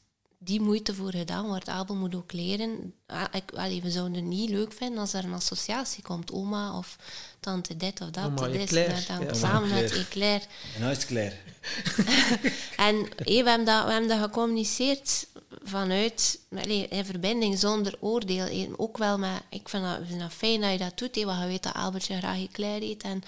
die 0.44 0.62
moeite 0.62 0.96
voor 0.96 1.12
gedaan 1.12 1.48
wordt. 1.48 1.70
Abel 1.70 1.96
moet 1.96 2.16
ook 2.16 2.32
leren. 2.32 2.94
Ah, 3.06 3.24
Ik, 3.32 3.52
allee, 3.54 3.82
we 3.82 3.92
zouden 3.92 4.16
het 4.16 4.24
niet 4.24 4.50
leuk 4.50 4.74
vinden 4.74 5.00
als 5.00 5.14
er 5.14 5.24
een 5.24 5.34
associatie 5.34 6.04
komt, 6.04 6.32
oma 6.32 6.78
of 6.78 6.98
tante 7.40 7.78
dit 7.78 8.02
of 8.02 8.10
dat. 8.10 8.26
Oma 8.26 8.48
dit, 8.48 8.62
Eclair, 8.62 9.06
dan 9.08 9.20
ja. 9.24 9.34
samen 9.34 9.64
Oma 9.64 9.74
met 9.76 9.92
Eclair. 9.92 10.06
Eclair. 10.06 10.48
En 10.76 10.82
nou 10.82 10.92
is 10.92 11.06
klaar. 11.06 11.34
En 12.88 12.96
we, 13.18 13.34
hebben 13.34 13.66
dat, 13.66 13.86
we 13.86 13.92
hebben 13.92 14.10
dat 14.10 14.20
gecommuniceerd 14.20 15.28
vanuit 15.64 16.40
allee, 16.52 16.88
in 16.88 17.06
verbinding 17.06 17.60
zonder 17.60 17.98
oordeel. 18.00 18.76
Ook 18.78 18.98
wel 18.98 19.18
met, 19.18 19.42
ik 19.50 19.70
vind 19.70 19.84
dat, 19.84 20.00
ik 20.00 20.08
vind 20.08 20.20
dat 20.20 20.34
fijn 20.34 20.62
dat 20.62 20.72
je 20.72 20.78
dat 20.78 20.98
doet, 20.98 21.16
hé, 21.16 21.26
want 21.26 21.42
je 21.42 21.48
weet 21.48 21.64
dat 21.64 21.74
Albertje 21.74 22.18
graag 22.18 22.42
eclair 22.42 22.82
eet. 22.82 23.04
En, 23.04 23.24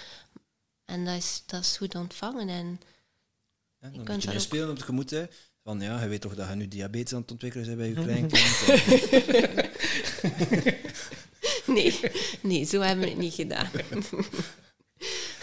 en 0.85 1.05
dat, 1.05 1.15
is, 1.15 1.43
dat 1.45 1.61
is 1.61 1.77
goed 1.77 1.95
ontvangen. 1.95 2.49
En 2.49 2.79
Ja, 3.79 3.87
Je 3.87 3.95
dan 3.95 4.05
kunt 4.05 4.23
je 4.23 4.39
spelen 4.39 4.69
op 4.69 4.75
het 4.75 4.85
gemoed. 4.85 5.09
Hè. 5.09 5.25
Van 5.63 5.79
ja, 5.79 6.01
je 6.01 6.07
weet 6.07 6.21
toch 6.21 6.35
dat 6.35 6.49
je 6.49 6.55
nu 6.55 6.67
diabetes 6.67 7.13
aan 7.13 7.21
het 7.21 7.31
ontwikkelen 7.31 7.65
bent 7.65 7.77
bij 7.77 7.87
je 7.87 7.93
kleinkind. 7.93 8.57
nee, 11.75 11.99
nee, 12.41 12.65
zo 12.65 12.81
hebben 12.81 13.03
we 13.03 13.11
het 13.11 13.19
niet 13.19 13.33
gedaan. 13.33 13.69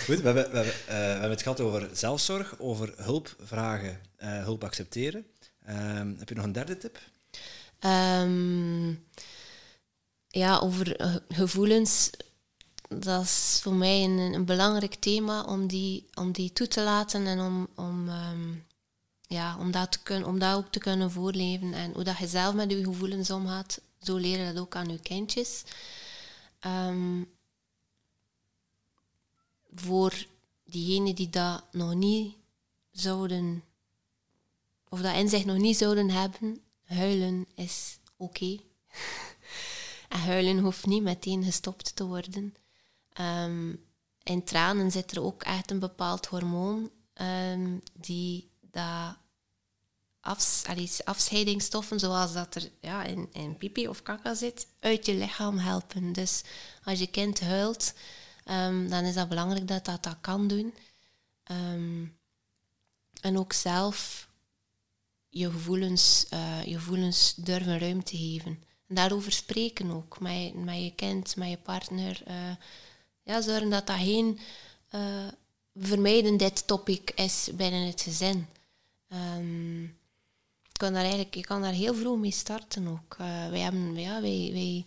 Goed, 0.04 0.20
we 0.20 0.24
hebben, 0.24 0.50
we, 0.50 0.56
hebben, 0.56 0.74
eh, 0.74 0.86
we 0.86 0.94
hebben 0.94 1.30
het 1.30 1.42
gehad 1.42 1.60
over 1.60 1.88
zelfzorg, 1.92 2.58
over 2.58 2.92
hulp 2.96 3.36
vragen, 3.42 4.00
eh, 4.16 4.42
hulp 4.42 4.64
accepteren. 4.64 5.26
Ehm, 5.64 6.14
heb 6.18 6.28
je 6.28 6.34
nog 6.34 6.44
een 6.44 6.52
derde 6.52 6.76
tip? 6.76 6.98
Ehm, 7.78 8.88
ja, 10.28 10.58
over 10.58 10.96
eh, 10.96 11.14
gevoelens. 11.28 12.10
Dat 12.88 13.22
is 13.22 13.58
voor 13.62 13.74
mij 13.74 14.04
een, 14.04 14.18
een 14.18 14.44
belangrijk 14.44 14.94
thema 14.94 15.42
om 15.42 15.66
die, 15.66 16.06
om 16.14 16.32
die 16.32 16.52
toe 16.52 16.68
te 16.68 16.82
laten 16.82 17.26
en 17.26 17.40
om, 17.40 17.68
om, 17.74 18.08
ehm, 18.08 18.48
ja, 19.30 19.56
om, 19.58 19.70
dat 19.70 19.92
te 19.92 20.02
kunnen, 20.02 20.28
om 20.28 20.38
dat 20.38 20.56
ook 20.56 20.70
te 20.70 20.78
kunnen 20.78 21.10
voorleven. 21.10 21.72
En 21.72 21.92
hoe 21.92 22.04
dat 22.04 22.18
je 22.18 22.26
zelf 22.26 22.54
met 22.54 22.70
je 22.70 22.84
gevoelens 22.84 23.30
omgaat, 23.30 23.80
zo 24.02 24.16
leren 24.16 24.54
dat 24.54 24.62
ook 24.62 24.76
aan 24.76 24.88
je 24.88 25.00
kindjes. 25.00 25.64
Ehm, 26.58 27.22
voor 29.74 30.26
diegenen 30.64 31.14
die 31.14 31.30
dat 31.30 31.64
nog 31.72 31.94
niet 31.94 32.34
zouden, 32.90 33.64
of 34.88 35.00
dat 35.00 35.14
in 35.14 35.28
zich 35.28 35.44
nog 35.44 35.56
niet 35.56 35.76
zouden 35.76 36.10
hebben, 36.10 36.60
huilen 36.84 37.46
is 37.54 37.98
oké. 38.16 38.58
en 40.08 40.20
huilen 40.20 40.58
hoeft 40.58 40.86
niet 40.86 41.02
meteen 41.02 41.44
gestopt 41.44 41.96
te 41.96 42.04
worden. 42.04 42.54
Ehm, 43.12 43.74
in 44.22 44.44
tranen 44.44 44.90
zit 44.90 45.10
er 45.10 45.22
ook 45.22 45.42
echt 45.42 45.70
een 45.70 45.78
bepaald 45.78 46.26
hormoon 46.26 46.90
ehm, 47.12 47.78
die 47.92 48.49
dat 48.72 49.16
afs 50.20 50.64
allee, 50.66 50.90
afscheidingsstoffen, 51.04 51.98
zoals 52.00 52.32
dat 52.32 52.54
er 52.54 52.70
ja, 52.80 53.04
in, 53.04 53.28
in 53.32 53.56
pipi 53.56 53.88
of 53.88 54.02
kaka 54.02 54.34
zit, 54.34 54.66
uit 54.80 55.06
je 55.06 55.14
lichaam 55.14 55.58
helpen. 55.58 56.12
Dus 56.12 56.42
als 56.84 56.98
je 56.98 57.06
kind 57.06 57.40
huilt, 57.40 57.94
ehm, 58.44 58.88
dan 58.88 59.04
is 59.04 59.14
dat 59.14 59.28
belangrijk 59.28 59.68
dat 59.68 59.84
dat 59.84 60.02
dat 60.02 60.16
kan 60.20 60.48
doen. 60.48 60.74
Ehm, 61.44 62.04
en 63.20 63.38
ook 63.38 63.52
zelf 63.52 64.28
je 65.28 65.50
gevoelens, 65.50 66.26
eh, 66.28 66.64
je 66.64 66.74
gevoelens 66.74 67.34
durven 67.34 67.78
ruimte 67.78 68.16
geven. 68.16 68.62
En 68.86 68.94
daarover 68.94 69.32
spreken 69.32 69.90
ook 69.90 70.20
met, 70.20 70.54
met 70.54 70.82
je 70.82 70.92
kind, 70.94 71.36
met 71.36 71.48
je 71.50 71.58
partner. 71.58 72.22
eh, 72.24 72.56
ja, 73.22 73.40
zorgen 73.40 73.70
dat 73.70 73.86
dat 73.86 73.96
geen 73.96 74.38
eh, 74.88 75.28
vermijden 75.74 76.36
dit 76.36 76.66
topic 76.66 77.10
is 77.10 77.48
binnen 77.54 77.86
het 77.86 78.00
gezin. 78.00 78.46
Ehm, 79.10 79.82
je, 80.62 80.72
kan 80.72 80.92
daar 80.92 81.02
eigenlijk, 81.02 81.34
je 81.34 81.44
kan 81.44 81.62
daar 81.62 81.72
heel 81.72 81.94
vroeg 81.94 82.18
mee 82.18 82.30
starten 82.30 82.88
ook. 82.88 83.16
Eh, 83.18 83.48
wij 83.48 83.60
hebben, 83.60 83.94
ja, 84.00 84.20
wij, 84.20 84.50
wij, 84.52 84.84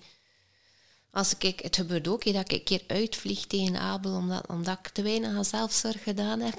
als 1.12 1.38
ik, 1.38 1.60
het 1.60 1.76
gebeurt 1.76 2.08
ook 2.08 2.24
dat 2.24 2.36
ik 2.36 2.52
een 2.52 2.64
keer 2.64 2.84
uitvlieg 2.88 3.46
tegen 3.48 3.76
Abel 3.78 4.16
omdat, 4.16 4.48
omdat 4.48 4.80
ik 4.80 4.88
te 4.88 5.02
weinig 5.02 5.36
aan 5.36 5.46
zelfzorg 5.46 6.04
gedaan 6.04 6.40
heb. 6.40 6.54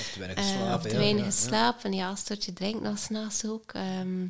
Of 0.00 0.10
te 0.12 0.18
weinig 0.18 0.38
Eh, 0.38 0.44
geslapen? 0.44 0.74
of 0.74 0.82
te 0.82 0.88
ja, 0.88 0.96
weinig 0.98 1.18
ja, 1.20 1.24
ja. 1.24 1.30
geslapen, 1.30 1.92
ja, 1.92 2.10
een 2.10 2.16
stortje 2.16 2.52
drinkt 2.52 2.82
nog 2.82 2.98
s'nachts 2.98 3.44
ook. 3.44 3.72
Ehm, 3.72 4.26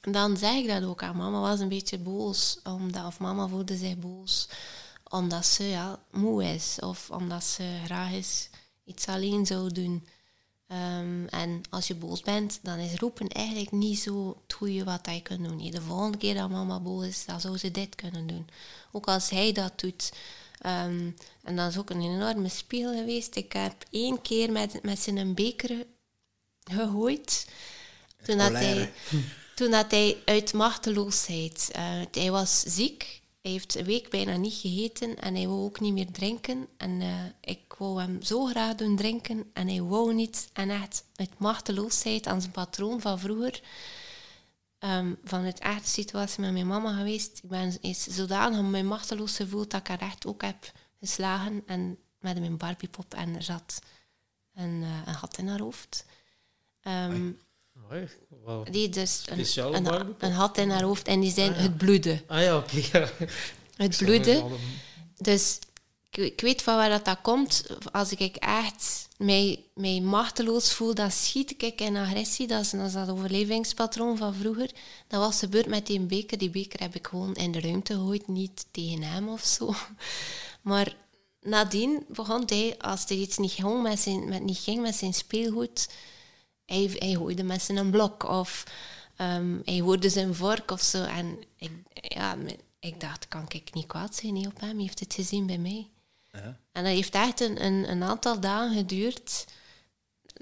dan 0.00 0.36
zeg 0.36 0.54
ik 0.54 0.66
dat 0.66 0.82
ook 0.84 1.02
aan 1.02 1.16
mama. 1.16 1.40
was 1.40 1.60
een 1.60 1.68
beetje 1.68 1.98
boos, 1.98 2.58
omdat, 2.62 3.06
of 3.06 3.18
mama 3.18 3.48
voelde 3.48 3.76
zich 3.76 3.98
boos, 3.98 4.48
omdat 5.08 5.46
ze 5.46 5.64
ja, 5.64 5.98
moe 6.10 6.44
is. 6.44 6.76
Of 6.80 7.10
omdat 7.10 7.44
ze 7.44 7.80
graag 7.84 8.12
eens 8.12 8.48
iets 8.84 9.06
alleen 9.06 9.46
zou 9.46 9.72
doen. 9.72 10.06
Ehm, 10.66 11.26
en 11.26 11.62
als 11.70 11.86
je 11.86 11.94
boos 11.94 12.20
bent, 12.20 12.58
dan 12.62 12.78
is 12.78 12.94
roepen 12.94 13.28
eigenlijk 13.28 13.70
niet 13.70 13.98
zo 13.98 14.36
het 14.42 14.52
goede 14.52 14.84
wat 14.84 15.08
je 15.10 15.22
kunt 15.22 15.44
doen. 15.44 15.70
De 15.70 15.82
volgende 15.82 16.18
keer 16.18 16.34
dat 16.34 16.50
mama 16.50 16.80
boos 16.80 17.06
is, 17.06 17.24
dan 17.24 17.40
zou 17.40 17.58
ze 17.58 17.70
dit 17.70 17.94
kunnen 17.94 18.26
doen. 18.26 18.48
Ook 18.92 19.06
als 19.06 19.30
hij 19.30 19.52
dat 19.52 19.80
doet. 19.80 20.12
Ehm, 20.60 21.10
en 21.42 21.56
dat 21.56 21.70
is 21.70 21.78
ook 21.78 21.90
een 21.90 22.02
enorme 22.02 22.48
spiegel 22.48 22.94
geweest. 22.94 23.36
Ik 23.36 23.52
heb 23.52 23.84
één 23.90 24.22
keer 24.22 24.52
met, 24.52 24.82
met 24.82 24.98
zijn 24.98 25.34
beker 25.34 25.86
gegooid. 26.70 27.48
Toen 28.22 28.38
dat, 28.38 28.52
hij, 28.52 28.92
toen 29.54 29.70
dat 29.70 29.90
hij 29.90 30.16
uit 30.24 30.52
machteloosheid... 30.52 31.70
eh, 31.72 32.00
hij 32.12 32.30
was 32.30 32.60
ziek. 32.60 33.22
Hij 33.46 33.54
heeft 33.54 33.74
een 33.74 33.84
week 33.84 34.10
bijna 34.10 34.36
niet 34.36 34.54
gegeten 34.54 35.18
en 35.18 35.34
hij 35.34 35.46
wou 35.46 35.60
ook 35.60 35.80
niet 35.80 35.92
meer 35.92 36.10
drinken. 36.10 36.68
En 36.76 37.00
eh, 37.00 37.24
ik 37.40 37.74
wou 37.78 38.00
hem 38.00 38.22
zo 38.22 38.44
graag 38.44 38.74
doen 38.74 38.96
drinken 38.96 39.50
en 39.52 39.68
hij 39.68 39.82
wou 39.82 40.14
niet. 40.14 40.50
En 40.52 40.70
echt 40.70 41.04
uit 41.14 41.38
machteloosheid 41.38 42.26
aan 42.26 42.40
zijn 42.40 42.52
patroon 42.52 43.00
van 43.00 43.18
vroeger 43.18 43.62
ehm, 44.78 45.14
van 45.24 45.40
het 45.40 45.58
echte 45.58 45.88
situatie 45.88 46.40
met 46.40 46.52
mijn 46.52 46.66
mama 46.66 46.96
geweest. 46.96 47.40
Ik 47.42 47.48
ben 47.48 47.76
eens 47.80 48.06
zodanig 48.06 48.62
mij 48.62 48.84
machteloos 48.84 49.36
gevoeld 49.36 49.70
dat 49.70 49.80
ik 49.80 49.86
haar 49.86 50.00
echt 50.00 50.26
ook 50.26 50.42
heb 50.42 50.72
geslagen 51.00 51.62
en 51.66 51.98
met 52.18 52.38
mijn 52.38 52.56
Barbiepop 52.56 53.14
en 53.14 53.34
er 53.34 53.42
zat 53.42 53.78
een, 54.54 54.82
uh, 54.82 55.02
een 55.06 55.14
gat 55.14 55.38
in 55.38 55.48
haar 55.48 55.60
hoofd. 55.60 56.06
Um, 56.82 57.10
Mooi. 57.10 57.36
Wow. 58.44 58.66
Die 58.70 58.88
dus 58.88 59.22
Speciaal 59.22 59.74
een, 59.74 59.86
een, 59.86 60.14
een 60.18 60.34
gat 60.34 60.58
in 60.58 60.70
haar 60.70 60.82
hoofd 60.82 61.06
en 61.06 61.20
die 61.20 61.32
zijn 61.32 61.50
Ah, 61.50 61.56
ja. 61.56 61.62
het 61.62 61.76
bloeden. 61.76 62.22
Ah 62.26 62.42
ja, 62.42 62.56
oké. 62.56 63.10
Het 63.76 63.96
bloeden. 63.96 64.44
Dus 65.16 65.58
ik, 66.10 66.16
ik 66.16 66.40
weet 66.40 66.62
van 66.62 66.76
waar 66.76 66.88
dat, 66.88 67.04
dat 67.04 67.20
komt. 67.22 67.66
Als 67.92 68.12
ik 68.12 68.36
echt 68.36 69.08
mij, 69.16 69.64
mij 69.74 70.00
machteloos 70.00 70.72
voel, 70.72 70.94
dan 70.94 71.10
schiet 71.10 71.62
ik 71.62 71.80
in 71.80 71.96
agressie. 71.96 72.46
Dat 72.46 72.60
is, 72.60 72.70
dat 72.70 72.86
is 72.86 72.92
dat 72.92 73.08
overlevingspatroon 73.08 74.16
van 74.16 74.34
vroeger. 74.34 74.70
Dat 75.08 75.20
was 75.20 75.38
gebeurd 75.38 75.66
met 75.66 75.86
die 75.86 76.00
beker. 76.00 76.38
Die 76.38 76.50
beker 76.50 76.80
heb 76.80 76.94
ik 76.94 77.06
gewoon 77.06 77.34
in 77.34 77.52
de 77.52 77.60
ruimte 77.60 77.92
gegooid, 77.92 78.28
niet 78.28 78.66
tegen 78.70 79.02
hem 79.02 79.28
of 79.28 79.44
zo. 79.44 79.74
Maar 80.62 80.96
nadien 81.40 82.04
begon 82.08 82.42
hij, 82.46 82.74
als 82.78 83.04
er 83.04 83.16
iets 83.16 83.36
niet 83.36 83.52
ging 83.52 83.82
met 83.82 83.98
zijn, 83.98 84.28
met, 84.28 84.42
niet 84.42 84.58
ging 84.58 84.80
met 84.80 84.94
zijn 84.94 85.14
speelgoed, 85.14 85.88
hij, 86.66 86.90
hij 86.98 87.12
gooide 87.12 87.42
met 87.42 87.62
zijn 87.62 87.90
blok 87.90 88.22
of 88.22 88.64
ehm, 89.16 89.58
hij 89.64 89.80
hoorde 89.80 90.08
zijn 90.08 90.34
vork 90.34 90.70
of 90.70 90.80
zo. 90.80 91.04
En 91.04 91.38
ik, 91.56 91.72
ja, 91.92 92.36
ik 92.78 93.00
dacht, 93.00 93.28
kan 93.28 93.44
ik 93.48 93.74
niet 93.74 93.86
kwaad 93.86 94.14
zijn 94.14 94.32
niet 94.32 94.46
op 94.46 94.60
hem? 94.60 94.70
Hij 94.70 94.80
heeft 94.80 95.00
het 95.00 95.14
gezien 95.14 95.46
bij 95.46 95.58
mij. 95.58 95.88
Ja. 96.32 96.58
En 96.72 96.84
dat 96.84 96.92
heeft 96.92 97.14
echt 97.14 97.40
een, 97.40 97.64
een, 97.64 97.90
een 97.90 98.02
aantal 98.02 98.40
dagen 98.40 98.76
geduurd 98.76 99.46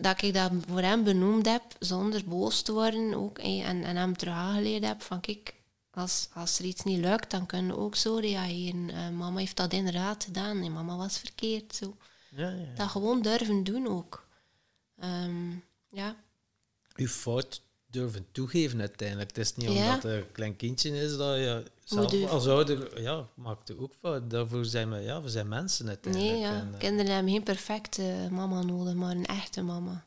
dat 0.00 0.22
ik 0.22 0.34
dat 0.34 0.50
voor 0.68 0.80
hem 0.80 1.04
benoemd 1.04 1.46
heb, 1.46 1.62
zonder 1.78 2.24
boos 2.24 2.62
te 2.62 2.72
worden. 2.72 3.14
Ook, 3.14 3.38
en, 3.38 3.84
en 3.84 3.96
hem 3.96 4.16
terug 4.16 4.34
aangeleerd 4.34 4.84
heb 4.84 5.02
van 5.02 5.20
kijk, 5.20 5.54
als, 5.90 6.28
als 6.32 6.58
er 6.58 6.64
iets 6.64 6.82
niet 6.82 6.98
lukt, 6.98 7.30
dan 7.30 7.46
kunnen 7.46 7.76
we 7.76 7.80
ook 7.80 7.96
zo 7.96 8.16
reageren. 8.16 8.90
Eh, 8.90 9.08
mama 9.08 9.38
heeft 9.38 9.56
dat 9.56 9.72
inderdaad 9.72 10.24
gedaan 10.24 10.62
en 10.62 10.72
mama 10.72 10.96
was 10.96 11.18
verkeerd. 11.18 11.74
Zo. 11.74 11.96
Ja, 12.30 12.48
ja. 12.48 12.74
Dat 12.74 12.88
gewoon 12.88 13.22
durven 13.22 13.64
doen 13.64 13.86
ook. 13.86 14.28
Ehm, 14.98 15.50
ja. 15.94 16.16
Uw 16.96 17.06
fout 17.06 17.62
durven 17.90 18.26
toegeven 18.32 18.80
uiteindelijk. 18.80 19.28
Het 19.28 19.38
is 19.38 19.56
niet 19.56 19.72
Ja. 19.72 19.84
omdat 19.84 20.04
er 20.04 20.18
een 20.18 20.32
klein 20.32 20.56
kindje 20.56 20.90
is 21.02 21.16
dat 21.16 21.36
je 21.36 21.62
zelf 21.84 22.30
als 22.30 22.46
ouder 22.46 23.00
ja, 23.02 23.28
maakt 23.34 23.76
ook 23.76 23.92
fout. 24.00 24.30
Daarvoor 24.30 24.64
zijn 24.64 24.90
we, 24.90 24.98
ja, 24.98 25.22
we 25.22 25.28
zijn 25.28 25.48
mensen 25.48 25.88
uiteindelijk. 25.88 26.32
Nee, 26.32 26.40
ja. 26.40 26.60
En, 26.60 26.72
eh, 26.72 26.78
kinderen 26.78 27.14
hebben 27.14 27.32
geen 27.32 27.42
perfecte 27.42 28.28
mama 28.30 28.62
nodig, 28.62 28.94
maar 28.94 29.10
een 29.10 29.26
echte 29.26 29.62
mama. 29.62 30.04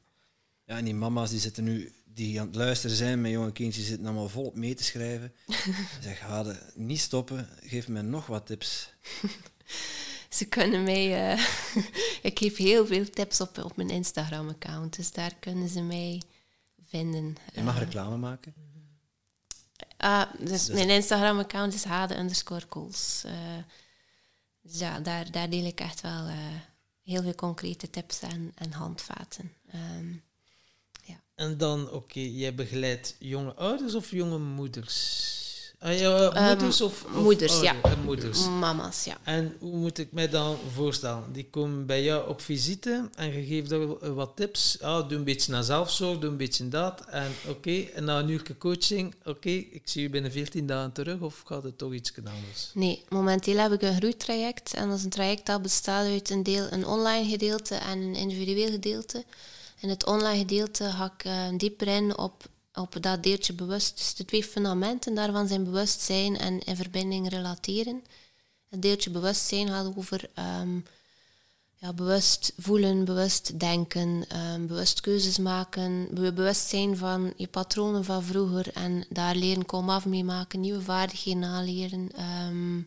Ja, 0.66 0.78
en 0.78 0.84
die 0.86 0.96
mama's 0.96 1.30
die 1.30 1.40
zitten 1.40 1.64
nu, 1.64 1.92
die 2.14 2.40
aan 2.40 2.48
het 2.48 2.56
luisteren 2.56 2.96
zijn 2.96 3.22
met 3.22 3.32
jonge 3.32 3.52
kindjes, 3.52 3.86
zitten 3.86 4.06
allemaal 4.06 4.30
volop 4.30 4.56
mee 4.56 4.74
te 4.74 4.84
schrijven. 4.84 5.34
zeg, 6.02 6.20
ga 6.20 6.56
niet 6.76 7.00
stoppen, 7.00 7.50
geef 7.64 7.88
me 7.88 8.02
nog 8.02 8.26
wat 8.26 8.46
tips. 8.46 8.90
Ze 10.38 10.46
kunnen 10.46 10.84
mij... 10.84 11.32
eh, 11.32 11.46
ik 12.32 12.38
geef 12.40 12.58
heel 12.58 12.86
veel 12.86 13.10
tips 13.10 13.42
op, 13.42 13.58
op 13.64 13.76
mijn 13.76 13.90
Instagram-account, 13.90 14.96
dus 14.96 15.12
daar 15.12 15.36
kunnen 15.40 15.70
ze 15.70 15.82
mij 15.82 16.22
vinden. 16.84 17.36
Je 17.54 17.62
mag 17.62 17.76
Eh, 17.76 17.82
reclame 17.82 18.18
maken. 18.18 18.54
Ah, 19.98 20.34
dus 20.40 20.70
mijn 20.70 20.90
Instagram-account 20.90 21.74
is 21.74 21.84
hade 21.84 22.18
underscore 22.18 22.68
calls. 22.68 23.22
Eh, 23.26 23.34
dus 24.62 24.80
ja, 24.80 25.00
daar, 25.00 25.32
daar 25.32 25.50
deel 25.50 25.66
ik 25.66 25.80
echt 25.80 26.02
wel 26.02 26.28
eh, 26.28 26.36
heel 27.04 27.22
veel 27.22 27.36
concrete 27.36 27.90
tips 27.90 28.20
en, 28.20 28.52
en 28.56 28.72
handvaten. 28.72 29.54
Ehm, 29.72 30.14
En 31.36 31.58
dan, 31.58 31.92
oké, 31.92 32.20
jij 32.20 32.56
begeleidt 32.56 33.16
jonge 33.20 33.54
ouders 33.54 33.96
of 33.96 34.12
jonge 34.12 34.38
moeders? 34.38 35.37
Ah, 35.80 36.00
ja, 36.00 36.32
Ehm, 36.32 36.48
moeders 36.48 36.82
of, 36.82 37.04
of 37.04 37.22
moeders, 37.24 37.60
ja. 37.62 37.72
ouder- 37.74 37.92
en 37.92 38.04
moeders. 38.04 38.48
mama's, 38.48 39.04
ja. 39.04 39.18
En 39.24 39.56
hoe 39.60 39.76
moet 39.76 39.98
ik 39.98 40.12
mij 40.12 40.30
dan 40.30 40.58
voorstellen? 40.74 41.24
Die 41.32 41.48
komen 41.50 41.86
bij 41.86 42.04
jou 42.04 42.30
op 42.30 42.42
visite 42.42 43.10
en 43.16 43.34
je 43.34 43.46
geeft 43.46 43.72
er 43.72 44.14
wat 44.14 44.32
tips. 44.36 44.82
Ah, 44.82 45.10
doe 45.10 45.18
een 45.18 45.24
beetje 45.24 45.52
naar 45.52 45.64
zelfzorg, 45.64 46.20
doe 46.20 46.30
een 46.30 46.38
beetje 46.38 46.68
dat. 46.70 47.02
En 47.06 47.32
oké, 47.48 47.80
en 47.96 48.04
na 48.04 48.20
een 48.20 48.30
uur 48.30 48.44
coaching, 48.58 49.16
oké, 49.26 49.50
ik 49.50 49.82
zie 49.84 50.02
je 50.02 50.10
binnen 50.10 50.32
14 50.32 50.68
dagen 50.68 50.92
terug 50.92 51.20
of 51.20 51.42
gaat 51.46 51.64
het 51.64 51.78
toch 51.78 51.94
iets 51.94 52.14
anders? 52.18 52.72
Nee, 52.74 53.04
momenteel 53.10 53.58
heb 53.58 53.72
ik 53.72 53.82
een 53.82 53.96
groeitraject. 53.96 54.74
En 54.74 54.90
dat 54.90 54.98
is 54.98 55.04
een 55.04 55.10
traject 55.10 55.46
dat 55.46 55.62
bestaat 55.62 56.06
uit 56.06 56.30
een 56.30 56.44
deel 56.44 56.68
een 56.72 56.86
online 56.86 57.30
gedeelte 57.30 57.76
en 57.76 58.00
een 58.00 58.16
individueel 58.16 58.70
gedeelte. 58.72 59.24
In 59.80 59.90
het 59.90 60.06
online 60.06 60.38
gedeelte 60.38 60.84
ga 60.90 61.14
ik 61.18 61.24
eh, 61.26 61.48
dieper 61.58 61.88
in 61.88 62.18
op, 62.18 62.44
op 62.78 62.98
dat 63.02 63.24
deeltje 63.24 63.54
bewust. 63.54 63.98
Dus 63.98 64.16
de 64.16 64.26
twee 64.26 64.44
fundamenten 64.44 65.16
daarvan 65.16 65.48
zijn 65.48 65.64
bewustzijn 65.64 66.38
en 66.38 66.60
in 66.60 66.76
verbinding 66.76 67.30
relateren. 67.30 68.04
Het 68.70 68.82
deeltje 68.82 69.10
bewustzijn 69.10 69.68
gaat 69.68 69.98
over 69.98 70.30
ehm, 70.34 70.80
ja, 71.76 71.94
bewust 71.94 72.54
voelen, 72.58 73.06
bewust 73.06 73.60
denken, 73.60 74.26
ehm, 74.28 74.66
bewust 74.66 75.02
keuzes 75.02 75.38
maken, 75.38 76.08
be- 76.12 76.34
bewust 76.34 76.70
zijn 76.70 76.98
van 76.98 77.34
je 77.36 77.48
patronen 77.48 78.04
van 78.06 78.24
vroeger 78.24 78.74
en 78.74 79.06
daar 79.10 79.36
leren 79.36 79.66
komen 79.66 79.96
af 79.96 80.06
mee 80.06 80.24
maken, 80.24 80.60
nieuwe 80.60 80.82
vaardigheden 80.82 81.44
aanleren. 81.44 82.10
ehm, 82.16 82.82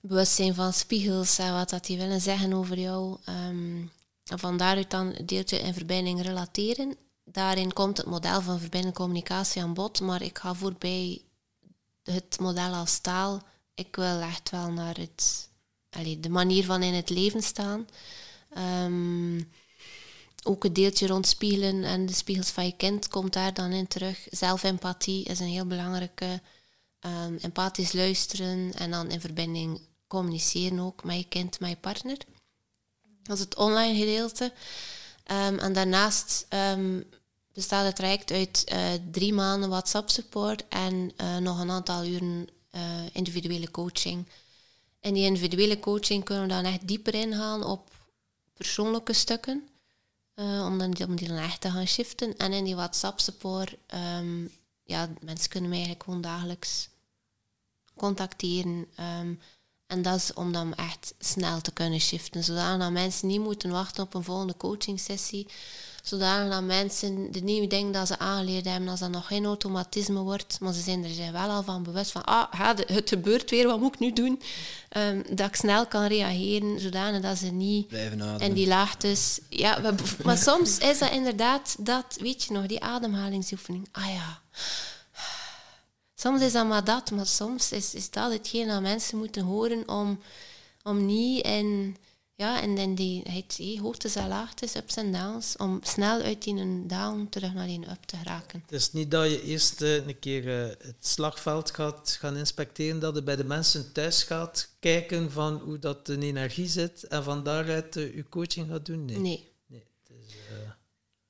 bewust 0.00 0.32
zijn 0.32 0.54
van 0.54 0.72
spiegels 0.72 1.38
en 1.38 1.52
wat 1.52 1.70
dat 1.70 1.86
die 1.86 1.98
willen 1.98 2.20
zeggen 2.20 2.52
over 2.52 2.78
jou. 2.78 3.16
en 3.24 4.38
van 4.38 4.56
daaruit 4.56 4.90
dan 4.90 5.14
deeltje 5.24 5.58
in 5.58 5.74
verbinding 5.74 6.22
relateren. 6.22 6.96
Daarin 7.24 7.72
komt 7.72 7.96
het 7.96 8.06
model 8.06 8.42
van 8.42 8.60
verbinding 8.60 8.94
communicatie 8.94 9.62
aan 9.62 9.74
bod, 9.74 10.00
maar 10.00 10.22
ik 10.22 10.38
ga 10.38 10.54
voorbij 10.54 11.22
het 12.02 12.38
model 12.40 12.72
als 12.72 12.98
taal. 12.98 13.42
Ik 13.74 13.96
wil 13.96 14.20
echt 14.20 14.50
wel 14.50 14.70
naar 14.70 14.96
het, 14.96 15.48
allee, 15.90 16.20
de 16.20 16.28
manier 16.28 16.64
van 16.64 16.82
in 16.82 16.94
het 16.94 17.10
leven 17.10 17.42
staan. 17.42 17.86
Ehm, 18.50 19.42
ook 20.42 20.62
het 20.62 20.74
deeltje 20.74 21.06
rond 21.06 21.26
spiegelen 21.26 21.84
en 21.84 22.06
de 22.06 22.12
spiegels 22.12 22.50
van 22.50 22.66
je 22.66 22.76
kind 22.76 23.08
komt 23.08 23.32
daar 23.32 23.54
dan 23.54 23.72
in 23.72 23.86
terug. 23.86 24.26
Zelfempathie 24.30 25.24
is 25.24 25.40
een 25.40 25.46
heel 25.48 25.66
belangrijke. 25.66 26.40
Ehm, 27.00 27.36
empathisch 27.40 27.92
luisteren 27.92 28.74
en 28.74 28.90
dan 28.90 29.10
in 29.10 29.20
verbinding 29.20 29.80
communiceren 30.06 30.80
ook 30.80 31.04
met 31.04 31.16
je 31.16 31.28
kind, 31.28 31.60
met 31.60 31.70
je 31.70 31.76
partner. 31.76 32.18
Dat 33.22 33.36
is 33.36 33.42
het 33.42 33.56
online 33.56 33.98
gedeelte. 33.98 34.52
Ehm, 35.24 35.58
en 35.58 35.72
daarnaast 35.72 36.46
bestaat 37.54 37.84
het 37.84 37.96
traject 37.96 38.30
uit 38.30 38.64
eh, 38.64 38.92
drie 39.10 39.32
maanden 39.32 39.68
WhatsApp 39.68 40.10
support 40.10 40.68
en 40.68 41.12
eh, 41.16 41.36
nog 41.36 41.60
een 41.60 41.70
aantal 41.70 42.04
uren 42.04 42.48
eh, 42.70 42.82
individuele 43.12 43.70
coaching. 43.70 44.26
In 45.00 45.14
die 45.14 45.24
individuele 45.24 45.80
coaching 45.80 46.24
kunnen 46.24 46.46
we 46.46 46.52
dan 46.52 46.64
echt 46.64 46.88
dieper 46.88 47.14
ingaan 47.14 47.64
op 47.64 47.90
persoonlijke 48.54 49.12
stukken, 49.12 49.68
om, 50.36 50.78
dan, 50.78 50.96
om 51.08 51.16
die 51.16 51.28
dan 51.28 51.36
echt 51.36 51.60
te 51.60 51.70
gaan 51.70 51.86
shiften. 51.86 52.36
En 52.36 52.52
in 52.52 52.64
die 52.64 52.74
WhatsApp 52.74 53.20
support, 53.20 53.76
ehm, 53.86 54.46
ja, 54.84 55.08
mensen 55.20 55.50
kunnen 55.50 55.68
mij 55.70 55.78
eigenlijk 55.78 56.04
gewoon 56.04 56.20
dagelijks 56.20 56.88
contacteren. 57.96 58.86
ehm, 58.96 59.34
en 59.86 60.02
dat 60.02 60.16
is 60.16 60.32
om 60.32 60.52
dan 60.52 60.74
echt 60.74 61.14
snel 61.18 61.60
te 61.60 61.72
kunnen 61.72 62.00
shiften, 62.00 62.44
zodat 62.44 62.90
mensen 62.90 63.28
niet 63.28 63.40
moeten 63.40 63.70
wachten 63.70 64.04
op 64.04 64.14
een 64.14 64.24
volgende 64.24 64.56
coaching 64.56 65.00
sessie. 65.00 65.46
Zodanig 66.04 66.52
dat 66.52 66.62
mensen 66.62 67.32
de 67.32 67.40
nieuwe 67.40 67.66
dingen 67.66 67.92
dat 67.92 68.06
ze 68.06 68.18
aangeleerd 68.18 68.64
hebben, 68.64 68.88
als 68.88 69.00
dat 69.00 69.10
nog 69.10 69.26
geen 69.26 69.44
automatisme 69.44 70.20
wordt, 70.20 70.60
maar 70.60 70.72
ze 70.72 70.80
zijn 70.80 71.04
er 71.04 71.10
zich 71.10 71.30
wel 71.30 71.48
al 71.48 71.62
van 71.62 71.82
bewust 71.82 72.10
van, 72.10 72.24
ah, 72.24 72.52
het 72.86 73.08
gebeurt 73.08 73.50
weer, 73.50 73.66
wat 73.66 73.80
moet 73.80 73.94
ik 73.94 74.00
nu 74.00 74.12
doen? 74.12 74.42
Ehm, 74.88 75.22
dat 75.30 75.48
ik 75.48 75.54
snel 75.54 75.86
kan 75.86 76.06
reageren, 76.06 76.80
zodanig 76.80 77.20
dat 77.20 77.38
ze 77.38 77.46
niet 77.46 77.92
en 78.38 78.52
die 78.52 78.66
laagtes. 78.66 79.40
Ja, 79.48 79.94
maar 80.24 80.38
soms 80.38 80.78
is 80.78 80.98
dat 80.98 81.10
inderdaad 81.10 81.76
dat, 81.78 82.16
weet 82.20 82.44
je 82.44 82.52
nog, 82.52 82.66
die 82.66 82.82
ademhalingsoefening. 82.82 83.88
Ah 83.92 84.12
ja. 84.14 84.40
Soms 86.14 86.40
is 86.40 86.52
dat 86.52 86.66
maar 86.66 86.84
dat, 86.84 87.10
maar 87.10 87.26
soms 87.26 87.72
is, 87.72 87.94
is 87.94 88.10
dat 88.10 88.32
hetgeen 88.32 88.66
dat 88.66 88.80
mensen 88.80 89.18
moeten 89.18 89.44
horen 89.44 89.88
om, 89.88 90.20
om 90.82 91.06
niet 91.06 91.44
in, 91.44 91.96
ja, 92.36 92.60
in, 92.60 92.78
in 92.78 92.94
die 92.94 93.22
het, 93.28 93.56
eh, 93.60 93.80
hoogtes 93.80 94.14
en 94.16 94.28
laagtes, 94.28 94.74
ups 94.76 94.96
en 94.96 95.12
downs, 95.12 95.56
om 95.56 95.80
snel 95.82 96.20
uit 96.22 96.42
die 96.42 96.54
een 96.54 96.86
down 96.86 97.26
terug 97.30 97.54
naar 97.54 97.66
die 97.66 97.90
up 97.90 98.02
te 98.04 98.16
geraken. 98.16 98.60
Het 98.60 98.72
is 98.72 98.92
niet 98.92 99.10
dat 99.10 99.30
je 99.30 99.42
eerst 99.42 99.80
eh, 99.82 99.94
een 100.06 100.18
keer 100.18 100.62
eh, 100.62 100.68
het 100.86 101.06
slagveld 101.06 101.70
gaat 101.70 102.16
gaan 102.20 102.36
inspecteren, 102.36 103.00
dat 103.00 103.14
je 103.14 103.22
bij 103.22 103.36
de 103.36 103.44
mensen 103.44 103.92
thuis 103.92 104.22
gaat 104.22 104.68
kijken 104.78 105.30
van 105.32 105.54
hoe 105.58 105.78
dat 105.78 106.06
de 106.06 106.18
energie 106.18 106.66
zit 106.68 107.02
en 107.02 107.24
van 107.24 107.42
daaruit 107.44 107.96
eh, 107.96 108.14
je 108.14 108.28
coaching 108.28 108.70
gaat 108.70 108.86
doen. 108.86 109.04
Nee. 109.04 109.18
Nee, 109.18 109.52
Nee, 109.66 109.84
het 110.02 110.16
is, 110.26 110.34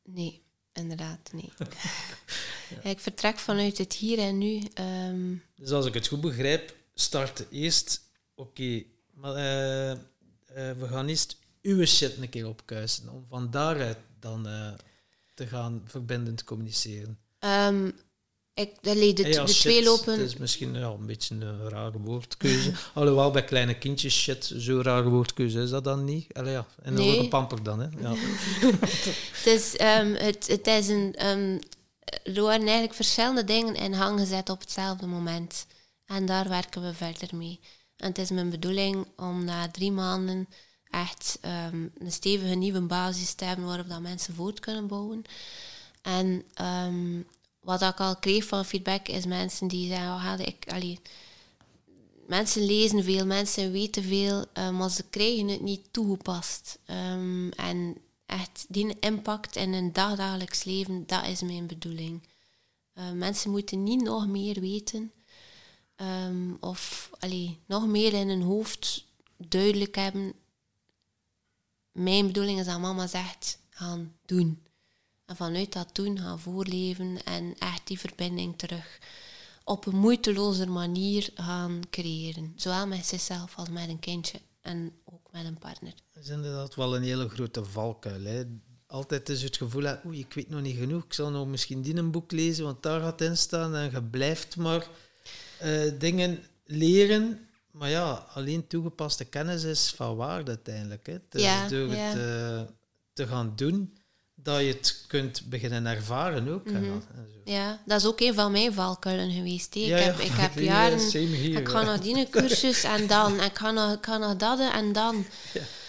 nee, 0.02 0.42
inderdaad, 0.72 1.30
nee. 1.32 1.52
Ja, 2.82 2.90
ik 2.90 3.00
vertrek 3.00 3.38
vanuit 3.38 3.78
het 3.78 3.92
hier 3.92 4.18
en 4.18 4.38
nu. 4.38 4.62
ehm, 4.74 5.34
Dus 5.56 5.70
als 5.70 5.86
ik 5.86 5.94
het 5.94 6.06
goed 6.06 6.20
begrijp, 6.20 6.76
start 6.94 7.44
eerst, 7.50 8.02
oké, 8.34 8.82
maar 9.14 9.34
eh, 9.34 9.98
we 10.54 10.86
gaan 10.88 11.08
eerst 11.08 11.38
uw 11.62 11.84
shit 11.84 12.16
een 12.16 12.28
keer 12.28 12.48
opkuisen, 12.48 13.08
om 13.08 13.24
van 13.28 13.50
daaruit 13.50 13.98
dan 14.20 14.46
eh, 14.48 14.72
te 15.34 15.46
gaan 15.46 15.82
verbindend 15.86 16.44
communiceren. 16.44 17.18
Ehm, 17.38 17.90
Ik, 18.54 18.70
allee, 18.82 19.14
de, 19.14 19.28
Ja, 19.28 19.44
de 19.44 19.52
shit, 19.52 19.60
twee 19.60 19.82
lopen... 19.84 20.12
Het 20.12 20.20
is 20.28 20.36
misschien 20.36 20.74
ja, 20.74 20.86
een 20.88 21.06
beetje 21.06 21.34
een 21.34 21.68
rare 21.68 21.98
woordkeuze. 21.98 22.72
Alhoewel, 22.94 23.30
bij 23.30 23.44
kleine 23.44 23.78
kindjes, 23.78 24.14
shit, 24.22 24.52
zo'n 24.56 24.82
rare 24.82 25.08
woordkeuze 25.08 25.60
is 25.60 25.70
dat 25.70 25.84
dan 25.84 26.04
niet? 26.04 26.34
Allee, 26.34 26.52
ja, 26.52 26.66
en 26.82 26.94
dan 26.94 27.04
Nee. 27.04 27.18
een 27.18 27.28
pamper 27.28 27.62
dan, 27.62 27.80
hè. 27.80 27.88
Ja. 28.00 28.14
Het 29.36 29.46
is, 29.46 29.76
ehm, 29.76 30.14
het, 30.14 30.46
het 30.46 30.66
is 30.66 30.88
een... 30.88 31.14
ehm, 31.14 31.58
er 32.24 32.40
worden 32.40 32.60
eigenlijk 32.60 32.94
verschillende 32.94 33.44
dingen 33.44 33.74
in 33.74 33.94
gang 33.94 34.18
gezet 34.20 34.48
op 34.50 34.60
hetzelfde 34.60 35.06
moment. 35.06 35.66
En 36.06 36.26
daar 36.26 36.48
werken 36.48 36.82
we 36.82 36.94
verder 36.94 37.36
mee. 37.36 37.60
En 38.04 38.10
het 38.10 38.18
is 38.18 38.30
mijn 38.30 38.50
bedoeling 38.50 39.06
om 39.16 39.44
na 39.44 39.68
drie 39.70 39.92
maanden 39.92 40.48
echt 40.90 41.38
ehm, 41.40 41.88
een 41.98 42.12
stevige 42.12 42.54
nieuwe 42.54 42.80
basis 42.80 43.34
te 43.34 43.44
hebben 43.44 43.66
waarop 43.66 43.88
dat 43.88 44.00
mensen 44.00 44.34
voort 44.34 44.60
kunnen 44.60 44.86
bouwen. 44.86 45.24
En 46.02 46.44
ehm, 46.54 47.20
wat 47.60 47.82
ik 47.82 48.00
al 48.00 48.16
kreeg 48.16 48.44
van 48.44 48.64
feedback 48.64 49.08
is 49.08 49.26
mensen 49.26 49.68
die 49.68 49.88
zeggen, 49.88 50.06
oh, 50.06 50.24
Helde, 50.24 50.44
ik, 50.44 50.72
allee, 50.72 51.00
mensen 52.26 52.64
lezen 52.64 53.04
veel, 53.04 53.26
mensen 53.26 53.72
weten 53.72 54.02
veel, 54.02 54.44
eh, 54.52 54.70
maar 54.70 54.90
ze 54.90 55.04
krijgen 55.10 55.48
het 55.48 55.62
niet 55.62 55.86
toegepast. 55.90 56.78
Ehm, 56.86 57.48
en 57.48 57.96
echt 58.26 58.64
die 58.68 58.98
impact 59.00 59.56
in 59.56 59.72
een 59.72 59.92
dagdagelijks 59.92 60.64
leven, 60.64 61.06
dat 61.06 61.26
is 61.26 61.42
mijn 61.42 61.66
bedoeling. 61.66 62.22
Mensen 63.14 63.50
moeten 63.50 63.82
niet 63.82 64.02
nog 64.02 64.26
meer 64.26 64.60
weten 64.60 65.12
ehm, 65.96 66.54
of 66.60 67.10
allee, 67.18 67.58
nog 67.66 67.86
meer 67.86 68.12
in 68.12 68.28
hun 68.28 68.42
hoofd 68.42 69.04
duidelijk 69.36 69.94
hebben. 69.94 70.32
Mijn 71.92 72.26
bedoeling 72.26 72.58
is 72.58 72.66
dat 72.66 72.80
mama 72.80 73.06
zegt, 73.06 73.58
gaan 73.70 74.16
doen. 74.26 74.62
En 75.24 75.36
vanuit 75.36 75.72
dat 75.72 75.94
doen 75.94 76.18
gaan 76.18 76.40
voorleven 76.40 77.24
en 77.24 77.54
echt 77.58 77.86
die 77.86 77.98
verbinding 77.98 78.58
terug 78.58 78.98
op 79.64 79.86
een 79.86 79.96
moeiteloze 79.96 80.66
manier 80.66 81.30
gaan 81.34 81.80
creëren. 81.90 82.52
Zowel 82.56 82.86
met 82.86 83.06
zichzelf 83.06 83.56
als 83.56 83.68
met 83.68 83.88
een 83.88 83.98
kindje 83.98 84.40
en 84.60 84.92
ook 85.04 85.32
met 85.32 85.44
een 85.44 85.58
partner. 85.58 85.92
Dat 86.12 86.22
is 86.22 86.28
inderdaad 86.28 86.74
wel 86.74 86.96
een 86.96 87.02
hele 87.02 87.28
grote 87.28 87.64
valkuil. 87.64 88.24
Hè. 88.24 88.44
Altijd 88.86 89.28
is 89.28 89.42
het 89.42 89.56
gevoel, 89.56 89.96
oei, 90.06 90.18
ik 90.18 90.32
weet 90.32 90.48
nog 90.48 90.60
niet 90.60 90.76
genoeg, 90.76 91.04
ik 91.04 91.12
zal 91.12 91.30
nog 91.30 91.46
misschien 91.46 91.82
die 91.82 91.96
een 91.96 92.10
boek 92.10 92.32
lezen, 92.32 92.64
want 92.64 92.82
daar 92.82 93.00
gaat 93.00 93.20
in 93.20 93.36
staan. 93.36 93.74
En 93.74 93.90
je 93.90 94.02
blijft 94.02 94.56
maar 94.56 94.88
eh, 95.64 95.92
dingen 95.98 96.42
leren. 96.64 97.48
Maar 97.70 97.90
ja, 97.90 98.26
alleen 98.34 98.66
toegepaste 98.66 99.24
kennis 99.24 99.62
is 99.62 99.92
van 99.96 100.16
waarde 100.16 100.50
uiteindelijk. 100.50 101.06
Hè. 101.06 101.18
Ja, 101.30 101.68
door 101.68 101.88
ja. 101.88 101.96
het 101.96 102.68
te 103.12 103.26
gaan 103.26 103.52
doen, 103.56 103.96
dat 104.34 104.60
je 104.60 104.66
het 104.66 105.04
kunt 105.06 105.42
beginnen 105.48 105.86
ervaren 105.86 106.48
ook. 106.48 106.64
Mhm. 106.64 106.74
en 106.76 106.82
dat- 106.88 107.06
en 107.14 107.28
zo. 107.32 107.52
Ja, 107.52 107.82
dat 107.86 108.00
is 108.00 108.06
ook 108.06 108.20
een 108.20 108.34
van 108.34 108.52
mijn 108.52 108.72
valkuilen 108.72 109.30
geweest. 109.30 109.74
ik, 109.74 109.82
ja. 109.84 109.96
heb, 109.96 110.18
ik 110.18 110.30
heb 110.32 110.54
Ja, 110.58 110.62
jaren... 110.62 111.56
ik 111.58 111.68
ga 111.68 111.82
naar 111.82 112.00
die 112.00 112.28
cursus 112.30 112.84
en 112.84 113.06
dan. 113.06 113.38
En 113.38 113.44
ik 113.44 113.58
ga 113.58 113.70
nog, 113.70 113.92
ik 113.92 114.04
ga 114.04 114.18
nog 114.18 114.36
dat 114.36 114.72
en 114.72 114.92
dan. 114.92 115.24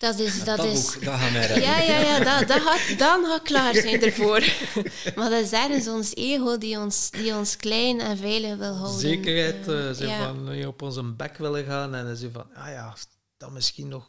Dat 0.00 0.18
is... 0.18 0.44
Dat 0.44 0.56
dat 0.56 0.66
is 0.66 0.92
boek, 0.92 1.04
dat 1.04 1.14
gaan 1.14 1.32
wij 1.32 1.46
redden. 1.46 1.62
ja, 1.62 1.78
ja, 1.80 1.98
ja, 1.98 2.18
dat, 2.38 2.48
dat 2.48 2.60
gaat, 2.60 2.98
dan 2.98 3.24
gaat 3.24 3.42
klaar 3.42 3.74
zijn 3.74 4.02
ervoor. 4.02 4.40
maar 5.16 5.30
dat 5.30 5.44
is 5.44 5.52
ergens 5.52 5.88
ons 5.88 6.14
ego 6.14 6.58
die 6.58 6.78
ons, 6.78 7.10
die 7.10 7.34
ons 7.34 7.56
klein 7.56 8.00
en 8.00 8.16
veilig 8.16 8.56
wil 8.56 8.74
houden. 8.74 9.00
Zekerheid, 9.00 9.68
Eh, 9.68 9.88
eh, 9.88 9.94
zo 9.94 10.04
ja. 10.06 10.24
van 10.26 10.50
eh, 10.50 10.66
op 10.66 10.82
onze 10.82 11.02
bek 11.02 11.36
willen 11.36 11.64
gaan 11.64 11.94
en 11.94 12.04
dan 12.04 12.16
zo 12.16 12.28
van, 12.32 12.54
ah 12.54 12.68
ja, 12.68 12.96
dan 13.36 13.52
misschien 13.52 13.88
nog 13.88 14.08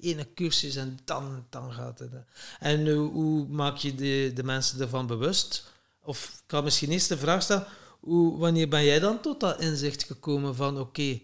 ene 0.00 0.32
cursus 0.34 0.76
en 0.76 0.98
dan, 1.04 1.46
dan 1.50 1.72
gaat 1.72 1.98
het. 1.98 2.10
hè. 2.12 2.18
En 2.58 2.86
eh, 2.86 2.94
hoe 2.94 3.46
maak 3.48 3.76
je 3.76 3.94
de, 3.94 4.30
de 4.34 4.42
mensen 4.42 4.80
ervan 4.80 5.06
bewust? 5.06 5.64
Of 6.02 6.24
ik 6.24 6.42
kan 6.46 6.64
misschien 6.64 6.90
eerst 6.90 7.08
de 7.08 7.18
vraag 7.18 7.42
stellen, 7.42 7.66
hoe, 8.00 8.38
wanneer 8.38 8.68
ben 8.68 8.84
jij 8.84 8.98
dan 8.98 9.20
tot 9.20 9.40
dat 9.40 9.60
inzicht 9.60 10.02
gekomen 10.04 10.54
van, 10.54 10.78
oké, 10.80 11.20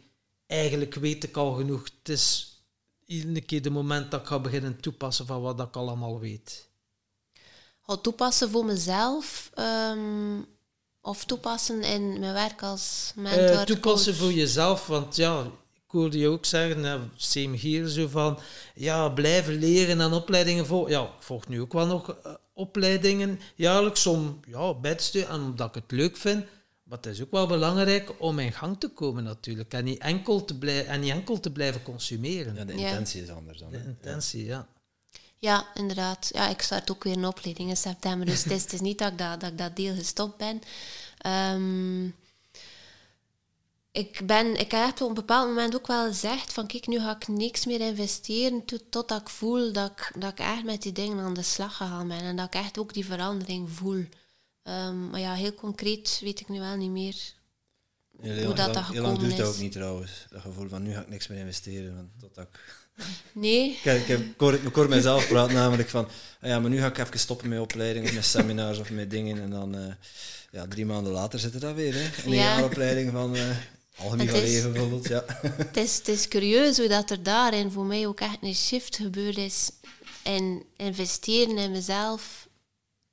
eigenlijk 0.47 0.95
weet 0.95 1.25
ik 1.25 1.37
al 1.37 1.53
genoeg, 1.53 1.83
het 1.99 2.09
is 2.09 2.51
iedere 3.07 3.41
keer 3.41 3.63
de 3.63 3.71
moment 3.71 4.11
dat 4.11 4.21
ik 4.21 4.27
ga 4.27 4.39
beginnen 4.39 4.81
toepassen 4.81 5.27
van 5.27 5.41
wat 5.41 5.61
ik 5.61 5.77
allemaal 5.77 6.21
weet. 6.21 6.69
Ga 7.81 7.97
toepassen 7.97 8.51
voor 8.51 8.65
mezelf 8.65 9.51
ehm, 9.55 10.41
of 11.01 11.25
toepassen 11.25 11.83
in 11.83 12.21
mijn 12.21 12.33
werk 12.33 12.63
als 12.63 13.13
mentor. 13.17 13.57
Eh, 13.57 13.63
toepassen 13.63 14.13
coach. 14.13 14.23
voor 14.23 14.33
jezelf, 14.33 14.87
want 14.87 15.17
ja, 15.17 15.43
ik 15.73 15.93
hoorde 15.93 16.19
je 16.19 16.29
ook 16.29 16.45
zeggen, 16.45 17.11
same 17.17 17.57
hier, 17.57 17.89
zo 17.89 18.09
van, 18.09 18.39
ja, 18.75 19.09
blijven 19.09 19.55
leren 19.55 20.01
en 20.01 20.13
opleidingen 20.13 20.67
volgen. 20.67 20.91
Ja, 20.91 21.03
ik 21.03 21.23
volg 21.23 21.49
nu 21.49 21.61
ook 21.61 21.73
wel 21.73 21.87
nog 21.87 22.11
eh, 22.11 22.35
opleidingen 22.53 23.41
jaarlijks 23.55 24.07
om 24.07 24.41
ja, 24.47 24.75
bij 24.75 24.95
te 24.95 25.05
steunen 25.05 25.31
en 25.31 25.41
omdat 25.41 25.69
ik 25.69 25.83
het 25.83 25.91
leuk 25.91 26.17
vind. 26.17 26.45
Maar 26.87 26.99
het 26.99 27.07
is 27.07 27.23
ook 27.23 27.31
wel 27.31 27.47
belangrijk 27.47 28.13
om 28.19 28.39
in 28.39 28.53
gang 28.53 28.81
te 28.81 28.89
komen 28.89 29.25
natuurlijk 29.25 29.73
en 29.73 29.85
niet 29.85 29.99
enkel 29.99 30.45
te, 30.45 30.59
blij 30.59 30.87
en 30.87 31.01
niet 31.01 31.11
enkel 31.11 31.41
te 31.41 31.53
blijven 31.53 31.83
consumeren. 31.83 32.55
Ja, 32.55 32.65
de 32.65 32.79
Ja. 32.79 32.89
intentie 32.89 33.23
is 33.23 33.31
anders 33.31 33.59
dan. 33.59 33.71
De 33.71 33.77
hè. 33.79 33.85
intentie, 33.85 34.45
ja. 34.45 34.69
Ja, 35.39 35.67
inderdaad. 35.75 36.31
Ja, 36.33 36.49
ik 36.49 36.63
start 36.63 36.91
ook 36.91 37.05
weer 37.05 37.17
een 37.17 37.27
opleiding 37.27 37.69
in 37.69 37.77
september. 37.77 38.27
Dus 38.27 38.43
het 38.45 38.53
is, 38.53 38.63
het 38.63 38.73
is 38.73 38.81
niet 38.81 38.99
dat 38.99 39.13
ik 39.13 39.19
dat, 39.19 39.41
dat 39.41 39.51
ik 39.51 39.59
dat 39.59 39.77
deel 39.77 39.95
gestopt 39.95 40.37
ben. 40.37 40.61
Ehm, 41.19 42.05
ik, 43.93 44.21
ben, 44.27 44.57
ik 44.61 44.71
heb 44.71 45.01
op 45.01 45.09
een 45.09 45.15
bepaald 45.15 45.49
moment 45.49 45.75
ook 45.75 45.87
wel 45.87 46.07
gezegd 46.07 46.53
van 46.53 46.67
kijk, 46.67 46.87
nu 46.87 47.01
ga 47.01 47.15
ik 47.17 47.29
niks 47.29 47.67
meer 47.67 47.81
investeren 47.81 48.65
tot, 48.65 48.83
totdat 48.91 49.21
ik 49.21 49.29
voel 49.29 49.73
dat 49.73 49.91
ik, 49.91 50.13
dat 50.21 50.31
ik 50.33 50.39
echt 50.39 50.65
met 50.65 50.83
die 50.83 50.93
dingen 50.93 51.19
aan 51.25 51.35
de 51.35 51.43
slag 51.43 51.77
gegaan 51.77 52.09
ben. 52.09 52.21
En 52.21 52.37
dat 52.37 52.47
ik 52.47 52.55
echt 52.55 52.79
ook 52.79 52.95
die 52.95 53.05
verandering 53.07 53.71
voel. 53.71 54.05
Ehm, 54.67 55.11
maar 55.11 55.21
ja, 55.21 55.35
heel 55.35 55.55
concreet 55.55 56.19
weet 56.23 56.41
ik 56.41 56.49
nu 56.49 56.59
wel 56.61 56.77
niet 56.77 56.91
meer. 56.91 57.15
Hoe 58.21 58.35
dat 58.35 58.45
lang- 58.45 58.57
dat 58.57 58.67
heel 58.67 58.75
lang 58.75 58.87
gekomen 58.87 59.19
duurt 59.19 59.37
dat 59.37 59.47
ook 59.49 59.59
niet 59.59 59.73
trouwens. 59.73 60.11
Dat 60.31 60.41
gevoel 60.41 60.69
van 60.69 60.83
nu 60.83 60.93
ga 60.93 61.01
ik 61.01 61.09
niks 61.09 61.27
meer 61.27 61.39
investeren. 61.39 61.95
Want 61.97 62.09
tot 62.35 62.45
ik, 62.45 62.85
Nee, 63.33 63.71
ik, 63.71 63.85
ik, 63.85 64.07
heb- 64.07 64.21
ik, 64.21 64.35
hoor, 64.41 64.55
ik 64.55 64.75
hoor 64.75 64.89
mezelf 64.89 65.29
praten 65.29 65.55
namelijk 65.55 65.89
van 65.89 66.05
ah 66.41 66.49
ja, 66.49 66.61
maar 66.61 66.71
nu 66.71 66.79
ga 66.79 66.87
ik 66.87 66.99
even 66.99 67.19
stoppen 67.19 67.49
met 67.49 67.61
opleidingen, 67.61 68.15
met 68.15 68.25
seminars 68.25 68.79
of 68.79 68.91
met 68.91 69.11
dingen. 69.11 69.41
En 69.43 69.51
dan 69.51 69.75
eh, 69.77 69.93
ja, 70.51 70.67
drie 70.69 70.87
maanden 70.87 71.13
later 71.13 71.39
zit 71.39 71.55
er 71.55 71.61
dat 71.61 71.75
weer. 71.75 71.95
Hè? 71.95 72.25
Een 72.25 72.31
Ja. 72.33 72.37
jaaropleiding 72.43 73.13
van 73.13 73.37
uh, 73.37 73.57
algemeen 73.99 74.33
leven 74.33 74.73
bijvoorbeeld. 74.73 75.09
Ja. 75.09 75.25
het 75.57 75.77
is, 75.77 75.97
het 75.97 76.09
is 76.09 76.29
curieus 76.29 76.77
hoe 76.77 76.89
dat 76.89 77.11
er 77.11 77.23
daarin 77.23 77.71
voor 77.71 77.85
mij 77.85 78.07
ook 78.07 78.21
echt 78.21 78.39
een 78.41 78.55
shift 78.55 78.97
gebeurd 78.97 79.37
is. 79.37 79.71
En 80.23 80.63
investeren 80.77 81.59
in 81.59 81.71
mezelf, 81.71 82.46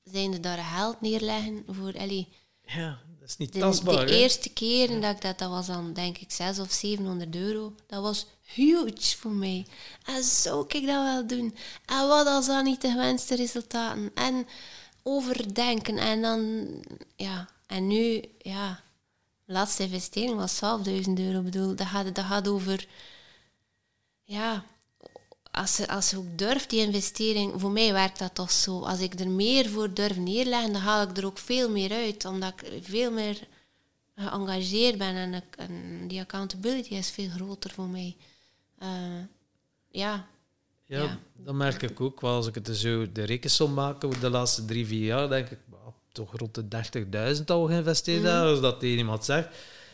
zijnde 0.03 0.39
daar 0.39 0.63
geld 0.63 1.01
neerleggen 1.01 1.63
voor... 1.67 1.93
Allee, 1.97 2.27
Ja, 2.65 2.99
dat 3.19 3.29
is 3.29 3.37
niet 3.37 3.53
de, 3.53 3.59
tastbaar. 3.59 4.05
de 4.05 4.15
eerste 4.17 4.49
keer 4.49 5.01
dat 5.01 5.15
ik 5.15 5.21
dat, 5.21 5.39
dat 5.39 5.49
was 5.49 5.67
dan 5.67 5.93
denk 5.93 6.17
ik 6.17 6.31
6 6.31 6.59
of 6.59 6.71
700 6.71 7.35
euro. 7.35 7.75
Dat 7.87 8.01
was 8.01 8.25
huge 8.41 9.17
voor 9.17 9.31
mij. 9.31 9.65
En 10.05 10.23
zou 10.23 10.65
ik 10.67 10.85
dat 10.85 11.03
wel 11.03 11.27
doen? 11.27 11.55
En 11.85 12.07
wat 12.07 12.27
als 12.27 12.45
dan 12.45 12.63
niet 12.63 12.81
de 12.81 12.91
gewenste 12.91 13.35
resultaten? 13.35 14.11
En 14.13 14.47
overdenken. 15.03 15.97
En 15.97 16.21
dan, 16.21 16.67
ja. 17.15 17.49
En 17.67 17.87
nu, 17.87 18.23
ja. 18.37 18.81
De 19.45 19.53
laatste 19.53 19.83
investering 19.83 20.35
was 20.35 20.55
12.000 20.55 20.61
euro. 21.13 21.37
Ik 21.37 21.43
bedoel, 21.43 21.75
dat 21.75 21.87
gaat, 21.87 22.15
dat 22.15 22.25
gaat 22.25 22.47
over, 22.47 22.87
ja. 24.23 24.65
Als 25.55 25.77
je, 25.77 25.87
als 25.87 26.09
je 26.09 26.17
ook 26.17 26.37
durft, 26.37 26.69
die 26.69 26.79
investering, 26.79 27.53
voor 27.57 27.71
mij 27.71 27.93
werkt 27.93 28.19
dat 28.19 28.35
toch 28.35 28.51
zo. 28.51 28.79
Als 28.79 28.99
ik 28.99 29.19
er 29.19 29.29
meer 29.29 29.69
voor 29.69 29.93
durf 29.93 30.17
neerleggen, 30.17 30.73
dan 30.73 30.81
haal 30.81 31.09
ik 31.09 31.17
er 31.17 31.25
ook 31.25 31.37
veel 31.37 31.69
meer 31.69 31.91
uit. 31.91 32.25
Omdat 32.25 32.53
ik 32.61 32.83
veel 32.83 33.11
meer 33.11 33.39
geëngageerd 34.15 34.97
ben 34.97 35.15
en, 35.15 35.33
ik- 35.33 35.55
en 35.57 36.07
die 36.07 36.19
accountability 36.19 36.93
is 36.93 37.09
veel 37.11 37.29
groter 37.29 37.71
voor 37.71 37.87
mij. 37.87 38.15
Eh, 38.77 38.87
ja, 39.89 40.27
Ja, 40.85 41.01
Ja. 41.01 41.19
dat 41.37 41.53
merk 41.55 41.81
ik 41.81 42.01
ook 42.01 42.21
wel. 42.21 42.35
Als 42.35 42.47
ik 42.47 42.55
het 42.55 42.69
zo 42.77 43.11
de 43.11 43.23
rekensom 43.23 43.73
maak 43.73 44.03
over 44.03 44.19
de 44.19 44.29
laatste 44.29 44.65
drie, 44.65 44.85
vier 44.85 45.05
jaar, 45.05 45.29
denk 45.29 45.49
ik, 45.49 45.57
"Wauw, 45.69 45.93
toch 46.11 46.37
rond 46.37 46.55
de 46.55 46.67
30.000 46.67 47.49
al 47.51 47.65
geïnvesteerd 47.67 48.23
hebben. 48.23 48.49
Als 48.49 48.61
dat 48.61 48.79
tegen 48.79 48.97
iemand 48.97 49.25
zegt. 49.25 49.47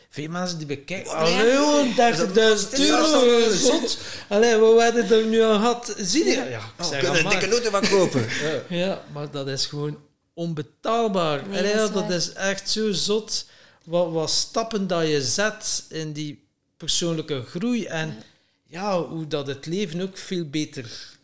Veel 0.09 0.29
mensen 0.29 0.57
die 0.57 0.67
bekijken, 0.67 1.11
allee 1.11 1.51
joh, 1.53 1.95
30.000 1.95 2.33
Dat 2.33 2.73
is 2.73 2.79
euro, 2.89 3.25
nog- 3.45 3.53
zot. 3.53 3.97
Allee, 4.29 4.57
we 4.59 4.81
hebben 4.81 5.09
er 5.17 5.25
nu 5.25 5.41
aan 5.41 5.59
gehad. 5.59 5.95
Zie 5.97 6.25
je? 6.25 6.31
Ja, 6.31 6.43
ik 6.77 6.83
Oh, 6.85 6.89
kunnen 6.99 7.25
een 7.25 7.29
dikke 7.29 7.49
auto 7.49 7.69
van 7.69 7.87
kopen. 7.89 8.25
Ja. 8.69 8.77
Ja, 8.77 9.03
maar 9.13 9.31
dat 9.31 9.47
is 9.47 9.65
gewoon 9.65 9.97
onbetaalbaar. 10.33 11.47
Nee, 11.47 11.57
Allee, 11.59 11.73
dat 11.73 11.87
is 11.87 11.93
dat 11.93 12.03
waar. 12.07 12.11
is 12.15 12.33
echt 12.33 12.69
zo 12.69 12.91
zot. 12.91 13.45
Wat, 13.83 14.11
wat 14.11 14.29
stappen 14.29 14.87
dat 14.87 15.07
je 15.07 15.21
zet 15.21 15.85
in 15.89 16.11
die 16.13 16.47
persoonlijke 16.77 17.43
groei. 17.47 17.85
En 17.85 18.23
ja, 18.67 19.01
hoe 19.01 19.27
dat 19.27 19.47
het 19.47 19.65
leven 19.65 20.01
ook 20.01 20.17
veel 20.17 20.49
beter 20.49 21.17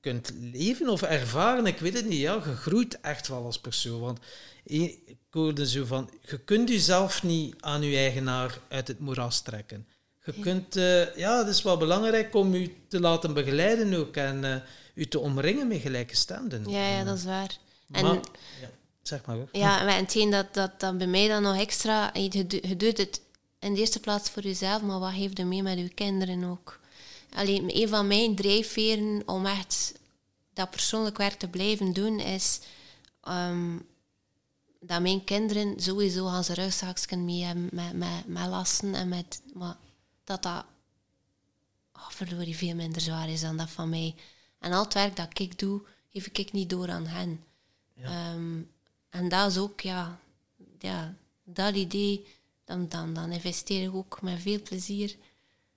kunt 0.00 0.32
leven 0.52 0.88
of 0.88 1.02
ervaren. 1.02 1.66
Ik 1.66 1.78
weet 1.78 1.94
het 1.94 2.06
niet. 2.06 2.20
Ja, 2.20 2.34
je 2.44 2.56
groeit 2.56 3.00
echt 3.00 3.28
wel 3.28 3.44
als 3.44 3.58
persoon. 3.58 4.00
Want 4.00 4.18
eh, 4.66 4.82
ik 4.82 4.98
hoorde 5.34 5.68
zo 5.68 5.84
van, 5.84 6.10
je 6.28 6.38
kunt 6.38 6.68
jezelf 6.68 7.22
niet 7.22 7.54
aan 7.60 7.82
je 7.82 7.96
eigenaar 7.96 8.58
uit 8.68 8.88
het 8.88 8.98
moeras 8.98 9.40
trekken. 9.40 9.86
Je 10.24 10.32
kunt, 10.32 10.76
eh, 10.76 11.16
ja, 11.16 11.38
het 11.38 11.48
is 11.48 11.62
wel 11.62 11.76
belangrijk 11.76 12.34
om 12.34 12.54
je 12.54 12.70
te 12.88 13.00
laten 13.00 13.34
begeleiden 13.34 13.94
ook 13.94 14.16
en 14.16 14.44
eh, 14.44 14.56
u 14.94 15.06
te 15.06 15.18
omringen 15.18 15.68
met 15.68 15.80
gelijke 15.80 16.16
stemden. 16.16 16.70
ja, 16.70 16.88
ja, 16.88 17.04
dat 17.04 17.16
is 17.16 17.24
waar. 17.24 17.56
En 17.90 18.04
Maar- 18.04 18.14
ja. 18.60 18.70
Zeg 19.02 19.24
maar 19.26 19.36
hoor. 19.36 19.48
Ja, 19.52 19.80
en 19.80 19.96
hetgeen 19.96 20.30
dat, 20.30 20.54
dat, 20.54 20.80
dat 20.80 20.98
bij 20.98 21.06
mij 21.06 21.28
dan 21.28 21.42
nog 21.42 21.56
extra... 21.58 22.10
Je, 22.12 22.46
doet 22.76 22.98
het 22.98 23.20
in 23.58 23.74
de 23.74 23.80
eerste 23.80 24.00
plaats 24.00 24.30
voor 24.30 24.42
jezelf, 24.42 24.82
maar 24.82 24.98
wat 24.98 25.10
heeft 25.10 25.38
er 25.38 25.46
mee 25.46 25.62
met 25.62 25.78
je 25.78 25.88
kinderen 25.88 26.44
ook? 26.44 26.80
Alleen, 27.34 27.76
een 27.76 27.88
van 27.88 28.06
mijn 28.06 28.34
drijfveren 28.34 29.22
om 29.26 29.46
echt 29.46 29.92
dat 30.54 30.70
persoonlijk 30.70 31.16
werk 31.16 31.34
te 31.34 31.48
blijven 31.48 31.92
doen, 31.92 32.20
is 32.20 32.60
ehm, 33.22 33.76
dat 34.86 35.00
mijn 35.00 35.24
kinderen 35.24 35.80
sowieso 35.80 36.26
gaan 36.26 36.44
ze 36.44 36.54
rugzakjes 36.54 37.18
mee 37.18 37.42
hebben 37.42 37.68
met, 37.72 37.92
met, 37.92 38.26
met 38.26 38.46
lasten 38.46 38.94
en 38.94 39.08
met... 39.08 39.42
Maar 39.54 39.76
dat 40.24 40.42
dat 40.42 40.64
oh, 41.92 42.10
verdorie 42.10 42.56
veel 42.56 42.74
minder 42.74 43.00
zwaar 43.00 43.28
is 43.28 43.40
dan 43.40 43.56
dat 43.56 43.70
van 43.70 43.88
mij. 43.88 44.14
En 44.58 44.72
al 44.72 44.84
het 44.84 44.94
werk 44.94 45.16
dat 45.16 45.38
ik 45.38 45.58
doe, 45.58 45.82
geef 46.10 46.26
ik 46.26 46.52
niet 46.52 46.70
door 46.70 46.90
aan 46.90 47.06
hen. 47.06 47.44
Ehm, 48.02 48.60
en 49.10 49.28
dat 49.28 49.50
is 49.50 49.58
ook, 49.58 49.80
ja, 49.80 50.20
ja 50.78 51.14
dat 51.44 51.74
idee, 51.74 52.26
dan, 52.64 52.88
dan, 52.88 53.14
dan 53.14 53.32
investeer 53.32 53.82
ik 53.82 53.94
ook 53.94 54.22
met 54.22 54.40
veel 54.40 54.62
plezier. 54.62 55.16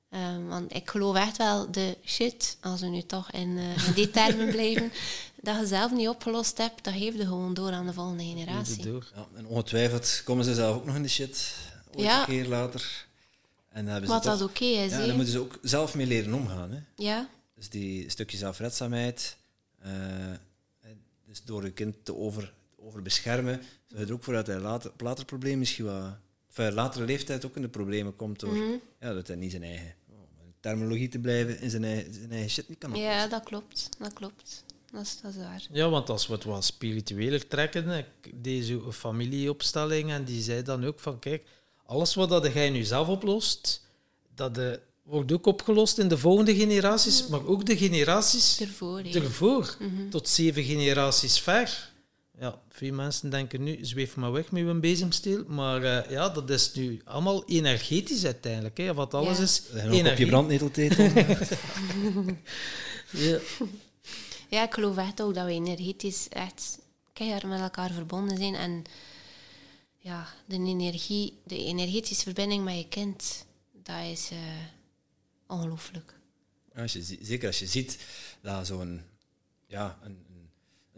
Ehm, 0.10 0.46
want 0.46 0.74
ik 0.76 0.90
geloof 0.90 1.16
echt 1.16 1.38
wel 1.38 1.72
de 1.72 1.98
shit, 2.06 2.58
als 2.62 2.82
we 2.82 2.88
nu 2.88 3.02
toch 3.02 3.32
in, 3.32 3.58
eh, 3.58 3.88
in 3.88 3.94
die 3.94 4.10
termen 4.12 4.50
blijven, 4.56 4.92
dat 5.42 5.60
je 5.60 5.66
zelf 5.68 5.92
niet 5.92 6.08
opgelost 6.08 6.58
hebt, 6.58 6.84
dat 6.84 6.94
geef 6.94 7.14
je 7.16 7.26
gewoon 7.26 7.54
door 7.54 7.72
aan 7.72 7.86
de 7.86 7.94
volgende 7.94 8.24
generatie. 8.24 8.84
Door. 8.84 9.12
Ja, 9.16 9.28
en 9.36 9.46
ongetwijfeld 9.48 10.22
komen 10.24 10.46
ze 10.46 10.54
zelf 10.54 10.76
ook 10.76 10.86
nog 10.86 10.96
in 10.96 11.02
de 11.04 11.10
shit. 11.10 11.56
Ooit 11.96 12.06
Ja. 12.06 12.20
een 12.20 12.26
keer 12.26 12.48
later. 12.48 13.06
En 13.70 13.84
dan 13.84 13.92
hebben 13.92 14.10
ze 14.10 14.16
Wat 14.16 14.24
toch- 14.24 14.38
dat 14.40 14.50
oké 14.50 14.66
is, 14.66 14.92
Ja, 14.92 14.98
daar 15.06 15.16
moeten 15.16 15.34
ze 15.34 15.40
ook 15.40 15.58
zelf 15.62 15.96
mee 15.96 16.06
leren 16.08 16.34
omgaan. 16.34 16.72
Hè. 16.72 16.80
Ja, 16.96 17.30
Dus 17.56 17.70
die 17.70 18.10
stukje 18.10 18.38
zelfredzaamheid. 18.38 19.38
eh, 19.80 19.92
dus 21.26 21.44
door 21.44 21.64
je 21.64 21.72
kind 21.72 21.96
te 22.04 22.16
over, 22.16 22.54
overbeschermen, 22.76 23.62
zorg 23.88 24.02
je 24.02 24.08
er 24.08 24.14
ook 24.14 24.24
voor 24.24 24.34
dat 24.34 24.48
hij 24.48 24.60
later, 24.60 24.92
op 24.92 25.02
later 25.02 25.26
probleem 25.26 25.58
misschien 25.60 25.86
wat... 25.86 26.74
Latere 26.74 27.06
leeftijd 27.06 27.46
ook 27.46 27.56
in 27.56 27.62
de 27.62 27.68
problemen 27.68 28.16
komt 28.16 28.40
door 28.40 28.54
Mhm. 28.54 28.72
ja, 29.00 29.14
dat 29.14 29.28
hij 29.28 29.36
niet 29.36 29.52
zijn 29.52 29.64
eigen 29.64 29.94
terminologie 30.60 31.10
te 31.10 31.20
blijven 31.20 31.60
in 31.62 31.70
zijn 31.70 31.84
eigen, 31.84 32.14
zijn 32.14 32.32
eigen 32.32 32.50
shit 32.50 32.70
niet 32.70 32.78
kan 32.78 32.90
oplossen. 32.90 33.14
ja, 33.14 33.28
dat 33.28 33.44
klopt. 33.44 33.90
Dat 34.00 34.14
klopt. 34.14 34.64
Dat 34.92 35.02
is, 35.02 35.18
dat 35.22 35.32
is 35.32 35.38
waar. 35.38 35.68
Ja, 35.72 35.90
want 35.90 36.10
als 36.10 36.28
we 36.28 36.34
het 36.34 36.44
wat 36.44 36.66
spiritueler 36.66 37.48
trekken, 37.48 37.90
ik 37.92 38.44
deed 38.44 38.66
zo 38.66 38.84
een 38.86 38.94
familieopstelling 38.94 40.12
en 40.12 40.24
die 40.24 40.42
zei 40.42 40.62
dan 40.64 40.86
ook 40.86 41.00
van, 41.00 41.20
kijk, 41.20 41.44
alles 41.86 42.16
wat 42.16 42.30
dat 42.30 42.54
jij 42.54 42.70
nu 42.70 42.84
zelf 42.84 43.08
oplost, 43.08 43.82
dat 44.36 44.58
eh, 44.58 44.70
wordt 45.04 45.32
ook 45.32 45.46
opgelost 45.46 45.98
in 45.98 46.08
de 46.08 46.18
volgende 46.18 46.56
generaties, 46.56 47.28
maar 47.28 47.46
ook 47.46 47.66
de 47.66 47.78
generaties 47.78 48.60
Ervoor, 48.62 49.00
ervoor, 49.00 49.76
Mhm. 49.80 50.10
tot 50.10 50.30
zeven 50.30 50.64
generaties 50.64 51.40
ver. 51.40 51.92
Ja, 52.40 52.62
veel 52.70 52.94
mensen 52.94 53.30
denken 53.30 53.64
nu, 53.64 53.78
zweef 53.86 54.16
maar 54.16 54.32
weg 54.32 54.52
met 54.52 54.66
een 54.68 54.80
bezemsteel, 54.80 55.44
maar 55.48 55.84
eh, 55.84 56.12
ja, 56.12 56.30
dat 56.30 56.50
is 56.50 56.74
nu 56.74 57.02
allemaal 57.06 57.46
energetisch 57.46 58.26
uiteindelijk, 58.26 58.78
hè, 58.78 58.94
want 58.94 59.14
alles 59.14 59.38
Ja. 59.74 59.82
is 59.84 60.12
op 60.12 60.18
je 60.18 60.26
brandneteltetel. 60.26 61.10
Ja. 63.12 63.40
Ja, 64.50 64.64
ik 64.64 64.74
geloof 64.74 64.98
echt 64.98 65.22
ook 65.22 65.34
dat 65.34 65.46
we 65.46 65.52
energetisch 65.52 66.30
echt 66.30 66.80
keihard 67.14 67.44
met 67.44 67.60
elkaar 67.60 67.92
verbonden 67.92 68.38
zijn. 68.38 68.56
En 68.56 68.84
ja, 69.98 70.28
de, 70.46 70.56
energie, 70.56 71.34
de 71.44 71.64
energetische 71.66 72.24
verbinding 72.24 72.64
met 72.64 72.78
je 72.78 72.88
kind, 72.88 73.46
dat 73.84 74.04
is 74.12 74.30
eh, 74.32 74.38
ongelooflijk. 75.48 76.14
Als 76.76 76.94
je, 76.94 77.18
zeker 77.22 77.48
als 77.48 77.60
je 77.60 77.68
ziet 77.68 77.98
dat 78.42 78.68
zo'n 78.68 79.02
ja, 79.68 80.00
een 80.04 80.18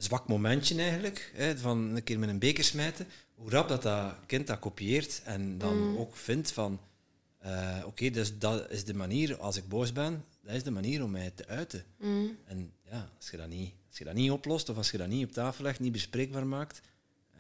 zwak 0.04 0.28
momentje 0.28 0.82
eigenlijk, 0.82 1.32
hè, 1.36 1.58
van 1.58 1.96
een 1.96 2.04
keer 2.04 2.20
met 2.20 2.30
een 2.30 2.40
beker 2.40 2.64
smijten, 2.64 3.08
hoe 3.36 3.50
rap 3.50 3.68
dat, 3.68 3.82
dat 3.82 4.14
kind 4.26 4.48
dat 4.48 4.60
kopieert 4.60 5.22
en 5.24 5.58
dan 5.58 5.98
ook 5.98 6.16
vindt 6.16 6.52
van, 6.52 6.80
eh, 7.38 7.78
oké, 7.86 8.10
dus 8.10 8.38
dat 8.38 8.72
is 8.72 8.84
de 8.84 8.94
manier, 8.94 9.38
als 9.38 9.58
ik 9.58 9.68
boos 9.68 9.92
ben, 9.92 10.26
dat 10.42 10.56
is 10.56 10.64
de 10.64 10.72
manier 10.72 11.04
om 11.04 11.12
mij 11.12 11.32
te 11.36 11.48
uiten. 11.48 11.84
Mm. 11.98 12.38
En 12.46 12.72
ja, 12.92 13.10
als 13.18 13.30
je, 13.30 13.38
dat 13.38 13.48
niet, 13.48 13.72
als 13.88 13.98
je 13.98 14.04
dat 14.04 14.14
niet 14.14 14.32
oplost 14.32 14.70
of 14.70 14.78
als 14.78 14.92
je 14.92 14.98
dat 14.98 15.08
niet 15.08 15.26
op 15.26 15.32
tafel 15.32 15.64
legt, 15.64 15.80
niet 15.80 15.92
bespreekbaar 15.92 16.48
maakt, 16.48 16.82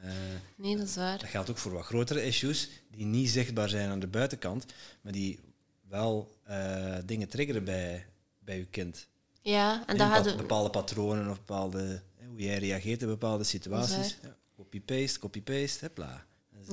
eh, 0.01 0.11
Nee, 0.55 0.77
dat 0.77 0.87
is 0.87 0.95
waar. 0.95 1.17
dat 1.19 1.29
geldt 1.29 1.49
ook 1.49 1.57
voor 1.57 1.71
wat 1.71 1.85
grotere 1.85 2.25
issues 2.25 2.69
die 2.91 3.05
niet 3.05 3.29
zichtbaar 3.29 3.69
zijn 3.69 3.89
aan 3.89 3.99
de 3.99 4.07
buitenkant, 4.07 4.65
maar 5.01 5.13
die 5.13 5.39
wel 5.87 6.31
eh, 6.43 6.95
dingen 7.05 7.29
triggeren 7.29 7.63
bij, 7.63 8.05
bij 8.39 8.57
je 8.57 8.65
kind. 8.65 9.07
Ja, 9.41 9.81
en 9.81 9.87
En 9.87 9.97
dat 9.97 10.07
gaat... 10.07 10.37
bepaalde 10.37 10.69
patronen 10.69 11.29
of 11.29 11.37
bepaalde, 11.37 12.01
hoe 12.39 12.47
jij 12.47 12.59
reageert 12.59 13.01
in 13.01 13.07
bepaalde 13.07 13.43
situaties. 13.43 14.17
Ja, 14.21 14.35
copy-paste, 14.55 15.19
copy-paste, 15.19 15.91
we 15.95 16.05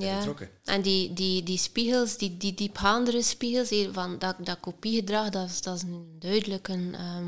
Ja. 0.05 0.35
En 0.63 0.81
die, 0.81 1.13
die, 1.13 1.43
die 1.43 1.57
spiegels, 1.57 2.17
die, 2.17 2.37
die 2.37 2.53
diepgaandere 2.53 3.21
spiegels, 3.21 3.69
hier 3.69 3.93
van 3.93 4.19
dat, 4.19 4.35
dat 4.39 4.59
kopiegedrag, 4.59 5.29
dat 5.29 5.49
is, 5.49 5.61
dat 5.61 5.75
is 5.75 5.81
een 5.81 6.15
duidelijk 6.19 6.67
een... 6.67 6.95
ehm, 6.95 7.27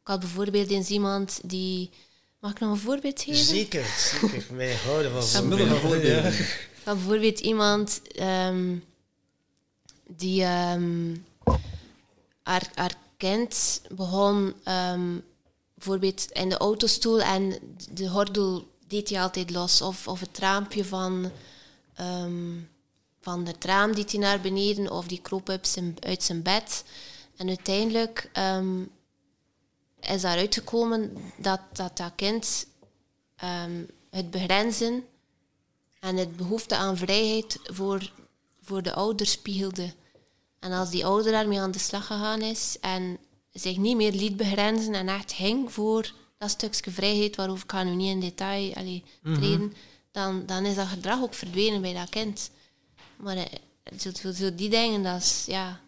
ik 0.00 0.10
had 0.10 0.20
bijvoorbeeld 0.20 0.70
eens 0.70 0.88
iemand 0.88 1.40
die... 1.44 1.90
Mag 2.38 2.52
ik 2.52 2.60
nog 2.60 2.70
een 2.70 2.78
voorbeeld 2.78 3.22
geven? 3.22 3.44
Zeker, 3.44 3.84
zeker. 3.84 4.44
Wij 4.56 4.74
houden 4.74 5.12
van 5.12 5.22
voorbeelden. 5.22 5.80
voorbeelden. 5.80 6.32
Ik 6.32 6.70
had 6.84 6.96
bijvoorbeeld 6.96 7.40
iemand 7.40 8.02
ehm, 8.12 8.76
die 10.16 10.42
ehm, 10.42 11.16
haar, 12.42 12.70
haar 12.74 12.94
kind 13.16 13.82
begon 13.90 14.54
ehm, 14.64 15.16
bijvoorbeeld 15.84 16.30
in 16.32 16.48
de 16.48 16.56
autostoel 16.56 17.20
en 17.20 17.58
de 17.90 18.08
gordel 18.08 18.68
deed 18.86 19.08
hij 19.08 19.20
altijd 19.22 19.50
los. 19.50 19.82
Of, 19.82 20.08
of 20.08 20.20
het 20.20 20.38
raampje 20.38 20.84
van, 20.84 21.30
ehm, 21.94 22.58
van 23.20 23.46
het 23.46 23.64
raam 23.64 23.94
deed 23.94 24.10
hij 24.10 24.20
naar 24.20 24.40
beneden 24.40 24.90
of 24.90 25.06
die 25.06 25.20
kroop 25.20 25.48
uit 25.48 25.68
zijn, 25.68 25.96
uit 26.00 26.22
zijn 26.22 26.42
bed. 26.42 26.84
En 27.36 27.48
uiteindelijk 27.48 28.30
ehm, 28.32 28.82
is 30.00 30.20
daaruit 30.20 30.54
gekomen 30.54 31.16
dat 31.36 31.60
dat, 31.72 31.96
dat 31.96 32.12
kind 32.16 32.66
ehm, 33.36 33.84
het 34.10 34.30
begrenzen 34.30 35.04
en 36.00 36.16
het 36.16 36.36
behoefte 36.36 36.76
aan 36.76 36.96
vrijheid 36.96 37.58
voor, 37.62 38.12
voor 38.62 38.82
de 38.82 38.94
ouder 38.94 39.26
spiegelde. 39.26 39.94
En 40.58 40.72
als 40.72 40.90
die 40.90 41.06
ouder 41.06 41.32
daarmee 41.32 41.60
aan 41.60 41.70
de 41.70 41.78
slag 41.78 42.06
gegaan 42.06 42.40
is 42.40 42.76
en 42.80 43.18
zich 43.54 43.76
niet 43.76 43.96
meer 43.96 44.12
liet 44.12 44.36
begrenzen 44.36 44.94
en 44.94 45.08
echt 45.08 45.32
ging 45.32 45.72
voor 45.72 46.12
dat 46.38 46.50
stukje 46.50 46.90
vrijheid, 46.90 47.36
waarover 47.36 47.64
ik 47.64 47.70
ga 47.70 47.82
nu 47.82 47.94
niet 47.94 48.10
in 48.10 48.20
detail 48.20 48.74
allee, 48.74 49.04
treden, 49.22 49.72
dan, 50.12 50.46
dan 50.46 50.64
is 50.64 50.74
dat 50.74 50.86
gedrag 50.86 51.22
ook 51.22 51.34
verdwenen 51.34 51.80
bij 51.80 51.94
dat 51.94 52.08
kind. 52.08 52.50
Maar 53.16 53.36
eh, 53.36 53.44
zo, 53.98 54.10
zo, 54.20 54.32
zo 54.32 54.54
die 54.54 54.70
dingen, 54.70 55.02
dat 55.02 55.20
is, 55.20 55.44
ja, 55.46 55.80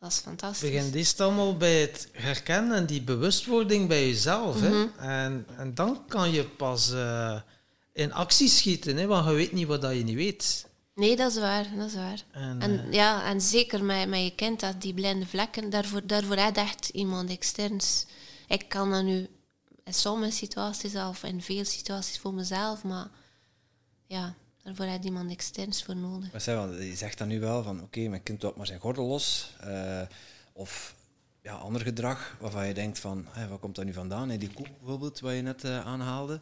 dat 0.00 0.10
is 0.10 0.18
fantastisch. 0.18 0.70
begint 0.70 0.94
eerst 0.94 1.20
allemaal 1.20 1.56
bij 1.56 1.80
het 1.80 2.08
herkennen 2.12 2.76
en 2.76 2.86
die 2.86 3.02
bewustwording 3.02 3.88
bij 3.88 4.06
jezelf. 4.06 4.56
Mhm. 4.56 4.64
hè? 4.64 4.86
En, 4.96 5.46
en 5.56 5.74
dan 5.74 6.06
kan 6.06 6.30
je 6.30 6.44
pas 6.44 6.92
eh, 6.92 7.40
in 7.92 8.12
actie 8.12 8.48
schieten, 8.48 8.96
hè? 8.96 9.06
want 9.06 9.28
je 9.28 9.32
weet 9.32 9.52
niet 9.52 9.66
wat 9.66 9.82
dat 9.82 9.96
je 9.96 10.04
niet 10.04 10.16
weet. 10.16 10.70
Nee, 10.94 11.16
dat 11.16 11.30
is 11.30 11.38
waar, 11.38 11.76
dat 11.76 11.86
is 11.86 11.94
waar. 11.94 12.24
En, 12.32 12.60
En, 12.60 12.86
eh, 12.86 12.92
ja, 12.92 13.24
en 13.24 13.40
zeker 13.40 13.84
met, 13.84 14.08
met 14.08 14.22
je 14.22 14.34
kind, 14.34 14.60
dat 14.60 14.80
die 14.82 14.94
blinde 14.94 15.26
vlekken, 15.26 15.70
daarvoor, 15.70 16.06
daarvoor 16.06 16.36
je 16.36 16.50
echt 16.52 16.88
iemand 16.88 17.30
externs. 17.30 18.06
Ik 18.48 18.68
kan 18.68 18.90
dat 18.90 19.04
nu 19.04 19.28
in 19.84 19.94
sommige 19.94 20.32
situaties 20.32 20.94
of 20.94 21.22
in 21.22 21.42
veel 21.42 21.64
situaties 21.64 22.18
voor 22.18 22.34
mezelf, 22.34 22.84
maar 22.84 23.08
ja, 24.06 24.34
daarvoor 24.62 24.84
heb 24.84 25.02
je 25.02 25.08
iemand 25.08 25.30
externs 25.30 25.84
voor 25.84 25.96
nodig. 25.96 26.32
Maar 26.32 26.40
zeg, 26.40 26.78
je 26.78 26.96
zegt 26.96 27.18
dan 27.18 27.28
nu 27.28 27.40
wel 27.40 27.62
van 27.62 27.82
oké, 27.82 28.08
mijn 28.08 28.22
kind 28.22 28.40
doet 28.40 28.56
maar 28.56 28.66
zijn 28.66 28.80
gordel 28.80 29.06
los. 29.06 29.54
eh, 29.60 30.02
of 30.52 30.94
ja, 31.42 31.54
ander 31.54 31.80
gedrag 31.82 32.36
waarvan 32.40 32.66
je 32.66 32.74
denkt 32.74 32.98
van 32.98 33.26
hé, 33.30 33.48
waar 33.48 33.58
komt 33.58 33.74
dat 33.74 33.84
nu 33.84 33.92
vandaan? 33.92 34.28
Die 34.28 34.52
koek 34.54 34.78
bijvoorbeeld, 34.78 35.20
wat 35.20 35.34
je 35.34 35.40
net 35.42 35.64
eh, 35.64 35.86
aanhaalde. 35.86 36.40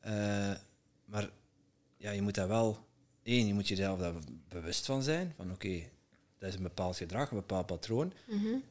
Eh, 0.00 0.12
maar 1.04 1.30
ja, 1.96 2.10
je 2.10 2.22
moet 2.22 2.34
daar 2.34 2.48
wel, 2.48 2.86
één, 3.22 3.46
je 3.46 3.54
moet 3.54 3.68
jezelf 3.68 3.98
daar 3.98 4.14
bewust 4.48 4.86
van 4.86 5.02
zijn. 5.02 5.32
Van 5.36 5.50
oké, 5.50 5.82
dat 6.38 6.48
is 6.48 6.54
een 6.54 6.62
bepaald 6.62 6.96
gedrag, 6.96 7.30
een 7.30 7.36
bepaald 7.36 7.66
patroon. 7.66 8.12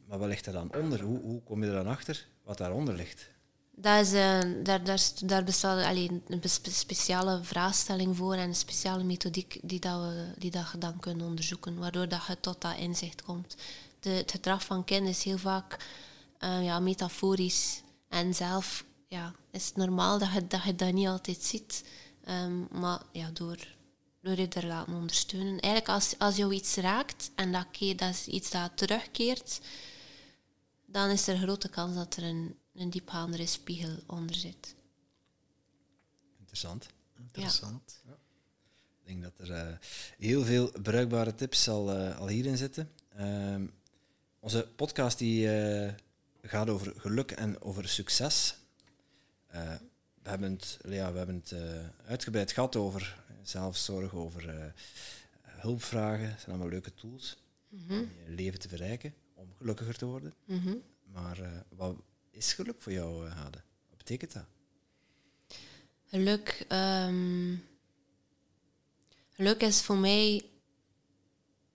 Maar 0.07 0.19
wat 0.19 0.27
ligt 0.27 0.45
er 0.45 0.53
dan 0.53 0.75
onder? 0.75 1.01
Hoe, 1.01 1.19
hoe 1.19 1.41
kom 1.43 1.63
je 1.63 1.69
er 1.69 1.83
dan 1.83 1.87
achter 1.87 2.27
wat 2.43 2.57
daaronder 2.57 2.95
ligt? 2.95 3.29
Dat 3.81 4.05
is, 4.05 4.13
eh, 4.13 4.39
daar, 4.63 4.83
daar, 4.83 5.11
daar 5.25 5.43
bestaat 5.43 5.85
alleen 5.85 6.23
een 6.27 6.41
speciale 6.63 7.43
vraagstelling 7.43 8.17
voor 8.17 8.33
en 8.33 8.47
een 8.47 8.55
speciale 8.55 9.03
methodiek 9.03 9.59
die, 9.63 9.79
dat 9.79 10.01
we, 10.01 10.33
die 10.37 10.51
dat 10.51 10.71
je 10.71 10.77
dan 10.77 10.99
kunt 10.99 11.21
onderzoeken, 11.21 11.77
waardoor 11.77 12.07
dat 12.07 12.25
je 12.27 12.39
tot 12.39 12.61
dat 12.61 12.77
inzicht 12.77 13.21
komt. 13.21 13.55
De, 13.99 14.09
het 14.09 14.31
gedrag 14.31 14.63
van 14.65 14.83
kinderen 14.83 15.13
is 15.13 15.23
heel 15.23 15.37
vaak 15.37 15.77
eh, 16.37 16.63
ja, 16.63 16.79
metaforisch 16.79 17.81
en 18.09 18.33
zelf 18.33 18.85
ja, 19.07 19.33
is 19.51 19.65
het 19.65 19.75
normaal 19.75 20.19
dat 20.19 20.31
je 20.33 20.47
dat, 20.47 20.63
je 20.63 20.75
dat 20.75 20.93
niet 20.93 21.07
altijd 21.07 21.43
ziet. 21.43 21.83
Ehm, 22.23 22.79
maar 22.79 23.01
ja, 23.11 23.29
door, 23.33 23.57
door 24.21 24.39
je 24.39 24.47
er 24.47 24.65
laten 24.65 24.93
ondersteunen. 24.93 25.59
Eigenlijk 25.59 25.93
als, 25.93 26.15
als 26.17 26.35
jou 26.35 26.53
iets 26.53 26.75
raakt 26.75 27.31
en 27.35 27.51
dat, 27.51 27.67
dat 27.95 28.09
is 28.09 28.27
iets 28.27 28.49
dat 28.49 28.77
terugkeert, 28.77 29.61
dan 30.85 31.09
is 31.09 31.27
er 31.27 31.35
een 31.35 31.41
grote 31.41 31.69
kans 31.69 31.95
dat 31.95 32.15
er 32.15 32.23
een, 32.23 32.55
een 32.73 32.89
diepgaandere 32.89 33.45
spiegel 33.45 33.95
onder 34.07 34.35
zit. 34.35 34.75
Interessant. 36.39 36.87
Interessant. 37.17 38.01
Ik 39.03 39.05
denk 39.05 39.23
dat 39.23 39.47
er 39.47 39.55
eh, 39.55 39.77
heel 40.17 40.43
veel 40.43 40.71
bruikbare 40.81 41.35
tips 41.35 41.67
al, 41.67 41.91
eh, 41.91 42.19
al 42.19 42.27
hierin 42.27 42.57
zitten. 42.57 42.91
Ehm, 43.15 43.67
onze 44.39 44.67
podcast 44.75 45.17
die, 45.17 45.51
eh, 45.51 45.93
gaat 46.41 46.69
over 46.69 46.93
geluk 46.97 47.31
en 47.31 47.61
over 47.61 47.87
succes. 47.87 48.55
Eh, 49.47 49.73
we 50.23 50.29
hebben 50.29 50.51
het, 50.51 50.77
ja, 50.87 51.11
we 51.11 51.17
hebben 51.17 51.35
het 51.35 51.53
uitgebreid 52.05 52.51
gehad 52.51 52.75
over 52.75 53.23
zelfzorg, 53.43 54.13
over 54.13 54.49
eh, 54.49 54.71
hulpvragen. 55.43 56.29
Dat 56.29 56.39
zijn 56.39 56.49
allemaal 56.51 56.69
leuke 56.69 56.93
tools 56.93 57.37
Mhm, 57.69 57.93
om 57.93 57.99
je 58.25 58.31
leven 58.31 58.59
te 58.59 58.69
verrijken, 58.69 59.13
om 59.33 59.53
gelukkiger 59.57 59.97
te 59.97 60.05
worden. 60.05 60.33
mhm. 60.45 60.75
Maar 61.11 61.39
eh, 61.39 61.51
wat 61.69 61.95
is 62.31 62.53
geluk 62.53 62.81
voor 62.81 62.91
jou, 62.91 63.27
eh, 63.27 63.35
Hade? 63.35 63.61
Wat 63.89 63.97
betekent 63.97 64.33
dat? 64.33 64.45
Geluk, 66.05 66.65
ehm, 66.67 67.55
geluk 69.29 69.61
is 69.61 69.81
voor 69.81 69.97
mij 69.97 70.45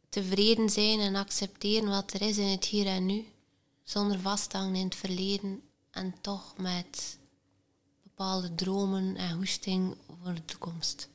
tevreden 0.09 0.71
zijn 0.71 1.01
en 1.01 1.15
accepteren 1.15 1.89
wat 1.89 2.13
er 2.13 2.23
is 2.23 2.39
in 2.39 2.47
het 2.49 2.65
hier 2.65 2.87
en 2.87 3.07
nu, 3.07 3.25
zonder 3.83 4.21
vasthangen 4.21 4.75
in 4.75 4.85
het 4.85 4.95
verleden 4.95 5.63
en 5.91 6.15
toch 6.21 6.57
met 6.59 7.19
bepaalde 8.03 8.55
dromen 8.55 9.17
en 9.17 9.37
hoesting 9.37 9.97
voor 10.23 10.35
de 10.35 10.45
toekomst. 10.45 11.09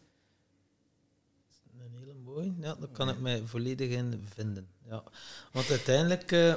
Ja, 2.61 2.75
daar 2.75 2.89
kan 2.91 3.09
ik 3.09 3.19
mij 3.19 3.41
volledig 3.45 3.89
in 3.89 4.27
vinden. 4.33 4.67
Ja. 4.89 5.03
Want 5.51 5.69
uiteindelijk, 5.69 6.31
eh, 6.31 6.53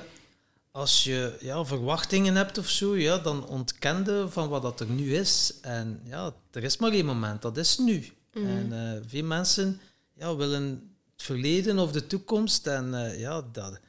als 0.70 1.04
je 1.04 1.36
ja, 1.40 1.64
verwachtingen 1.64 2.34
hebt 2.34 2.58
of 2.58 2.68
zo, 2.68 2.96
ja, 2.96 3.18
dan 3.18 3.46
ontkende 3.46 4.28
van 4.28 4.48
wat 4.48 4.62
dat 4.62 4.80
er 4.80 4.86
nu 4.86 5.14
is. 5.14 5.54
En 5.60 6.00
ja, 6.04 6.34
er 6.50 6.64
is 6.64 6.76
maar 6.76 6.92
één 6.92 7.06
moment, 7.06 7.42
dat 7.42 7.56
is 7.56 7.78
nu. 7.78 8.12
En 8.32 8.72
eh, 8.72 9.00
veel 9.06 9.24
mensen 9.24 9.80
ja, 10.14 10.36
willen 10.36 10.94
het 11.12 11.22
verleden 11.22 11.78
of 11.78 11.92
de 11.92 12.06
toekomst. 12.06 12.66
En 12.66 12.94
eh, 12.94 13.20
ja, 13.20 13.44
dat, 13.52 13.80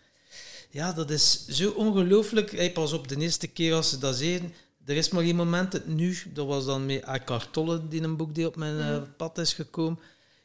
ja, 0.69 0.93
dat 0.93 1.10
is 1.10 1.47
zo 1.47 1.72
ongelooflijk. 1.72 2.51
Hey, 2.51 2.72
pas 2.72 2.93
op, 2.93 3.07
de 3.07 3.18
eerste 3.18 3.47
keer 3.47 3.73
als 3.73 3.89
ze 3.89 3.97
dat 3.97 4.15
zeiden, 4.15 4.53
er 4.85 4.95
is 4.95 5.10
maar 5.10 5.23
één 5.23 5.35
moment, 5.35 5.73
het 5.73 5.88
nu. 5.88 6.18
Dat 6.34 6.47
was 6.47 6.65
dan 6.65 6.85
met 6.85 7.03
Eckhart 7.03 7.53
Tolle, 7.53 7.88
die 7.88 8.01
een 8.01 8.18
boek 8.18 8.35
die 8.35 8.47
op 8.47 8.55
mijn 8.55 8.80
eh, 8.80 9.01
pad 9.18 9.38
is 9.38 9.53
gekomen. 9.53 9.99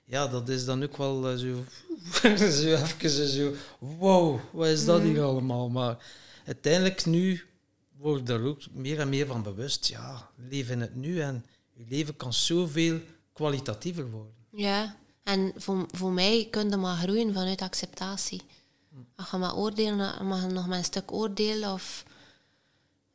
Ja, 0.08 0.26
dat 0.26 0.48
is 0.48 0.64
dan 0.64 0.82
ook 0.82 0.96
wel 0.96 1.28
eh, 1.28 1.36
zo, 1.36 1.64
zo 2.62 2.74
even 2.74 3.28
zo, 3.28 3.52
wow, 3.78 4.40
wat 4.50 4.66
is 4.66 4.84
dat 4.84 5.02
hier 5.02 5.22
allemaal? 5.22 5.68
Maar 5.68 5.96
uiteindelijk 6.46 7.06
nu 7.06 7.42
word 7.96 8.20
ik 8.20 8.28
er 8.28 8.44
ook 8.44 8.60
meer 8.72 9.00
en 9.00 9.08
meer 9.08 9.26
van 9.26 9.42
bewust. 9.42 9.86
Ja, 9.86 10.30
leef 10.48 10.70
in 10.70 10.80
het 10.80 10.94
nu 10.94 11.20
en 11.20 11.44
je 11.72 11.84
leven 11.88 12.16
kan 12.16 12.32
zoveel 12.32 13.00
kwalitatiever 13.32 14.10
worden. 14.10 14.34
Ja, 14.50 14.96
en 15.22 15.52
voor, 15.56 15.86
voor 15.90 16.12
mij 16.12 16.48
kun 16.50 16.70
je 16.70 16.76
maar 16.76 16.96
groeien 16.96 17.32
vanuit 17.32 17.62
acceptatie. 17.62 18.42
Als 19.16 19.30
je 19.30 19.36
maar 19.36 19.56
oordelen, 19.56 20.26
mag 20.26 20.40
je 20.42 20.46
nog 20.46 20.66
maar 20.66 20.78
een 20.78 20.84
stuk 20.84 21.12
oordelen 21.12 21.72
of 21.72 22.04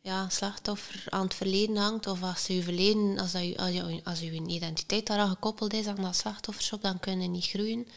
ja, 0.04 0.30
slachtoffer 0.30 1.04
aan 1.10 1.24
het 1.24 1.34
verleden 1.34 1.76
hangt, 1.76 2.08
of 2.08 2.24
als 2.24 2.48
je 2.48 2.64
verleden, 2.64 3.20
als, 3.20 3.32
dat 3.32 3.44
je, 3.44 3.58
als, 3.58 3.72
je, 3.72 4.02
als 4.04 4.20
je 4.20 4.32
identiteit 4.32 5.08
daaraan 5.08 5.30
gekoppeld 5.30 5.74
is 5.74 5.88
aan 5.88 5.96
dat 5.96 6.16
slachtofferschap, 6.16 6.82
dan 6.82 7.00
kun 7.00 7.22
je 7.22 7.28
niet 7.28 7.46
groeien. 7.46 7.88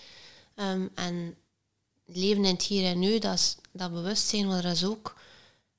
Ehm, 0.55 0.89
en 0.95 1.37
leven 2.05 2.45
in 2.45 2.53
het 2.53 2.63
hier 2.63 2.85
en 2.91 2.99
nu, 2.99 3.19
dat, 3.19 3.35
is, 3.35 3.57
dat 3.73 3.93
bewustzijn, 3.93 4.47
maar 4.47 4.63
dat 4.63 4.73
is 4.73 4.85
ook 4.85 5.17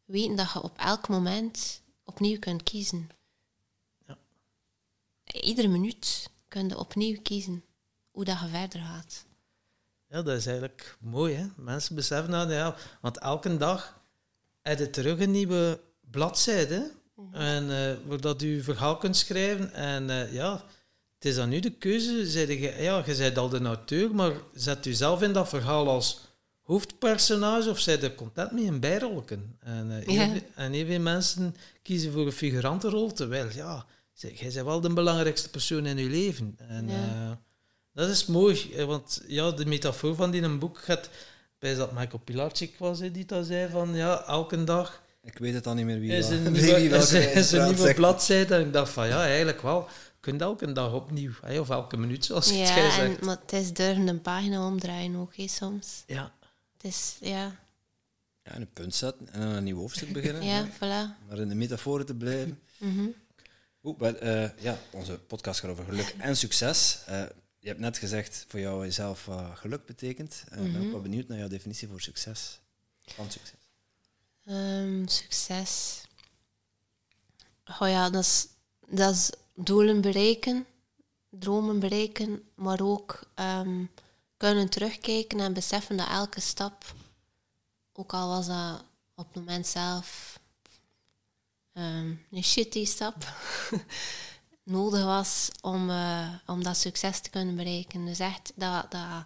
weten 0.05 0.35
dat 0.35 0.51
je 0.53 0.61
op 0.61 0.77
elk 0.77 1.07
moment 1.07 1.81
opnieuw 2.03 2.39
kunt 2.39 2.63
kiezen. 2.63 3.09
Ja. 4.07 4.17
Iedere 5.23 5.67
minuut 5.67 6.29
kun 6.47 6.67
je 6.67 6.77
opnieuw 6.77 7.21
kiezen 7.21 7.63
hoe 8.11 8.25
dat 8.25 8.39
je 8.39 8.47
verder 8.47 8.81
gaat. 8.81 9.25
Ja, 10.07 10.21
dat 10.21 10.37
is 10.37 10.45
eigenlijk 10.45 10.97
mooi, 10.99 11.35
hè? 11.35 11.47
Mensen 11.55 11.95
beseffen 11.95 12.31
dat, 12.31 12.49
ja. 12.49 12.75
Want 13.01 13.17
elke 13.19 13.57
dag 13.57 14.01
heb 14.61 14.79
je 14.79 14.89
terug 14.89 15.19
een 15.19 15.31
nieuwe 15.31 15.85
bladzijde. 16.11 16.91
En 17.31 17.71
eh 17.71 17.95
waar 18.05 18.21
dat 18.21 18.41
je 18.41 18.61
verhaal 18.63 18.97
kunt 18.97 19.17
schrijven. 19.17 19.73
En 19.73 20.09
eh, 20.09 20.33
ja, 20.33 20.53
het 21.15 21.25
is 21.25 21.35
dan 21.35 21.49
nu 21.49 21.59
de 21.59 21.71
keuze. 21.71 22.11
Je, 22.11 22.75
ja, 22.79 23.03
je 23.05 23.15
bent 23.17 23.37
al 23.37 23.49
de 23.49 23.59
auteur, 23.61 24.15
maar 24.15 24.31
zet 24.53 24.85
u 24.85 24.93
zelf 24.93 25.21
in 25.21 25.33
dat 25.33 25.49
verhaal 25.49 25.87
als 25.89 26.19
hoofdpersonage 26.61 27.69
of 27.69 27.79
zij 27.79 28.01
er 28.01 28.15
content 28.15 28.51
mee 28.51 28.63
in 28.63 28.79
bijrolken. 28.79 29.55
En, 29.59 29.87
Ja. 29.89 30.11
heel 30.13 30.31
veel- 30.31 30.41
en 30.55 30.71
heel 30.71 30.85
veel 30.85 30.99
mensen 30.99 31.55
kiezen 31.81 32.11
voor 32.11 32.25
een 32.25 32.31
figurantenrol, 32.31 33.13
terwijl 33.13 33.47
ja, 33.53 33.85
jij 34.13 34.51
bent 34.53 34.65
wel 34.65 34.81
de 34.81 34.93
belangrijkste 34.93 35.49
persoon 35.49 35.85
in 35.85 35.97
je 35.97 36.09
leven. 36.09 36.55
En, 36.67 36.87
Ja. 36.89 37.39
dat 37.93 38.09
is 38.09 38.25
mooi, 38.25 38.85
want 38.85 39.21
ja, 39.27 39.51
de 39.51 39.65
metafoor 39.65 40.15
van 40.15 40.31
die 40.31 40.41
een 40.41 40.59
boek 40.59 40.77
gaat 40.77 41.09
bij 41.59 41.75
dat 41.75 41.91
Michael 41.91 42.21
Pilarczyk 42.23 42.75
was, 42.77 42.99
die 42.99 43.25
dat 43.25 43.45
zei 43.45 43.69
van 43.71 43.95
ja, 43.95 44.23
elke 44.27 44.63
dag 44.63 45.01
Ik 45.27 45.37
weet 45.37 45.53
het 45.53 45.63
dan 45.63 45.75
niet 45.75 45.85
meer 45.85 45.99
wie 45.99 46.11
is 46.11 46.27
een 46.29 46.51
nieuwe, 46.51 46.89
welke 46.89 47.17
is, 47.17 47.31
is 47.35 47.51
een 47.51 47.73
nieuwe 47.73 47.93
bladzijde. 47.93 48.55
En 48.55 48.61
ik 48.65 48.73
dacht 48.73 48.91
van 48.91 49.07
ja, 49.07 49.25
eigenlijk 49.25 49.61
wel. 49.61 49.87
Je 49.89 50.33
kunt 50.33 50.41
elke 50.41 50.71
dag 50.71 50.93
opnieuw, 50.93 51.31
hè, 51.41 51.59
of 51.59 51.69
elke 51.69 51.97
minuut, 51.97 52.25
zoals 52.25 52.49
jij 52.49 52.57
Ja, 52.57 52.85
en, 52.85 52.91
zegt. 52.91 53.21
maar 53.21 53.37
het 53.41 53.53
is 53.53 53.73
durven 53.73 54.07
een 54.07 54.21
pagina 54.21 54.65
omdraaien 54.65 55.15
ook 55.15 55.35
hè, 55.35 55.47
soms. 55.47 56.03
Ja, 56.07 56.31
Het 56.77 56.83
is, 56.83 57.17
ja, 57.21 57.55
Ja, 58.43 58.51
en 58.53 58.61
een 58.61 58.69
punt 58.73 58.95
zetten 58.95 59.27
en 59.31 59.39
dan 59.39 59.49
een 59.49 59.63
nieuw 59.63 59.77
hoofdstuk 59.77 60.13
beginnen. 60.13 60.43
ja, 60.43 60.67
voilà. 60.67 61.27
Maar 61.27 61.37
in 61.37 61.49
de 61.49 61.55
metaforen 61.55 62.05
te 62.05 62.15
blijven. 62.15 62.59
Mhm. 62.77 63.05
Goed, 63.81 63.97
maar, 63.99 64.15
eh, 64.15 64.49
ja, 64.59 64.77
onze 64.91 65.17
podcast 65.19 65.59
gaat 65.59 65.69
over 65.71 65.83
geluk 65.85 66.15
en 66.17 66.37
succes. 66.37 66.99
Eh, 67.05 67.21
je 67.59 67.67
hebt 67.67 67.79
net 67.79 67.97
gezegd 67.97 68.45
voor 68.47 68.59
jou 68.59 68.83
jezelf 68.85 69.25
wat 69.25 69.45
geluk 69.53 69.85
betekent. 69.85 70.43
Eh, 70.49 70.65
Ik 70.65 70.73
ben 70.73 70.85
ook 70.85 70.91
wel 70.91 71.01
benieuwd 71.01 71.27
naar 71.27 71.37
jouw 71.37 71.47
definitie 71.47 71.87
voor 71.87 72.01
succes. 72.01 72.59
Van 73.05 73.31
succes. 73.31 73.55
Ehm, 74.47 75.07
succes. 75.07 76.03
Oh 77.81 77.87
ja, 77.89 78.09
dat 78.09 78.23
is, 78.23 78.47
dat 78.87 79.13
is 79.13 79.31
doelen 79.55 80.01
bereiken, 80.01 80.65
dromen 81.29 81.79
bereiken, 81.79 82.49
maar 82.55 82.81
ook 82.81 83.19
ehm, 83.35 83.85
kunnen 84.37 84.69
terugkijken 84.69 85.39
en 85.39 85.53
beseffen 85.53 85.97
dat 85.97 86.07
elke 86.07 86.39
stap, 86.39 86.93
ook 87.93 88.13
al 88.13 88.27
was 88.27 88.47
dat 88.47 88.83
op 89.15 89.25
het 89.27 89.35
moment 89.35 89.67
zelf 89.67 90.39
ehm, 91.73 92.15
een 92.31 92.43
shitty 92.43 92.85
stap, 92.85 93.33
nodig 94.63 95.03
was 95.03 95.49
om, 95.61 95.89
eh, 95.89 96.33
om 96.45 96.63
dat 96.63 96.77
succes 96.77 97.19
te 97.19 97.29
kunnen 97.29 97.55
bereiken. 97.55 98.05
Dus 98.05 98.19
echt 98.19 98.51
dat, 98.55 98.91
dat, 98.91 99.25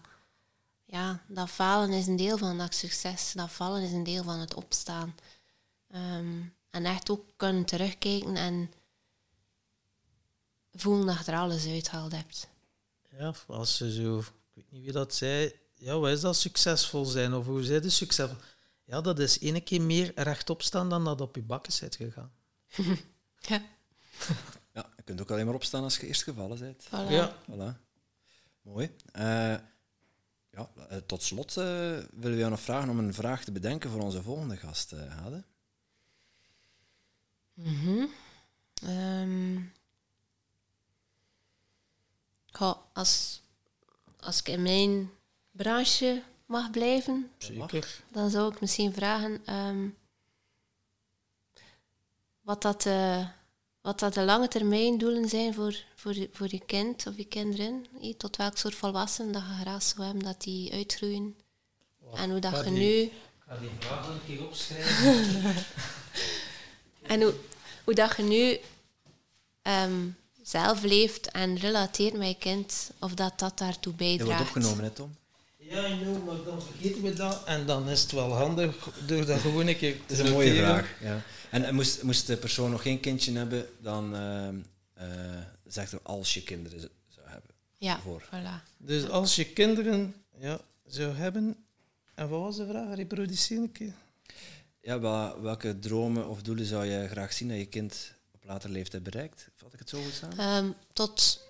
ja, 0.91 1.23
dat 1.27 1.49
falen 1.49 1.89
is 1.91 2.07
een 2.07 2.15
deel 2.15 2.37
van 2.37 2.57
dat 2.57 2.73
succes. 2.75 3.31
Dat 3.35 3.51
vallen 3.51 3.81
is 3.81 3.91
een 3.91 4.03
deel 4.03 4.23
van 4.23 4.39
het 4.39 4.53
opstaan. 4.53 5.15
Ehm, 5.87 6.41
en 6.69 6.85
echt 6.85 7.09
ook 7.09 7.25
kunnen 7.35 7.65
terugkijken 7.65 8.35
en 8.35 8.71
voelen 10.73 11.05
dat 11.05 11.25
je 11.25 11.31
er 11.31 11.37
alles 11.37 11.67
uitgehaald 11.67 12.11
hebt. 12.11 12.47
ja, 13.17 13.33
als 13.47 13.77
je 13.77 13.91
zo, 13.93 14.19
ik 14.19 14.25
weet 14.53 14.71
niet 14.71 14.83
wie 14.83 14.91
dat 14.91 15.13
zei, 15.15 15.53
ja, 15.75 15.97
wat 15.99 16.09
is 16.11 16.21
dat 16.21 16.35
succesvol 16.35 17.05
zijn? 17.05 17.33
Of 17.33 17.45
hoe 17.45 17.63
zei 17.63 17.79
de 17.79 17.89
succesvol? 17.89 18.37
Ja, 18.83 19.01
dat 19.01 19.19
is 19.19 19.39
ene 19.39 19.61
keer 19.61 19.81
meer 19.81 20.11
rechtop 20.15 20.61
staan 20.61 20.89
dan 20.89 21.03
dat 21.03 21.21
op 21.21 21.35
je 21.35 21.41
bakken 21.41 21.73
zit 21.73 21.95
gegaan. 21.95 22.31
Ja, 23.39 23.61
Ja, 24.73 24.89
je 24.95 25.01
kunt 25.03 25.21
ook 25.21 25.31
alleen 25.31 25.45
maar 25.45 25.55
opstaan 25.55 25.83
als 25.83 25.97
je 25.97 26.07
eerst 26.07 26.23
gevallen 26.23 26.59
bent. 26.59 26.85
voilà. 26.87 27.09
Ja, 27.09 27.35
Voilà. 27.51 27.77
Mooi. 28.61 28.95
Eh, 29.11 29.55
ja, 30.51 30.69
eh, 30.89 30.97
tot 30.97 31.23
slot 31.23 31.57
eh, 31.57 31.65
willen 32.11 32.31
we 32.31 32.37
jou 32.37 32.49
nog 32.49 32.59
vragen 32.59 32.89
om 32.89 32.99
een 32.99 33.13
vraag 33.13 33.43
te 33.43 33.51
bedenken 33.51 33.89
voor 33.89 34.01
onze 34.01 34.23
volgende 34.23 34.57
gast, 34.57 34.91
eh 34.91 35.17
Hade. 35.17 35.43
Mhm. 37.53 38.05
Ehm. 38.83 39.59
Goh, 42.51 42.77
als, 42.93 43.41
als 44.19 44.39
ik 44.39 44.47
in 44.47 44.61
mijn 44.61 45.11
branche 45.51 46.23
mag 46.45 46.71
blijven, 46.71 47.31
zeker. 47.37 48.03
dan 48.11 48.29
zou 48.29 48.53
ik 48.53 48.61
misschien 48.61 48.93
vragen 48.93 49.45
ehm, 49.45 49.89
wat, 52.41 52.61
dat, 52.61 52.85
eh, 52.85 53.27
wat 53.81 53.99
dat 53.99 54.13
de 54.13 54.21
lange 54.21 54.47
termijn 54.47 54.97
doelen 54.97 55.29
zijn 55.29 55.53
voor, 55.53 55.75
voor, 55.95 56.13
je- 56.15 56.29
voor 56.33 56.47
je 56.49 56.61
kind 56.65 57.07
of 57.07 57.17
je 57.17 57.25
kinderen. 57.25 57.85
Eh, 58.01 58.13
Tot 58.17 58.37
welk 58.37 58.57
soort 58.57 58.75
volwassenen 58.75 59.31
dat 59.31 59.41
je 59.41 59.61
graag 59.61 59.83
zou 59.83 60.03
hebben 60.03 60.23
dat 60.23 60.41
die 60.41 60.73
uitgroeien. 60.73 61.35
En 62.13 62.31
hoe 62.31 62.39
dat 62.39 62.57
je 62.57 62.63
die- 62.63 62.71
nu... 62.71 62.87
Ik 63.01 63.11
ga 63.47 63.57
die 63.57 63.69
vraag 63.79 64.07
een 64.07 64.19
keer 64.27 64.45
opschrijven. 64.45 65.55
En 67.01 67.21
hoe, 67.21 67.33
hoe 67.83 67.93
dat 67.93 68.13
je 68.17 68.23
nu 68.23 68.57
ehm, 69.61 70.07
zelf 70.41 70.81
leeft 70.83 71.31
en 71.31 71.57
relateert 71.57 72.13
met 72.13 72.27
je 72.27 72.35
kind, 72.37 72.91
of 72.99 73.13
dat 73.13 73.39
dat 73.39 73.57
daartoe 73.57 73.93
Je 73.97 74.05
wordt 74.05 74.17
bijdraagt. 74.17 74.41
opgenomen, 74.41 74.83
hè, 74.83 74.89
Tom? 74.89 75.15
Ja, 75.57 75.81
know, 75.97 76.25
maar 76.27 76.43
dan 76.45 76.61
vergeten 76.61 77.01
we 77.01 77.13
dat. 77.13 77.43
En 77.45 77.65
dan 77.65 77.89
is 77.89 78.01
het 78.01 78.11
wel 78.11 78.33
handig 78.33 78.89
door 79.05 79.25
dat 79.25 79.39
gewoon 79.39 79.67
een 79.67 79.77
keer 79.77 79.95
Het 80.07 80.11
is 80.11 80.19
een 80.19 80.31
mooie 80.31 80.55
vraag. 80.55 80.89
Ja. 81.01 81.21
En 81.51 81.63
eh, 81.63 81.71
moest, 81.71 82.03
moest 82.03 82.27
de 82.27 82.37
persoon 82.37 82.71
nog 82.71 82.81
geen 82.81 82.99
kindje 82.99 83.31
hebben, 83.37 83.67
dan 83.81 84.15
ehm, 84.15 84.55
eh, 84.93 85.07
zegt 85.67 85.91
er 85.91 85.99
als 86.03 86.33
je 86.33 86.43
kinderen 86.43 86.79
zou 86.79 86.89
Ja, 87.77 87.99
voor. 87.99 88.23
voilà. 88.25 88.77
Dus 88.77 89.09
als 89.09 89.35
je 89.35 89.45
kinderen 89.45 90.15
ja, 90.37 90.59
zou 90.85 91.13
hebben... 91.13 91.55
En 92.15 92.29
wat 92.29 92.39
was 92.41 92.55
de 92.57 92.67
vraag? 92.67 92.95
Reproduceer 92.95 93.57
een 93.57 93.71
keer. 93.71 93.93
Ja, 94.81 94.99
wel- 94.99 95.41
welke 95.41 95.79
dromen 95.79 96.27
of 96.27 96.41
doelen 96.41 96.65
zou 96.65 96.85
je 96.85 97.07
graag 97.07 97.33
zien 97.33 97.47
dat 97.47 97.57
je 97.57 97.65
kind 97.65 98.13
op 98.31 98.43
latere 98.45 98.73
leeftijd 98.73 99.03
bereikt? 99.03 99.47
Vat 99.55 99.73
ik 99.73 99.79
het 99.79 99.89
zo 99.89 100.01
goed 100.03 100.13
samen? 100.13 100.37
Ehm, 100.37 100.71
tot 100.93 101.41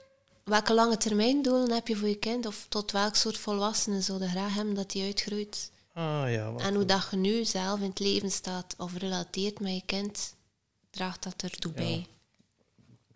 welke 0.44 0.74
lange 0.74 0.98
termijn 0.98 1.42
doelen 1.42 1.72
heb 1.72 1.88
je 1.88 1.96
voor 1.96 2.08
je 2.08 2.16
kind? 2.20 2.46
Of 2.46 2.66
tot 2.70 2.92
welk 2.92 3.16
soort 3.16 3.38
volwassenen 3.38 4.04
zou 4.04 4.22
je 4.24 4.28
graag 4.30 4.54
hebben 4.54 4.74
dat 4.74 4.92
die 4.92 5.04
uitgroeit? 5.04 5.72
Ah 5.94 6.32
ja, 6.32 6.52
wat 6.52 6.62
En 6.62 6.74
hoe 6.76 6.86
dat 6.86 7.08
je 7.12 7.18
nu 7.18 7.46
zelf 7.46 7.80
in 7.80 7.90
het 7.90 8.00
leven 8.00 8.32
staat 8.32 8.76
of 8.78 8.98
relateert 8.98 9.60
met 9.60 9.74
je 9.74 9.82
kind, 9.86 10.36
draagt 10.90 11.24
dat 11.24 11.42
ertoe 11.42 11.72
Ja. 11.76 11.78
bij. 11.78 12.08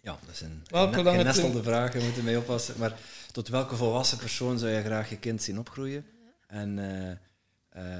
Ja, 0.01 0.19
dat 0.25 0.33
is 0.33 0.41
een 0.41 0.63
Welke 0.67 0.97
een 0.97 1.03
lange 1.03 1.17
genestelde 1.17 1.63
vraag, 1.63 1.93
je 1.93 1.99
moet 1.99 2.17
ermee 2.17 2.37
oppassen. 2.37 2.79
Maar 2.79 2.99
tot 3.31 3.47
welke 3.47 3.75
volwassen 3.75 4.17
persoon 4.17 4.59
zou 4.59 4.71
je 4.71 4.83
graag 4.83 5.09
je 5.09 5.17
kind 5.17 5.41
zien 5.41 5.59
opgroeien? 5.59 6.05
En 6.47 6.79
eh, 6.79 7.11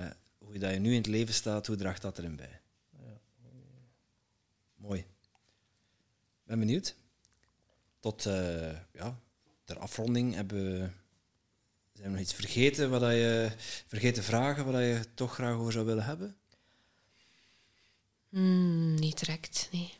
eh, 0.03 0.11
hoe 0.37 0.57
dat 0.57 0.73
je 0.73 0.79
nu 0.79 0.89
in 0.89 0.97
het 0.97 1.07
leven 1.07 1.33
staat, 1.33 1.67
hoe 1.67 1.75
draagt 1.75 2.01
dat 2.01 2.17
erin 2.17 2.35
bij? 2.35 2.61
Mooi. 4.75 5.05
Ben 6.43 6.59
benieuwd. 6.59 6.95
Tot 7.99 8.25
eh, 8.25 8.71
ja, 8.93 9.19
ter 9.63 9.79
afronding 9.79 10.33
hebben 10.33 10.79
we, 10.79 10.89
zijn 12.05 12.17
we 12.17 12.23
nog 12.23 12.31
iets 12.31 12.39
vergeten, 12.45 12.89
wat 12.89 12.99
dat 13.01 13.11
je 13.11 13.49
vergeten 13.87 14.23
vragen, 14.23 14.63
wat 14.65 14.73
dat 14.73 14.83
je 14.83 14.99
toch 15.13 15.33
graag 15.33 15.55
over 15.55 15.71
zou 15.71 15.85
willen 15.85 16.03
hebben? 16.05 16.35
Hmm, 18.29 18.93
niet 18.95 19.19
direct, 19.19 19.67
nee. 19.71 19.93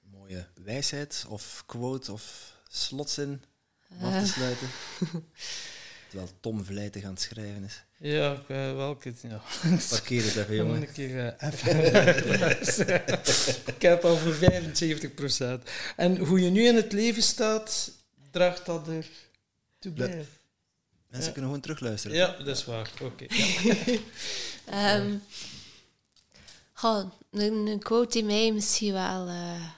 Mooie 0.00 0.46
wijsheid 0.54 1.24
of 1.28 1.62
quote 1.66 2.12
of 2.12 2.52
slotzin 2.68 3.42
om 3.88 4.04
af 4.04 4.12
Eh. 4.14 4.20
te 4.20 4.26
sluiten. 4.26 4.68
Terwijl 6.08 6.30
Tom 6.40 6.64
vlijtig 6.64 7.04
aan 7.04 7.10
het 7.10 7.20
schrijven 7.20 7.64
is. 7.64 7.82
Ja, 7.98 8.32
ik, 8.32 8.48
eh, 8.48 8.74
welke... 8.76 9.12
Ja. 9.22 9.42
Parkeer 9.88 10.24
het 10.24 10.36
even, 10.36 10.54
jongen. 10.60 10.82
een 10.82 10.92
keer 10.92 11.26
eh, 11.38 11.48
even. 11.52 11.76
Ik 13.74 13.82
heb 13.82 14.04
al 14.04 14.16
voor 14.16 14.34
75% 14.34 15.62
En 15.96 16.16
hoe 16.16 16.40
je 16.40 16.50
nu 16.50 16.66
in 16.66 16.76
het 16.76 16.92
leven 16.92 17.22
staat, 17.22 17.90
draagt 18.30 18.66
dat 18.66 18.88
er 18.88 19.06
toe 19.78 19.92
Ja. 19.94 20.06
bij. 20.06 20.26
Mensen 21.08 21.26
Ja. 21.26 21.32
kunnen 21.32 21.42
gewoon 21.50 21.60
terugluisteren. 21.60 22.16
Ja, 22.16 22.36
dat 22.38 22.46
is 22.56 22.64
waar. 22.64 22.90
Oké. 23.02 23.26
Ehm 24.66 25.16
goh, 26.72 27.10
een, 27.30 27.66
een 27.66 27.78
quote 27.82 28.10
die 28.12 28.24
mij 28.24 28.52
misschien 28.52 28.92
wel... 28.92 29.28
eh, 29.28 29.70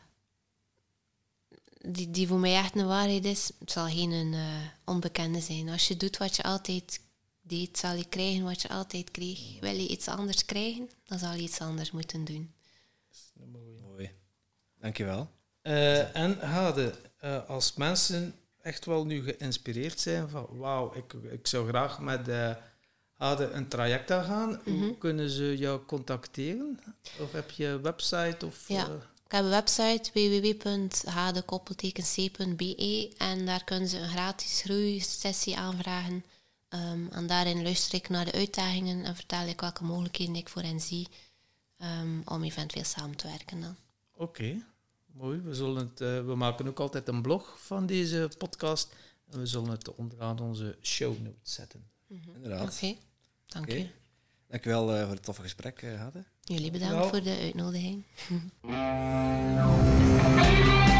die, 1.81 2.11
die 2.11 2.29
voor 2.29 2.39
mij 2.39 2.55
echt 2.57 2.77
een 2.77 2.87
waarheid 2.87 3.25
is, 3.25 3.51
het 3.59 3.71
zal 3.71 3.87
geen 3.87 4.11
een, 4.11 4.35
eh, 4.35 4.67
onbekende 4.85 5.41
zijn. 5.41 5.69
Als 5.69 5.89
je 5.89 5.97
doet 5.97 6.17
wat 6.17 6.37
je 6.37 6.43
altijd 6.43 7.01
deed, 7.43 7.79
zal 7.79 7.95
je 7.95 8.05
krijgen 8.09 8.43
wat 8.45 8.63
je 8.63 8.69
altijd 8.69 9.11
kreeg. 9.11 9.39
Wil 9.61 9.75
je 9.75 9.89
iets 9.89 10.09
anders 10.09 10.45
krijgen, 10.45 10.91
dan 11.05 11.19
zal 11.19 11.33
je 11.35 11.43
iets 11.43 11.61
anders 11.61 11.91
moeten 11.91 12.25
doen. 12.25 12.53
Mooi. 13.83 14.11
Dankjewel. 14.81 15.31
Eh, 15.63 16.17
en 16.17 16.39
Hade, 16.41 16.95
eh, 17.17 17.49
als 17.49 17.75
mensen 17.75 18.35
echt 18.63 18.85
wel 18.85 19.07
nu 19.07 19.23
geïnspireerd 19.23 20.01
zijn 20.01 20.29
van 20.29 20.47
wauw, 20.51 20.95
ik, 20.95 21.13
ik 21.13 21.47
zou 21.47 21.69
graag 21.69 22.01
met 22.01 22.29
Hade 23.15 23.51
een 23.51 23.69
traject 23.69 24.11
aangaan, 24.11 24.61
hoe 24.65 24.73
Mhm. 24.73 24.99
kunnen 24.99 25.31
ze 25.31 25.57
jou 25.57 25.85
contacteren? 25.85 26.81
Of 27.21 27.33
heb 27.33 27.51
je 27.51 27.67
een 27.67 27.83
website? 27.83 28.47
Of, 28.47 28.69
Ja. 28.69 28.87
eh, 28.89 28.95
Ik 29.25 29.33
heb 29.37 29.45
een 29.45 29.51
website 29.51 30.11
www.hadekoppeltekenc.be 30.13 33.13
en 33.19 33.47
daar 33.47 33.65
kunnen 33.65 33.89
ze 33.89 33.99
een 33.99 34.09
gratis 34.09 34.61
groeisessie 34.65 35.57
aanvragen. 35.57 36.25
Ehm, 36.69 37.07
en 37.11 37.27
daarin 37.27 37.63
luister 37.63 37.95
ik 37.95 38.09
naar 38.09 38.25
de 38.25 38.33
uitdagingen 38.33 39.05
en 39.05 39.17
vertel 39.17 39.47
ik 39.47 39.61
welke 39.61 39.85
mogelijkheden 39.85 40.35
ik 40.35 40.49
voor 40.49 40.63
hen 40.63 40.81
zie 40.81 41.09
ehm, 41.79 42.21
om 42.25 42.43
eventueel 42.43 42.85
samen 42.85 43.17
te 43.17 43.27
werken 43.29 43.61
dan. 43.61 43.77
Oké, 44.17 44.63
mooi. 45.21 45.41
We, 45.41 45.55
zullen 45.55 45.77
het, 45.77 46.01
eh, 46.01 46.25
we 46.27 46.35
maken 46.35 46.69
ook 46.69 46.81
altijd 46.81 47.09
een 47.09 47.23
blog 47.23 47.57
van 47.63 47.87
deze 47.87 48.31
podcast. 48.39 48.95
En 49.31 49.39
we 49.39 49.47
zullen 49.47 49.71
het 49.71 49.95
onderaan 49.95 50.39
onze 50.41 50.79
show 50.83 51.19
notes 51.19 51.55
zetten. 51.55 51.91
Inderdaad. 52.09 52.75
Oké, 52.75 52.95
dank 53.47 53.65
Oké. 53.67 53.77
u. 53.77 53.91
Dankjewel 54.49 54.95
eh, 54.95 55.03
voor 55.03 55.15
het 55.15 55.23
toffe 55.23 55.43
gesprek, 55.43 55.83
eh 55.83 56.01
Hadden. 56.03 56.27
Jullie 56.41 56.71
bedankt 56.71 56.95
Ja. 57.05 57.09
voor 57.09 57.23
de 57.23 57.39
uitnodiging. 57.41 58.05